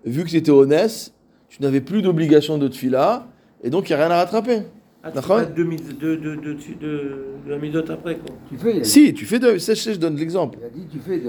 vu 0.05 0.25
que 0.25 0.31
tu 0.31 0.37
étais 0.37 0.51
honnête, 0.51 1.13
tu 1.49 1.63
n'avais 1.63 1.81
plus 1.81 2.01
d'obligation 2.01 2.59
de 2.59 2.69
tfila, 2.69 3.27
et 3.63 3.71
donc 3.71 3.89
il 3.89 3.97
n'y 3.97 4.01
a 4.01 4.07
rien 4.07 4.15
à 4.15 4.19
rattraper. 4.19 4.63
Ah, 5.03 5.09
tu 5.11 5.15
D'accord. 5.15 5.39
fais 5.41 5.47
pas 5.47 5.51
de, 5.53 5.65
miz- 5.65 5.99
de, 5.99 6.15
de, 6.15 6.35
de, 6.35 6.53
de, 6.53 6.57
de 7.47 7.51
la 7.51 7.57
midote 7.59 7.89
après, 7.89 8.17
quoi. 8.17 8.35
Tu 8.51 8.59
fais, 8.59 8.71
il 8.73 8.77
a 8.77 8.81
dit. 8.81 8.89
Si, 8.89 9.15
tu 9.15 9.25
fais 9.25 9.39
de. 9.39 9.57
ça, 9.59 9.73
Je 9.73 9.93
je 9.93 9.97
donne 9.99 10.17
l'exemple. 10.17 10.59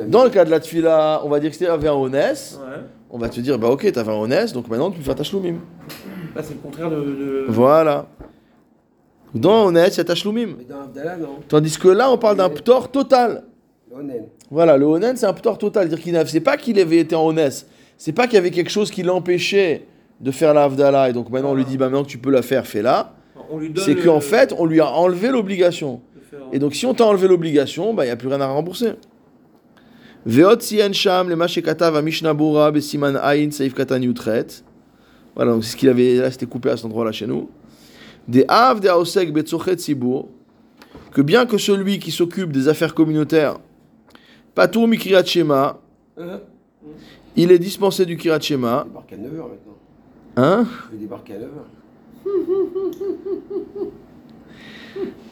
Dans 0.08 0.26
le 0.26 0.30
cas 0.30 0.44
de 0.44 0.50
la 0.52 0.60
tfila, 0.60 1.22
on 1.24 1.30
va 1.30 1.40
dire 1.40 1.52
que 1.52 1.58
tu 1.58 1.66
avais 1.66 1.88
un 1.88 1.94
honnête, 1.94 2.60
Ouais. 2.62 2.82
on 3.10 3.18
va 3.18 3.30
te 3.30 3.40
dire, 3.40 3.58
bah 3.58 3.70
ok, 3.70 3.90
tu 3.92 3.98
avais 3.98 4.12
un 4.12 4.16
honnête, 4.16 4.52
donc 4.54 4.68
maintenant 4.68 4.92
tu 4.92 4.98
peux 4.98 5.04
faire 5.06 5.16
ta 5.16 5.24
shloumim. 5.24 5.56
Là, 6.36 6.44
c'est 6.44 6.54
le 6.54 6.60
contraire 6.60 6.90
de. 6.90 6.96
de... 6.98 7.46
Voilà. 7.48 8.08
Dans 9.34 9.68
honnête, 9.68 9.96
il 9.96 9.98
y 10.00 10.02
a 10.02 10.04
ta 10.04 10.16
shloumim. 10.16 10.56
Mais 10.58 10.66
dans 10.66 10.82
Abdallah, 10.82 11.16
non. 11.16 11.38
Tandis 11.48 11.78
que 11.78 11.88
là, 11.88 12.12
on 12.12 12.18
parle 12.18 12.36
d'un 12.38 12.50
ptor 12.50 12.92
total. 12.92 13.44
Onen. 13.94 14.26
Voilà, 14.50 14.76
le 14.78 14.86
onen, 14.86 15.16
c'est 15.16 15.26
un 15.26 15.34
ptor 15.34 15.58
total. 15.58 15.88
C'est-à-dire 15.88 16.04
qu'il 16.04 16.28
c'est 16.28 16.42
pas 16.42 16.58
qu'il 16.58 16.78
avait 16.78 16.98
été 17.00 17.16
en 17.16 17.26
honnête, 17.26 17.66
c'est 17.98 18.12
pas 18.12 18.26
qu'il 18.26 18.34
y 18.36 18.38
avait 18.38 18.52
quelque 18.52 18.70
chose 18.72 18.92
qui 18.92 19.04
l'empêchait 19.04 19.86
de 20.20 20.32
faire 20.32 20.54
la 20.54 20.66
Havdalah, 20.66 21.10
et 21.10 21.14
donc 21.14 21.30
maintenant 21.30 21.52
on 21.52 21.56
lui 21.56 21.64
dit, 21.66 21.78
bah 21.78 21.86
maintenant 21.86 22.04
que 22.04 22.10
tu 22.10 22.18
peux 22.18 22.30
la 22.32 22.42
faire, 22.42 22.68
fais-la. 22.68 23.14
C'est 23.78 23.94
le- 23.96 24.04
qu'en 24.04 24.20
fait, 24.22 24.54
on 24.58 24.66
lui 24.66 24.80
a 24.80 24.88
enlevé 24.92 25.30
l'obligation. 25.30 26.02
Et 26.54 26.60
donc, 26.60 26.74
si 26.76 26.86
on 26.86 26.94
t'a 26.94 27.06
enlevé 27.06 27.28
l'obligation, 27.28 27.94
bah, 27.94 28.04
il 28.06 28.08
n'y 28.08 28.12
a 28.12 28.16
plus 28.16 28.28
rien 28.30 28.42
à 28.42 28.48
rembourser. 28.48 28.94
Sham 30.94 31.30
le. 31.30 31.36
Voilà, 35.36 35.52
donc 35.54 35.64
c'est 35.64 35.72
ce 35.72 35.78
qu'il 35.78 35.90
avait, 35.90 36.16
là 36.18 36.30
c'était 36.30 36.46
coupé 36.46 36.70
à 36.70 36.76
cet 36.78 36.86
endroit-là 36.86 37.12
chez 37.12 37.26
nous. 37.26 37.50
Des 38.28 38.46
av 38.48 38.80
de 38.82 38.88
haosek 38.90 39.32
betzochet 39.34 39.78
sibur. 39.78 40.28
Que 41.12 41.22
bien 41.22 41.46
que 41.46 41.58
celui 41.58 42.00
qui 42.00 42.12
s'occupe 42.12 42.52
des 42.52 42.68
affaires 42.68 42.94
communautaires, 42.94 43.58
patour 44.56 44.88
mikriat 44.88 45.26
shema, 45.26 45.80
Hein? 46.18 46.40
il 47.36 47.52
est 47.52 47.60
dispensé 47.60 48.06
du 48.06 48.16
kirat 48.18 48.40
shema. 48.40 48.86
Il 48.88 48.92
débarque 48.92 49.14
à 49.14 49.16
9h 49.16 49.50
maintenant. 49.50 49.78
Hein? 50.38 50.68
Il 50.94 51.00
débarque 51.00 51.30
à 51.32 51.34
9h. 51.34 51.81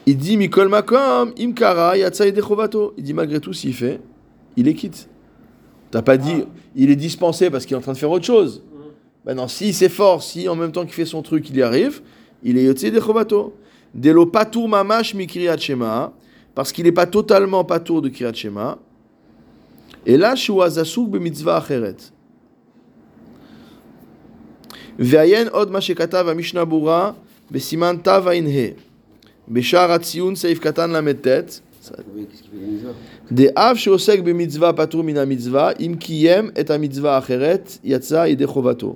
Il 0.06 0.16
dit 0.16 0.36
Imkara. 0.36 1.96
Il 1.96 3.02
dit 3.04 3.14
malgré 3.14 3.40
tout, 3.40 3.52
s'il 3.52 3.74
fait, 3.74 4.00
il 4.56 4.68
est 4.68 4.74
quitte. 4.74 5.08
T'as 5.90 6.02
pas 6.02 6.16
dit, 6.16 6.44
il 6.76 6.90
est 6.90 6.96
dispensé 6.96 7.50
parce 7.50 7.66
qu'il 7.66 7.74
est 7.74 7.78
en 7.78 7.82
train 7.82 7.92
de 7.92 7.98
faire 7.98 8.10
autre 8.10 8.24
chose. 8.24 8.62
Non, 9.26 9.48
s'il 9.48 9.74
s'efforce, 9.74 10.28
si 10.28 10.48
en 10.48 10.56
même 10.56 10.72
temps 10.72 10.84
qu'il 10.84 10.94
fait 10.94 11.04
son 11.04 11.22
truc, 11.22 11.50
il 11.50 11.56
y 11.56 11.62
arrive, 11.62 12.00
il 12.42 12.56
est 12.58 12.64
Yotse 12.64 12.84
Dechovato. 12.84 13.54
Delo 13.92 14.26
Patour 14.26 14.68
Mamash 14.68 15.14
Mikriyat 15.14 15.58
Shema, 15.58 16.12
parce 16.54 16.72
qu'il 16.72 16.84
n'est 16.84 16.92
pas 16.92 17.06
totalement 17.06 17.64
Patour 17.64 18.02
de 18.02 18.08
Kriyat 18.08 18.32
Shema. 18.32 18.78
Et 20.06 20.16
là, 20.16 20.36
Shuazasuk 20.36 21.10
be 21.10 21.16
mitzvah 21.16 21.56
acheret. 21.56 21.96
Ve'ayen 24.99 25.49
od 25.51 25.71
ma 25.71 25.81
shekatav 25.81 26.29
המשנה 26.29 26.65
ברורה 26.65 27.11
בסימן 27.51 27.95
תו 28.03 28.11
ע"ה 28.11 28.67
בשער 29.47 29.91
הציון 29.91 30.35
סעיף 30.35 30.59
קטן 30.59 30.91
ל"ט 30.91 31.27
Vous 31.85 31.91
voyez 32.13 32.25
qu'est-ce 32.25 32.41
qu'il 32.41 32.51
fait 32.51 32.57
les 32.57 32.71
mitzvahs 32.71 32.93
דאב 33.31 33.75
שעוסק 33.75 34.19
במצווה 34.19 34.73
פטור 34.73 35.03
מן 35.03 35.17
המצווה 35.17 35.71
אם 35.79 35.95
קיים 35.99 36.49
את 36.59 36.69
המצווה 36.69 37.15
האחרת 37.15 37.77
יצא 37.83 38.25
ידי 38.27 38.45
חובתו. 38.45 38.95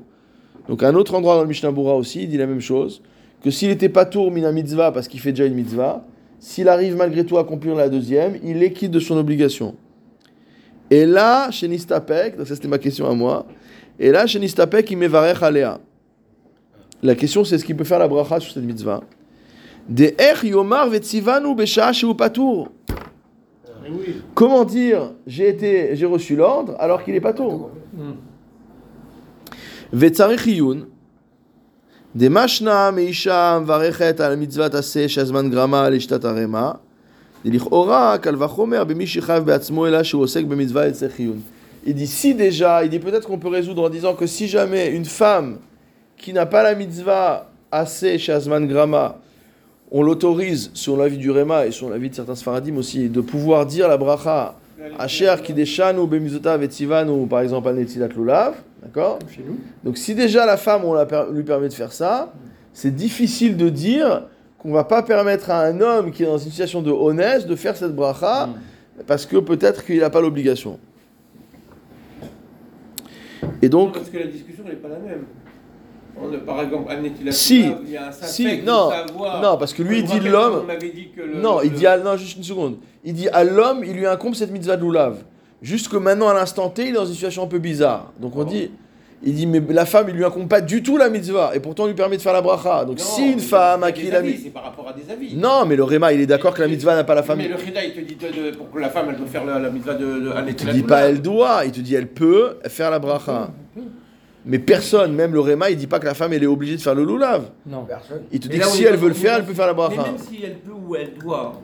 Donc 0.69 0.83
un 0.83 0.93
autre 0.95 1.15
endroit 1.15 1.35
dans 1.35 1.41
le 1.41 1.47
Mishnah 1.47 1.71
Bura 1.71 1.95
aussi, 1.95 2.23
il 2.23 2.29
dit 2.29 2.37
la 2.37 2.45
même 2.45 2.61
chose, 2.61 3.01
que 3.43 3.49
s'il 3.49 3.71
était 3.71 3.89
pas 3.89 4.05
tour 4.05 4.31
mina 4.31 4.51
mitzvah 4.51 4.91
parce 4.91 5.07
qu'il 5.07 5.19
fait 5.19 5.31
déjà 5.31 5.45
une 5.45 5.55
mitzvah, 5.55 6.05
s'il 6.39 6.69
arrive 6.69 6.95
malgré 6.95 7.25
tout 7.25 7.37
à 7.37 7.41
accomplir 7.41 7.73
la 7.75 7.89
deuxième, 7.89 8.37
il 8.43 8.61
est 8.61 8.71
quitte 8.71 8.91
de 8.91 8.99
son 8.99 9.17
obligation. 9.17 9.75
Et 10.91 11.05
là, 11.05 11.49
chez 11.51 11.67
Nistapek, 11.67 12.37
donc 12.37 12.47
ça 12.47 12.55
c'était 12.55 12.67
ma 12.67 12.77
question 12.77 13.09
à 13.09 13.13
moi, 13.13 13.45
et 13.99 14.11
là 14.11 14.27
chez 14.27 14.39
Nistapek, 14.39 14.89
il 14.91 14.97
mevarech 14.97 15.41
alea. 15.41 15.79
La 17.04 17.14
question, 17.14 17.44
c'est 17.44 17.58
ce 17.58 17.66
qu'il 17.66 17.76
peut 17.76 17.84
faire 17.84 17.98
la 17.98 18.08
bracha 18.08 18.40
sur 18.40 18.54
cette 18.54 18.64
mitzvah. 18.64 19.02
Des 19.86 20.14
er 20.18 20.42
yomar 20.42 20.88
vetzivanu 20.88 21.54
beshash 21.54 22.02
ou 22.02 22.14
patour. 22.14 22.70
Comment 24.34 24.64
dire 24.64 25.12
j'ai 25.26 25.50
été, 25.50 25.94
j'ai 25.96 26.06
reçu 26.06 26.34
l'ordre 26.34 26.74
alors 26.78 27.04
qu'il 27.04 27.14
est 27.14 27.20
pas 27.20 27.34
tour. 27.34 27.70
Hmm. 27.92 28.14
Vetzarechiyun. 29.92 30.86
Des 32.14 32.30
machna 32.30 32.90
meisha 32.90 33.60
varechet 33.60 34.22
al 34.22 34.38
mitzvah 34.38 34.70
taseh 34.70 35.06
shazman 35.06 35.50
grama 35.50 35.90
lishtat 35.90 36.24
arema. 36.24 36.80
Delichora 37.44 38.18
kal 38.18 38.36
vachomer 38.36 38.82
bemishichav 38.86 39.44
beatzmo 39.44 39.86
ela 39.86 40.02
shu 40.02 40.16
osek 40.16 40.48
bemitzvah 40.48 40.88
etzechiyun. 40.88 41.36
Il 41.84 41.94
dit 41.94 42.06
si 42.06 42.34
déjà, 42.34 42.82
il 42.82 42.88
dit 42.88 42.98
peut-être 42.98 43.26
qu'on 43.26 43.38
peut 43.38 43.48
résoudre 43.48 43.82
en 43.82 43.90
disant 43.90 44.14
que 44.14 44.26
si 44.26 44.48
jamais 44.48 44.88
une 44.88 45.04
femme 45.04 45.58
qui 46.24 46.32
n'a 46.32 46.46
pas 46.46 46.62
la 46.62 46.74
mitzvah 46.74 47.50
assez 47.70 48.16
chez 48.16 48.32
Azman 48.32 48.66
Grama, 48.66 49.18
on 49.90 50.02
l'autorise, 50.02 50.70
sur 50.72 50.96
l'avis 50.96 51.18
du 51.18 51.30
Réma 51.30 51.66
et 51.66 51.70
sur 51.70 51.90
l'avis 51.90 52.08
de 52.08 52.14
certains 52.14 52.34
Sfaradim 52.34 52.78
aussi, 52.78 53.10
de 53.10 53.20
pouvoir 53.20 53.66
dire 53.66 53.88
la 53.88 53.98
bracha 53.98 54.54
Asher 54.98 55.34
Kideshanu 55.42 56.06
Bemizotav 56.06 56.62
et 56.62 56.66
Tzivanu, 56.68 57.26
par 57.26 57.40
exemple, 57.40 57.68
al 57.68 57.74
Netzilat 57.76 58.08
Lulav, 58.08 58.54
d'accord. 58.82 59.18
Donc 59.84 59.98
si 59.98 60.14
déjà 60.14 60.46
la 60.46 60.56
femme, 60.56 60.86
on 60.86 60.94
la 60.94 61.04
per- 61.04 61.26
lui 61.30 61.42
permet 61.42 61.68
de 61.68 61.74
faire 61.74 61.92
ça, 61.92 62.32
c'est 62.72 62.94
difficile 62.96 63.58
de 63.58 63.68
dire 63.68 64.22
qu'on 64.58 64.72
va 64.72 64.84
pas 64.84 65.02
permettre 65.02 65.50
à 65.50 65.60
un 65.60 65.78
homme 65.82 66.10
qui 66.10 66.22
est 66.22 66.26
dans 66.26 66.38
une 66.38 66.48
situation 66.50 66.80
de 66.80 66.90
honnête 66.90 67.46
de 67.46 67.54
faire 67.54 67.76
cette 67.76 67.94
bracha, 67.94 68.48
parce 69.06 69.26
que 69.26 69.36
peut-être 69.36 69.84
qu'il 69.84 69.98
n'a 70.00 70.08
pas 70.08 70.22
l'obligation. 70.22 70.78
Et 73.60 73.68
Non, 73.68 73.84
donc, 73.84 73.94
parce 73.94 74.08
que 74.08 74.16
la 74.16 74.26
discussion 74.28 74.64
n'est 74.64 74.72
pas 74.76 74.88
la 74.88 74.98
même. 75.00 75.24
A, 76.16 76.38
par 76.46 76.60
exemple, 76.62 76.90
a 76.92 77.32
Si, 77.32 77.60
il 77.84 77.90
y 77.90 77.96
a 77.96 78.08
un 78.08 78.12
si, 78.12 78.62
non, 78.64 78.90
savoir- 78.90 79.42
non, 79.42 79.56
parce 79.58 79.72
que 79.74 79.82
lui, 79.82 79.98
il 79.98 80.04
dit 80.04 80.20
l'homme- 80.20 80.62
le. 81.16 81.40
non, 81.40 81.60
il 81.62 81.72
dit 81.72 81.86
à, 81.86 81.98
non, 81.98 82.16
juste 82.16 82.36
une 82.36 82.44
seconde. 82.44 82.76
Il 83.04 83.14
dit 83.14 83.28
à 83.28 83.44
l'homme, 83.44 83.82
il 83.84 83.92
lui 83.94 84.06
incombe 84.06 84.34
cette 84.34 84.50
mitzvah 84.50 84.76
de 84.76 84.82
lulav. 84.84 85.16
Juste 85.62 85.88
que 85.88 85.96
maintenant, 85.96 86.28
à 86.28 86.34
l'instant 86.34 86.68
T, 86.68 86.82
il 86.84 86.88
est 86.90 86.92
dans 86.92 87.06
une 87.06 87.14
situation 87.14 87.42
un 87.44 87.46
peu 87.48 87.58
bizarre. 87.58 88.12
Donc 88.20 88.36
on 88.36 88.44
dit, 88.44 88.70
il 89.22 89.34
dit, 89.34 89.46
mais 89.46 89.62
la 89.70 89.86
femme, 89.86 90.06
il 90.10 90.14
lui 90.14 90.24
incombe 90.24 90.48
pas 90.48 90.60
du 90.60 90.82
tout 90.82 90.98
la 90.98 91.08
mitzvah, 91.08 91.52
et 91.54 91.60
pourtant 91.60 91.84
on 91.84 91.86
lui 91.86 91.94
permet 91.94 92.16
de 92.18 92.22
faire 92.22 92.34
la 92.34 92.42
bracha. 92.42 92.84
Donc 92.84 92.98
Non, 92.98 93.04
si 93.04 93.32
une 93.32 93.40
femme 93.40 93.82
à 93.82 93.90
des 93.90 94.02
qui 94.02 94.10
la 94.10 94.20
mitzvah... 94.20 94.40
C'est 94.44 94.50
par 94.50 94.64
rapport 94.64 94.88
à 94.88 94.92
des 94.92 95.10
avis. 95.10 95.34
Non, 95.36 95.64
mais 95.66 95.76
le 95.76 95.84
Réma, 95.84 96.12
il 96.12 96.20
est 96.20 96.26
d'accord 96.26 96.52
que 96.54 96.60
la 96.60 96.68
mitzvah 96.68 96.94
n'a 96.94 97.04
pas 97.04 97.14
la 97.14 97.22
femme. 97.22 97.38
Mais 97.38 97.48
le 97.48 97.54
Reda, 97.54 97.82
il 97.84 97.92
te 97.94 98.00
dit 98.00 98.16
de, 98.16 98.50
de- 98.50 98.56
pour 98.56 98.70
que 98.70 98.78
la 98.78 98.90
femme, 98.90 99.06
elle 99.10 99.16
doit 99.16 99.26
faire 99.26 99.44
la, 99.46 99.58
la 99.58 99.70
mitzvah 99.70 99.94
de, 99.94 100.04
de. 100.04 100.32
Il 100.48 100.54
te 100.54 100.70
dit 100.70 100.82
pas 100.82 101.00
elle 101.08 101.22
doit, 101.22 101.64
il 101.64 101.72
te 101.72 101.80
dit 101.80 101.94
elle 101.94 102.08
peut 102.08 102.58
faire 102.66 102.90
la 102.90 102.98
bracha. 102.98 103.50
Mais 104.46 104.58
personne, 104.58 105.14
même 105.14 105.32
le 105.32 105.40
Réma, 105.40 105.70
il 105.70 105.76
dit 105.76 105.86
pas 105.86 105.98
que 105.98 106.04
la 106.04 106.12
femme, 106.14 106.32
elle 106.34 106.42
est 106.42 106.46
obligée 106.46 106.76
de 106.76 106.80
faire 106.82 106.94
le 106.94 107.04
lulav. 107.04 107.50
Non. 107.66 107.84
Personne. 107.84 108.22
Il 108.30 108.40
te 108.40 108.48
Mais 108.48 108.54
dit 108.54 108.60
là, 108.60 108.66
que 108.66 108.72
si 108.72 108.84
elle 108.84 108.96
veut 108.96 109.08
le 109.08 109.14
faire, 109.14 109.36
elle 109.36 109.44
peut 109.46 109.54
faire 109.54 109.66
la 109.66 109.72
Mais 109.72 109.76
bracha. 109.76 110.02
même 110.02 110.18
si 110.18 110.42
elle 110.44 110.58
peut 110.58 110.72
ou 110.72 110.94
elle 110.96 111.14
doit, 111.14 111.60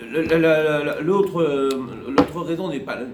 la- 0.00 0.38
la- 0.38 0.84
la- 0.84 1.00
l'autre 1.00 1.70
l'autre 2.08 2.40
raison 2.42 2.68
n'est 2.68 2.80
pas 2.80 2.96
le 2.96 3.06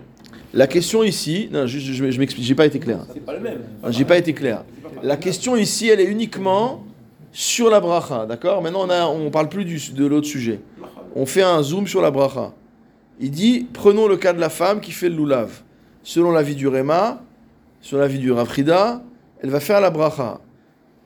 La 0.54 0.66
question 0.66 1.02
ici, 1.04 1.48
non, 1.52 1.66
juste, 1.66 1.86
je, 1.86 2.10
je 2.10 2.18
m'explique, 2.18 2.44
j'ai 2.46 2.54
pas 2.54 2.66
été 2.66 2.78
clair. 2.78 3.00
c'est 3.12 3.24
pas 3.24 3.34
le 3.34 3.40
même. 3.40 3.60
Ah, 3.82 3.90
J'ai 3.90 4.04
pas 4.04 4.16
été 4.18 4.32
clair. 4.32 4.64
La 5.02 5.16
question 5.16 5.56
ici, 5.56 5.88
elle 5.88 6.00
est 6.00 6.04
uniquement 6.06 6.84
sur 7.32 7.70
la 7.70 7.80
bracha, 7.80 8.26
d'accord? 8.26 8.62
Maintenant, 8.62 8.84
on 8.86 8.90
a, 8.90 9.04
on 9.06 9.30
parle 9.30 9.48
plus 9.48 9.64
du, 9.64 9.78
de 9.92 10.06
l'autre 10.06 10.26
sujet. 10.26 10.60
On 11.14 11.26
fait 11.26 11.42
un 11.42 11.62
zoom 11.62 11.86
sur 11.86 12.00
la 12.02 12.10
bracha. 12.10 12.52
Il 13.20 13.30
dit, 13.30 13.66
prenons 13.72 14.08
le 14.08 14.16
cas 14.16 14.32
de 14.32 14.40
la 14.40 14.48
femme 14.48 14.80
qui 14.80 14.90
fait 14.92 15.08
le 15.08 15.16
lulav. 15.16 15.62
Selon 16.02 16.30
l'avis 16.32 16.54
du 16.56 16.66
Réma, 16.68 17.22
selon 17.82 18.00
l'avis 18.00 18.18
du 18.18 18.32
Rafrida, 18.32 19.02
elle 19.42 19.50
va 19.50 19.60
faire 19.60 19.80
la 19.80 19.90
bracha. 19.90 20.40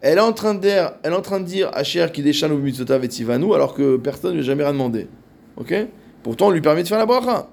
Elle 0.03 0.19
est 0.19 0.21
en 0.21 0.33
train 0.33 0.55
de 0.55 0.61
dire, 0.61 0.93
elle 1.03 1.13
est 1.13 1.17
en 1.17 1.23
train 1.23 1.41
de 1.41 1.47
dire 1.47 1.71
Asher 1.75 2.07
qui 2.13 2.23
déchane 2.23 2.53
ou 2.53 3.55
alors 3.55 3.75
que 3.75 3.97
personne 3.97 4.33
ne 4.33 4.37
lui 4.37 4.43
a 4.43 4.47
jamais 4.47 4.63
rien 4.63 4.73
demandé. 4.73 5.09
Ok? 5.57 5.75
Pourtant, 6.23 6.49
on 6.49 6.51
lui 6.51 6.61
permet 6.61 6.83
de 6.83 6.89
faire 6.89 6.99
la 6.99 7.07
bracha. 7.07 7.49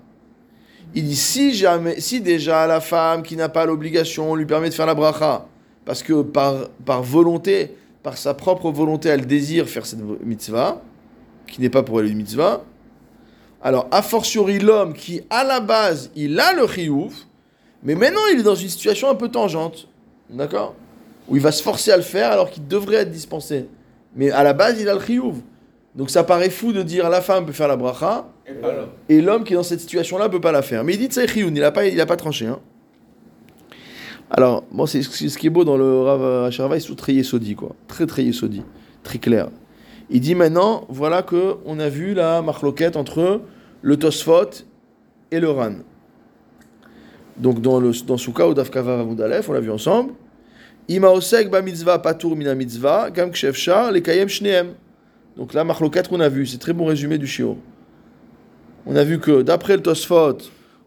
Il 0.93 1.05
dit 1.05 1.15
si 1.15 1.53
jamais, 1.53 1.99
si 1.99 2.21
déjà 2.21 2.67
la 2.67 2.81
femme 2.81 3.23
qui 3.23 3.35
n'a 3.35 3.49
pas 3.49 3.65
l'obligation 3.65 4.31
on 4.31 4.35
lui 4.35 4.45
permet 4.45 4.69
de 4.69 4.73
faire 4.73 4.85
la 4.85 4.93
bracha, 4.93 5.47
parce 5.85 6.03
que 6.03 6.21
par, 6.21 6.69
par 6.85 7.01
volonté, 7.01 7.75
par 8.03 8.17
sa 8.17 8.33
propre 8.33 8.71
volonté, 8.71 9.09
elle 9.09 9.25
désire 9.25 9.67
faire 9.67 9.85
cette 9.85 10.01
mitzvah, 10.23 10.81
qui 11.47 11.61
n'est 11.61 11.69
pas 11.69 11.81
pour 11.81 12.01
elle 12.01 12.07
une 12.07 12.17
mitzvah, 12.17 12.63
alors 13.61 13.87
a 13.91 14.01
fortiori 14.01 14.59
l'homme 14.59 14.93
qui 14.93 15.21
à 15.29 15.45
la 15.45 15.61
base 15.61 16.11
il 16.15 16.37
a 16.39 16.53
le 16.53 16.67
chiyuv, 16.67 17.13
mais 17.83 17.95
maintenant 17.95 18.21
il 18.33 18.39
est 18.39 18.43
dans 18.43 18.55
une 18.55 18.69
situation 18.69 19.09
un 19.09 19.15
peu 19.15 19.29
tangente, 19.29 19.87
d'accord? 20.29 20.75
Où 21.27 21.35
il 21.35 21.41
va 21.41 21.51
se 21.51 21.63
forcer 21.63 21.91
à 21.91 21.97
le 21.97 22.03
faire 22.03 22.31
alors 22.31 22.49
qu'il 22.49 22.67
devrait 22.67 22.97
être 22.97 23.11
dispensé. 23.11 23.67
Mais 24.15 24.29
à 24.31 24.43
la 24.43 24.53
base 24.53 24.79
il 24.81 24.89
a 24.89 24.93
le 24.93 24.99
chiyuv. 24.99 25.35
Donc 25.95 26.09
ça 26.09 26.23
paraît 26.23 26.49
fou 26.49 26.73
de 26.73 26.81
dire 26.83 27.09
la 27.09 27.21
femme 27.21 27.45
peut 27.45 27.51
faire 27.53 27.67
la 27.67 27.75
bracha, 27.77 28.27
Et 29.09 29.21
l'homme. 29.21 29.43
qui 29.43 29.53
est 29.53 29.55
dans 29.55 29.63
cette 29.63 29.79
situation-là 29.79 30.27
peut 30.29 30.41
pas 30.41 30.51
la 30.51 30.61
faire. 30.61 30.83
Mais 30.83 30.93
il 30.95 30.99
dit 30.99 31.07
c'est 31.11 31.27
chiyuv, 31.27 31.47
il 31.53 31.53
n'a 31.61 31.71
pas, 31.71 31.85
il 31.85 31.99
a 32.01 32.05
pas 32.05 32.17
tranché. 32.17 32.47
hein. 32.47 32.59
Alors, 34.31 34.63
bon, 34.71 34.87
c'est 34.87 35.03
ce 35.03 35.37
qui 35.37 35.45
est 35.47 35.49
beau 35.51 35.63
dans 35.63 35.77
le 35.77 36.01
Rav 36.01 36.45
Asherva, 36.45 36.75
il 36.77 36.83
est 36.83 36.95
très 36.95 37.13
yesodi, 37.13 37.55
quoi. 37.55 37.75
Très 37.87 38.07
très 38.07 38.23
yesodi, 38.23 38.63
très 39.03 39.19
clair. 39.19 39.49
Il 40.09 40.21
dit 40.21 40.33
maintenant, 40.33 40.85
voilà 40.89 41.21
que 41.21 41.57
on 41.65 41.79
a 41.79 41.87
vu 41.87 42.13
la 42.15 42.41
marloquette 42.41 42.95
entre 42.95 43.41
le 43.81 43.97
Tosfot 43.97 44.49
et 45.31 45.39
le 45.39 45.51
Ran 45.51 45.73
donc 47.37 47.61
dans, 47.61 47.79
le, 47.79 47.91
dans 48.05 48.17
Souka 48.17 48.47
ou 48.47 48.53
Dafkava 48.53 49.05
on 49.05 49.53
l'a 49.53 49.59
vu 49.59 49.71
ensemble. 49.71 50.13
Ima 50.87 51.09
osek 51.09 51.49
ba 51.49 51.61
mitzvah 51.61 51.99
patur 51.99 52.35
mina 52.35 52.55
mitzvah, 52.55 53.09
gam 53.09 53.31
kshefshar 53.31 53.91
le 53.91 53.99
kayem 54.01 54.27
shneem. 54.27 54.73
Donc 55.37 55.53
là, 55.53 55.63
Machlokat 55.63 56.03
qu'on 56.03 56.19
a 56.19 56.29
vu, 56.29 56.45
c'est 56.45 56.59
très 56.59 56.73
bon 56.73 56.85
résumé 56.85 57.17
du 57.17 57.25
shiur. 57.25 57.55
On 58.85 58.95
a 58.95 59.03
vu 59.03 59.19
que 59.19 59.41
d'après 59.41 59.77
le 59.77 59.81
Tosfot, 59.81 60.37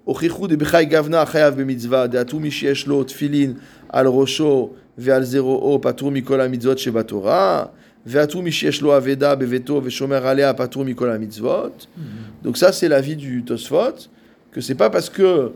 Ochichud 0.06 0.52
et 0.52 0.56
Bechai 0.56 0.86
Gavna 0.86 1.24
Chayav 1.26 1.56
bemitzvah, 1.56 2.08
de 2.08 2.18
atu 2.18 2.36
mishiesh 2.36 2.86
lot 2.86 3.10
filin 3.10 3.54
al 3.88 4.06
rosho 4.06 4.74
ve'al 4.98 5.24
zero 5.24 5.78
patur 5.78 6.12
mikola 6.12 6.48
mitzvot 6.48 6.76
shebatora, 6.76 7.72
ve'atu 8.06 8.42
mishiesh 8.42 8.82
lo 8.82 8.92
aveda 8.92 9.34
beveto 9.34 9.80
ve'shomer 9.80 10.24
alea 10.24 10.54
patur 10.54 10.84
mikola 10.84 11.18
mitzvot. 11.18 11.88
Mhm. 11.96 12.04
Donc 12.44 12.58
ça, 12.58 12.70
c'est 12.70 12.88
l'avis 12.88 13.16
du 13.16 13.42
Tosfot, 13.42 14.08
que 14.52 14.60
c'est 14.60 14.76
pas 14.76 14.90
parce 14.90 15.10
que 15.10 15.52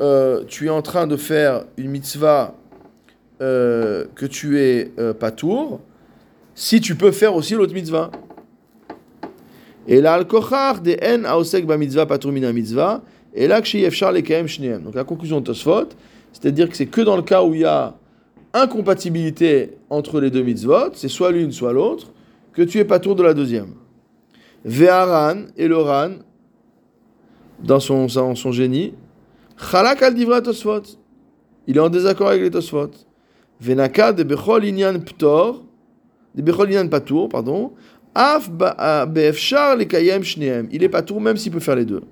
euh, 0.00 0.44
tu 0.46 0.66
es 0.66 0.70
en 0.70 0.82
train 0.82 1.06
de 1.06 1.16
faire 1.16 1.64
une 1.76 1.90
mitzvah 1.90 2.54
euh, 3.40 4.06
que 4.14 4.26
tu 4.26 4.60
es 4.60 4.90
euh, 4.98 5.14
patour, 5.14 5.80
si 6.54 6.80
tu 6.80 6.94
peux 6.94 7.12
faire 7.12 7.34
aussi 7.34 7.54
l'autre 7.54 7.74
mitzvah. 7.74 8.10
Et 9.86 10.00
là, 10.00 10.14
al 10.14 10.24
de 10.24 10.96
en 11.04 11.24
aosek 11.24 11.66
ba 11.66 11.76
mitzvah 11.76 12.06
patur 12.06 12.32
mina 12.32 12.52
mitzvah, 12.52 13.02
et 13.34 13.48
là, 13.48 13.60
efshar 13.60 14.12
le 14.12 14.20
kaem 14.20 14.46
shneem. 14.46 14.82
Donc 14.82 14.94
la 14.94 15.04
conclusion 15.04 15.40
de 15.40 15.46
Tosfot, 15.46 15.88
c'est-à-dire 16.32 16.68
que 16.68 16.76
c'est 16.76 16.86
que 16.86 17.00
dans 17.00 17.16
le 17.16 17.22
cas 17.22 17.42
où 17.42 17.54
il 17.54 17.60
y 17.60 17.64
a 17.64 17.94
incompatibilité 18.52 19.76
entre 19.90 20.20
les 20.20 20.30
deux 20.30 20.42
mitzvot, 20.42 20.92
c'est 20.94 21.08
soit 21.08 21.32
l'une, 21.32 21.52
soit 21.52 21.72
l'autre, 21.72 22.12
que 22.52 22.62
tu 22.62 22.78
es 22.78 22.84
pas 22.84 23.00
tour 23.00 23.16
de 23.16 23.22
la 23.22 23.34
deuxième. 23.34 23.74
Ve'aran 24.64 25.46
et 25.56 25.68
le 25.68 25.76
ran, 25.76 26.12
dans 27.62 27.80
son, 27.80 28.08
son, 28.08 28.34
son 28.34 28.52
génie, 28.52 28.94
chalak 29.56 30.02
al 30.02 30.14
divra 30.14 30.40
Tosfot. 30.40 30.82
Il 31.66 31.76
est 31.76 31.80
en 31.80 31.88
désaccord 31.88 32.28
avec 32.28 32.42
les 32.42 32.50
Tosfot. 32.50 32.90
Venaka 33.60 34.12
de 34.12 34.22
bechol 34.22 34.64
inyan 34.64 34.98
ptor, 35.00 35.64
de 36.34 36.42
bechol 36.42 36.70
inyan 36.70 36.88
patour, 36.88 37.28
pardon, 37.28 37.72
af 38.14 38.50
ba- 38.50 39.06
be'efshar 39.06 39.76
le 39.76 39.84
kayem 39.84 40.22
shneem. 40.22 40.68
Il 40.72 40.82
est 40.82 40.88
patour 40.88 41.20
même 41.20 41.36
s'il 41.36 41.52
peut 41.52 41.60
faire 41.60 41.76
les 41.76 41.84
deux. 41.84 42.02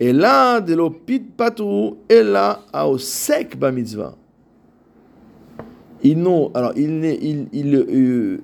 Et 0.00 0.12
là, 0.12 0.60
de 0.60 0.74
l'opit 0.74 1.20
patou, 1.20 1.98
et 2.08 2.22
là, 2.22 2.60
sec 2.98 3.56
ba 3.56 3.70
mitzvah. 3.70 4.16
Il 6.02 6.18
non, 6.18 6.50
alors 6.52 6.72
il 6.76 6.98
n'est, 6.98 7.18
il, 7.22 7.46
il, 7.52 7.74
euh, 7.74 8.42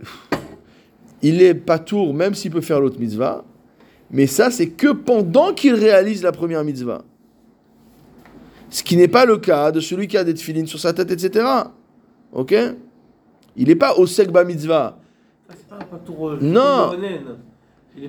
il 1.21 1.43
est 1.43 1.55
patour 1.55 2.15
même 2.15 2.35
s'il 2.35 2.51
peut 2.51 2.63
faire 2.63 2.81
l'autre 2.81 2.99
mitzvah, 2.99 3.45
mais 4.11 4.27
ça 4.27 4.51
c'est 4.51 4.69
que 4.71 4.93
pendant 4.93 5.53
qu'il 5.53 5.75
réalise 5.75 6.23
la 6.23 6.33
première 6.33 6.65
mitzvah. 6.65 7.05
Ce 8.71 8.83
qui 8.83 8.97
n'est 8.97 9.09
pas 9.09 9.25
le 9.27 9.37
cas 9.39 9.73
de 9.73 9.81
celui 9.81 10.07
qui 10.09 10.17
a 10.17 10.25
des 10.25 10.35
tefilines 10.35 10.67
sur 10.67 10.79
sa 10.79 10.93
tête, 10.93 11.11
etc. 11.11 11.45
Ok? 12.33 12.55
Il 13.57 13.69
n'est 13.69 13.75
pas 13.75 13.95
au 13.95 14.07
sec 14.07 14.31
ba 14.31 14.45
mitzvah. 14.45 14.97
Ah, 15.71 15.77
pas 15.85 16.01
Non. 16.41 16.91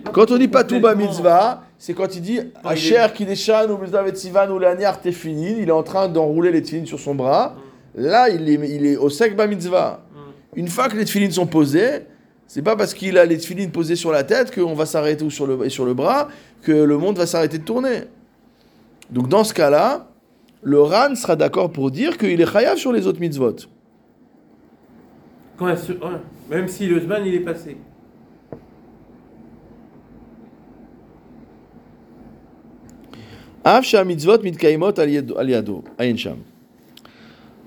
pas 0.03 0.11
Quand 0.11 0.29
on 0.31 0.37
dit 0.37 0.47
ba 0.47 0.63
complètement- 0.63 0.95
mitzvah, 0.95 1.63
c'est 1.79 1.93
quand 1.95 2.15
il 2.15 2.21
dit 2.21 2.39
Asher 2.63 3.07
kideshan 3.15 3.69
ou 3.71 3.77
mitzvah 3.79 4.13
sivan 4.13 4.49
ou 4.51 4.59
laniar 4.59 5.01
tefilin, 5.01 5.55
il 5.59 5.67
est 5.67 5.71
en 5.71 5.81
train 5.83 6.07
d'enrouler 6.07 6.51
les 6.51 6.61
tefilines 6.61 6.85
sur 6.85 6.99
son 6.99 7.15
bras. 7.15 7.55
Là, 7.95 8.29
il 8.29 8.47
est, 8.47 8.69
il 8.75 8.85
est 8.85 8.97
au 8.97 9.09
sec 9.09 9.35
ba 9.35 9.47
mitzvah. 9.47 10.01
Une 10.55 10.67
fois 10.67 10.87
que 10.89 10.95
les 10.95 11.05
tefilines 11.05 11.31
sont 11.31 11.47
posées, 11.47 12.05
c'est 12.45 12.61
pas 12.61 12.75
parce 12.75 12.93
qu'il 12.93 13.17
a 13.17 13.25
les 13.25 13.37
tefilines 13.37 13.71
posées 13.71 13.95
sur 13.95 14.11
la 14.11 14.23
tête 14.23 14.53
qu'on 14.53 14.75
va 14.75 14.85
s'arrêter 14.85 15.23
ou 15.23 15.31
sur 15.31 15.47
le, 15.47 15.65
et 15.65 15.69
sur 15.69 15.85
le 15.85 15.95
bras 15.95 16.27
que 16.61 16.71
le 16.71 16.97
monde 16.99 17.17
va 17.17 17.25
s'arrêter 17.25 17.57
de 17.57 17.63
tourner. 17.63 18.03
Donc 19.09 19.27
dans 19.29 19.43
ce 19.43 19.53
cas-là, 19.53 20.07
le 20.63 20.81
Ran 20.81 21.15
sera 21.15 21.35
d'accord 21.35 21.71
pour 21.71 21.91
dire 21.91 22.17
qu'il 22.17 22.39
est 22.39 22.51
chayav 22.51 22.77
sur 22.77 22.91
les 22.91 23.07
autres 23.07 23.19
mitzvot. 23.19 23.55
Quand 25.57 25.67
elle 25.67 25.77
se- 25.77 25.91
ouais, 25.93 26.19
Même 26.49 26.67
si 26.67 26.87
le 26.87 26.99
Zman 26.99 27.25
il 27.25 27.35
est 27.35 27.39
passé. 27.41 27.77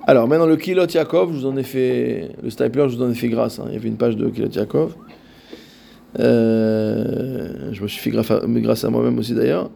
Alors 0.06 0.26
maintenant 0.28 0.46
le 0.46 0.56
Kilot 0.56 0.86
Yaakov, 0.86 1.32
je 1.32 1.38
vous 1.38 1.46
en 1.46 1.56
ai 1.56 1.62
fait, 1.62 2.30
le 2.42 2.50
stapler, 2.50 2.88
je 2.88 2.96
vous 2.96 3.02
en 3.02 3.10
ai 3.10 3.14
fait 3.14 3.28
grâce. 3.28 3.58
hein. 3.58 3.64
Il 3.68 3.74
y 3.74 3.76
avait 3.76 3.88
une 3.88 3.96
page 3.96 4.16
de 4.16 4.28
Kilot 4.28 4.48
Yaakov. 4.48 4.94
Euh, 6.18 7.72
je 7.72 7.82
me 7.82 7.88
suis 7.88 8.00
fait 8.00 8.10
grâce 8.10 8.30
à, 8.30 8.42
mais 8.46 8.60
grâce 8.60 8.84
à 8.84 8.90
moi-même 8.90 9.18
aussi 9.18 9.34
d'ailleurs. 9.34 9.70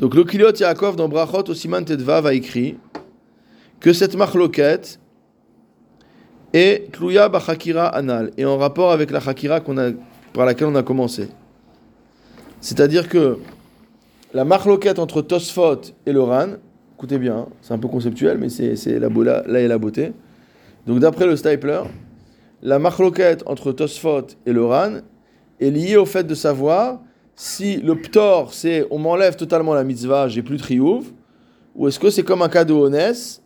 Donc 0.00 0.14
le 0.14 0.24
Kilot 0.24 0.56
Yaakov 0.58 0.96
dans 0.96 1.10
Brachot 1.10 1.44
au 1.46 1.52
Siman 1.52 1.84
Tedvav 1.84 2.26
a 2.26 2.32
écrit 2.32 2.78
que 3.80 3.92
cette 3.92 4.16
marloquette 4.16 4.98
est 6.54 6.90
Tluya 6.90 7.28
Bachakira 7.28 7.86
Anal 7.86 8.30
et 8.38 8.46
en 8.46 8.56
rapport 8.56 8.92
avec 8.92 9.10
la 9.10 9.20
Chakira 9.20 9.60
qu'on 9.60 9.76
a, 9.76 9.90
par 10.32 10.46
laquelle 10.46 10.68
on 10.68 10.74
a 10.74 10.82
commencé. 10.82 11.28
C'est-à-dire 12.62 13.10
que 13.10 13.36
la 14.32 14.46
marloquette 14.46 14.98
entre 14.98 15.20
Tosfot 15.20 15.82
et 16.06 16.12
le 16.12 16.22
Ran, 16.22 16.54
écoutez 16.96 17.18
bien, 17.18 17.36
hein, 17.36 17.46
c'est 17.60 17.74
un 17.74 17.78
peu 17.78 17.88
conceptuel, 17.88 18.38
mais 18.38 18.48
c'est 18.48 18.98
la, 18.98 19.10
là, 19.10 19.42
là 19.46 19.60
est 19.60 19.68
la 19.68 19.76
beauté. 19.76 20.14
Donc 20.86 21.00
d'après 21.00 21.26
le 21.26 21.36
Stapler, 21.36 21.82
la 22.62 22.78
marloquette 22.78 23.42
entre 23.44 23.70
Tosfot 23.72 24.28
et 24.46 24.52
le 24.54 24.64
Ran 24.64 25.00
est 25.60 25.70
liée 25.70 25.98
au 25.98 26.06
fait 26.06 26.24
de 26.24 26.34
savoir 26.34 27.00
si 27.40 27.78
le 27.78 27.94
ptor, 27.94 28.52
c'est 28.52 28.86
on 28.90 28.98
m'enlève 28.98 29.34
totalement 29.34 29.72
la 29.72 29.82
mitzvah, 29.82 30.28
j'ai 30.28 30.42
plus 30.42 30.58
de 30.58 30.62
triouf, 30.62 31.06
ou 31.74 31.88
est-ce 31.88 31.98
que 31.98 32.10
c'est 32.10 32.22
comme 32.22 32.42
un 32.42 32.50
cas 32.50 32.66
de 32.66 32.74
honest, 32.74 33.42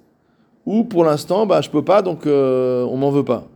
ou 0.66 0.82
pour 0.82 1.04
l'instant, 1.04 1.46
bah, 1.46 1.60
je 1.60 1.70
peux 1.70 1.84
pas, 1.84 2.02
donc 2.02 2.26
euh, 2.26 2.82
on 2.86 2.96
m'en 2.96 3.12
veut 3.12 3.22
pas. 3.22 3.46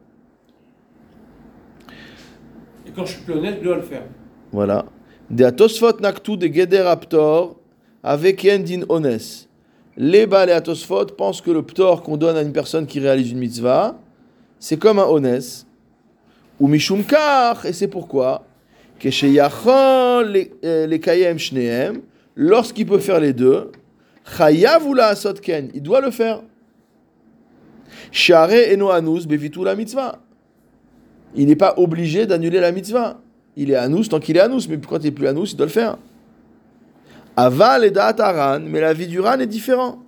Et 2.86 2.93
quand 2.95 3.05
je 3.05 3.14
suis 3.14 3.22
plus 3.22 3.34
honnête, 3.34 3.57
je 3.59 3.64
dois 3.64 3.74
le 3.74 3.82
faire. 3.82 4.05
Voilà. 4.53 4.84
De 5.28 5.43
atosfot 5.45 5.99
naktu 6.01 6.36
de 6.36 6.47
geder 6.47 6.86
aptor 6.86 7.57
avec 8.05 8.47
din 8.64 8.82
ones. 8.89 9.18
Les 9.97 10.20
et 10.20 10.53
atosfot 10.53 11.07
pensent 11.16 11.41
que 11.41 11.51
le 11.51 11.62
ptor 11.62 12.05
qu'on 12.05 12.16
donne 12.16 12.36
à 12.36 12.43
une 12.43 12.53
personne 12.53 12.86
qui 12.86 13.01
réalise 13.01 13.32
une 13.32 13.39
mitzvah, 13.39 13.99
c'est 14.61 14.76
comme 14.76 15.01
un 15.01 15.07
ones. 15.07 15.41
Ou 16.61 16.68
mishum 16.68 17.03
kach, 17.03 17.64
et 17.64 17.72
c'est 17.72 17.89
pourquoi? 17.89 18.45
Lorsqu'il 22.36 22.86
peut 22.86 22.99
faire 22.99 23.20
les 23.20 23.32
deux, 23.32 23.70
il 24.40 25.82
doit 25.82 26.01
le 26.01 26.11
faire. 26.11 26.42
Il 31.34 31.46
n'est 31.46 31.57
pas 31.57 31.74
obligé 31.76 32.26
d'annuler 32.26 32.61
la 32.61 32.72
mitzvah. 32.72 33.20
Il 33.57 33.70
est 33.70 33.76
anus 33.76 34.09
tant 34.09 34.20
qu'il 34.20 34.36
est 34.36 34.40
anus, 34.40 34.68
mais 34.68 34.78
quand 34.78 34.99
il 34.99 35.05
n'est 35.05 35.11
plus 35.11 35.26
anus, 35.26 35.53
il 35.53 35.57
doit 35.57 35.66
le 35.66 35.72
faire. 35.72 35.99
Aval 37.36 37.84
et 37.84 37.92
mais 38.68 38.80
la 38.80 38.92
vie 38.92 39.07
du 39.07 39.20
ran 39.20 39.38
est 39.38 39.46
différent. 39.46 39.99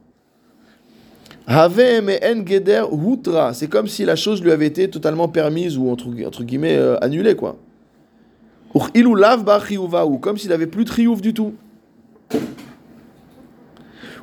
Have 1.47 1.77
me 1.77 2.15
en 2.25 2.47
geder 2.47 2.85
hutra, 2.93 3.55
c'est 3.55 3.67
comme 3.67 3.89
si 3.89 4.05
la 4.05 4.15
chose 4.15 4.41
lui 4.41 4.53
avait 4.53 4.67
été 4.67 4.89
totalement 4.89 5.27
permise 5.27 5.77
ou 5.77 5.91
entre, 5.91 6.07
entre 6.25 6.45
guillemets 6.45 6.77
euh, 6.77 6.97
annulée 7.01 7.35
quoi. 7.35 7.57
Ba 8.75 9.61
chiyuvahu, 9.61 10.19
comme 10.21 10.37
s'il 10.39 10.53
avait 10.53 10.67
plus 10.67 10.85
de 10.85 10.91
chiyuv 10.93 11.21
du 11.21 11.35
tout. 11.35 11.55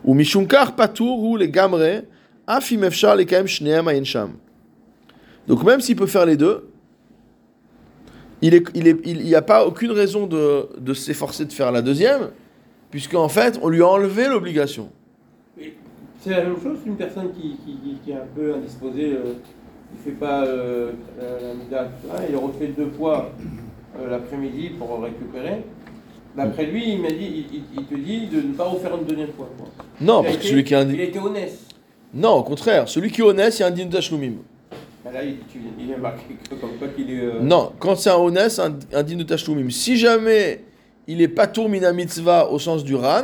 Ou 0.04 0.14
mishunkar 0.14 0.76
patour 0.76 1.24
ou 1.24 1.36
les 1.36 1.50
gamre, 1.50 2.04
afim 2.46 2.82
les 3.18 3.26
kaem 3.26 3.48
shneem 3.48 3.88
ayen 3.88 4.04
sham. 4.06 4.32
Donc 5.48 5.64
même 5.64 5.82
s'il 5.82 5.96
peut 5.96 6.08
faire 6.08 6.26
les 6.26 6.38
deux, 6.38 6.70
il 8.42 8.54
n'y 8.54 8.62
il 8.76 8.88
est, 8.88 9.00
il 9.06 9.36
a 9.36 9.42
pas 9.42 9.66
aucune 9.66 9.92
raison 9.92 10.28
de, 10.28 10.70
de 10.80 10.94
s'efforcer 10.94 11.46
de 11.46 11.52
faire 11.52 11.72
la 11.72 11.82
deuxième, 11.82 12.30
puisqu'en 12.92 13.28
fait, 13.30 13.60
on 13.62 13.70
lui 13.70 13.82
a 13.82 13.88
enlevé 13.88 14.28
l'obligation. 14.28 14.90
C'est 16.22 16.32
la 16.32 16.44
même 16.44 16.62
chose 16.62 16.78
qu'une 16.84 16.96
personne 16.96 17.32
qui, 17.34 17.58
qui, 17.66 17.78
qui- 18.04 18.12
est 18.12 18.16
un 18.16 18.28
peu 18.36 18.56
indisposée, 18.56 19.14
euh, 19.14 19.34
il 19.94 20.00
fait 20.04 20.18
pas 20.18 20.44
euh, 20.46 20.92
la, 21.72 21.84
la 21.84 21.84
ça, 21.86 22.24
il 22.30 22.36
refait 22.36 22.68
deux 22.68 22.90
fois 22.98 23.32
euh, 24.00 24.10
l'après-midi 24.10 24.70
pour 24.78 25.02
récupérer. 25.02 25.64
D'après 26.36 26.66
lui, 26.66 26.94
il 26.94 27.02
m'a 27.02 27.10
dit, 27.10 27.46
il, 27.52 27.56
il- 27.58 27.64
il 27.80 27.84
te 27.86 27.96
dit 27.96 28.28
de 28.28 28.42
ne 28.48 28.54
pas 28.54 28.66
refaire 28.66 28.96
une 28.96 29.06
deuxième 29.06 29.32
fois. 29.36 29.50
quoi. 29.58 29.68
Non, 30.00 30.22
Il 30.22 30.28
a 30.28 30.30
parce 30.30 30.38
que 30.38 30.50
celui 30.50 30.64
qui 30.64 30.74
est 30.74 30.78
Il 30.78 30.80
a 30.80 30.84
indi... 30.84 31.02
été 31.02 31.20
honnête. 31.20 31.58
Non, 32.14 32.34
au 32.36 32.44
contraire, 32.44 32.88
celui 32.88 33.12
qui 33.12 33.22
est 33.22 33.24
honnête, 33.24 33.58
il 33.60 33.64
a 33.64 33.68
un 33.68 33.72
din. 33.72 33.90
Ah, 33.92 35.12
Là, 35.12 35.24
il, 35.24 35.38
tu- 35.52 35.60
il 35.80 35.92
est 35.92 35.98
marqué 35.98 36.36
comme 36.62 36.72
quoi 36.78 36.88
qu'il 36.90 37.10
est. 37.12 37.20
euh, 37.22 37.40
Non, 37.42 37.72
quand 37.80 37.96
c'est 37.96 38.10
un 38.10 38.18
honnête, 38.18 38.52
c'est 38.52 38.62
un, 38.62 38.76
un 38.94 39.04
din 39.04 39.18
de. 39.18 39.70
Si 39.70 39.98
jamais 39.98 40.64
il 41.08 41.22
est 41.22 41.28
pas 41.30 41.48
tour 41.48 41.70
mina 41.70 41.92
mitzvah 41.94 42.50
au 42.52 42.60
sens 42.60 42.84
du 42.84 42.94
ran, 42.96 43.24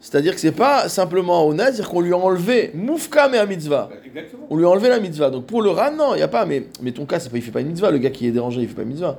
c'est-à-dire 0.00 0.32
que 0.34 0.40
c'est 0.40 0.52
pas 0.52 0.88
simplement 0.88 1.40
un 1.40 1.50
honnête, 1.50 1.66
c'est-à-dire 1.74 1.88
qu'on 1.90 2.00
lui 2.00 2.12
a 2.12 2.16
enlevé 2.16 2.70
moufka 2.74 3.28
mais 3.28 3.38
un 3.38 3.46
mitzvah. 3.46 3.90
Exactement. 4.06 4.46
On 4.48 4.56
lui 4.56 4.64
a 4.64 4.68
enlevé 4.68 4.88
la 4.88 5.00
mitzvah. 5.00 5.28
Donc 5.30 5.46
pour 5.46 5.60
le 5.60 5.70
ran, 5.70 5.90
non, 5.92 6.14
il 6.14 6.18
n'y 6.18 6.22
a 6.22 6.28
pas. 6.28 6.46
Mais, 6.46 6.64
mais 6.80 6.92
ton 6.92 7.04
cas, 7.04 7.18
pas, 7.18 7.24
il 7.34 7.42
fait 7.42 7.50
pas 7.50 7.60
une 7.60 7.68
mitzvah. 7.68 7.90
Le 7.90 7.98
gars 7.98 8.10
qui 8.10 8.26
est 8.26 8.30
dérangé, 8.30 8.60
il 8.62 8.68
fait 8.68 8.74
pas 8.76 8.82
une 8.82 8.88
mitzvah. 8.90 9.18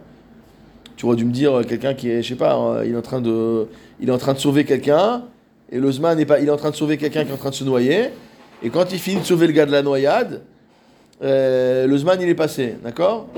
Tu 1.00 1.06
aurais 1.06 1.16
dû 1.16 1.24
me 1.24 1.32
dire 1.32 1.54
euh, 1.60 1.64
quelqu'un 1.64 1.94
qui 1.94 2.10
est, 2.10 2.22
je 2.22 2.28
sais 2.28 2.36
pas, 2.36 2.58
euh, 2.60 2.84
il 2.86 2.92
est 2.94 2.98
en 2.98 3.02
train 3.02 3.22
de, 3.22 3.68
il 4.02 4.10
est 4.10 4.12
en 4.12 4.18
train 4.18 4.34
de 4.34 4.38
sauver 4.40 4.66
quelqu'un 4.66 5.24
et 5.72 5.80
le 5.80 5.90
zman 5.90 6.18
n'est 6.18 6.26
pas, 6.26 6.42
il 6.42 6.48
est 6.50 6.52
en 6.52 6.58
train 6.58 6.72
de 6.72 6.76
sauver 6.76 6.98
quelqu'un 6.98 7.24
qui 7.24 7.30
est 7.32 7.34
en 7.34 7.38
train 7.38 7.52
de 7.52 7.56
se 7.56 7.64
noyer 7.64 8.10
et 8.62 8.70
quand 8.70 8.92
il 8.92 9.00
finit 9.00 9.22
de 9.22 9.26
sauver 9.26 9.48
le 9.48 9.54
gars 9.54 9.66
de 9.66 9.72
la 9.72 9.82
noyade, 9.82 10.42
euh, 11.24 11.88
le 11.88 11.98
zman 11.98 12.20
il 12.22 12.28
est 12.28 12.36
passé, 12.36 12.76
d'accord? 12.84 13.30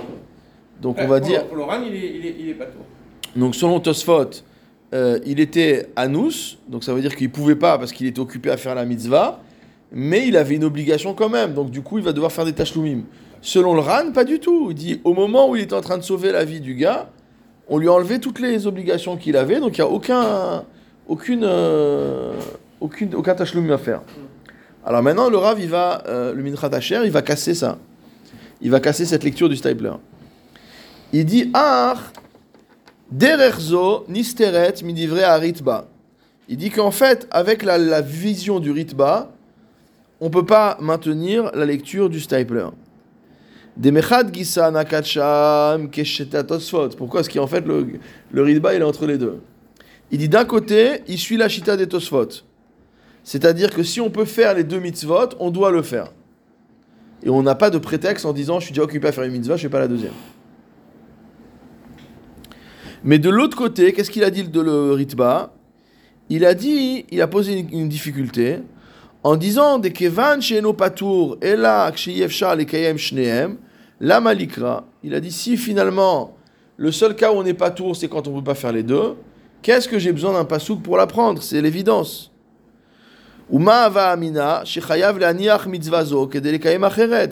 Donc 0.82 0.98
on 1.00 1.06
va 1.06 1.20
pour- 1.20 1.28
dire, 1.28 1.46
Pour 1.46 1.58
le 1.58 1.62
RAN, 1.64 1.84
il 1.88 1.94
est, 1.94 2.00
il 2.16 2.26
est, 2.26 2.36
il 2.40 2.50
est 2.50 2.54
pas 2.56 2.66
tour. 2.66 2.82
donc 3.36 3.54
selon 3.54 3.80
Tosfot, 3.80 4.42
euh, 4.96 5.20
il 5.28 5.40
était 5.40 5.86
anous, 5.96 6.58
donc 6.68 6.84
ça 6.84 6.96
veut 6.96 7.02
dire 7.02 7.16
qu'il 7.16 7.30
pouvait 7.30 7.56
pas 7.56 7.78
parce 7.78 7.92
qu'il 7.92 8.08
était 8.08 8.20
occupé 8.22 8.50
à 8.50 8.58
faire 8.58 8.74
la 8.74 8.86
mitzvah, 8.86 9.40
mais 9.92 10.28
il 10.28 10.36
avait 10.36 10.56
une 10.56 10.64
obligation 10.64 11.14
quand 11.14 11.30
même, 11.30 11.54
donc 11.54 11.70
du 11.70 11.84
coup 11.84 12.00
il 12.00 12.04
va 12.04 12.12
devoir 12.12 12.32
faire 12.32 12.46
des 12.46 12.54
tâches 12.54 12.74
loumim. 12.74 13.04
Selon 13.40 13.76
le 13.76 13.82
Ran, 13.82 14.12
pas 14.14 14.24
du 14.24 14.40
tout. 14.40 14.70
Il 14.72 14.76
dit 14.76 15.00
au 15.04 15.14
moment 15.14 15.48
où 15.48 15.56
il 15.56 15.62
était 15.62 15.76
en 15.76 15.82
train 15.82 16.00
de 16.00 16.04
sauver 16.04 16.32
la 16.32 16.44
vie 16.44 16.60
du 16.60 16.74
gars, 16.74 17.12
on 17.72 17.78
lui 17.78 17.88
a 17.88 17.94
enlevé 17.94 18.20
toutes 18.20 18.40
les 18.40 18.68
obligations 18.68 19.16
qu'il 19.16 19.38
avait, 19.38 19.62
donc 19.62 19.78
il 19.78 19.82
n'y 19.82 19.88
a 19.88 19.90
aucun, 19.90 20.66
aucune, 21.08 21.46
euh, 21.46 22.34
aucune, 22.82 23.16
aucun 23.16 23.32
à 23.34 23.78
faire. 23.78 24.02
Alors 24.86 25.02
maintenant 25.02 25.30
le 25.30 25.38
Rav, 25.38 25.58
il 25.58 25.70
va, 25.70 26.04
euh, 26.08 26.34
le 26.34 26.44
Minchat 26.44 26.68
Asher, 26.74 27.00
il 27.06 27.12
va 27.12 27.22
casser 27.22 27.56
ça. 27.56 27.78
Il 28.62 28.72
va 28.72 28.82
casser 28.82 29.06
cette 29.06 29.24
lecture 29.24 29.48
du 29.48 29.56
Stapler. 29.56 29.94
Il 31.14 31.26
dit 31.26 31.50
Ah 31.54 31.96
Dererzo 33.10 34.06
nisteret 34.10 34.74
midivre 34.84 35.24
à 35.24 35.38
ritba. 35.38 35.88
Il 36.50 36.58
dit 36.58 36.72
qu'en 36.72 36.92
fait, 36.92 37.26
avec 37.32 37.64
la, 37.64 38.02
vision 38.02 38.60
du 38.60 38.72
ritba, 38.72 39.32
on 40.20 40.30
peut 40.30 40.46
pas 40.46 40.78
maintenir 40.82 41.50
la 41.54 41.66
lecture 41.66 42.10
du 42.10 42.20
stapler. 42.20 42.68
Pourquoi? 46.98 47.22
Parce 47.22 47.30
qu'en 47.30 47.48
fait, 47.48 47.66
le, 47.66 47.88
le 48.32 48.44
ritba, 48.44 48.76
il 48.76 48.82
est 48.82 48.84
entre 48.84 49.06
les 49.08 49.18
deux. 49.18 49.42
Il 50.12 50.18
dit 50.20 50.30
d'un 50.30 50.46
côté, 50.46 51.02
il 51.08 51.18
suit 51.18 51.38
la 51.38 51.50
chita 51.50 51.78
des 51.78 51.88
tosfot. 51.88 52.28
C'est-à-dire 53.24 53.72
que 53.74 53.84
si 53.84 54.02
on 54.02 54.10
peut 54.10 54.26
faire 54.26 54.54
les 54.54 54.64
deux 54.64 54.80
mitzvot, 54.80 55.30
on 55.40 55.52
doit 55.52 55.72
le 55.72 55.82
faire. 55.82 56.12
Et 57.24 57.30
on 57.30 57.44
n'a 57.44 57.56
pas 57.56 57.70
de 57.70 57.78
prétexte 57.78 58.26
en 58.26 58.34
disant 58.34 58.60
je 58.60 58.66
suis 58.66 58.74
déjà 58.74 58.84
occupé 58.84 59.08
à 59.08 59.12
faire 59.12 59.24
une 59.24 59.32
mitzvah, 59.32 59.56
je 59.56 59.62
fais 59.64 59.70
pas 59.70 59.80
la 59.80 59.88
deuxième. 59.88 60.14
Mais 63.04 63.20
de 63.20 63.30
l'autre 63.30 63.58
côté, 63.58 63.94
qu'est-ce 63.94 64.12
qu'il 64.12 64.24
a 64.24 64.30
dit 64.30 64.44
de 64.44 64.62
le 64.62 64.94
Ritba? 64.94 65.54
Il 66.30 66.46
a 66.46 66.54
dit, 66.54 67.06
il 67.10 67.22
a 67.22 67.28
posé 67.28 67.66
une, 67.72 67.90
difficulté 67.90 68.60
en 69.24 69.36
disant 69.36 69.80
de 69.80 69.90
kevan 69.90 70.42
she'eno 70.42 70.74
patour 70.74 71.38
et 71.42 71.56
là 71.56 71.92
shneem 71.96 73.58
la 74.02 74.20
malikra. 74.20 74.84
Il 75.04 75.16
a 75.16 75.22
dit 75.22 75.32
si 75.32 75.56
finalement 75.56 76.36
le 76.76 76.92
seul 76.92 77.16
cas 77.16 77.32
où 77.32 77.36
on 77.36 77.44
n'est 77.44 77.54
pas 77.54 77.70
tour, 77.70 77.96
c'est 77.96 78.10
quand 78.10 78.28
on 78.28 78.32
ne 78.32 78.40
peut 78.40 78.44
pas 78.44 78.56
faire 78.56 78.74
les 78.74 78.84
deux. 78.84 79.14
Qu'est-ce 79.62 79.88
que 79.88 80.00
j'ai 80.00 80.12
besoin 80.12 80.34
d'un 80.34 80.44
pasouk 80.44 80.82
pour 80.82 80.98
l'apprendre 80.98 81.44
C'est 81.44 81.62
l'évidence. 81.62 82.32
Et 83.54 83.58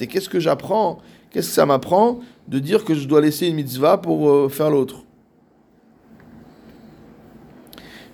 qu'est-ce 0.08 0.30
que 0.30 0.40
j'apprends? 0.40 1.00
Qu'est-ce 1.32 1.48
que 1.48 1.54
ça 1.54 1.66
m'apprend 1.66 2.20
de 2.48 2.60
dire 2.60 2.86
que 2.86 2.94
je 2.94 3.08
dois 3.08 3.22
laisser 3.22 3.48
une 3.48 3.56
mitzvah 3.56 3.98
pour 3.98 4.30
euh, 4.30 4.48
faire 4.50 4.70
l'autre? 4.70 5.04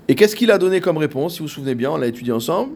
Et 0.07 0.15
qu'est-ce 0.15 0.35
qu'il 0.35 0.51
a 0.51 0.57
donné 0.57 0.79
comme 0.79 0.97
réponse, 0.97 1.33
si 1.33 1.39
vous 1.39 1.45
vous 1.45 1.49
souvenez 1.49 1.75
bien, 1.75 1.91
on 1.91 1.97
l'a 1.97 2.07
étudié 2.07 2.31
ensemble 2.31 2.75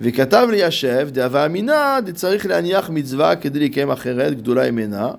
De 0.00 1.20
ava 1.20 1.42
amina 1.42 2.00
de 2.00 2.12
tzarich 2.12 2.44
leaniach 2.44 2.88
mitzvah 2.88 3.36
kedei 3.36 3.68
lekayem 3.68 3.90
acheret 3.90 4.34
gdola 4.34 4.66
emena. 4.66 5.18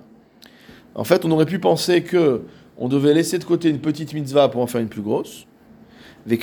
En 0.96 1.04
fait, 1.04 1.24
on 1.24 1.30
aurait 1.30 1.46
pu 1.46 1.60
penser 1.60 2.02
que 2.02 2.42
on 2.76 2.88
devait 2.88 3.14
laisser 3.14 3.38
de 3.38 3.44
côté 3.44 3.68
une 3.68 3.78
petite 3.78 4.12
mitzvah 4.12 4.48
pour 4.48 4.60
en 4.60 4.66
faire 4.66 4.80
une 4.80 4.88
plus 4.88 5.02
grosse. 5.02 5.46
Et 6.28 6.36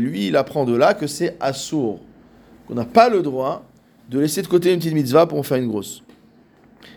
lui, 0.00 0.28
il 0.28 0.36
apprend 0.36 0.64
de 0.64 0.74
là 0.74 0.94
que 0.94 1.06
c'est 1.06 1.36
assour. 1.40 2.00
Qu'on 2.66 2.74
n'a 2.74 2.86
pas 2.86 3.10
le 3.10 3.20
droit 3.20 3.62
de 4.08 4.18
laisser 4.18 4.40
de 4.40 4.46
côté 4.46 4.72
une 4.72 4.78
petite 4.78 4.94
mitzvah 4.94 5.26
pour 5.26 5.38
en 5.38 5.42
faire 5.42 5.58
une 5.58 5.68
grosse. 5.68 6.02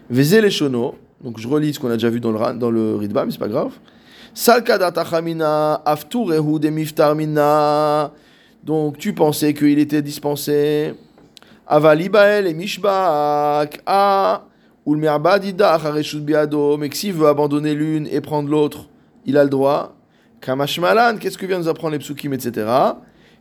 Veze 0.10 0.36
leshono. 0.36 0.96
Donc 1.22 1.38
je 1.38 1.50
relis 1.50 1.74
ce 1.74 1.82
qu'on 1.82 1.90
a 1.90 1.96
déjà 1.96 2.10
vu 2.10 2.22
dans 2.22 2.32
le, 2.32 2.58
dans 2.58 2.72
le 2.72 2.96
Ritba, 2.96 3.26
mais 3.26 3.32
c'est 3.34 3.40
pas 3.40 3.50
grave. 3.50 3.74
Salkadat 4.34 4.94
achamina 4.96 5.82
afturehu 5.86 6.62
de 6.62 6.70
miftar 6.70 7.14
mina. 7.14 8.14
Donc 8.64 8.98
tu 8.98 9.14
pensais 9.14 9.54
qu'il 9.54 9.80
était 9.80 10.02
dispensé. 10.02 10.94
Avalibael 11.68 12.48
et 12.48 12.54
mishbak. 12.54 13.82
Ah. 13.86 14.44
Mais 14.86 15.08
s'il 16.94 17.14
veut 17.14 17.28
abandonner 17.28 17.76
l'une 17.76 18.08
et 18.08 18.22
prendre 18.22 18.50
l'autre, 18.50 18.88
il 19.26 19.38
a 19.38 19.44
le 19.44 19.50
droit. 19.50 19.96
Kamashmalan, 20.42 21.18
qu'est-ce 21.18 21.38
que 21.38 21.46
vient 21.46 21.60
nous 21.60 21.68
apprendre 21.68 21.94
les 21.94 22.00
psukim, 22.00 22.34
etc. 22.34 22.66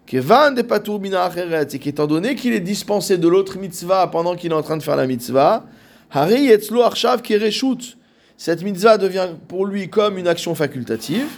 Kevan 0.04 0.54
de 0.54 0.62
patur 0.62 1.00
acheret, 1.14 1.66
c'est 1.68 1.78
qu'étant 1.78 2.06
donné 2.06 2.34
qu'il 2.34 2.52
est 2.52 2.60
dispensé 2.60 3.18
de 3.18 3.28
l'autre 3.28 3.58
mitzvah 3.58 4.08
pendant 4.08 4.34
qu'il 4.34 4.50
est 4.50 4.54
en 4.54 4.62
train 4.62 4.76
de 4.76 4.82
faire 4.82 4.96
la 4.96 5.06
mitzvah, 5.06 5.64
hari 6.10 6.46
yetzlo 6.46 6.82
arshav 6.82 7.22
kereshut. 7.22 7.96
Cette 8.36 8.62
mitzvah 8.62 8.98
devient 8.98 9.28
pour 9.48 9.64
lui 9.64 9.88
comme 9.88 10.18
une 10.18 10.28
action 10.28 10.54
facultative. 10.54 11.28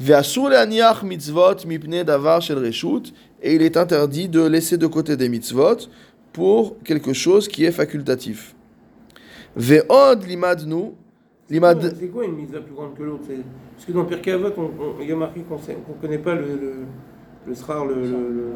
Mitzvot 0.00 1.66
mipne 1.66 2.04
davar 2.04 2.40
shel 2.42 2.58
reshut. 2.58 3.12
Et 3.42 3.54
il 3.54 3.62
est 3.62 3.76
interdit 3.76 4.28
de 4.28 4.42
laisser 4.46 4.78
de 4.78 4.86
côté 4.86 5.16
des 5.16 5.28
mitzvot 5.28 5.88
pour 6.32 6.76
quelque 6.82 7.12
chose 7.12 7.48
qui 7.48 7.64
est 7.64 7.72
facultatif. 7.72 8.54
Ve'od 9.54 10.24
limadnu. 10.26 10.92
Limad... 11.48 11.94
C'est 11.98 12.08
quoi 12.08 12.24
une 12.24 12.34
mitzvah 12.34 12.60
plus 12.60 12.74
grande 12.74 12.94
que 12.96 13.04
l'autre? 13.04 13.22
Parce 13.28 13.86
que 13.86 13.92
dans 13.92 14.04
Pirkei 14.04 14.32
Avot, 14.32 14.50
il 15.00 15.08
y 15.08 15.12
a 15.12 15.16
marqué 15.16 15.42
qu'on 15.42 15.54
ne 15.54 16.00
connaît 16.00 16.18
pas 16.18 16.34
le, 16.34 16.40
le, 16.40 16.72
le 17.46 17.54
srar, 17.54 17.86
le, 17.86 17.94
le, 17.94 18.02
le- 18.02 18.52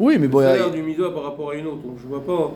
Oui, 0.00 0.18
mais 0.18 0.26
bon, 0.26 0.40
il 0.40 0.44
y 0.44 0.46
a- 0.60 0.70
du 0.70 0.82
mitzvah 0.82 1.10
par 1.12 1.22
rapport 1.22 1.50
à 1.50 1.54
une 1.54 1.68
autre. 1.68 1.82
Donc 1.82 1.98
je 2.02 2.08
vois 2.08 2.24
pas 2.24 2.52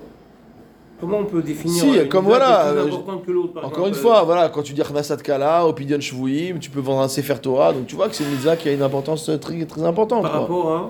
Comment 1.01 1.19
on 1.19 1.25
peut 1.25 1.43
définir 1.43 1.83
si, 1.83 1.97
une 1.97 2.09
comme 2.09 2.25
voilà, 2.25 2.69
euh, 2.69 2.89
que 2.89 3.65
Encore 3.65 3.89
une 3.89 3.95
fois, 3.95 4.21
euh, 4.21 4.25
voilà, 4.25 4.49
quand 4.49 4.63
tu 4.63 4.73
dis 4.73 4.83
Khnasat 4.83 5.17
Kala, 5.19 5.67
Opinion 5.67 6.01
Shvuim, 6.01 6.59
tu 6.61 6.71
peux 6.71 6.81
vendre 6.81 7.03
un 7.03 7.09
Sefer 7.09 7.35
Torah, 7.43 7.73
donc 7.73 7.87
tu 7.87 7.97
vois 7.97 8.09
que 8.09 8.15
c'est 8.15 8.25
une 8.25 8.31
mitzvah 8.31 8.57
qui 8.57 8.69
a 8.69 8.73
une 8.73 8.83
importance 8.83 9.29
très, 9.41 9.65
très 9.65 9.83
importante. 9.83 10.23
Par 10.23 10.33
rapport 10.33 10.73
à 10.73 10.89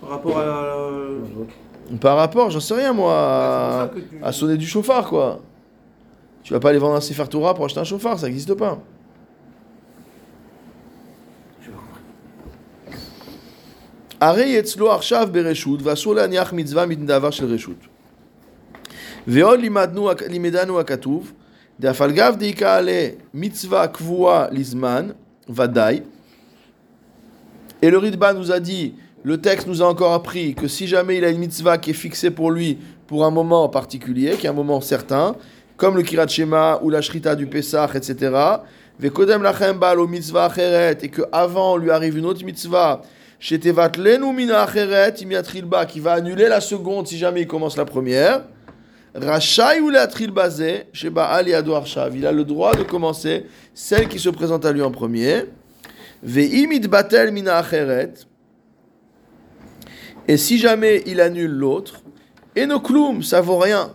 Par 0.00 0.10
rapport 0.10 0.38
à. 0.38 0.42
Euh, 0.42 1.18
par 2.00 2.16
rapport, 2.16 2.50
j'en 2.50 2.60
sais 2.60 2.74
rien 2.74 2.94
moi, 2.94 3.90
à... 4.22 4.32
Sonner 4.32 4.56
du 4.56 4.66
chauffard 4.66 5.08
quoi. 5.08 5.40
Tu 6.42 6.54
vas 6.54 6.60
pas 6.60 6.70
aller 6.70 6.78
vendre 6.78 6.96
un 6.96 7.00
Sefer 7.00 7.28
Torah 7.28 7.54
pour 7.54 7.66
acheter 7.66 7.80
un 7.80 7.84
chauffard, 7.84 8.18
ça 8.18 8.26
n'existe 8.26 8.54
pas. 8.54 8.78
Arei 14.18 14.50
Yetzlo 14.50 14.88
Arshav 14.88 15.30
Bereshut, 15.30 15.78
Mitzvah 16.52 17.30
Shel 17.30 17.58
ועוד 19.27 19.59
לימדנו, 19.59 20.09
לימדנו 20.29 20.79
הכתוב, 20.79 21.33
דאף 21.79 22.01
על 22.01 22.11
גב 22.11 22.35
דאיקה 22.39 22.79
מצווה 23.33 23.87
קבועה 23.87 24.45
לזמן, 24.51 25.07
ודאי. 25.49 25.99
Et 27.81 27.91
le 27.91 27.99
Ritba 27.99 28.33
nous 28.33 28.51
a 28.51 28.59
dit, 28.59 28.95
le 29.23 29.39
texte 29.39 29.67
nous 29.67 29.83
a 29.83 29.85
encore 29.85 30.13
appris 30.13 30.55
que 30.55 30.67
si 30.67 30.87
jamais 30.87 31.17
il 31.17 31.25
a 31.25 31.29
une 31.29 31.37
mitzvah 31.37 31.77
qui 31.77 31.91
est 31.91 31.93
fixée 31.93 32.31
pour 32.31 32.49
lui 32.49 32.79
pour 33.05 33.23
un 33.23 33.29
moment 33.29 33.63
en 33.65 33.69
particulier, 33.69 34.31
qui 34.31 34.47
est 34.47 34.49
un 34.49 34.53
moment 34.53 34.81
certain, 34.81 35.35
comme 35.75 35.95
le 35.95 36.01
Kirat 36.01 36.27
Shema 36.27 36.79
ou 36.81 36.89
la 36.89 37.01
Shrita 37.01 37.35
du 37.35 37.45
Pesach, 37.45 37.95
etc., 37.95 38.31
Vekodem 38.99 39.43
lachem 39.43 39.77
bal 39.77 39.99
o 39.99 40.07
mitzvah 40.07 40.45
acheret, 40.45 40.97
et 41.03 41.09
que 41.09 41.21
avant 41.31 41.77
lui 41.77 41.91
arrive 41.91 42.17
une 42.17 42.25
autre 42.25 42.43
mitzvah, 42.43 43.03
shetevat 43.39 43.95
lenu 43.95 44.33
mina 44.33 44.63
acheret, 44.63 45.21
imiatril 45.21 45.65
ba, 45.65 45.85
qui 45.85 45.99
va 45.99 46.13
annuler 46.13 46.47
la 46.47 46.59
seconde 46.59 47.07
si 47.07 47.15
jamais 47.15 47.41
il 47.41 47.47
commence 47.47 47.77
la 47.77 47.85
première, 47.85 48.41
Rachai 49.14 49.80
ou 49.80 49.90
l'atril 49.90 50.30
basé, 50.30 50.84
sheba 50.92 51.26
ali 51.26 51.52
ado 51.52 51.74
arshav. 51.74 52.16
Il 52.16 52.26
a 52.26 52.32
le 52.32 52.44
droit 52.44 52.74
de 52.74 52.82
commencer 52.82 53.44
celle 53.74 54.08
qui 54.08 54.18
se 54.18 54.30
présente 54.30 54.64
à 54.64 54.72
lui 54.72 54.80
en 54.80 54.90
premier. 54.90 55.44
Ve'imit 56.22 56.80
batel 56.80 57.30
mina 57.30 57.58
acheret. 57.58 58.14
Et 60.26 60.36
si 60.36 60.56
jamais 60.56 61.02
il 61.06 61.20
annule 61.20 61.50
l'autre, 61.50 62.00
eno 62.56 62.80
klum, 62.80 63.22
ça 63.22 63.42
vaut 63.42 63.58
rien. 63.58 63.92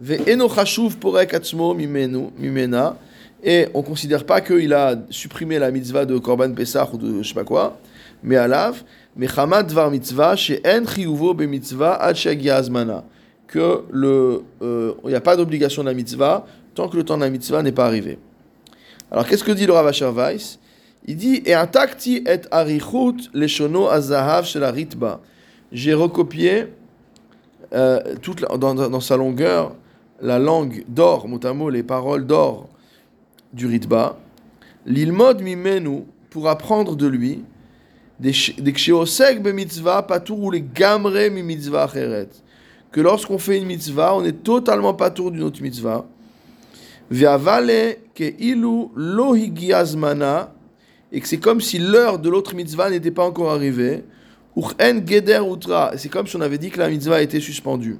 Ve'eno 0.00 0.48
chashuv 0.48 0.96
porek 0.96 1.34
atzmo 1.34 1.74
mimena. 1.74 2.96
Et 3.44 3.68
on 3.74 3.80
ne 3.80 3.84
considère 3.84 4.24
pas 4.24 4.40
qu'il 4.40 4.72
a 4.72 4.96
supprimé 5.10 5.58
la 5.58 5.70
mitzvah 5.70 6.04
de 6.06 6.16
Korban 6.18 6.52
Pesach 6.52 6.92
ou 6.94 6.96
de 6.96 7.22
je 7.22 7.28
sais 7.28 7.34
pas 7.34 7.44
quoi, 7.44 7.78
mais 8.22 8.36
alav, 8.36 8.82
mais 9.14 9.28
chamad 9.28 9.66
dvar 9.66 9.90
mitzvah, 9.90 10.34
chez 10.34 10.60
en 10.64 10.84
chiyuvo 10.84 11.34
be 11.34 11.42
mitzvah 11.42 11.94
ad 12.00 12.16
shegia 12.16 12.56
azmana. 12.56 13.04
Que 13.48 13.84
euh, 13.94 14.92
il 15.04 15.08
n'y 15.08 15.14
a 15.14 15.20
pas 15.22 15.34
d'obligation 15.34 15.82
de 15.82 15.92
mitzvah 15.92 16.46
tant 16.74 16.86
que 16.88 16.96
le 16.96 17.02
temps 17.02 17.16
de 17.18 17.26
mitzvah 17.26 17.62
n'est 17.62 17.72
pas 17.72 17.86
arrivé. 17.86 18.18
Alors 19.10 19.26
qu'est-ce 19.26 19.42
que 19.42 19.52
dit 19.52 19.66
le 19.66 19.72
Rav 19.72 19.86
Asher 19.86 20.10
Weiss? 20.14 20.58
Il 21.06 21.16
dit 21.16 21.42
et 21.46 21.54
takti 21.72 22.22
et 22.26 22.42
arichut 22.50 23.30
leshono 23.32 23.88
azahav 23.88 24.44
shel 24.44 24.64
ritba. 24.64 25.20
J'ai 25.72 25.94
recopié 25.94 26.66
euh, 27.72 28.16
toute 28.20 28.42
dans, 28.42 28.74
dans- 28.74 29.00
sa 29.00 29.16
longueur 29.16 29.74
la 30.20 30.38
langue 30.38 30.84
d'or, 30.88 31.26
mot 31.26 31.40
à 31.42 31.52
mot, 31.54 31.70
les 31.70 31.82
paroles 31.82 32.26
d'or 32.26 32.68
du 33.54 33.66
ritba. 33.66 34.18
L'ilmod 34.84 35.40
mimenu 35.40 36.04
pour 36.28 36.48
apprendre 36.48 36.96
de 36.96 37.06
lui 37.06 37.44
des 38.20 38.32
sh- 38.32 38.60
des 38.60 38.72
ksheosek 38.74 39.42
be 39.42 39.48
mitzvah 39.54 40.06
ou 40.30 40.50
les 40.50 40.60
gamre 40.62 41.30
mi 41.30 41.42
mitzvah 41.42 41.84
acheret. 41.84 42.28
Que 42.92 43.00
lorsqu'on 43.00 43.38
fait 43.38 43.58
une 43.58 43.66
mitzvah, 43.66 44.14
on 44.14 44.24
est 44.24 44.42
totalement 44.42 44.94
patour 44.94 45.30
d'une 45.30 45.42
autre 45.42 45.62
mitzvah. 45.62 46.06
Ve'avale 47.10 47.96
ke 48.14 48.34
ilu 48.38 48.88
lo 48.94 49.34
higia 49.34 49.84
zmana, 49.84 50.52
et 51.10 51.20
que 51.20 51.28
c'est 51.28 51.38
comme 51.38 51.60
si 51.60 51.78
l'heure 51.78 52.18
de 52.18 52.28
l'autre 52.28 52.54
mitzvah 52.54 52.90
n'était 52.90 53.10
pas 53.10 53.24
encore 53.24 53.50
arrivée. 53.50 54.04
Uchen 54.56 55.06
geder 55.06 55.40
utra, 55.40 55.92
c'est 55.96 56.08
comme 56.08 56.26
si 56.26 56.36
on 56.36 56.40
avait 56.40 56.58
dit 56.58 56.70
que 56.70 56.78
la 56.78 56.88
mitzvah 56.88 57.22
était 57.22 57.40
suspendue. 57.40 57.98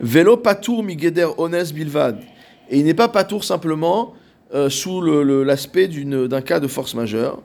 Velo 0.00 0.36
patour 0.36 0.82
mi 0.82 0.98
geder 0.98 1.28
ones 1.38 1.72
bilvad. 1.72 2.20
Et 2.68 2.78
il 2.78 2.84
n'est 2.84 2.94
pas 2.94 3.08
patour 3.08 3.44
simplement 3.44 4.14
euh, 4.54 4.68
sous 4.68 5.00
l'aspect 5.00 5.88
d'un 5.88 6.40
cas 6.40 6.60
de 6.60 6.66
force 6.66 6.94
majeure. 6.94 7.42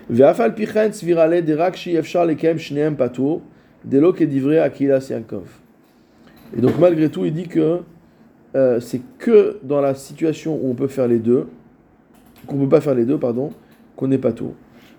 Et 6.57 6.61
donc 6.61 6.79
malgré 6.79 7.11
tout, 7.11 7.25
il 7.27 7.33
dit 7.35 7.47
que 7.49 7.81
euh, 8.57 8.81
c'est 8.81 9.01
que 9.19 9.59
dans 9.63 9.81
la 9.83 9.95
situation 9.95 10.55
où 10.63 10.71
on 10.71 10.75
peut 10.75 10.89
faire 10.89 11.07
les 11.09 11.19
deux, 11.19 11.47
qu'on 12.47 12.57
peut 12.57 12.69
pas 12.69 12.81
faire 12.81 12.95
les 12.95 13.05
deux, 13.05 13.19
pardon, 13.19 13.51
qu'on 13.97 14.09
n'est 14.09 14.19
pas 14.19 14.33
tout. 14.33 14.55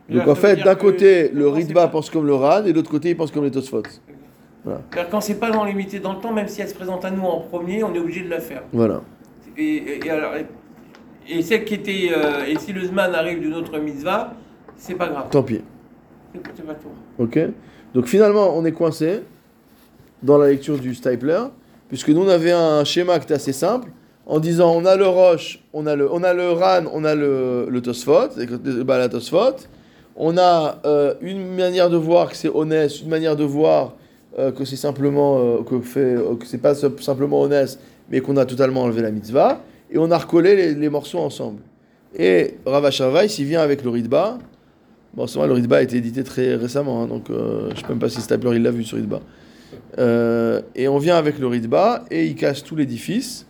Donc 0.10 0.28
en 0.28 0.36
fait, 0.36 0.56
d'un 0.64 0.76
côté, 0.76 1.30
le 1.34 1.46
pas- 1.74 1.88
pense 1.88 2.10
comme 2.10 2.26
le 2.28 2.34
Ran, 2.36 2.64
et 2.66 2.72
de 2.72 2.76
l'autre 2.76 2.92
côté, 2.92 3.10
il 3.10 3.18
pense 3.18 3.32
comme 3.32 3.44
les 3.44 3.52
Tosfot. 3.52 3.82
C'est-à-dire, 3.84 5.08
Quand 5.10 5.22
c'est 5.22 5.40
pas 5.40 5.50
dans 5.52 5.64
limité 5.66 6.00
dans 6.00 6.14
le 6.14 6.20
temps, 6.20 6.34
même 6.34 6.48
si 6.48 6.62
elle 6.62 6.68
se 6.68 6.76
présente 6.76 7.04
à 7.06 7.12
nous 7.12 7.24
en 7.24 7.40
premier, 7.42 7.84
on 7.84 7.94
est 7.96 8.00
obligé 8.00 8.22
de 8.22 8.30
la 8.30 8.40
faire. 8.40 8.64
Voilà. 8.74 9.02
Et, 9.58 9.64
et- 9.64 10.06
et 10.06 10.10
alors, 10.10 10.34
et, 10.36 10.46
et 11.38 11.42
celle 11.42 11.64
qui 11.66 11.76
était. 11.76 12.10
euh, 12.16 12.46
et 12.48 12.58
si 12.60 12.74
le 12.74 12.84
Zman 12.84 13.14
arrive 13.16 13.40
d'une 13.40 13.54
autre 13.54 13.78
mitzvah, 13.80 14.34
c'est 14.80 14.96
pas 14.96 15.08
grave. 15.08 15.26
Tant 15.30 15.44
pis. 15.44 15.62
C'est 16.34 16.66
pas. 16.66 16.76
Ok 17.18 17.40
Donc 17.94 18.06
finalement, 18.06 18.58
on 18.58 18.66
est 18.66 18.72
coincé 18.72 19.22
dans 20.24 20.38
la 20.38 20.48
lecture 20.50 20.78
du 20.80 20.94
Stapler, 20.96 21.42
puisque 21.88 22.10
nous, 22.10 22.22
on 22.22 22.28
avait 22.30 22.52
un 22.52 22.84
schéma 22.84 23.18
qui 23.20 23.26
était 23.26 23.34
assez 23.36 23.54
simple, 23.54 23.90
en 24.26 24.40
disant 24.40 24.74
on 24.76 24.86
a 24.86 24.96
le 24.96 25.08
Roche, 25.08 25.60
on 25.74 25.88
a 25.88 25.96
le, 25.96 26.12
on 26.12 26.24
a 26.24 26.34
le 26.34 26.52
Ran, 26.52 26.84
on 26.94 27.04
a 27.04 27.16
le, 27.16 27.68
le 27.70 27.82
Tosfot, 27.82 28.30
le 28.38 28.84
Bala 28.84 29.10
Tosfot. 29.10 29.56
On 30.22 30.38
a 30.38 30.80
euh, 30.86 31.14
une 31.22 31.56
manière 31.56 31.90
de 31.90 31.96
voir 31.98 32.30
que 32.30 32.36
c'est 32.36 32.50
honnête, 32.54 33.02
une 33.02 33.10
manière 33.10 33.36
de 33.38 33.44
voir 33.46 33.94
euh, 34.38 34.52
que 34.52 34.66
c'est 34.66 34.76
simplement 34.76 35.40
euh, 35.40 35.64
que 35.64 35.80
fait 35.80 36.16
que 36.40 36.46
c'est 36.46 36.58
pas 36.58 36.76
sim- 36.76 36.92
simplement 37.00 37.42
honnête, 37.42 37.80
mais 38.10 38.20
qu'on 38.20 38.36
a 38.38 38.46
totalement 38.46 38.84
enlevé 38.84 39.02
la 39.02 39.12
mitzvah, 39.12 39.62
et 39.90 39.98
on 39.98 40.12
a 40.12 40.18
recollé 40.18 40.56
les, 40.56 40.76
les 40.76 40.90
morceaux 40.90 41.20
ensemble. 41.20 41.62
Et 42.18 42.56
Rav 42.66 42.84
Asher 42.86 43.10
Weiss, 43.10 43.40
il 43.40 43.46
vient 43.46 43.62
avec 43.62 43.84
le 43.84 43.90
Ritba. 43.92 44.40
Bon, 45.16 45.26
vrai, 45.26 45.48
le 45.48 45.54
Ritba 45.54 45.78
a 45.78 45.82
été 45.82 45.98
édité 45.98 46.24
très 46.24 46.56
récemment, 46.56 47.02
hein, 47.02 47.08
donc 47.08 47.30
euh, 47.30 47.70
je 47.70 47.76
ne 47.76 47.80
sais 47.80 47.90
même 47.90 48.00
pas 48.00 48.10
si 48.10 48.22
Stapler 48.22 48.60
l'a 48.60 48.70
vu 48.70 48.84
sur 48.84 48.98
Ritba. 48.98 49.22
Euh, 49.98 50.62
et 50.76 50.88
on 50.88 51.00
vient 51.00 51.18
avec 51.18 51.40
le 51.40 51.48
Ritba 51.48 52.06
et 52.12 52.28
il 52.28 52.36
casse 52.36 52.64
tout 52.64 52.76
l'édifice 52.76 53.48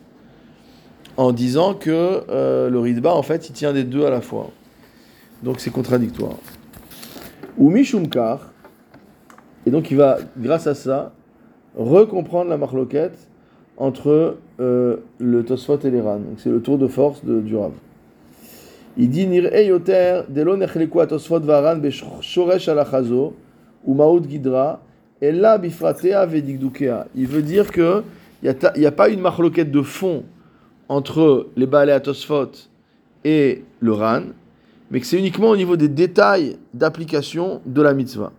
en 1.17 1.33
disant 1.33 1.73
que 1.73 2.23
euh, 2.29 2.69
le 2.69 2.79
Ritba, 2.79 3.13
en 3.13 3.23
fait, 3.23 3.49
il 3.49 3.53
tient 3.53 3.73
des 3.73 3.83
deux 3.83 4.05
à 4.05 4.09
la 4.09 4.21
fois. 4.21 4.51
Donc 5.43 5.59
c'est 5.59 5.69
contradictoire. 5.69 6.37
Ou 7.57 7.69
Mishumkar, 7.69 8.53
et 9.65 9.71
donc 9.71 9.91
il 9.91 9.97
va, 9.97 10.17
grâce 10.37 10.65
à 10.65 10.75
ça, 10.75 11.13
recomprendre 11.75 12.49
la 12.49 12.57
marloquette 12.57 13.17
entre 13.75 14.37
le 14.59 15.43
Tosfot 15.45 15.79
et 15.83 15.91
les. 15.91 16.01
Donc 16.01 16.37
c'est 16.37 16.49
le 16.49 16.61
tour 16.61 16.77
de 16.77 16.87
force 16.87 17.23
de, 17.25 17.41
du 17.41 17.57
Rav. 17.57 17.71
Il 19.01 19.09
dit 19.09 19.27
Nir'e 19.27 19.63
yoter 19.63 20.25
delo 20.27 20.57
nechleku 20.57 20.99
atosfot 20.99 21.39
varan 21.39 21.77
beshoresh 21.77 22.67
alachazo 22.67 23.33
ou 23.85 23.93
maout 23.93 24.27
gidra 24.27 24.81
ella 25.21 25.57
bifratea 25.57 26.25
vedigdukea. 26.25 27.07
Il 27.15 27.27
veut 27.27 27.41
dire 27.41 27.71
que 27.71 28.03
il 28.43 28.53
n'y 28.77 28.85
a, 28.85 28.91
pas 28.91 29.07
une 29.07 29.21
marloquette 29.21 29.71
de 29.71 29.81
fond 29.81 30.25
entre 30.89 31.47
les 31.55 31.65
Baalei 31.65 31.93
atosfot 31.93 32.51
et 33.23 33.63
le 33.79 33.93
ran, 33.93 34.23
mais 34.91 34.99
que 34.99 35.05
c'est 35.05 35.17
uniquement 35.17 35.49
au 35.49 35.57
niveau 35.57 35.77
des 35.77 35.87
détails 35.87 36.57
d'application 36.73 37.61
de 37.65 37.81
la 37.81 37.93
mitzvah. 37.93 38.33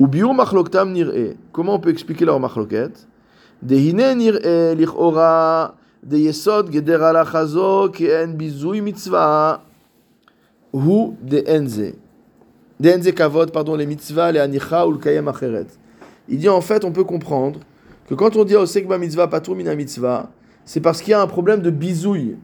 Ou 0.00 0.08
biur 0.08 0.34
machloktam 0.34 0.92
nir'e. 0.92 1.36
Comment 1.52 1.74
on 1.74 1.78
peut 1.78 1.90
expliquer 1.90 2.24
leur 2.24 2.40
marloquette? 2.40 3.06
Dehine 3.62 4.16
nir'e 4.16 4.74
lichora 4.74 5.76
de 6.04 6.18
yesod 6.18 6.70
geder 6.70 7.02
alachazo 7.02 7.88
ke'en 7.88 8.34
bizui 8.36 8.80
mitzvah 8.80 9.60
hu 10.72 11.14
de 11.22 11.42
enze. 11.46 11.94
De 12.80 12.88
enze 12.90 13.12
kavod, 13.12 13.50
pardon, 13.52 13.74
les 13.76 13.86
mitzvahs, 13.86 14.32
les 14.32 14.40
anicha 14.40 14.86
ou 14.86 14.92
le 14.92 14.98
kayem 14.98 15.28
acheret. 15.28 15.66
Il 16.28 16.38
dit 16.38 16.48
en 16.48 16.60
fait, 16.60 16.84
on 16.84 16.92
peut 16.92 17.04
comprendre 17.04 17.60
que 18.08 18.14
quand 18.14 18.36
on 18.36 18.44
dit 18.44 18.56
osek 18.56 18.86
ba 18.86 18.98
mitzvah 18.98 19.28
patur 19.28 19.54
mina 19.54 19.74
mitzvah, 19.74 20.30
c'est 20.64 20.80
parce 20.80 21.00
qu'il 21.00 21.12
y 21.12 21.14
a 21.14 21.22
un 21.22 21.26
problème 21.26 21.60
de 21.60 21.70
bisouille. 21.70 22.36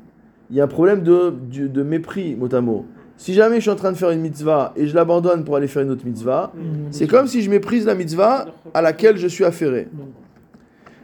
Il 0.51 0.57
y 0.57 0.61
a 0.61 0.65
un 0.65 0.69
problème 0.69 1.03
de, 1.03 1.33
de, 1.53 1.67
de 1.69 1.83
mépris, 1.83 2.35
mot 2.35 2.53
à 2.53 2.61
mot. 2.61 2.87
Si 3.17 3.35
jamais 3.35 3.57
je 3.57 3.61
suis 3.61 3.71
en 3.71 3.77
train 3.77 3.93
de 3.93 3.97
faire 3.97 4.11
une 4.11 4.21
mitzvah 4.21 4.73
et 4.77 4.87
je 4.87 4.95
l'abandonne 4.95 5.45
pour 5.45 5.55
aller 5.55 5.69
faire 5.69 5.83
une 5.83 5.91
autre 5.91 6.07
mitzvah, 6.07 6.53
c'est 6.91 7.07
comme 7.07 7.27
si 7.27 7.43
je 7.43 7.51
méprise 7.51 7.85
la 7.85 7.95
mitzvah 7.95 8.47
à 8.73 8.81
laquelle 8.81 9.19
je 9.19 9.29
suis 9.29 9.45
affairé. 9.45 9.89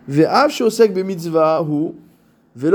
Ve'av 0.09 0.51
en 0.61 0.65
mitzvah 0.65 0.89
le 0.89 1.03
mitzvah. 1.03 1.67
C'est 2.59 2.71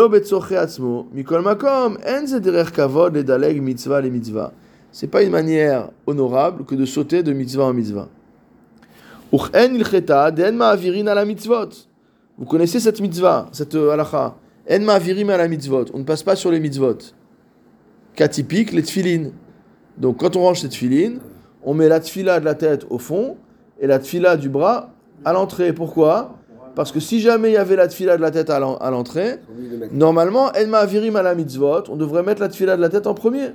pas 5.08 5.24
une 5.24 5.32
manière 5.32 5.90
honorable 6.06 6.66
que 6.66 6.76
de 6.76 6.86
sauter 6.86 7.24
de 7.24 7.34
mitzvah 7.34 7.64
en 7.64 7.74
mitzvah. 7.74 8.08
Vous 12.38 12.46
connaissez 12.46 12.80
cette 12.80 13.02
mitzvah, 13.02 13.50
cette 13.52 13.74
euh, 13.74 13.90
halacha? 13.90 14.36
En 14.70 14.80
ma'avirim 14.82 15.32
ala 15.32 15.48
mitzvot. 15.48 15.86
On 15.96 16.00
ne 16.00 16.04
passe 16.04 16.22
pas 16.22 16.36
sur 16.36 16.52
les 16.52 16.60
mitzvot. 16.60 16.98
Cas 18.16 18.28
typique, 18.28 18.74
les 18.74 18.84
tfilin. 18.84 19.32
Donc 19.98 20.20
quand 20.20 20.36
on 20.36 20.42
range 20.42 20.62
cette 20.62 20.72
tfilin, 20.72 21.14
on 21.64 21.74
met 21.74 21.88
la 21.88 22.00
tfila 22.00 22.40
de 22.40 22.46
la 22.46 22.54
tête 22.54 22.86
au 22.92 23.00
fond 23.00 23.38
et 23.80 23.88
la 23.88 23.98
tfila 23.98 24.38
du 24.38 24.50
bras 24.50 24.92
à 25.26 25.34
l'entrée. 25.34 25.74
Pourquoi? 25.74 26.38
Parce 26.76 26.92
que 26.92 27.00
si 27.00 27.20
jamais 27.20 27.50
il 27.50 27.54
y 27.54 27.58
avait 27.58 27.76
la 27.76 27.88
tfila 27.88 28.16
de 28.18 28.22
la 28.22 28.32
tête 28.32 28.50
à 28.50 28.60
l'en- 28.60 28.78
à 28.78 28.90
l'entrée, 28.92 29.40
normalement, 29.92 30.52
en 30.58 30.68
ma'avirim 30.68 31.16
ala 31.16 31.36
mitzvot, 31.36 31.84
on 31.90 31.96
devrait 31.98 32.24
mettre 32.24 32.42
la 32.42 32.48
tfila 32.50 32.78
de 32.78 32.82
la 32.82 32.90
tête 32.90 33.08
en 33.08 33.14
premier. 33.14 33.50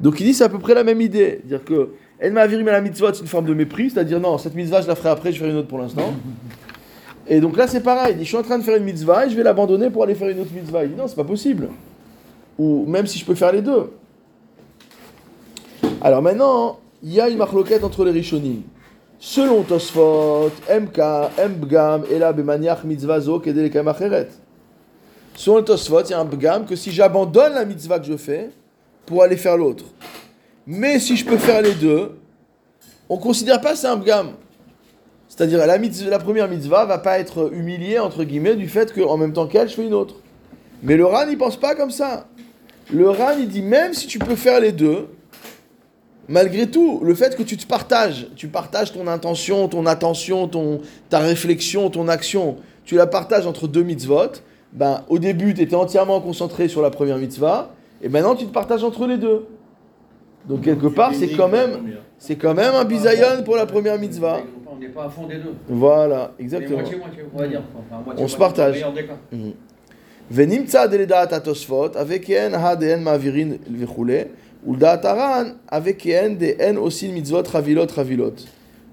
Donc 0.00 0.18
il 0.20 0.24
dit 0.24 0.34
c'est 0.34 0.44
à 0.44 0.48
peu 0.48 0.58
près 0.58 0.74
la 0.74 0.84
même 0.84 1.00
idée. 1.00 1.40
Dire 1.44 1.64
que 1.64 1.90
En 2.24 2.30
ma'avirim 2.32 2.66
ala 2.68 2.80
mitzvot, 2.80 3.12
c'est 3.14 3.20
une 3.22 3.26
forme 3.28 3.46
de 3.46 3.54
mépris, 3.54 3.90
c'est-à-dire 3.90 4.18
non, 4.20 4.38
cette 4.38 4.54
mitzvah 4.54 4.80
je 4.80 4.88
la 4.88 4.94
ferai 4.94 5.10
après, 5.10 5.32
je 5.32 5.38
ferai 5.38 5.50
une 5.50 5.56
autre 5.56 5.68
pour 5.68 5.78
l'instant. 5.78 6.12
Et 7.30 7.40
donc 7.40 7.56
là 7.58 7.66
c'est 7.66 7.82
pareil, 7.82 8.12
il 8.14 8.18
dit 8.18 8.24
je 8.24 8.28
suis 8.28 8.36
en 8.38 8.42
train 8.42 8.56
de 8.58 8.62
faire 8.64 8.76
une 8.76 8.84
mitzvah 8.84 9.26
et 9.26 9.30
je 9.30 9.36
vais 9.36 9.42
l'abandonner 9.42 9.90
pour 9.90 10.02
aller 10.02 10.14
faire 10.14 10.30
une 10.30 10.40
autre 10.40 10.52
mitzvah. 10.54 10.84
Il 10.84 10.92
dit 10.92 10.96
non, 10.96 11.06
c'est 11.06 11.14
pas 11.16 11.24
possible. 11.24 11.68
ou 12.58 12.86
même 12.86 13.06
si 13.06 13.18
je 13.18 13.24
peux 13.26 13.34
faire 13.34 13.52
les 13.52 13.60
deux. 13.60 13.90
Alors 16.00 16.22
maintenant, 16.22 16.78
il 17.02 17.12
y 17.12 17.20
a 17.20 17.28
une 17.28 17.36
marloquette 17.36 17.84
entre 17.84 18.04
les 18.04 18.10
Rishonim. 18.12 18.62
Selon 19.20 19.62
Tosfot, 19.64 20.50
MK, 20.70 20.98
Mbgam, 21.50 22.04
et 22.10 22.18
là, 22.18 22.32
Bemaniach 22.32 22.84
mitzvah 22.84 23.20
zo, 23.20 23.40
kedelekam 23.40 23.88
acheret. 23.88 24.28
Selon 25.34 25.62
Tosfot, 25.62 26.02
il 26.04 26.10
y 26.10 26.14
a 26.14 26.20
un 26.20 26.24
Bgam 26.24 26.66
que 26.66 26.76
si 26.76 26.92
j'abandonne 26.92 27.54
la 27.54 27.64
mitzvah 27.64 27.98
que 27.98 28.06
je 28.06 28.16
fais 28.16 28.50
pour 29.06 29.22
aller 29.22 29.36
faire 29.36 29.56
l'autre. 29.56 29.84
Mais 30.66 30.98
si 30.98 31.16
je 31.16 31.24
peux 31.24 31.38
faire 31.38 31.62
les 31.62 31.74
deux, 31.74 32.12
on 33.08 33.16
ne 33.16 33.20
considère 33.20 33.60
pas 33.60 33.74
c'est 33.74 33.86
un 33.86 33.96
Bgam. 33.96 34.30
C'est-à-dire 35.28 35.66
la, 35.66 35.78
mitzvah- 35.78 36.10
la 36.10 36.18
première 36.18 36.48
mitzvah 36.48 36.84
va 36.84 36.98
pas 36.98 37.18
être 37.18 37.52
humiliée, 37.52 37.98
entre 37.98 38.24
guillemets, 38.24 38.54
du 38.56 38.68
fait 38.68 38.92
qu'en 38.94 39.16
même 39.16 39.32
temps 39.32 39.46
qu'elle, 39.46 39.68
je 39.68 39.74
fais 39.74 39.84
une 39.86 39.94
autre. 39.94 40.16
Mais 40.82 40.96
le 40.96 41.06
Ran, 41.06 41.26
il 41.28 41.38
pense 41.38 41.56
pas 41.56 41.74
comme 41.74 41.90
ça. 41.90 42.26
Le 42.92 43.10
Ran, 43.10 43.32
il 43.38 43.48
dit 43.48 43.62
même 43.62 43.94
si 43.94 44.06
tu 44.06 44.18
peux 44.18 44.36
faire 44.36 44.60
les 44.60 44.72
deux, 44.72 45.08
malgré 46.28 46.66
tout, 46.66 47.00
le 47.02 47.14
fait 47.14 47.36
que 47.36 47.42
tu 47.42 47.56
te 47.56 47.66
partages, 47.66 48.28
tu 48.36 48.48
partages 48.48 48.92
ton 48.92 49.06
intention, 49.06 49.68
ton 49.68 49.86
attention, 49.86 50.46
ton, 50.48 50.80
ta 51.08 51.18
réflexion, 51.18 51.90
ton 51.90 52.08
action, 52.08 52.56
tu 52.84 52.96
la 52.96 53.06
partages 53.06 53.46
entre 53.46 53.66
deux 53.66 53.82
mitzvot, 53.82 54.42
ben, 54.72 55.04
au 55.08 55.18
début, 55.18 55.54
tu 55.54 55.62
étais 55.62 55.74
entièrement 55.74 56.20
concentré 56.20 56.68
sur 56.68 56.82
la 56.82 56.90
première 56.90 57.16
mitzvah, 57.16 57.70
et 58.02 58.08
maintenant, 58.08 58.34
tu 58.34 58.46
te 58.46 58.52
partages 58.52 58.84
entre 58.84 59.06
les 59.06 59.16
deux. 59.16 59.46
Donc, 60.48 60.62
quelque 60.62 60.86
part, 60.86 61.14
c'est 61.14 61.28
quand 61.28 61.48
même, 61.48 61.98
c'est 62.18 62.36
quand 62.36 62.54
même 62.54 62.74
un 62.74 62.84
bisayon 62.84 63.42
pour 63.44 63.56
la 63.56 63.66
première 63.66 63.98
mitzvah. 63.98 64.40
On 64.70 64.76
n'est 64.78 64.88
pas 64.88 65.04
à 65.04 65.08
fond 65.08 65.26
des 65.26 65.36
deux. 65.36 65.54
Voilà, 65.68 66.32
exactement. 66.38 66.82
On 68.16 68.28
se 68.28 68.36
partage. 68.36 68.84
Mhm. 69.32 69.52
Avec 71.96 72.30
en 72.30 72.54
ha 72.54 72.76
mavirin. 72.96 73.50
Uldataran 74.66 75.52
avec 75.68 76.06
en 76.06 76.30
des 76.30 76.56
en 76.60 76.76
aussi 76.76 77.08
mitzvot 77.08 77.42
ravilot 77.42 77.86
ravilot. 77.94 78.34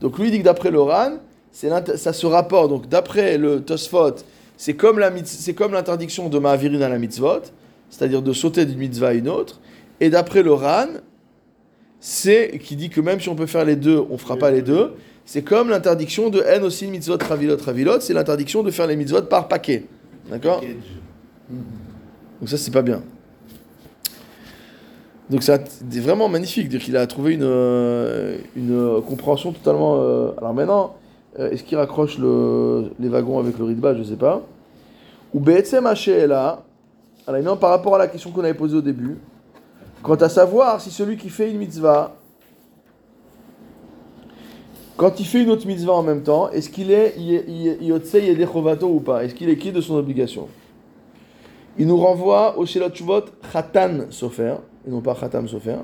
Donc 0.02 0.20
lui 0.20 0.32
dit 0.32 0.40
que 0.40 0.44
d'après 0.44 0.72
le 0.72 0.82
Ran, 0.82 1.18
ça 1.52 2.14
se 2.14 2.26
rapporte. 2.26 2.70
Donc 2.70 2.90
d'après 2.90 3.38
le 3.38 3.62
Tosfot, 3.62 4.16
c'est 4.58 4.74
comme 4.74 5.00
l'interdiction 5.00 6.30
de 6.30 6.40
Mahavirin 6.40 6.82
à 6.82 6.90
la 6.90 7.00
mitzvot, 7.00 7.42
c'est-à-dire 7.90 8.22
de 8.22 8.34
sauter 8.34 8.66
d'une 8.66 8.80
mitzvah 8.80 9.10
à 9.10 9.14
une 9.14 9.30
autre. 9.30 9.60
Et 10.00 10.10
d'après 10.10 10.44
le 10.44 10.54
Ran, 10.54 10.88
c'est 12.00 12.60
qui 12.60 12.76
dit 12.76 12.90
que 12.90 13.02
même 13.02 13.20
si 13.20 13.30
on 13.30 13.36
peut 13.36 13.46
faire 13.48 13.66
les 13.66 13.76
deux, 13.76 14.06
on 14.10 14.18
fera 14.18 14.38
pas 14.38 14.52
les 14.52 14.62
deux. 14.62 14.94
C'est 15.26 15.42
comme 15.42 15.70
l'interdiction 15.70 16.30
de 16.30 16.42
en 16.42 16.64
aussi 16.64 16.86
mitzvot 16.88 17.18
ravilot 17.18 17.58
ravilot. 17.58 18.00
C'est 18.00 18.14
l'interdiction 18.14 18.62
de 18.62 18.70
faire 18.70 18.86
les 18.86 18.96
mitzvot 18.96 19.24
par 19.24 19.48
paquet. 19.48 19.86
D'accord? 20.30 20.62
Donc 21.50 22.50
ça 22.50 22.58
c'est 22.58 22.72
pas 22.72 22.82
bien. 22.82 23.02
Donc 25.30 25.42
c'est 25.42 26.00
vraiment 26.02 26.30
magnifique, 26.30 26.70
dire 26.70 26.80
qu'il 26.82 26.96
a 26.98 27.08
trouvé 27.08 27.34
une, 27.34 27.42
euh, 27.44 28.38
une 28.56 28.72
euh, 28.72 29.02
compréhension 29.02 29.52
totalement... 29.54 29.96
euh, 30.00 30.32
Alors 30.38 30.54
maintenant, 30.54 30.96
euh, 31.40 31.50
est-ce 31.50 31.64
qu'il 31.64 31.78
raccroche 31.78 32.20
le- 32.20 32.92
les 33.00 33.10
wagons 33.10 33.40
avec 33.40 33.58
le 33.58 33.66
ritba 33.66 33.96
Je 33.96 34.04
sais 34.04 34.18
pas. 34.18 34.44
Ou 35.34 35.40
BSM 35.40 35.84
là. 36.28 36.64
Alors 37.28 37.40
maintenant, 37.40 37.58
par 37.58 37.72
rapport 37.72 37.96
à 37.96 37.98
la 37.98 38.08
question 38.08 38.30
qu'on 38.30 38.44
avait 38.44 38.54
posée 38.54 38.78
au 38.78 38.82
début, 38.82 39.18
quant 40.04 40.14
à 40.16 40.30
savoir 40.30 40.80
si 40.80 40.92
celui 40.92 41.18
qui 41.18 41.30
fait 41.30 41.50
une 41.50 41.58
mitzvah, 41.58 42.16
quand 44.96 45.20
il 45.20 45.26
fait 45.26 45.42
une 45.42 45.50
autre 45.50 45.66
mitzvah 45.66 45.94
en 45.94 46.04
même 46.04 46.22
temps, 46.22 46.50
est-ce 46.52 46.70
qu'il 46.70 46.92
est 46.92 47.16
yotse 47.82 48.14
yedeh 48.14 48.46
chovato 48.46 48.88
ou 48.88 49.00
pas 49.00 49.26
Est-ce 49.26 49.34
qu'il 49.34 49.50
est 49.50 49.58
quitte 49.58 49.74
de 49.76 49.82
son 49.82 49.96
obligation 49.96 50.48
il 51.78 51.88
nous 51.88 51.98
renvoie 51.98 52.58
au 52.58 52.66
Shelot 52.66 52.94
Shuvot 52.94 53.26
Khatan 53.52 54.10
Sofer, 54.10 54.56
et 54.88 54.90
non 54.90 55.02
pas 55.02 55.16
Khatam 55.16 55.48
Sofer. 55.48 55.78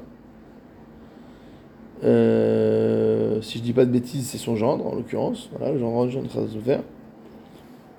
Euh, 2.03 3.41
si 3.41 3.59
je 3.59 3.63
dis 3.63 3.73
pas 3.73 3.85
de 3.85 3.91
bêtises, 3.91 4.29
c'est 4.29 4.37
son 4.37 4.55
gendre 4.55 4.87
en 4.87 4.95
l'occurrence. 4.95 5.49
Voilà, 5.55 5.73
le 5.73 5.79
gendre, 5.79 6.05
le 6.05 6.11
gendre 6.11 6.27
Khatam 6.27 6.49
Sofer. 6.49 6.77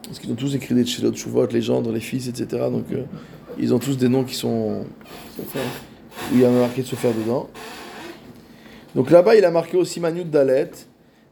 Parce 0.06 0.18
qu'ils 0.18 0.32
ont 0.32 0.36
tous 0.36 0.54
écrit 0.54 0.74
des 0.74 0.84
Shelot 0.84 1.14
Shuvot, 1.14 1.46
les 1.46 1.62
gendres, 1.62 1.92
les 1.92 2.00
fils, 2.00 2.28
etc. 2.28 2.64
Donc 2.70 2.86
euh, 2.92 3.04
ils 3.58 3.72
ont 3.74 3.78
tous 3.78 3.96
des 3.96 4.08
noms 4.08 4.24
qui 4.24 4.34
sont. 4.34 4.84
où 5.38 5.42
il 6.32 6.40
y 6.40 6.44
a 6.44 6.50
marqué 6.50 6.82
Sofer 6.82 7.12
dedans. 7.12 7.48
Donc 8.94 9.10
là-bas, 9.10 9.36
il 9.36 9.44
a 9.44 9.50
marqué 9.50 9.76
aussi 9.76 10.00
Manut 10.00 10.24
Dalet. 10.24 10.70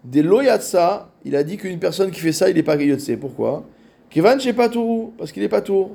Des 0.04 0.22
Loyatsa, 0.22 1.10
il 1.24 1.36
a 1.36 1.42
dit 1.42 1.58
qu'une 1.58 1.78
personne 1.78 2.10
qui 2.10 2.20
fait 2.20 2.32
ça, 2.32 2.48
il 2.48 2.56
n'est 2.56 2.62
pas 2.62 2.76
Yotse. 2.76 3.10
Pourquoi? 3.20 3.64
Kevan 4.08 4.40
chez 4.40 4.54
Patourou, 4.54 5.12
parce 5.18 5.30
qu'il 5.30 5.42
est 5.42 5.48
Patour. 5.48 5.90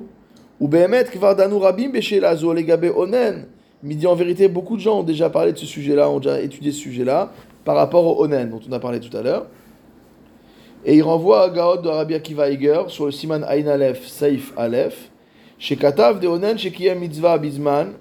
Ou 0.60 0.68
Behemet 0.68 1.04
Kvar 1.04 1.36
Danu 1.36 1.56
Rabim 1.56 1.90
Beshela 1.90 2.34
Zo 2.36 2.52
Legabe 2.52 2.92
Onen. 2.96 3.46
Dit 3.82 4.06
en 4.06 4.14
vérité, 4.14 4.48
beaucoup 4.48 4.76
de 4.76 4.80
gens 4.80 5.00
ont 5.00 5.02
déjà 5.04 5.30
parlé 5.30 5.52
de 5.52 5.58
ce 5.58 5.66
sujet-là, 5.66 6.10
ont 6.10 6.18
déjà 6.18 6.40
étudié 6.40 6.72
ce 6.72 6.80
sujet-là, 6.80 7.30
par 7.64 7.76
rapport 7.76 8.04
au 8.04 8.24
Onen, 8.24 8.50
dont 8.50 8.60
on 8.68 8.72
a 8.72 8.80
parlé 8.80 8.98
tout 8.98 9.14
à 9.16 9.22
l'heure. 9.22 9.46
Et 10.84 10.96
il 10.96 11.02
renvoie 11.02 11.44
à 11.44 11.50
Gaod 11.50 11.82
de 11.82 11.88
Rabbi 11.88 12.14
Akiva 12.14 12.50
Eiger 12.50 12.82
sur 12.88 13.06
le 13.06 13.12
Siman 13.12 13.44
Ain 13.44 13.66
Aleph, 13.66 14.06
Saif 14.06 14.52
Aleph, 14.56 15.10
chez 15.58 15.76
Katav 15.76 16.20
de 16.20 16.26
Onen, 16.26 16.58
chez 16.58 16.94
Mitzvah 16.94 17.38
Bizman, 17.38 17.92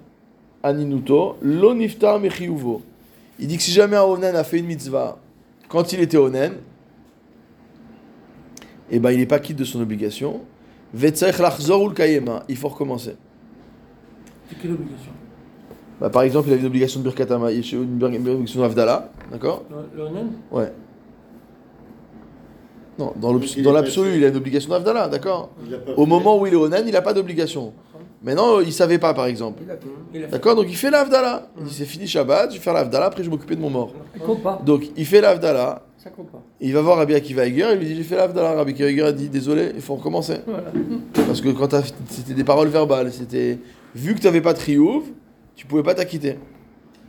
Aninuto, 0.63 1.35
Lo 1.41 1.75
Niftar 1.75 2.19
Mechiyuvo. 2.19 2.81
Il 3.37 3.47
dit 3.47 3.57
que 3.57 3.63
si 3.63 3.71
jamais 3.71 3.97
un 3.97 4.03
Onen 4.03 4.35
a 4.35 4.43
fait 4.43 4.59
une 4.59 4.65
mitzvah 4.65 5.19
quand 5.67 5.93
il 5.93 5.99
était 5.99 6.17
Onen, 6.17 6.53
eh 8.89 8.99
ben 8.99 9.11
il 9.11 9.19
n'est 9.19 9.25
pas 9.25 9.39
quitte 9.39 9.57
de 9.57 9.65
son 9.65 9.81
obligation. 9.81 10.41
Il 12.47 12.57
faut 12.57 12.67
recommencer. 12.69 13.15
C'est 14.49 14.57
quelle 14.59 14.71
obligation? 14.71 15.11
Bah, 15.99 16.09
par 16.09 16.23
exemple, 16.23 16.47
il 16.49 16.53
avait 16.53 16.61
une 16.61 16.67
obligation 16.67 16.99
de 16.99 17.05
Birkat 17.09 17.33
Hama- 17.33 17.51
une 17.51 18.03
obligation 18.03 18.61
d'Avdallah, 18.61 19.09
d'accord? 19.31 19.63
Le 19.95 20.03
Ouais. 20.51 20.71
Non, 22.97 23.13
dans 23.17 23.33
l'absolu, 23.73 24.17
il 24.17 24.23
a 24.25 24.29
une 24.29 24.35
obligation 24.37 24.69
d'Avdallah, 24.69 25.07
d'accord? 25.09 25.49
Il 25.67 25.73
a 25.73 25.77
pas 25.79 25.91
Au 25.97 26.05
moment 26.05 26.39
où 26.39 26.47
il 26.47 26.53
est 26.53 26.57
Onen, 26.57 26.83
il 26.87 26.93
n'a 26.93 27.01
pas 27.01 27.13
d'obligation. 27.13 27.73
Maintenant, 28.23 28.59
il 28.59 28.71
savait 28.71 28.97
pas, 28.99 29.13
par 29.13 29.25
exemple. 29.25 29.61
D'accord? 30.31 30.55
Donc 30.55 30.65
il 30.69 30.75
fait 30.75 30.89
l'Avdallah. 30.89 31.49
Il 31.59 31.65
dit 31.65 31.73
c'est 31.73 31.85
fini 31.85 32.07
Shabbat, 32.07 32.51
je 32.51 32.55
vais 32.57 32.61
faire 32.63 32.73
l'Avdallah, 32.73 33.07
après 33.07 33.21
je 33.23 33.29
vais 33.29 33.35
m'occuper 33.35 33.55
de 33.55 33.61
mon 33.61 33.69
mort. 33.69 33.91
Ça 34.17 34.25
compte 34.25 34.41
pas. 34.41 34.61
Donc 34.65 34.83
il 34.95 35.05
fait 35.05 35.21
l'Avdallah, 35.21 35.83
Ça 36.05 36.11
compte 36.11 36.31
pas. 36.31 36.43
il 36.61 36.71
va 36.71 36.81
voir 36.81 36.97
Rabbi 36.97 37.15
Akiva 37.15 37.47
Eger, 37.47 37.65
il 37.73 37.79
lui 37.79 37.87
dit 37.87 37.95
j'ai 37.95 38.03
fait 38.03 38.15
l'Avdallah. 38.15 38.53
Rabbi 38.53 38.71
Akiva 38.73 38.89
Eger 38.91 39.01
a 39.01 39.11
dit 39.11 39.27
désolé, 39.27 39.71
il 39.73 39.81
faut 39.81 39.95
recommencer. 39.95 40.35
Voilà. 40.45 40.71
Parce 41.25 41.41
que 41.41 41.49
quand 41.49 41.67
t'as- 41.67 41.81
c'était 42.09 42.35
des 42.35 42.43
paroles 42.43 42.67
verbales, 42.67 43.11
c'était 43.11 43.57
vu 43.95 44.13
que 44.13 44.19
tu 44.19 44.25
n'avais 44.27 44.41
pas 44.41 44.53
de 44.53 44.59
triouf, 44.59 45.03
tu 45.55 45.65
pouvais 45.65 45.81
pas 45.81 45.95
t'acquitter. 45.95 46.35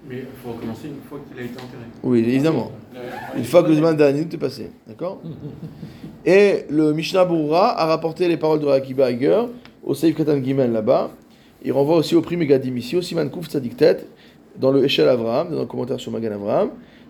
Mais 0.09 0.20
il 0.20 0.24
faut 0.42 0.53
recommencer 0.55 0.86
une 0.88 1.03
fois 1.07 1.18
qu'il 1.28 1.38
a 1.38 1.44
été 1.44 1.53
enterré. 1.57 1.82
Oui, 2.05 2.20
évidemment. 2.20 2.70
Une 3.36 3.44
fois 3.44 3.62
que 3.62 3.68
le 3.68 3.74
Zman 3.74 3.94
d'Anit 3.97 4.28
est 4.32 4.38
passé. 4.38 4.70
D'accord 4.86 5.20
Et 6.24 6.64
le 6.70 6.92
Mishnah 6.94 7.26
Bourra 7.26 7.78
a 7.78 7.84
rapporté 7.86 8.28
les 8.28 8.38
paroles 8.38 8.61
de 8.61 8.66
Rabbi 8.66 8.82
Akiva 8.82 9.11
Eger 9.11 9.42
au 9.84 9.92
Seif 9.94 10.16
Katan 10.16 10.42
Gimel 10.42 10.72
là-bas. 10.72 11.11
Il 11.62 11.72
renvoie 11.72 11.97
aussi 11.97 12.14
au 12.14 12.22
prix 12.22 12.36
Megadim 12.38 12.74
ici, 12.76 12.97
au 12.97 13.03
Siman 13.03 13.28
Kouf 13.28 13.49
Tzadik 13.49 13.76
Tet, 13.76 14.07
dans 14.59 14.70
le 14.70 14.84
Eshel 14.84 15.09
Avraham, 15.09 15.51
dans 15.51 15.61
le 15.61 15.66
commentaire 15.66 15.99
sur 16.01 16.12
Magan 16.12 16.32
Avraham. 16.32 16.70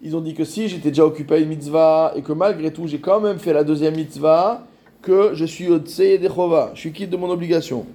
Ils 0.00 0.16
ont 0.16 0.20
dit 0.20 0.34
que 0.34 0.44
si 0.44 0.68
j'étais 0.68 0.90
déjà 0.90 1.04
occupé 1.04 1.34
à 1.34 1.38
une 1.38 1.48
mitzvah 1.48 2.12
et 2.14 2.22
que 2.22 2.32
malgré 2.32 2.72
tout 2.72 2.86
j'ai 2.86 3.00
quand 3.00 3.20
même 3.20 3.38
fait 3.38 3.52
la 3.52 3.64
deuxième 3.64 3.96
mitzvah, 3.96 4.64
que 5.02 5.34
je 5.34 5.44
suis 5.44 5.64
yotsei 5.64 6.18
de 6.18 6.28
chova, 6.28 6.70
je 6.74 6.80
suis 6.80 6.92
quitte 6.92 7.10
de 7.10 7.16
mon 7.16 7.30
obligation. 7.30 7.86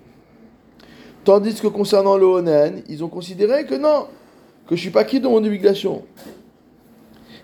Tandis 1.23 1.61
que 1.61 1.67
concernant 1.67 2.17
le 2.17 2.25
onen, 2.25 2.83
ils 2.89 3.03
ont 3.03 3.07
considéré 3.07 3.65
que 3.65 3.75
non, 3.75 4.07
que 4.67 4.75
je 4.75 4.81
suis 4.81 4.89
pas 4.89 5.05
quitte 5.05 5.23
de 5.23 5.29
mon 5.29 5.43
obligation. 5.43 6.03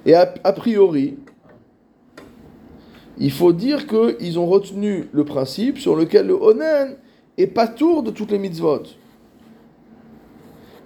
Et 0.06 0.14
a, 0.14 0.26
priori, 0.54 1.18
il 3.18 3.32
faut 3.32 3.54
dire 3.54 3.86
qu'ils 3.88 4.40
ont 4.40 4.48
retenu 4.48 5.10
le 5.12 5.26
principe 5.26 5.78
sur 5.78 5.96
lequel 5.96 6.28
le 6.28 6.34
Onen 6.34 6.96
est 7.38 7.48
pas 7.48 7.68
tour 7.68 8.02
de 8.02 8.12
toutes 8.12 8.32
les 8.32 8.40
mitzvot. 8.40 8.84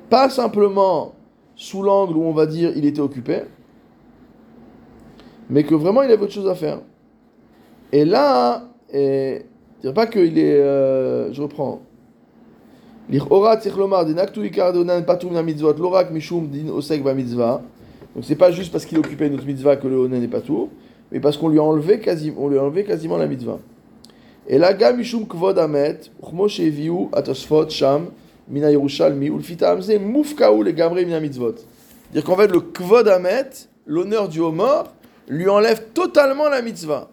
Pas 0.09 0.29
simplement 0.29 1.13
sous 1.55 1.83
l'angle 1.83 2.17
où 2.17 2.23
on 2.23 2.33
va 2.33 2.47
dire 2.47 2.73
il 2.75 2.85
était 2.85 3.01
occupé, 3.01 3.43
mais 5.49 5.63
que 5.63 5.75
vraiment 5.75 6.01
il 6.03 6.11
avait 6.11 6.23
autre 6.23 6.33
chose 6.33 6.49
à 6.49 6.55
faire. 6.55 6.79
Et 7.91 8.05
là, 8.05 8.69
et, 8.91 9.45
je 9.77 9.81
dirais 9.81 9.93
pas 9.93 10.07
qu'il 10.07 10.37
est. 10.39 10.59
euh, 10.59 11.31
je 11.33 11.41
reprends. 11.41 11.81
Donc 18.15 18.23
c'est 18.23 18.35
pas 18.35 18.51
juste 18.51 18.71
parce 18.71 18.85
qu'il 18.85 18.97
occupait 18.97 19.27
une 19.27 19.33
autre 19.33 19.45
mitzvah 19.45 19.75
que 19.75 19.87
le 19.87 19.97
onen 19.97 20.21
n'est 20.21 20.27
pas 20.27 20.39
tout, 20.39 20.69
mais 21.11 21.19
parce 21.19 21.35
qu'on 21.35 21.49
lui 21.49 21.59
a 21.59 21.63
enlevé 21.63 21.99
quasiment, 21.99 22.43
on 22.43 22.47
lui 22.47 22.57
a 22.57 22.63
enlevé 22.63 22.85
quasiment 22.85 23.17
la 23.17 23.27
mitzvah. 23.27 23.59
Et 24.47 24.57
là, 24.57 24.73
gam 24.73 24.95
mishum 24.97 25.27
kvod 25.27 25.59
amet, 25.59 26.11
uchmo 26.21 26.47
sheviu 26.47 27.09
atosfot 27.11 27.69
sham 27.69 28.07
mina 28.47 28.71
Yerushalmi 28.71 29.29
ulfita 29.29 29.71
amze 29.71 29.99
mufkaou 29.99 30.63
le 30.63 30.71
gamre 30.71 30.95
mina 30.95 31.19
mitzvot. 31.19 31.55
Dire 32.13 32.23
qu'en 32.23 32.37
fait 32.37 32.47
le 32.47 32.61
kvod 32.61 33.07
amet, 33.09 33.49
l'honneur 33.85 34.29
du 34.29 34.39
mort, 34.39 34.93
lui 35.27 35.47
enlève 35.49 35.85
totalement 35.93 36.49
la 36.49 36.61
mitzvah. 36.61 37.09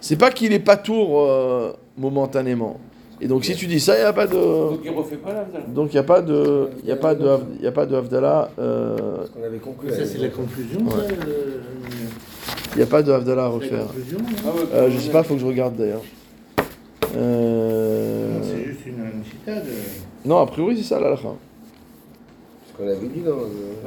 C'est 0.00 0.16
pas 0.16 0.30
qu'il 0.30 0.52
est 0.52 0.58
pas 0.60 0.76
tour 0.76 1.20
euh, 1.22 1.72
momentanément. 1.96 2.78
Et 3.20 3.28
donc 3.28 3.44
si 3.46 3.54
tu 3.56 3.66
dis 3.66 3.80
ça, 3.80 3.96
il 3.96 4.00
n'y 4.00 4.04
a 4.04 4.12
pas 4.12 4.26
de 4.26 4.34
Donc 4.34 4.80
il 4.84 4.90
refait 4.90 5.16
pas 5.16 5.32
là, 5.32 5.46
donc 5.68 5.92
il 5.92 5.96
n'y 5.96 6.00
a 6.00 6.02
pas 6.02 6.20
de 6.20 6.68
il 6.82 6.88
y 6.88 6.92
a 6.92 6.96
pas 6.96 7.14
de 7.14 7.38
il 7.58 7.64
y 7.64 7.66
a 7.66 7.72
pas 7.72 7.86
de 7.86 7.96
Havdalah 7.96 8.50
euh, 8.58 9.16
Parce 9.16 9.30
qu'on 9.30 9.42
avait 9.42 9.56
conclu. 9.58 9.88
Ça, 9.90 10.04
c'est 10.04 10.18
la 10.18 10.28
conclusion, 10.28 10.80
ça 10.90 10.96
euh, 10.98 11.60
il 12.72 12.76
n'y 12.76 12.82
a 12.82 12.86
pas 12.86 13.02
de 13.02 13.10
Havdalah 13.10 13.44
à 13.44 13.48
refaire. 13.48 13.86
non 13.86 14.18
Ah 14.44 14.48
ouais, 14.54 14.60
Euh, 14.74 14.90
je 14.90 14.98
sais 14.98 15.10
pas, 15.10 15.22
faut 15.22 15.32
que 15.34 15.40
je 15.40 15.46
regarde 15.46 15.76
d'ailleurs. 15.76 16.02
Euh, 17.16 18.34
Non, 18.34 18.42
C'est 18.44 18.64
juste 18.64 18.86
une, 18.86 18.94
une 18.98 19.24
citade. 19.24 19.64
Non, 20.26 20.38
a 20.40 20.46
priori 20.46 20.76
c'est 20.76 20.82
ça 20.82 21.00
l'alakha. 21.00 21.28
Ce 22.68 22.76
qu'on 22.76 22.86
avait 22.86 23.06
dit 23.06 23.20
dans 23.22 23.36
le, 23.36 23.46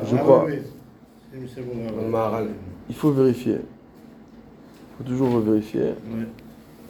Je 0.09 0.15
Ah, 0.15 0.19
crois. 0.19 0.45
oui, 0.47 0.53
oui. 0.55 0.59
Il 2.89 2.95
faut 2.95 3.11
vérifier. 3.11 3.57
Il 3.61 4.97
faut 4.97 5.03
toujours 5.09 5.39
vérifier. 5.39 5.81
Ouais. 5.81 6.25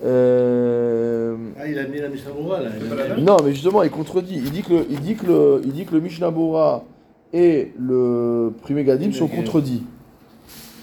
Euh, 0.06 1.36
Ah, 1.60 1.68
il 1.68 1.78
a 1.78 1.88
mis 1.88 2.00
la 2.00 2.08
Mishnah 2.10 2.30
là. 2.32 2.70
il 2.80 3.12
a 3.12 3.16
mis- 3.16 3.22
Non, 3.24 3.38
mais 3.44 3.52
justement, 3.54 3.84
il 3.84 3.90
contredit. 3.90 4.36
Il 4.38 4.52
dit 4.52 4.62
que 4.64 4.74
le, 4.74 4.86
il 4.90 5.00
dit 5.02 5.16
que 5.16 5.26
le, 5.26 5.62
il 5.66 5.72
dit 5.74 5.86
que 5.86 5.94
le 5.94 6.02
Mishnah 6.02 6.32
Bora 6.32 6.86
et 7.34 7.72
le 7.78 8.52
Primé 8.62 8.84
Gadim 8.84 9.12
sont 9.12 9.28
contredits. 9.28 9.84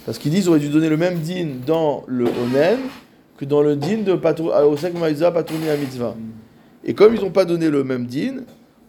Parce 0.04 0.18
qu'ils 0.18 0.30
disent 0.30 0.42
qu'ils 0.42 0.50
auraient 0.50 0.60
dû 0.60 0.68
donner 0.68 0.88
le 0.88 0.96
même 0.96 1.18
din 1.18 1.48
dans 1.66 2.04
le 2.06 2.26
Onen 2.26 2.78
que 3.38 3.44
dans 3.44 3.62
le 3.62 3.74
din 3.74 3.98
de 4.02 4.14
Patur- 4.14 4.52
à 4.54 4.66
Osek 4.66 4.98
Maïza 4.98 5.30
Patourni 5.32 5.68
à 5.68 5.76
Mitzvah. 5.76 6.14
Et 6.84 6.94
comme 6.94 7.14
ils 7.14 7.20
n'ont 7.20 7.30
pas 7.30 7.44
donné 7.44 7.68
le 7.70 7.82
même 7.84 8.06
din, 8.06 8.42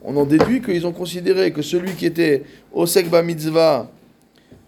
on 0.04 0.16
en 0.18 0.26
déduit 0.26 0.62
qu'ils 0.62 0.86
ont 0.86 0.92
considéré 0.92 1.52
que 1.52 1.62
celui 1.62 1.94
qui 1.94 2.06
était 2.06 2.44
Osek 2.74 3.10
Ba 3.10 3.24
Mitzvah, 3.24 3.90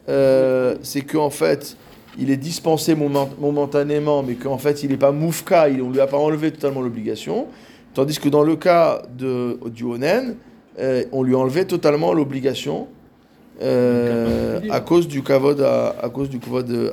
euh, 0.09 0.75
c'est 0.81 1.01
qu'en 1.01 1.29
fait, 1.29 1.77
il 2.17 2.29
est 2.31 2.37
dispensé 2.37 2.95
moment- 2.95 3.29
momentanément, 3.39 4.23
mais 4.23 4.33
qu'en 4.33 4.57
fait, 4.57 4.83
il 4.83 4.89
n'est 4.89 4.97
pas 4.97 5.11
moufka, 5.11 5.67
on 5.81 5.87
ne 5.87 5.93
lui 5.93 6.01
a 6.01 6.07
pas 6.07 6.17
enlevé 6.17 6.51
totalement 6.51 6.81
l'obligation. 6.81 7.47
Tandis 7.93 8.19
que 8.19 8.29
dans 8.29 8.43
le 8.43 8.55
cas 8.55 9.03
de, 9.17 9.57
du 9.69 9.83
Onen, 9.83 10.35
euh, 10.79 11.03
on 11.11 11.23
lui 11.23 11.35
a 11.35 11.37
enlevé 11.37 11.65
totalement 11.65 12.13
l'obligation 12.13 12.87
euh, 13.61 14.59
à 14.69 14.79
cause 14.79 15.07
du 15.07 15.21
kavod 15.21 15.59
à, 15.61 15.95
à 16.01 16.09
cause 16.09 16.29
du 16.29 16.39
kavod. 16.39 16.91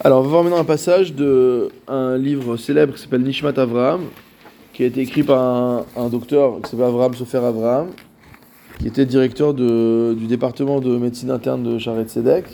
Alors, 0.00 0.20
on 0.20 0.22
va 0.22 0.28
voir 0.28 0.42
maintenant 0.44 0.58
un 0.60 0.64
passage 0.64 1.14
de 1.14 1.70
un 1.88 2.16
livre 2.18 2.56
célèbre 2.56 2.94
qui 2.94 3.00
s'appelle 3.02 3.22
Nishmat 3.22 3.58
Avraham, 3.58 4.02
qui 4.72 4.82
a 4.82 4.86
été 4.86 5.00
écrit 5.00 5.22
par 5.22 5.40
un, 5.40 5.84
un 5.96 6.08
docteur 6.08 6.60
qui 6.62 6.70
s'appelle 6.70 6.86
Avraham 6.86 7.14
Sofer 7.14 7.38
Avraham, 7.38 7.88
qui 8.78 8.88
était 8.88 9.06
directeur 9.06 9.54
de- 9.54 10.14
du 10.14 10.26
département 10.26 10.80
de 10.80 10.96
médecine 10.96 11.30
interne 11.30 11.62
de 11.62 11.78
Sharet 11.78 12.08
Sedek, 12.08 12.44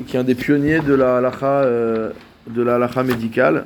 et 0.00 0.04
qui 0.04 0.16
est 0.16 0.20
un 0.20 0.24
des 0.24 0.34
pionniers 0.34 0.80
de 0.80 0.94
la 0.94 1.18
halacha, 1.18 1.62
euh, 1.62 2.10
de 2.48 2.62
la 2.62 2.74
halacha 2.76 3.02
médicale. 3.02 3.64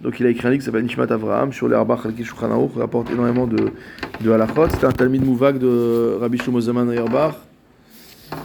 Donc 0.00 0.20
il 0.20 0.26
a 0.26 0.28
écrit 0.30 0.46
un 0.46 0.50
livre 0.50 0.60
qui 0.60 0.66
s'appelle 0.66 0.84
Nishmat 0.84 1.10
Avraham 1.10 1.52
sur 1.52 1.66
les 1.68 1.74
Arbach 1.74 2.06
Aruch, 2.06 2.70
il 2.76 2.80
rapporte 2.80 3.10
énormément 3.10 3.48
de, 3.48 3.72
de 4.20 4.30
halachot. 4.30 4.68
C'était 4.70 4.86
un 4.86 4.92
talmid 4.92 5.24
mouvag 5.24 5.58
de 5.58 6.16
Rabbi 6.20 6.38
Shlomo 6.38 6.60
Zaman 6.60 6.88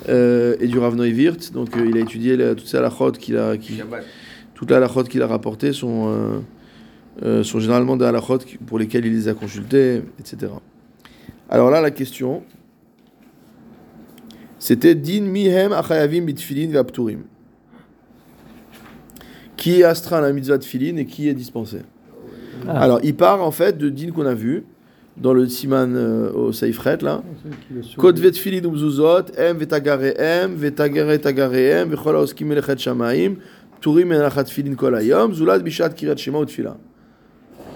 euh, 0.10 0.56
et 0.60 0.68
du 0.68 0.80
Rav 0.80 0.96
Neuwirth. 0.96 1.54
Donc 1.54 1.78
euh, 1.78 1.86
il 1.88 1.96
a 1.98 2.00
étudié 2.02 2.36
la- 2.38 2.56
toutes 2.56 2.66
ces 2.68 2.78
halachot 2.78 3.12
qu'il 3.12 3.38
a, 3.38 3.56
qui, 3.58 3.74
toutes 4.56 4.70
les 4.72 4.76
halachot 4.76 5.04
qu'il 5.04 5.22
a 5.22 5.28
rapportées 5.28 5.74
sont, 5.74 6.42
sont 7.44 7.60
généralement 7.60 7.98
des 7.98 8.06
halachot 8.06 8.40
qui- 8.40 8.58
pour 8.58 8.80
lesquelles 8.80 9.06
il 9.06 9.14
les 9.14 9.28
a 9.28 9.36
consultées, 9.36 10.02
etc. 10.20 10.52
Alors 11.50 11.70
là, 11.70 11.82
la 11.82 11.92
question, 11.92 12.42
c'était 14.64 14.96
Din 14.96 15.24
mihem 15.24 15.74
achayavim 15.74 16.24
bitfilin 16.24 16.70
ve'apturim. 16.72 17.24
Qui 19.58 19.82
est 19.82 19.84
astreint 19.84 20.20
à 20.20 20.22
la 20.22 20.32
mitzvah 20.32 20.58
de 20.58 20.64
filin 20.64 20.96
et 20.96 21.06
qui 21.06 21.28
est 21.28 21.34
dispensé 21.34 21.80
Ah. 22.66 22.80
Alors, 22.80 23.02
il 23.04 23.14
part 23.14 23.44
en 23.44 23.52
fait 23.52 23.78
de 23.78 23.90
Din 23.90 24.12
qu'on 24.12 24.26
a 24.26 24.34
vu 24.34 24.64
dans 25.18 25.34
le 25.34 25.50
Siman 25.50 25.94
euh, 25.98 26.32
au 26.32 26.54
Seifret 26.54 27.00
là. 27.02 27.24
Sauve. 27.82 27.98
Kod 27.98 28.20
vetfilin 28.20 28.64
umzuzot, 28.64 29.36
em 29.38 29.58
vetagareem, 29.58 30.56
vetagare 30.56 31.20
tagareem, 31.20 31.90
vechol 31.90 32.16
haoskim 32.16 32.48
melechet 32.48 32.78
shamaim, 32.78 33.36
pturim 33.82 34.08
menachat 34.08 34.46
filin 34.46 34.76
kol 34.76 34.96
hayom, 34.96 35.34
zulad 35.34 35.62
bishat 35.62 35.90
kirat 35.90 36.16
shema 36.16 36.40
ou 36.40 36.46
tfila. 36.46 36.78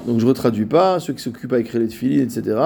Donc 0.08 0.22
je 0.22 0.26
retraduis 0.26 0.66
pas, 0.66 1.02
ceux 1.02 1.12
qui 1.12 1.22
s'occupent 1.22 1.52
à 1.52 1.60
écrire 1.60 1.82
les 1.82 1.90
tfilin, 1.90 2.24
etc. 2.24 2.58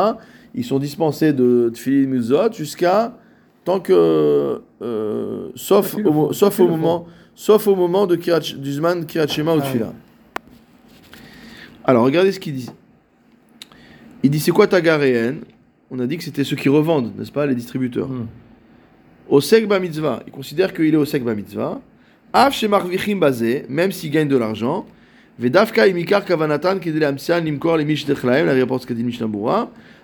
Ils 0.53 0.63
sont 0.63 0.77
dispensés 0.77 1.33
de 1.33 1.71
tfilin 1.73 2.07
muzot 2.07 2.53
jusqu'à 2.53 3.15
tant 3.63 3.79
que 3.79 4.61
euh, 4.81 5.49
sauf 5.55 5.95
Ils 5.97 6.03
le 6.03 6.09
au, 6.09 6.13
mo- 6.13 6.33
sauf 6.33 6.59
au 6.59 6.67
moment 6.67 7.07
sauf 7.35 7.67
au 7.67 7.75
moment 7.75 8.07
de 8.07 8.15
kirat, 8.15 8.39
du 8.39 8.71
zman 8.71 9.05
kirat 9.05 9.27
shema 9.27 9.55
ou 9.55 9.59
Ah 9.61 9.65
tfila. 9.65 9.93
Alors 11.83 12.03
regardez 12.03 12.31
ce 12.31 12.39
qu'il 12.39 12.53
dit. 12.53 12.69
Il 14.23 14.29
dit 14.29 14.39
c'est 14.39 14.51
quoi 14.51 14.67
tagaréen 14.67 15.37
On 15.89 15.99
a 15.99 16.07
dit 16.07 16.17
que 16.17 16.23
c'était 16.23 16.43
ceux 16.43 16.55
qui 16.55 16.69
revendent, 16.69 17.11
n'est-ce 17.17 17.31
pas, 17.31 17.45
les 17.45 17.55
distributeurs. 17.55 18.07
Hmm. 18.07 18.27
Osek 19.29 19.67
ba 19.67 19.79
mitzvah, 19.79 20.21
il 20.27 20.31
considère 20.31 20.73
qu'il 20.73 20.93
est 20.93 20.97
osek 20.97 21.23
ba 21.23 21.33
mitzvah. 21.33 21.79
Av 22.33 22.53
shemarvichim 22.53 23.19
bazé, 23.19 23.65
même 23.67 23.91
s'il 23.91 24.11
gagne 24.11 24.27
de 24.27 24.37
l'argent. 24.37 24.85
Vedavka 25.39 25.87
imikar 25.87 26.23
kavanatan 26.25 26.79
kedele 26.79 27.05
amsian 27.05 27.41
limkor 27.41 27.77
le 27.77 27.83
mish 27.83 28.05
la 28.07 28.53
réponse 28.53 28.85
qu'a 28.85 28.93
dit 28.93 29.03
Mishnah. 29.03 29.27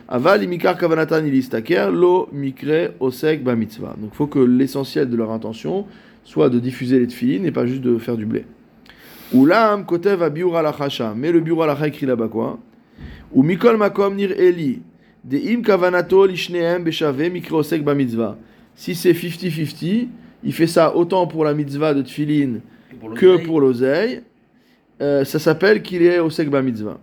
Aval 0.10 0.43
imikar 0.43 0.78
kavanatan 0.78 1.26
il 1.28 1.36
istaker, 1.36 1.91
lo 1.91 2.30
mikre 2.32 2.93
osek 2.99 3.43
ba 3.43 3.55
mitzvah. 3.55 3.95
Donc 3.99 4.12
il 4.14 4.16
faut 4.16 4.28
que 4.28 4.39
l'essentiel 4.39 5.10
de 5.10 5.18
leur 5.18 5.32
intention 5.32 5.86
soit 6.24 6.49
de 6.49 6.60
diffuser 6.60 6.99
les 6.99 7.08
tefillin 7.08 7.43
et 7.43 7.51
pas 7.51 7.66
juste 7.66 7.82
de 7.82 7.97
faire 7.97 8.16
du 8.16 8.26
blé. 8.26 8.45
Oulam 9.34 9.86
kotev 9.86 10.24
a 10.24 10.30
biur 10.30 10.55
alachacha, 10.55 11.14
mais 11.14 11.34
le 11.34 11.41
biur 11.41 11.62
alacha 11.62 11.88
écrit 11.88 12.05
là-bas 12.05 12.30
quoi 12.30 12.58
Ou 13.34 13.43
mikol 13.43 13.76
makom 13.76 14.16
nir 14.16 14.32
eli, 14.39 14.82
de 15.26 15.38
im 15.51 15.62
kavanato 15.62 16.26
lishneem 16.26 16.86
beshave 16.86 17.30
mikre 17.30 17.55
osek 17.55 17.84
ba 17.84 17.93
mitzvah. 17.93 18.38
Si 18.76 18.95
c'est 18.95 19.12
50-50, 19.12 20.08
il 20.43 20.53
fait 20.53 20.68
ça 20.68 20.95
autant 20.95 21.28
pour 21.28 21.43
la 21.43 21.53
mitzvah 21.53 21.93
de 21.93 22.01
tefillin 22.01 22.60
que 23.16 23.43
pour 23.43 23.60
l'oseille. 23.60 24.22
Euh, 25.01 25.26
ça 25.26 25.38
s'appelle 25.38 25.82
qu'il 25.82 26.01
est 26.03 26.20
osek 26.20 26.49
ba 26.49 26.62
mitzvah. 26.62 26.97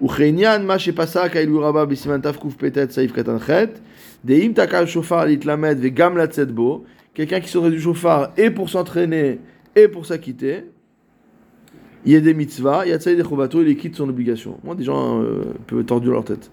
Shepasa 0.00 1.28
kailu 1.28 1.60
rabba 1.60 1.86
besiman 1.86 2.20
tafkuf 2.20 2.56
petet 2.56 2.92
saif 2.92 3.12
katanchet, 3.12 3.80
de 4.24 4.34
im 4.44 4.54
takal 4.54 4.86
shofar 4.86 5.26
litlamed 5.26 5.78
ve 5.78 5.90
gam 5.90 6.16
latzet 6.16 6.46
bo, 6.46 6.84
quelqu'un 7.14 7.40
qui 7.40 7.48
serait 7.48 7.70
du 7.70 7.80
chauffard 7.80 8.32
et 8.36 8.50
pour 8.50 8.68
s'entraîner 8.68 9.40
et 9.74 9.88
pour 9.88 10.04
s'acquitter, 10.06 10.64
il 12.04 12.12
y 12.12 12.16
a 12.16 12.20
des 12.20 12.34
mitzvahs, 12.34 12.86
il 12.86 12.90
y 12.90 12.92
a 12.92 12.98
des 12.98 13.22
chobato, 13.24 13.62
il 13.62 13.76
quitte 13.76 13.96
son 13.96 14.08
obligation. 14.08 14.60
Moi, 14.62 14.76
des 14.76 14.84
gens 14.84 15.20
euh, 15.20 15.42
peuvent 15.66 15.84
tordu 15.84 16.08
leur 16.08 16.24
tête. 16.24 16.52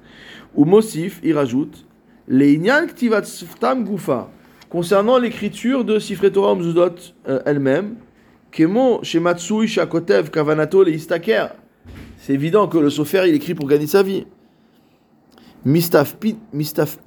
Ou 0.56 0.66
Mosif, 0.66 1.20
il 1.24 1.34
rajoute, 1.34 1.86
les 2.28 2.54
inyan 2.54 2.88
ktivat 2.88 3.24
sftam 3.24 3.84
gufa, 3.84 4.32
concernant 4.70 5.20
l'écriture 5.20 5.84
de 5.86 6.00
Sifre 6.00 6.30
Torah 6.30 6.56
Mzudot 6.56 6.96
euh, 7.28 7.42
elle-même, 7.46 7.96
kemo 8.52 9.04
shematsui 9.04 9.68
shakotev 9.68 10.32
kavanato 10.32 10.84
le. 10.84 10.94
C'est 12.26 12.34
évident 12.34 12.70
que 12.70 12.78
le 12.78 12.90
sofer, 12.90 13.26
il 13.28 13.36
écrit 13.36 13.54
pour 13.54 13.68
gagner 13.68 13.86
sa 13.86 14.02
vie. 14.02 14.26
Mistaf, 15.66 16.16
mistaf, 16.54 16.98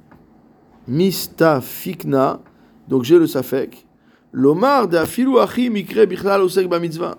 mistafikna, 0.87 2.39
donc 2.87 3.03
j'ai 3.03 3.17
le 3.17 3.25
safek, 3.25 3.87
lomar 4.31 4.87
de 4.87 4.95
afilu 4.95 5.39
achi 5.39 5.71
mikre 5.71 6.05
bichlal 6.05 6.43
osek 6.43 6.69
ba 6.69 6.79
mitzvah. 6.79 7.17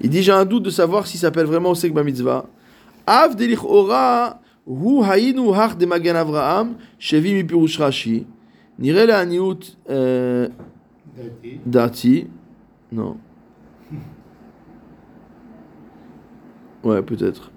Il 0.00 0.08
dit 0.08 0.22
j'ai 0.22 0.30
un 0.30 0.44
doute 0.44 0.62
de 0.66 0.70
savoir 0.70 1.08
s'il 1.08 1.18
s'appelle 1.18 1.46
vraiment 1.46 1.70
Osek 1.70 1.92
ba 1.92 2.04
mitzvah. 2.04 2.46
Av 3.04 3.34
delich 3.34 3.64
ora 3.64 4.40
hu 4.64 5.02
hayinu 5.02 5.50
hach 5.52 5.76
de 5.76 5.84
magan 5.84 6.14
Avraham 6.14 6.76
shevi 7.00 7.34
mi 7.34 7.42
pirush 7.42 7.78
Rashi. 7.78 8.24
Nire 8.78 9.10
aniut 9.10 9.76
euh, 9.90 10.48
Dati. 11.16 11.60
dati. 11.66 12.26
Non. 12.92 13.16
Ouais, 16.88 17.02
peut-être. 17.02 17.50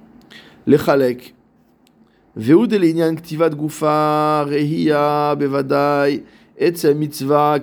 Ktivat 2.35 3.49
gufa 3.51 4.43
rehiya 4.43 5.37
mitzvah. 6.93 7.57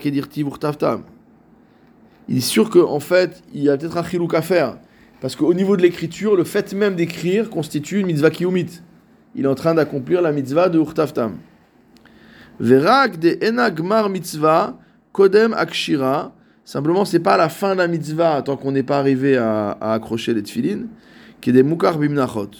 Il 2.31 2.37
est 2.37 2.41
sûr 2.41 2.71
qu'en 2.71 3.01
fait, 3.01 3.43
il 3.53 3.63
y 3.63 3.69
a 3.69 3.77
peut-être 3.77 3.99
un 3.99 4.03
chilouk 4.03 4.33
à 4.33 4.41
faire. 4.41 4.79
Parce 5.21 5.37
qu'au 5.37 5.53
niveau 5.53 5.77
de 5.77 5.83
l'écriture, 5.83 6.37
le 6.37 6.45
fait 6.45 6.73
même 6.73 6.95
d'écrire 6.95 7.51
constitue 7.51 8.01
une 8.01 8.07
mitzvah 8.07 8.31
kiyumit. 8.31 8.81
Il 9.35 9.45
est 9.45 9.49
en 9.49 9.55
train 9.55 9.75
d'accomplir 9.75 10.23
la 10.23 10.33
mitzvah 10.33 10.71
de 10.71 10.79
Urtaftam. 10.79 11.37
Verak 12.61 13.19
de 13.19 13.39
enagmar 13.47 14.09
mitzvah 14.09 14.79
kodem 15.13 15.53
akshira. 15.53 16.33
Simplement, 16.65 17.05
c'est 17.05 17.21
pas 17.21 17.37
la 17.37 17.51
fin 17.51 17.75
de 17.75 17.79
la 17.79 17.89
mitzvah 17.89 18.41
tant 18.41 18.57
qu'on 18.57 18.73
n'est 18.73 18.83
pas 18.83 18.99
arrivé 18.99 19.37
à, 19.37 19.73
à 19.73 19.93
accrocher 19.93 20.33
les 20.33 20.43
tefilin. 20.43 20.87
Qui 21.41 21.51
est 21.51 21.53
des 21.53 21.63
mukar 21.63 21.99
bimnachot. 21.99 22.51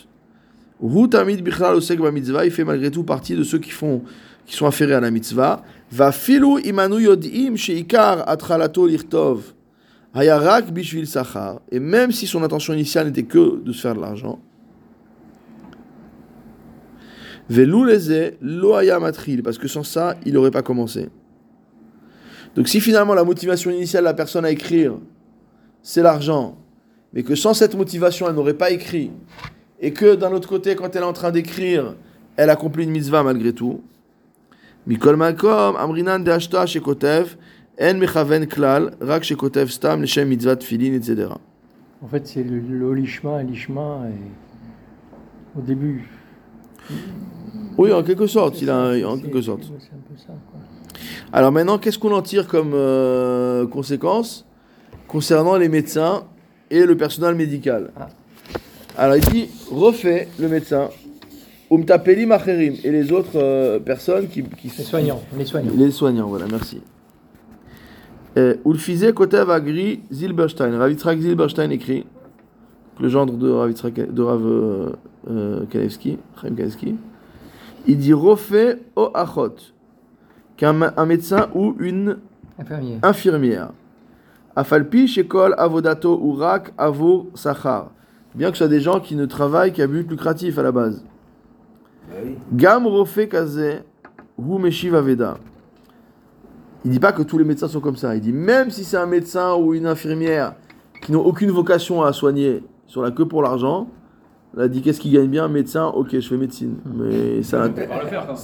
Hu 0.81 1.09
tamid 1.09 1.43
bichlal 1.43 1.77
osek 1.77 1.99
mitzvah. 2.01 2.45
Il 2.45 2.51
fait 2.51 2.65
malgré 2.65 2.91
tout 2.91 3.05
partie 3.05 3.35
de 3.35 3.43
ceux 3.43 3.59
qui 3.59 3.71
font, 3.71 4.03
qui 4.47 4.55
sont 4.55 4.67
affairés 4.67 4.95
à 4.95 5.01
la 5.01 5.11
mitzvah. 5.11 5.63
Va 5.91 6.13
filu 6.13 6.61
imanu 6.65 7.03
yodim 7.03 7.57
sheikar 7.57 8.29
atralato 8.29 8.87
lirtov. 8.87 9.55
Hayarak 10.15 10.73
bishvil 10.73 11.07
sachar. 11.07 11.61
Et 11.71 11.81
même 11.81 12.13
si 12.13 12.27
son 12.27 12.43
intention 12.43 12.73
initiale 12.73 13.07
n'était 13.07 13.25
que 13.25 13.61
de 13.63 13.73
se 13.73 13.81
faire 13.81 13.95
de 13.95 14.01
l'argent. 14.01 14.39
Velu 17.49 17.87
leze 17.87 18.33
lo 18.41 18.75
matril. 19.01 19.43
Parce 19.43 19.59
que 19.59 19.69
sans 19.69 19.83
ça, 19.83 20.17
il 20.25 20.35
n'aurait 20.35 20.51
pas 20.51 20.63
commencé. 20.63 21.09
Donc 22.55 22.69
si 22.69 22.81
finalement 22.81 23.15
la 23.15 23.25
motivation 23.25 23.71
initiale 23.71 24.03
de 24.03 24.09
la 24.09 24.15
personne 24.15 24.45
à 24.45 24.51
écrire, 24.51 24.95
c'est 25.83 26.03
l'argent, 26.03 26.59
mais 27.13 27.23
que 27.23 27.35
sans 27.35 27.55
cette 27.55 27.75
motivation, 27.75 28.29
elle 28.29 28.35
n'aurait 28.35 28.55
pas 28.55 28.71
écrit, 28.71 29.11
et 29.81 29.93
que 29.93 30.15
d'un 30.15 30.33
autre 30.33 30.49
côté, 30.49 30.75
quand 30.75 30.95
elle 30.95 31.03
est 31.03 31.07
en 31.07 31.13
train 31.13 31.31
d'écrire, 31.31 31.95
elle 32.37 32.51
accomplit 32.51 32.85
une 32.85 32.91
mitzvah 32.91 33.23
malgré 33.23 33.53
tout. 33.53 33.83
Mikol 34.87 35.17
makom, 35.17 35.77
amrinan 35.77 36.21
de 36.21 36.31
ashta 36.31 36.67
shekotev, 36.67 37.37
en 37.81 37.95
mechaven 37.95 38.47
klal, 38.47 38.93
rak 39.01 39.25
shekotev 39.25 39.69
stam, 39.69 40.03
leshem 40.03 40.29
mitzvah 40.29 40.57
tfilin, 40.57 40.95
etc. 40.95 41.29
En 42.03 42.09
fait, 42.09 42.27
c'est 42.27 42.43
le, 42.43 42.61
le 42.61 42.95
lishma, 42.95 43.43
lishma, 43.43 44.03
et 44.09 45.59
au 45.59 45.63
début. 45.63 46.09
Oui, 47.77 47.93
en 47.93 48.03
quelque 48.03 48.27
sorte, 48.27 48.63
il 48.63 48.71
a, 48.71 48.93
en 49.09 49.19
quelque 49.19 49.43
sorte. 49.43 49.65
C'est 49.79 49.95
un 49.95 50.01
peu 50.09 50.17
ça, 50.17 50.33
quoi. 50.51 50.61
Alors 51.33 51.53
maintenant, 51.53 51.79
qu'est-ce 51.79 51.99
qu'on 51.99 52.13
en 52.13 52.23
tire 52.23 52.49
comme 52.49 52.73
euh, 52.75 53.67
conséquence? 53.67 54.47
Concernant 55.07 55.57
les 55.57 55.69
médecins 55.69 56.25
et 56.71 56.85
le 56.85 56.97
personnel 56.97 57.35
médical 57.35 57.91
Ah. 57.97 58.09
Alors 58.97 59.17
il 59.17 59.25
dit, 59.27 59.49
refait 59.71 60.29
le 60.41 60.49
médecin, 60.49 60.89
umtapeli 61.71 62.27
macherim, 62.27 62.75
et 62.83 62.91
les 62.91 63.13
autres 63.13 63.37
euh, 63.37 63.79
personnes 63.79 64.27
qui, 64.27 64.43
qui 64.43 64.73
Les 64.77 64.85
soignants, 64.85 65.23
les 65.37 65.45
soignants. 65.45 65.73
Les 65.77 65.91
soignants, 65.93 66.27
voilà, 66.27 66.47
merci. 66.51 66.81
Euh, 68.37 68.57
Ulfize 68.67 69.13
Kotev 69.15 69.51
Agri 69.51 70.01
Zilberstein. 70.13 70.77
Rav 70.77 70.91
Yitzhak 70.91 71.21
Zilberstein 71.21 71.71
écrit, 71.71 72.07
le 73.01 73.09
gendre 73.09 73.35
de 73.35 74.11
de 74.11 74.23
Rav 74.23 74.43
euh, 75.31 75.65
Kanevski, 75.71 76.19
Chaim 76.41 76.55
Kanevski. 76.55 76.97
Il 77.87 77.99
dit 77.99 78.13
refait 78.13 78.79
o 78.97 79.11
achot, 79.15 79.55
qu'un 80.57 80.73
médecin 81.07 81.49
ou 81.55 81.77
une 81.79 82.19
infirmière. 83.03 83.73
Afalpi 84.59 85.07
shekol 85.07 85.55
avodato 85.57 86.19
urak 86.19 86.73
avur 86.77 87.27
sachar. 87.35 87.93
Bien 88.35 88.51
que 88.51 88.57
ce 88.57 88.65
soit 88.65 88.69
des 88.69 88.81
gens 88.81 88.99
qui 88.99 89.15
ne 89.15 89.25
travaillent 89.25 89.73
qu'à 89.73 89.87
but 89.87 90.11
lucratif 90.11 90.59
à 90.59 90.65
la 90.65 90.73
base. 90.73 91.05
Gam 92.53 92.85
rofe 92.85 93.29
kaze 93.29 93.85
hu 94.37 94.59
meshiv 94.59 94.97
aveda. 94.97 95.37
Il 96.85 96.91
dit 96.91 96.99
pas 96.99 97.13
que 97.13 97.23
tous 97.23 97.39
les 97.39 97.45
médecins 97.45 97.69
sont 97.69 97.79
comme 97.79 97.95
ça. 97.95 98.17
Il 98.17 98.21
dit 98.21 98.33
même 98.33 98.71
si 98.71 98.83
c'est 98.83 98.97
un 98.97 99.07
médecin 99.07 99.55
ou 99.55 99.75
une 99.75 99.87
infirmière 99.87 100.55
qui 101.03 101.13
n'ont 101.13 101.25
aucune 101.25 101.53
vocation 101.53 102.03
à 102.03 102.13
soigner, 102.13 102.65
ils 102.89 102.93
sont 102.93 103.03
là 103.03 103.13
que 103.13 103.23
pour 103.23 103.43
l'argent. 103.43 103.87
Là, 104.55 104.65
il 104.65 104.71
dit 104.73 104.83
qu'est-ce 104.83 104.99
qui 104.99 105.11
gagne 105.11 105.29
bien 105.29 105.47
médecin? 105.47 105.87
Ok, 105.87 106.09
je 106.19 106.29
fais 106.29 106.37
médecine, 106.37 106.79
mais 106.85 107.45
ça 107.45 107.69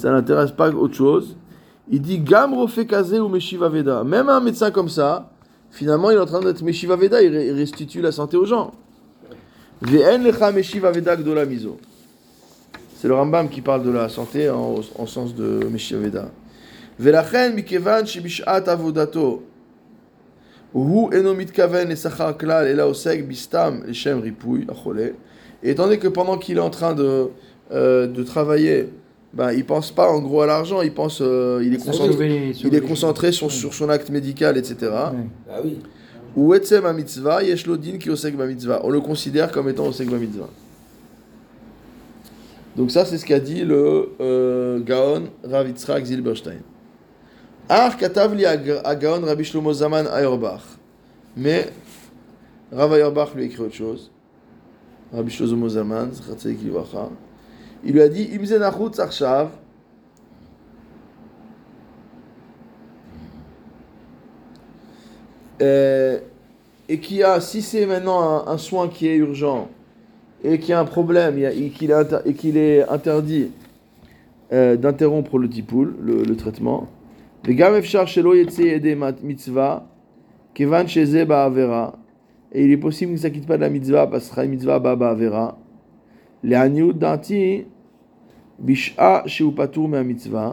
n'intéresse 0.04 0.52
pas 0.52 0.70
autre 0.70 0.94
chose. 0.94 1.36
Il 1.88 2.00
dit 2.00 2.20
Gam 2.20 2.54
rofe 2.54 2.86
kaze 2.86 3.18
ou 3.18 3.28
meshiv 3.28 3.64
aveda. 3.64 4.04
Même 4.04 4.28
un 4.28 4.38
médecin 4.38 4.70
comme 4.70 4.88
ça, 4.88 5.32
finalement, 5.74 6.10
il 6.10 6.16
est 6.16 6.20
en 6.20 6.26
train 6.26 6.40
d'être 6.40 6.62
meshiv 6.62 6.92
aveda. 6.92 7.20
Il 7.20 7.52
restitue 7.52 8.00
la 8.00 8.12
santé 8.12 8.36
aux 8.36 8.46
gens. 8.46 8.72
C'est 12.96 13.08
le 13.08 13.14
Rambam 13.14 13.48
qui 13.48 13.60
parle 13.60 13.82
de 13.82 13.90
la 13.90 14.08
santé 14.08 14.48
en, 14.48 14.76
en 14.96 15.06
sens 15.06 15.34
de 15.34 15.68
ripouy 24.20 24.66
achole. 24.70 25.14
Et 25.62 25.70
étant 25.70 25.84
donné 25.84 25.98
que 25.98 26.08
pendant 26.08 26.38
qu'il 26.38 26.56
est 26.56 26.60
en 26.60 26.70
train 26.70 26.94
de, 26.94 27.28
euh, 27.72 28.06
de 28.06 28.22
travailler, 28.22 28.88
ben, 29.34 29.52
il 29.52 29.64
pense 29.64 29.90
pas 29.90 30.08
en 30.10 30.20
gros 30.20 30.42
à 30.42 30.46
l'argent, 30.46 30.80
il 30.82 30.92
pense, 30.94 31.20
euh, 31.20 31.60
il 31.64 31.74
est 31.74 31.84
concentré, 31.84 32.12
Sauver- 32.12 32.48
il 32.50 32.54
sauver- 32.54 32.76
est 32.76 32.80
concentré 32.80 33.32
sur, 33.32 33.50
sur 33.50 33.74
son 33.74 33.88
acte 33.88 34.08
médical, 34.10 34.56
etc. 34.56 34.90
Ou 36.36 36.54
etzem 36.54 36.92
mitzvah, 36.94 37.42
yesh 37.42 37.66
lo 37.66 37.76
din 37.76 37.96
ki 37.98 38.10
osek 38.10 38.34
mitzvah. 38.36 38.80
On 38.84 38.90
le 38.90 39.00
considère 39.00 39.50
comme 39.52 39.68
étant 39.68 39.86
osek 39.86 40.08
mitzvah. 40.10 40.48
Donc 42.76 42.90
ça, 42.90 43.04
c'est 43.04 43.18
ce 43.18 43.24
qu'a 43.24 43.38
dit 43.38 43.62
le 43.64 44.10
euh, 44.20 44.80
Gaon 44.80 45.24
Rav 45.44 45.68
Yitzhak 45.68 46.04
Zilberstein. 46.04 46.58
Ar 47.68 47.96
katav 47.96 48.34
li 48.34 48.42
Gaon 49.00 49.20
Rabbi 49.24 49.44
Shlomo 49.44 49.72
Zaman 49.72 50.06
Auerbach. 50.06 50.62
Mais 51.36 51.68
Rav 52.72 52.92
Auerbach 52.92 53.28
lui 53.36 53.44
écrit 53.44 53.62
autre 53.62 53.74
chose. 53.74 54.10
Rabbi 55.12 55.30
Shlomo 55.30 55.68
Zaman, 55.68 56.08
Zechat 56.12 56.34
Tzadik 56.36 56.62
Livracha. 56.64 57.10
Il 57.84 57.92
lui 57.92 58.00
a 58.00 58.08
dit 58.08 58.30
Imzenachut 58.32 58.94
Sarshav. 58.94 59.50
Euh, 65.62 66.18
et 66.88 66.98
qui 66.98 67.22
a, 67.22 67.38
si 67.40 67.62
c'est 67.62 67.86
maintenant 67.86 68.44
un, 68.46 68.58
soin 68.58 68.88
qui 68.88 69.06
est 69.06 69.14
urgent 69.16 69.68
et 70.42 70.58
qui 70.58 70.72
a 70.72 70.80
un 70.80 70.84
problème 70.84 71.38
et 71.38 71.70
qu'il 71.70 71.92
est, 71.92 72.88
interdit 72.88 73.52
euh, 74.52 74.74
d'interrompre 74.76 75.38
le 75.38 75.48
tipoul, 75.48 75.94
le, 76.00 76.24
le 76.24 76.36
traitement, 76.36 76.88
et 77.46 77.52
il 82.64 82.70
est 82.70 82.76
possible 82.76 83.10
qu'il 83.10 83.16
ne 83.16 83.22
s'acquitte 83.22 83.46
pas 83.46 83.56
de 83.56 83.62
la 83.62 83.68
mitzvah 83.68 84.06
parce 84.06 84.28
que 84.28 84.40
la 84.40 84.46
mitzvah 84.46 84.78
baba 84.78 85.10
avera. 85.10 85.58
לעניות 86.43 86.99
דעתי, 86.99 87.63
בשעה 88.59 89.19
שהוא 89.25 89.53
פטור 89.55 89.87
מהמצווה, 89.87 90.51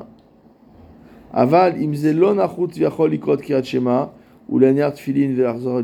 אבל 1.31 1.73
אם 1.81 1.95
זה 1.95 2.13
לא 2.13 2.35
נחוץ 2.35 2.79
ויכול 2.79 3.13
לקרות 3.13 3.41
קריאת 3.41 3.65
שמע, 3.65 4.05
ולעניין 4.51 4.91
תפילין 4.91 5.35
ולחזור 5.37 5.81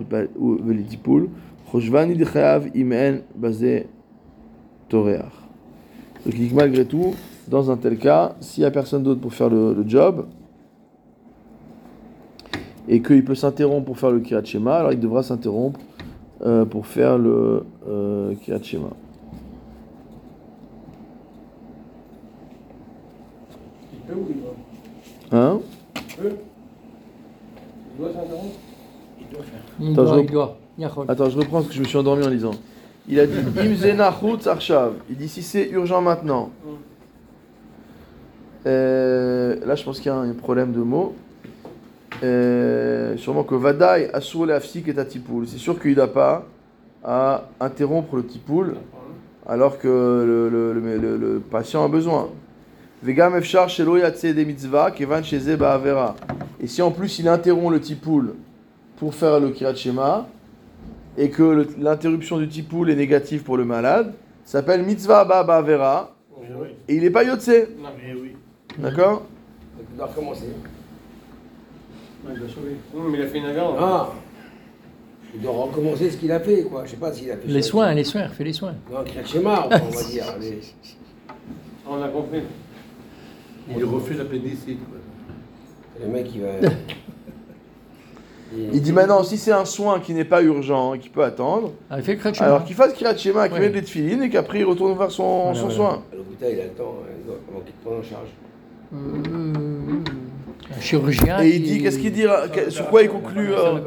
ולטיפול, 0.66 1.26
חושבני 1.66 2.14
דחייב 2.14 2.62
אם 2.74 2.92
אין 2.92 3.18
בזה 3.36 3.80
טורח. 4.88 5.42
Donc 6.24 6.34
il 6.34 6.40
dit 6.40 6.50
que 6.50 6.54
malgré 6.54 6.84
tout, 6.84 7.14
dans 7.48 7.70
un 7.72 7.76
tel 7.76 7.98
cas, 7.98 8.36
s'il 8.40 8.62
n'y 8.62 8.66
a 8.66 8.70
personne 8.70 9.02
d'autre 9.02 9.20
pour 9.20 9.34
faire 9.34 9.48
le, 9.48 9.74
le 9.74 9.84
job, 9.88 10.26
et 12.88 13.00
qu'il 13.02 13.24
peut 13.24 13.34
s'interrompre 13.34 13.86
pour 13.86 13.98
faire 13.98 14.10
le 14.10 14.20
Kirat 14.20 14.44
Shema, 14.44 14.76
alors 14.76 14.92
il 14.92 15.00
devra 15.00 15.22
s'interrompre 15.22 15.80
euh, 16.44 16.64
pour 16.64 16.86
faire 16.86 17.18
le 17.18 17.64
euh, 17.88 18.34
Kirat 18.42 18.62
Shema. 18.62 18.90
Hein 25.31 25.59
Il 29.79 29.93
doit 29.93 30.03
Attends, 30.05 30.15
je 30.15 30.21
il 30.21 30.31
doit. 30.31 30.57
Attends, 31.09 31.29
je 31.29 31.37
reprends 31.37 31.57
parce 31.57 31.67
que 31.69 31.73
je 31.73 31.79
me 31.81 31.85
suis 31.85 31.97
endormi 31.97 32.23
en 32.25 32.29
lisant. 32.29 32.51
Il 33.09 33.19
a 33.19 33.25
dit 33.25 33.33
Imzena 33.59 34.13
arshav. 34.45 34.93
Il 35.09 35.17
dit 35.17 35.27
si 35.29 35.41
c'est 35.41 35.69
urgent 35.69 36.01
maintenant. 36.01 36.49
Euh, 38.65 39.55
là, 39.65 39.75
je 39.75 39.83
pense 39.83 39.97
qu'il 39.99 40.07
y 40.07 40.15
a 40.15 40.17
un 40.17 40.33
problème 40.33 40.71
de 40.73 40.79
mots. 40.81 41.15
Euh, 42.23 43.15
sûrement 43.17 43.43
que 43.43 43.55
Vadaï 43.55 44.09
assoul 44.13 44.51
afsik 44.51 44.87
et 44.87 44.97
atipoul. 44.97 45.47
C'est 45.47 45.57
sûr 45.59 45.79
qu'il 45.79 45.95
n'a 45.97 46.07
pas 46.07 46.45
à 47.03 47.47
interrompre 47.59 48.15
le 48.15 48.25
tipoul 48.25 48.75
alors 49.47 49.77
que 49.77 49.87
le, 49.87 50.49
le- 50.49 50.73
le- 50.73 50.97
le- 50.97 51.17
le 51.17 51.39
patient 51.39 51.85
a 51.85 51.87
besoin. 51.87 52.29
Vegam 53.03 53.35
efshar 53.37 53.69
shelo 53.69 53.97
yatse 53.97 54.33
de 54.33 54.43
mitzvah 54.43 54.91
kevan 54.91 55.23
sheze 55.23 55.55
ba'avera. 55.57 56.15
Et 56.59 56.67
si 56.67 56.81
en 56.81 56.91
plus 56.91 57.19
il 57.19 57.27
interrompt 57.27 57.71
le 57.71 57.79
tipoul 57.79 58.33
pour 58.97 59.13
faire 59.13 59.39
le 59.39 59.49
kirat 59.51 59.75
shema, 59.75 60.27
et 61.17 61.29
que 61.29 61.67
l'interruption 61.79 62.37
du 62.37 62.47
tipoul 62.47 62.89
est 62.89 62.95
négative 62.95 63.43
pour 63.43 63.57
le 63.57 63.65
malade, 63.65 64.13
ça 64.45 64.59
s'appelle 64.59 64.83
mitzvah 64.83 65.25
ba 65.25 65.43
ba'avera, 65.43 66.15
et 66.87 66.95
il 66.95 67.01
n'est 67.03 67.09
pas 67.11 67.23
yotse. 67.23 67.47
Non, 67.79 67.89
mais 68.01 68.13
oui. 68.19 68.35
D'accord? 68.79 69.23
Il 69.91 69.97
doit 69.97 70.05
recommencer. 70.07 70.45
Il 72.29 72.39
doit 72.39 72.49
sauver. 72.49 72.75
Mais 73.11 73.17
il 73.17 73.21
a 73.23 73.27
fait 73.27 73.37
une 73.37 73.45
agarre. 73.45 73.75
Ah 73.79 74.09
Il 75.35 75.41
doit 75.41 75.51
recommencer 75.51 76.09
ce 76.11 76.17
qu'il 76.17 76.31
a 76.31 76.39
fait, 76.39 76.63
quoi. 76.63 76.83
Je 76.85 76.91
sais 76.91 76.97
pas 76.97 77.11
s'il 77.13 77.29
a 77.31 77.37
fait. 77.37 77.47
Les 77.47 77.61
soins, 77.61 77.93
les 77.93 78.03
soins, 78.03 78.27
fais 78.29 78.43
les 78.43 78.53
soins. 78.53 78.75
Non, 78.91 78.99
Shema, 79.25 79.65
on 79.65 79.89
va 79.89 80.03
dire. 80.03 80.25
Les- 80.41 80.59
On 81.89 82.01
a 82.01 82.07
compris. 82.09 82.41
Il 83.75 83.83
refait 83.85 84.13
l'appendicite. 84.15 84.79
quoi. 84.87 84.97
Le 86.05 86.07
mec, 86.13 86.27
il 86.33 86.41
va. 86.41 86.47
Il 88.73 88.81
dit 88.81 88.93
maintenant, 88.93 89.23
si 89.23 89.37
c'est 89.37 89.51
un 89.51 89.65
soin 89.65 89.99
qui 89.99 90.13
n'est 90.13 90.23
pas 90.23 90.41
urgent 90.41 90.93
et 90.93 90.99
qui 90.99 91.09
peut 91.09 91.23
attendre, 91.23 91.73
Ah, 91.89 91.97
il 91.99 92.03
fait 92.03 92.17
alors 92.41 92.63
qu'il 92.63 92.75
fasse 92.77 92.93
Kirat 92.93 93.17
Shema, 93.17 93.49
qu'il 93.49 93.55
Ouais. 93.57 93.65
mette 93.65 93.73
les 93.75 93.81
tefilines 93.81 94.23
et 94.23 94.29
qu'après 94.29 94.59
il 94.59 94.63
retourne 94.63 94.97
vers 94.97 95.11
son, 95.11 95.41
Voilà, 95.51 95.53
son 95.55 95.67
voilà. 95.67 95.75
soin. 95.75 96.03
L'hôpital, 96.15 96.49
il 96.53 96.59
a 96.61 96.63
le 96.63 96.69
temps, 96.69 96.95
hein, 97.03 97.33
avant 97.51 97.59
qu'il 97.59 97.73
te 97.73 97.83
prenne 97.85 97.99
en 97.99 98.03
charge. 98.03 98.29
Euh, 98.95 100.75
un 100.77 100.79
chirurgien. 100.81 101.41
Et 101.43 101.49
il 101.57 101.63
dit, 101.63 101.83
qu'est-ce 101.83 101.99
qu'il 101.99 102.13
dit, 102.13 102.25
euh, 102.25 102.47
que- 102.47 102.69
sur 102.69 102.87
quoi 102.89 103.03
il 103.03 103.09
conclut 103.09 103.51
euh, 103.53 103.79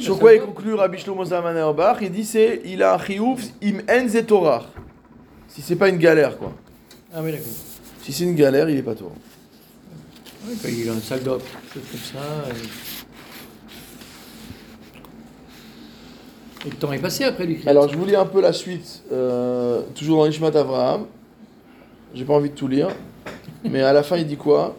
Sur 0.00 0.18
quoi 0.18 0.34
il 0.34 0.40
conclut 0.40 0.74
Rabbi 0.74 0.98
Shlomo 0.98 1.24
Zalman 1.24 1.54
Auerbach 1.56 1.98
Il 2.00 2.10
dit 2.10 2.24
c'est 2.24 2.60
il 2.64 2.82
a 2.82 2.94
un 2.94 2.98
chiouf 2.98 3.40
im 3.62 3.78
en 3.88 4.08
zetorah. 4.08 4.66
Si 5.46 5.62
c'est 5.62 5.76
pas 5.76 5.88
une 5.88 5.98
galère 5.98 6.36
quoi. 6.38 6.52
Ah 7.14 7.20
oui, 7.22 7.30
d'accord. 7.30 7.46
Si 8.08 8.14
c'est 8.14 8.24
une 8.24 8.34
galère, 8.34 8.70
il 8.70 8.78
est 8.78 8.82
pas 8.82 8.94
tour. 8.94 9.12
Ouais, 10.46 10.54
quand 10.62 10.68
il 10.70 10.88
a 10.88 10.94
une 10.94 11.02
salle 11.02 11.22
d'op, 11.22 11.42
choses 11.74 11.82
comme 11.90 12.00
ça. 12.00 12.48
Et... 16.64 16.68
et 16.68 16.70
le 16.70 16.76
temps 16.76 16.90
est 16.90 17.00
passé 17.00 17.24
après 17.24 17.44
lui. 17.44 17.60
Alors 17.66 17.86
je 17.86 17.98
vous 17.98 18.06
lis 18.06 18.16
un 18.16 18.24
peu 18.24 18.40
la 18.40 18.54
suite, 18.54 19.02
euh, 19.12 19.82
toujours 19.94 20.20
dans 20.20 20.24
l'Ishmat 20.24 20.56
Avraham. 20.56 21.04
J'ai 22.14 22.24
pas 22.24 22.32
envie 22.32 22.48
de 22.48 22.54
tout 22.54 22.66
lire, 22.66 22.88
mais 23.62 23.82
à 23.82 23.92
la 23.92 24.02
fin 24.02 24.16
il 24.16 24.26
dit 24.26 24.38
quoi? 24.38 24.74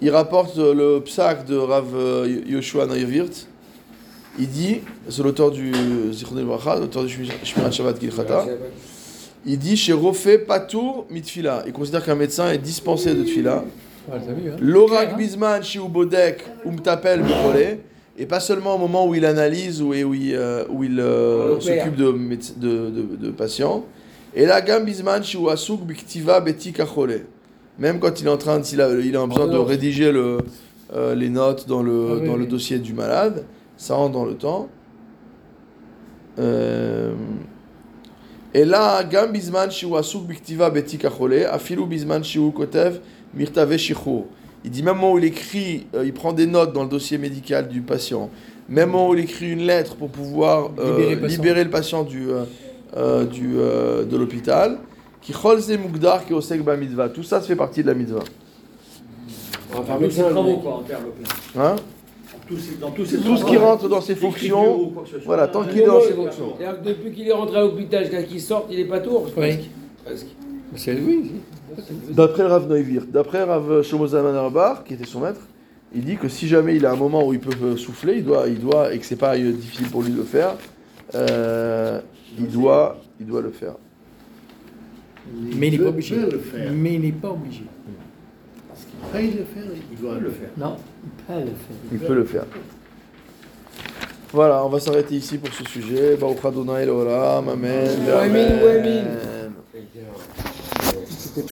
Il 0.00 0.08
rapporte 0.08 0.56
le 0.56 1.00
psak 1.00 1.44
de 1.44 1.56
Rav 1.56 1.94
euh, 1.94 2.42
Yoshua 2.46 2.86
Nayvirt. 2.86 3.46
Il 4.38 4.48
dit, 4.48 4.80
c'est 5.10 5.22
l'auteur 5.22 5.50
du 5.50 5.70
Zichron 6.10 6.42
Bracha, 6.44 6.76
l'auteur 6.76 7.04
du 7.04 7.26
Shmirat 7.44 7.70
Shabbat 7.70 8.00
Gilchata. 8.00 8.46
Il 9.44 9.58
dit 9.58 9.76
chez 9.76 9.92
Rofé 9.92 10.38
Patour 10.38 11.06
Mitfila. 11.10 11.64
Il 11.66 11.72
considère 11.72 12.04
qu'un 12.04 12.14
médecin 12.14 12.50
est 12.52 12.58
dispensé 12.58 13.14
de 13.14 13.24
Tfila. 13.24 13.64
Hein 14.12 14.18
L'orak 14.60 15.00
Clair, 15.08 15.14
hein 15.14 15.16
Bisman 15.18 15.62
chez 15.62 15.78
Ubodek 15.80 16.44
Umtapel 16.66 17.22
Bechole. 17.22 17.78
Et 18.18 18.26
pas 18.26 18.40
seulement 18.40 18.74
au 18.74 18.78
moment 18.78 19.06
où 19.06 19.14
il 19.14 19.24
analyse 19.24 19.80
ou 19.82 19.94
et 19.94 20.04
où 20.04 20.12
il, 20.14 20.34
euh, 20.34 20.64
où 20.68 20.84
il 20.84 21.00
euh, 21.00 21.58
s'occupe 21.60 21.96
de, 21.96 22.12
méde- 22.12 22.58
de, 22.58 22.90
de, 22.90 23.16
de 23.16 23.30
patients. 23.30 23.84
Et 24.34 24.44
là, 24.46 24.60
Gam 24.60 24.84
Bisman 24.84 25.22
chez 25.24 25.38
Asuk 25.50 25.80
Biktiva 25.80 26.40
Beti 26.40 26.72
Kachole. 26.72 27.22
Même 27.78 27.98
quand 28.00 28.20
il 28.20 28.26
est 28.26 28.30
en 28.30 28.36
train 28.36 28.58
de, 28.58 28.64
s'il 28.64 28.80
a, 28.82 28.90
il 28.90 29.16
a 29.16 29.26
besoin 29.26 29.48
de 29.48 29.56
rédiger 29.56 30.12
le, 30.12 30.38
euh, 30.94 31.14
les 31.14 31.30
notes 31.30 31.66
dans 31.66 31.82
le, 31.82 32.20
Ah 32.22 32.26
dans 32.26 32.36
le 32.36 32.46
dossier 32.46 32.78
du 32.78 32.92
malade, 32.92 33.44
ça 33.78 33.94
rentre 33.94 34.12
dans 34.12 34.26
le 34.26 34.34
temps. 34.34 34.68
Euh, 36.38 37.12
et 38.54 38.64
là, 38.64 39.02
Gam 39.04 39.32
Bisman 39.32 39.70
chez 39.70 39.86
Asuk 39.96 40.24
Biktiva 40.26 40.68
Beti 40.70 40.98
Kachole, 40.98 41.44
Afilu 41.50 41.86
Bisman 41.86 42.22
chez 42.22 42.40
Kotev 42.54 43.00
Mirtave 43.34 43.76
Shichur. 43.76 44.24
Il 44.64 44.70
dit 44.70 44.82
même 44.82 44.94
moment 44.96 45.12
où 45.14 45.18
il 45.18 45.24
écrit, 45.24 45.86
euh, 45.94 46.04
il 46.04 46.12
prend 46.12 46.32
des 46.32 46.46
notes 46.46 46.72
dans 46.72 46.84
le 46.84 46.88
dossier 46.88 47.18
médical 47.18 47.68
du 47.68 47.80
patient. 47.80 48.30
Même 48.68 48.90
moment 48.90 49.08
où 49.08 49.14
il 49.14 49.20
écrit 49.20 49.50
une 49.50 49.66
lettre 49.66 49.96
pour 49.96 50.08
pouvoir 50.08 50.70
euh, 50.78 50.90
Libérer 50.96 51.14
le 51.14 51.20
patient. 51.20 51.36
libérer 51.36 51.64
le 51.64 51.70
patient 51.70 52.02
du, 52.04 52.30
euh, 52.30 52.44
euh, 52.96 53.24
du, 53.24 53.54
euh, 53.56 54.04
de 54.04 54.16
l'hôpital. 54.16 54.78
Qui 55.20 55.32
cholze 55.32 55.68
mugdar 55.70 56.24
qui 56.26 56.32
osek 56.32 56.62
ba 56.62 56.76
mitzvah. 56.76 57.08
Tout 57.08 57.22
ça, 57.22 57.40
ça 57.40 57.46
fait 57.46 57.56
partie 57.56 57.82
de 57.82 57.88
la 57.88 57.94
mitzvah. 57.94 58.20
On 59.74 59.80
va 59.80 60.08
faire 60.10 60.28
travaux, 60.30 60.56
quoi, 60.58 60.74
en 60.74 60.82
termes 60.82 61.04
de- 61.04 61.60
Hein? 61.60 61.76
Tous 62.48 62.58
ces- 62.58 62.74
Dans 62.76 62.90
tous 62.90 63.04
ces 63.06 63.18
Tout 63.18 63.36
ce 63.36 63.44
qui 63.44 63.56
rentre 63.56 63.88
dans 63.88 64.00
ses 64.00 64.14
fonctions, 64.16 64.80
ou 64.82 64.86
quoi 64.88 65.02
que 65.04 65.08
ce 65.08 65.14
soit. 65.16 65.24
voilà, 65.24 65.48
tant 65.48 65.64
qu'il 65.64 65.78
est 65.80 65.86
dans 65.86 65.94
moment- 65.94 66.04
ses 66.04 66.12
fonctions. 66.14 66.54
C'est-à-dire 66.58 66.82
que 66.82 66.88
depuis 66.88 67.12
qu'il 67.12 67.28
est 67.28 67.32
rentré 67.32 67.56
à 67.58 67.60
l'hôpital 67.62 68.02
jusqu'à 68.04 68.22
qu'il 68.24 68.40
sorte, 68.40 68.66
il 68.70 68.80
est 68.80 68.84
pas 68.84 69.00
tour 69.00 69.26
Oui. 69.36 69.58
Presque. 70.04 70.26
C'est 70.74 70.94
oui. 70.94 71.32
D'après 72.10 72.42
Rav 72.44 72.68
Neuvir, 72.68 73.04
d'après 73.06 73.44
Rav 73.44 73.82
Shlomo 73.82 74.06
Zalman 74.06 74.34
Auerbach, 74.34 74.84
qui 74.84 74.94
était 74.94 75.06
son 75.06 75.20
maître, 75.20 75.40
il 75.94 76.04
dit 76.04 76.16
que 76.16 76.28
si 76.28 76.48
jamais 76.48 76.76
il 76.76 76.84
a 76.84 76.92
un 76.92 76.96
moment 76.96 77.26
où 77.26 77.32
il 77.32 77.40
peut 77.40 77.54
euh, 77.64 77.76
souffler, 77.76 78.16
il 78.18 78.24
doit, 78.24 78.46
il 78.48 78.58
doit 78.58 78.92
et 78.92 78.98
que 78.98 79.04
c'est 79.06 79.16
pas 79.16 79.36
euh, 79.36 79.52
difficile 79.52 79.88
pour 79.88 80.02
lui 80.02 80.10
de 80.12 80.16
le 80.16 80.24
faire, 80.24 80.54
euh, 81.14 82.00
il 82.38 82.48
doit, 82.48 82.98
il 83.20 83.26
doit 83.26 83.40
le 83.42 83.50
faire. 83.50 83.74
Mais 85.56 85.68
il 85.68 85.72
n'est 85.72 85.78
pas 85.78 85.88
obligé. 85.90 86.16
peut 86.16 86.30
le 86.32 86.38
faire. 86.38 86.72
Mais 86.74 86.94
il 86.94 87.00
n'est 87.00 87.12
pas 87.12 87.30
obligé. 87.30 87.62
Parce 88.68 88.80
qu'il 88.84 88.98
paye 89.12 89.38
le 89.38 89.44
faire, 89.44 89.70
il 89.92 89.98
doit 89.98 90.18
le 90.18 90.30
faire. 90.30 90.48
Non, 90.58 90.76
il 91.92 91.98
peut 91.98 92.14
le 92.14 92.24
faire. 92.24 92.44
Voilà, 94.32 94.64
on 94.64 94.68
va 94.68 94.80
s'arrêter 94.80 95.14
ici 95.14 95.36
pour 95.36 95.52
ce 95.52 95.64
sujet. 95.64 96.16
Baruch 96.16 96.44
Adonai 96.44 96.86
Amen. 96.86 97.88
Amen. 98.10 99.52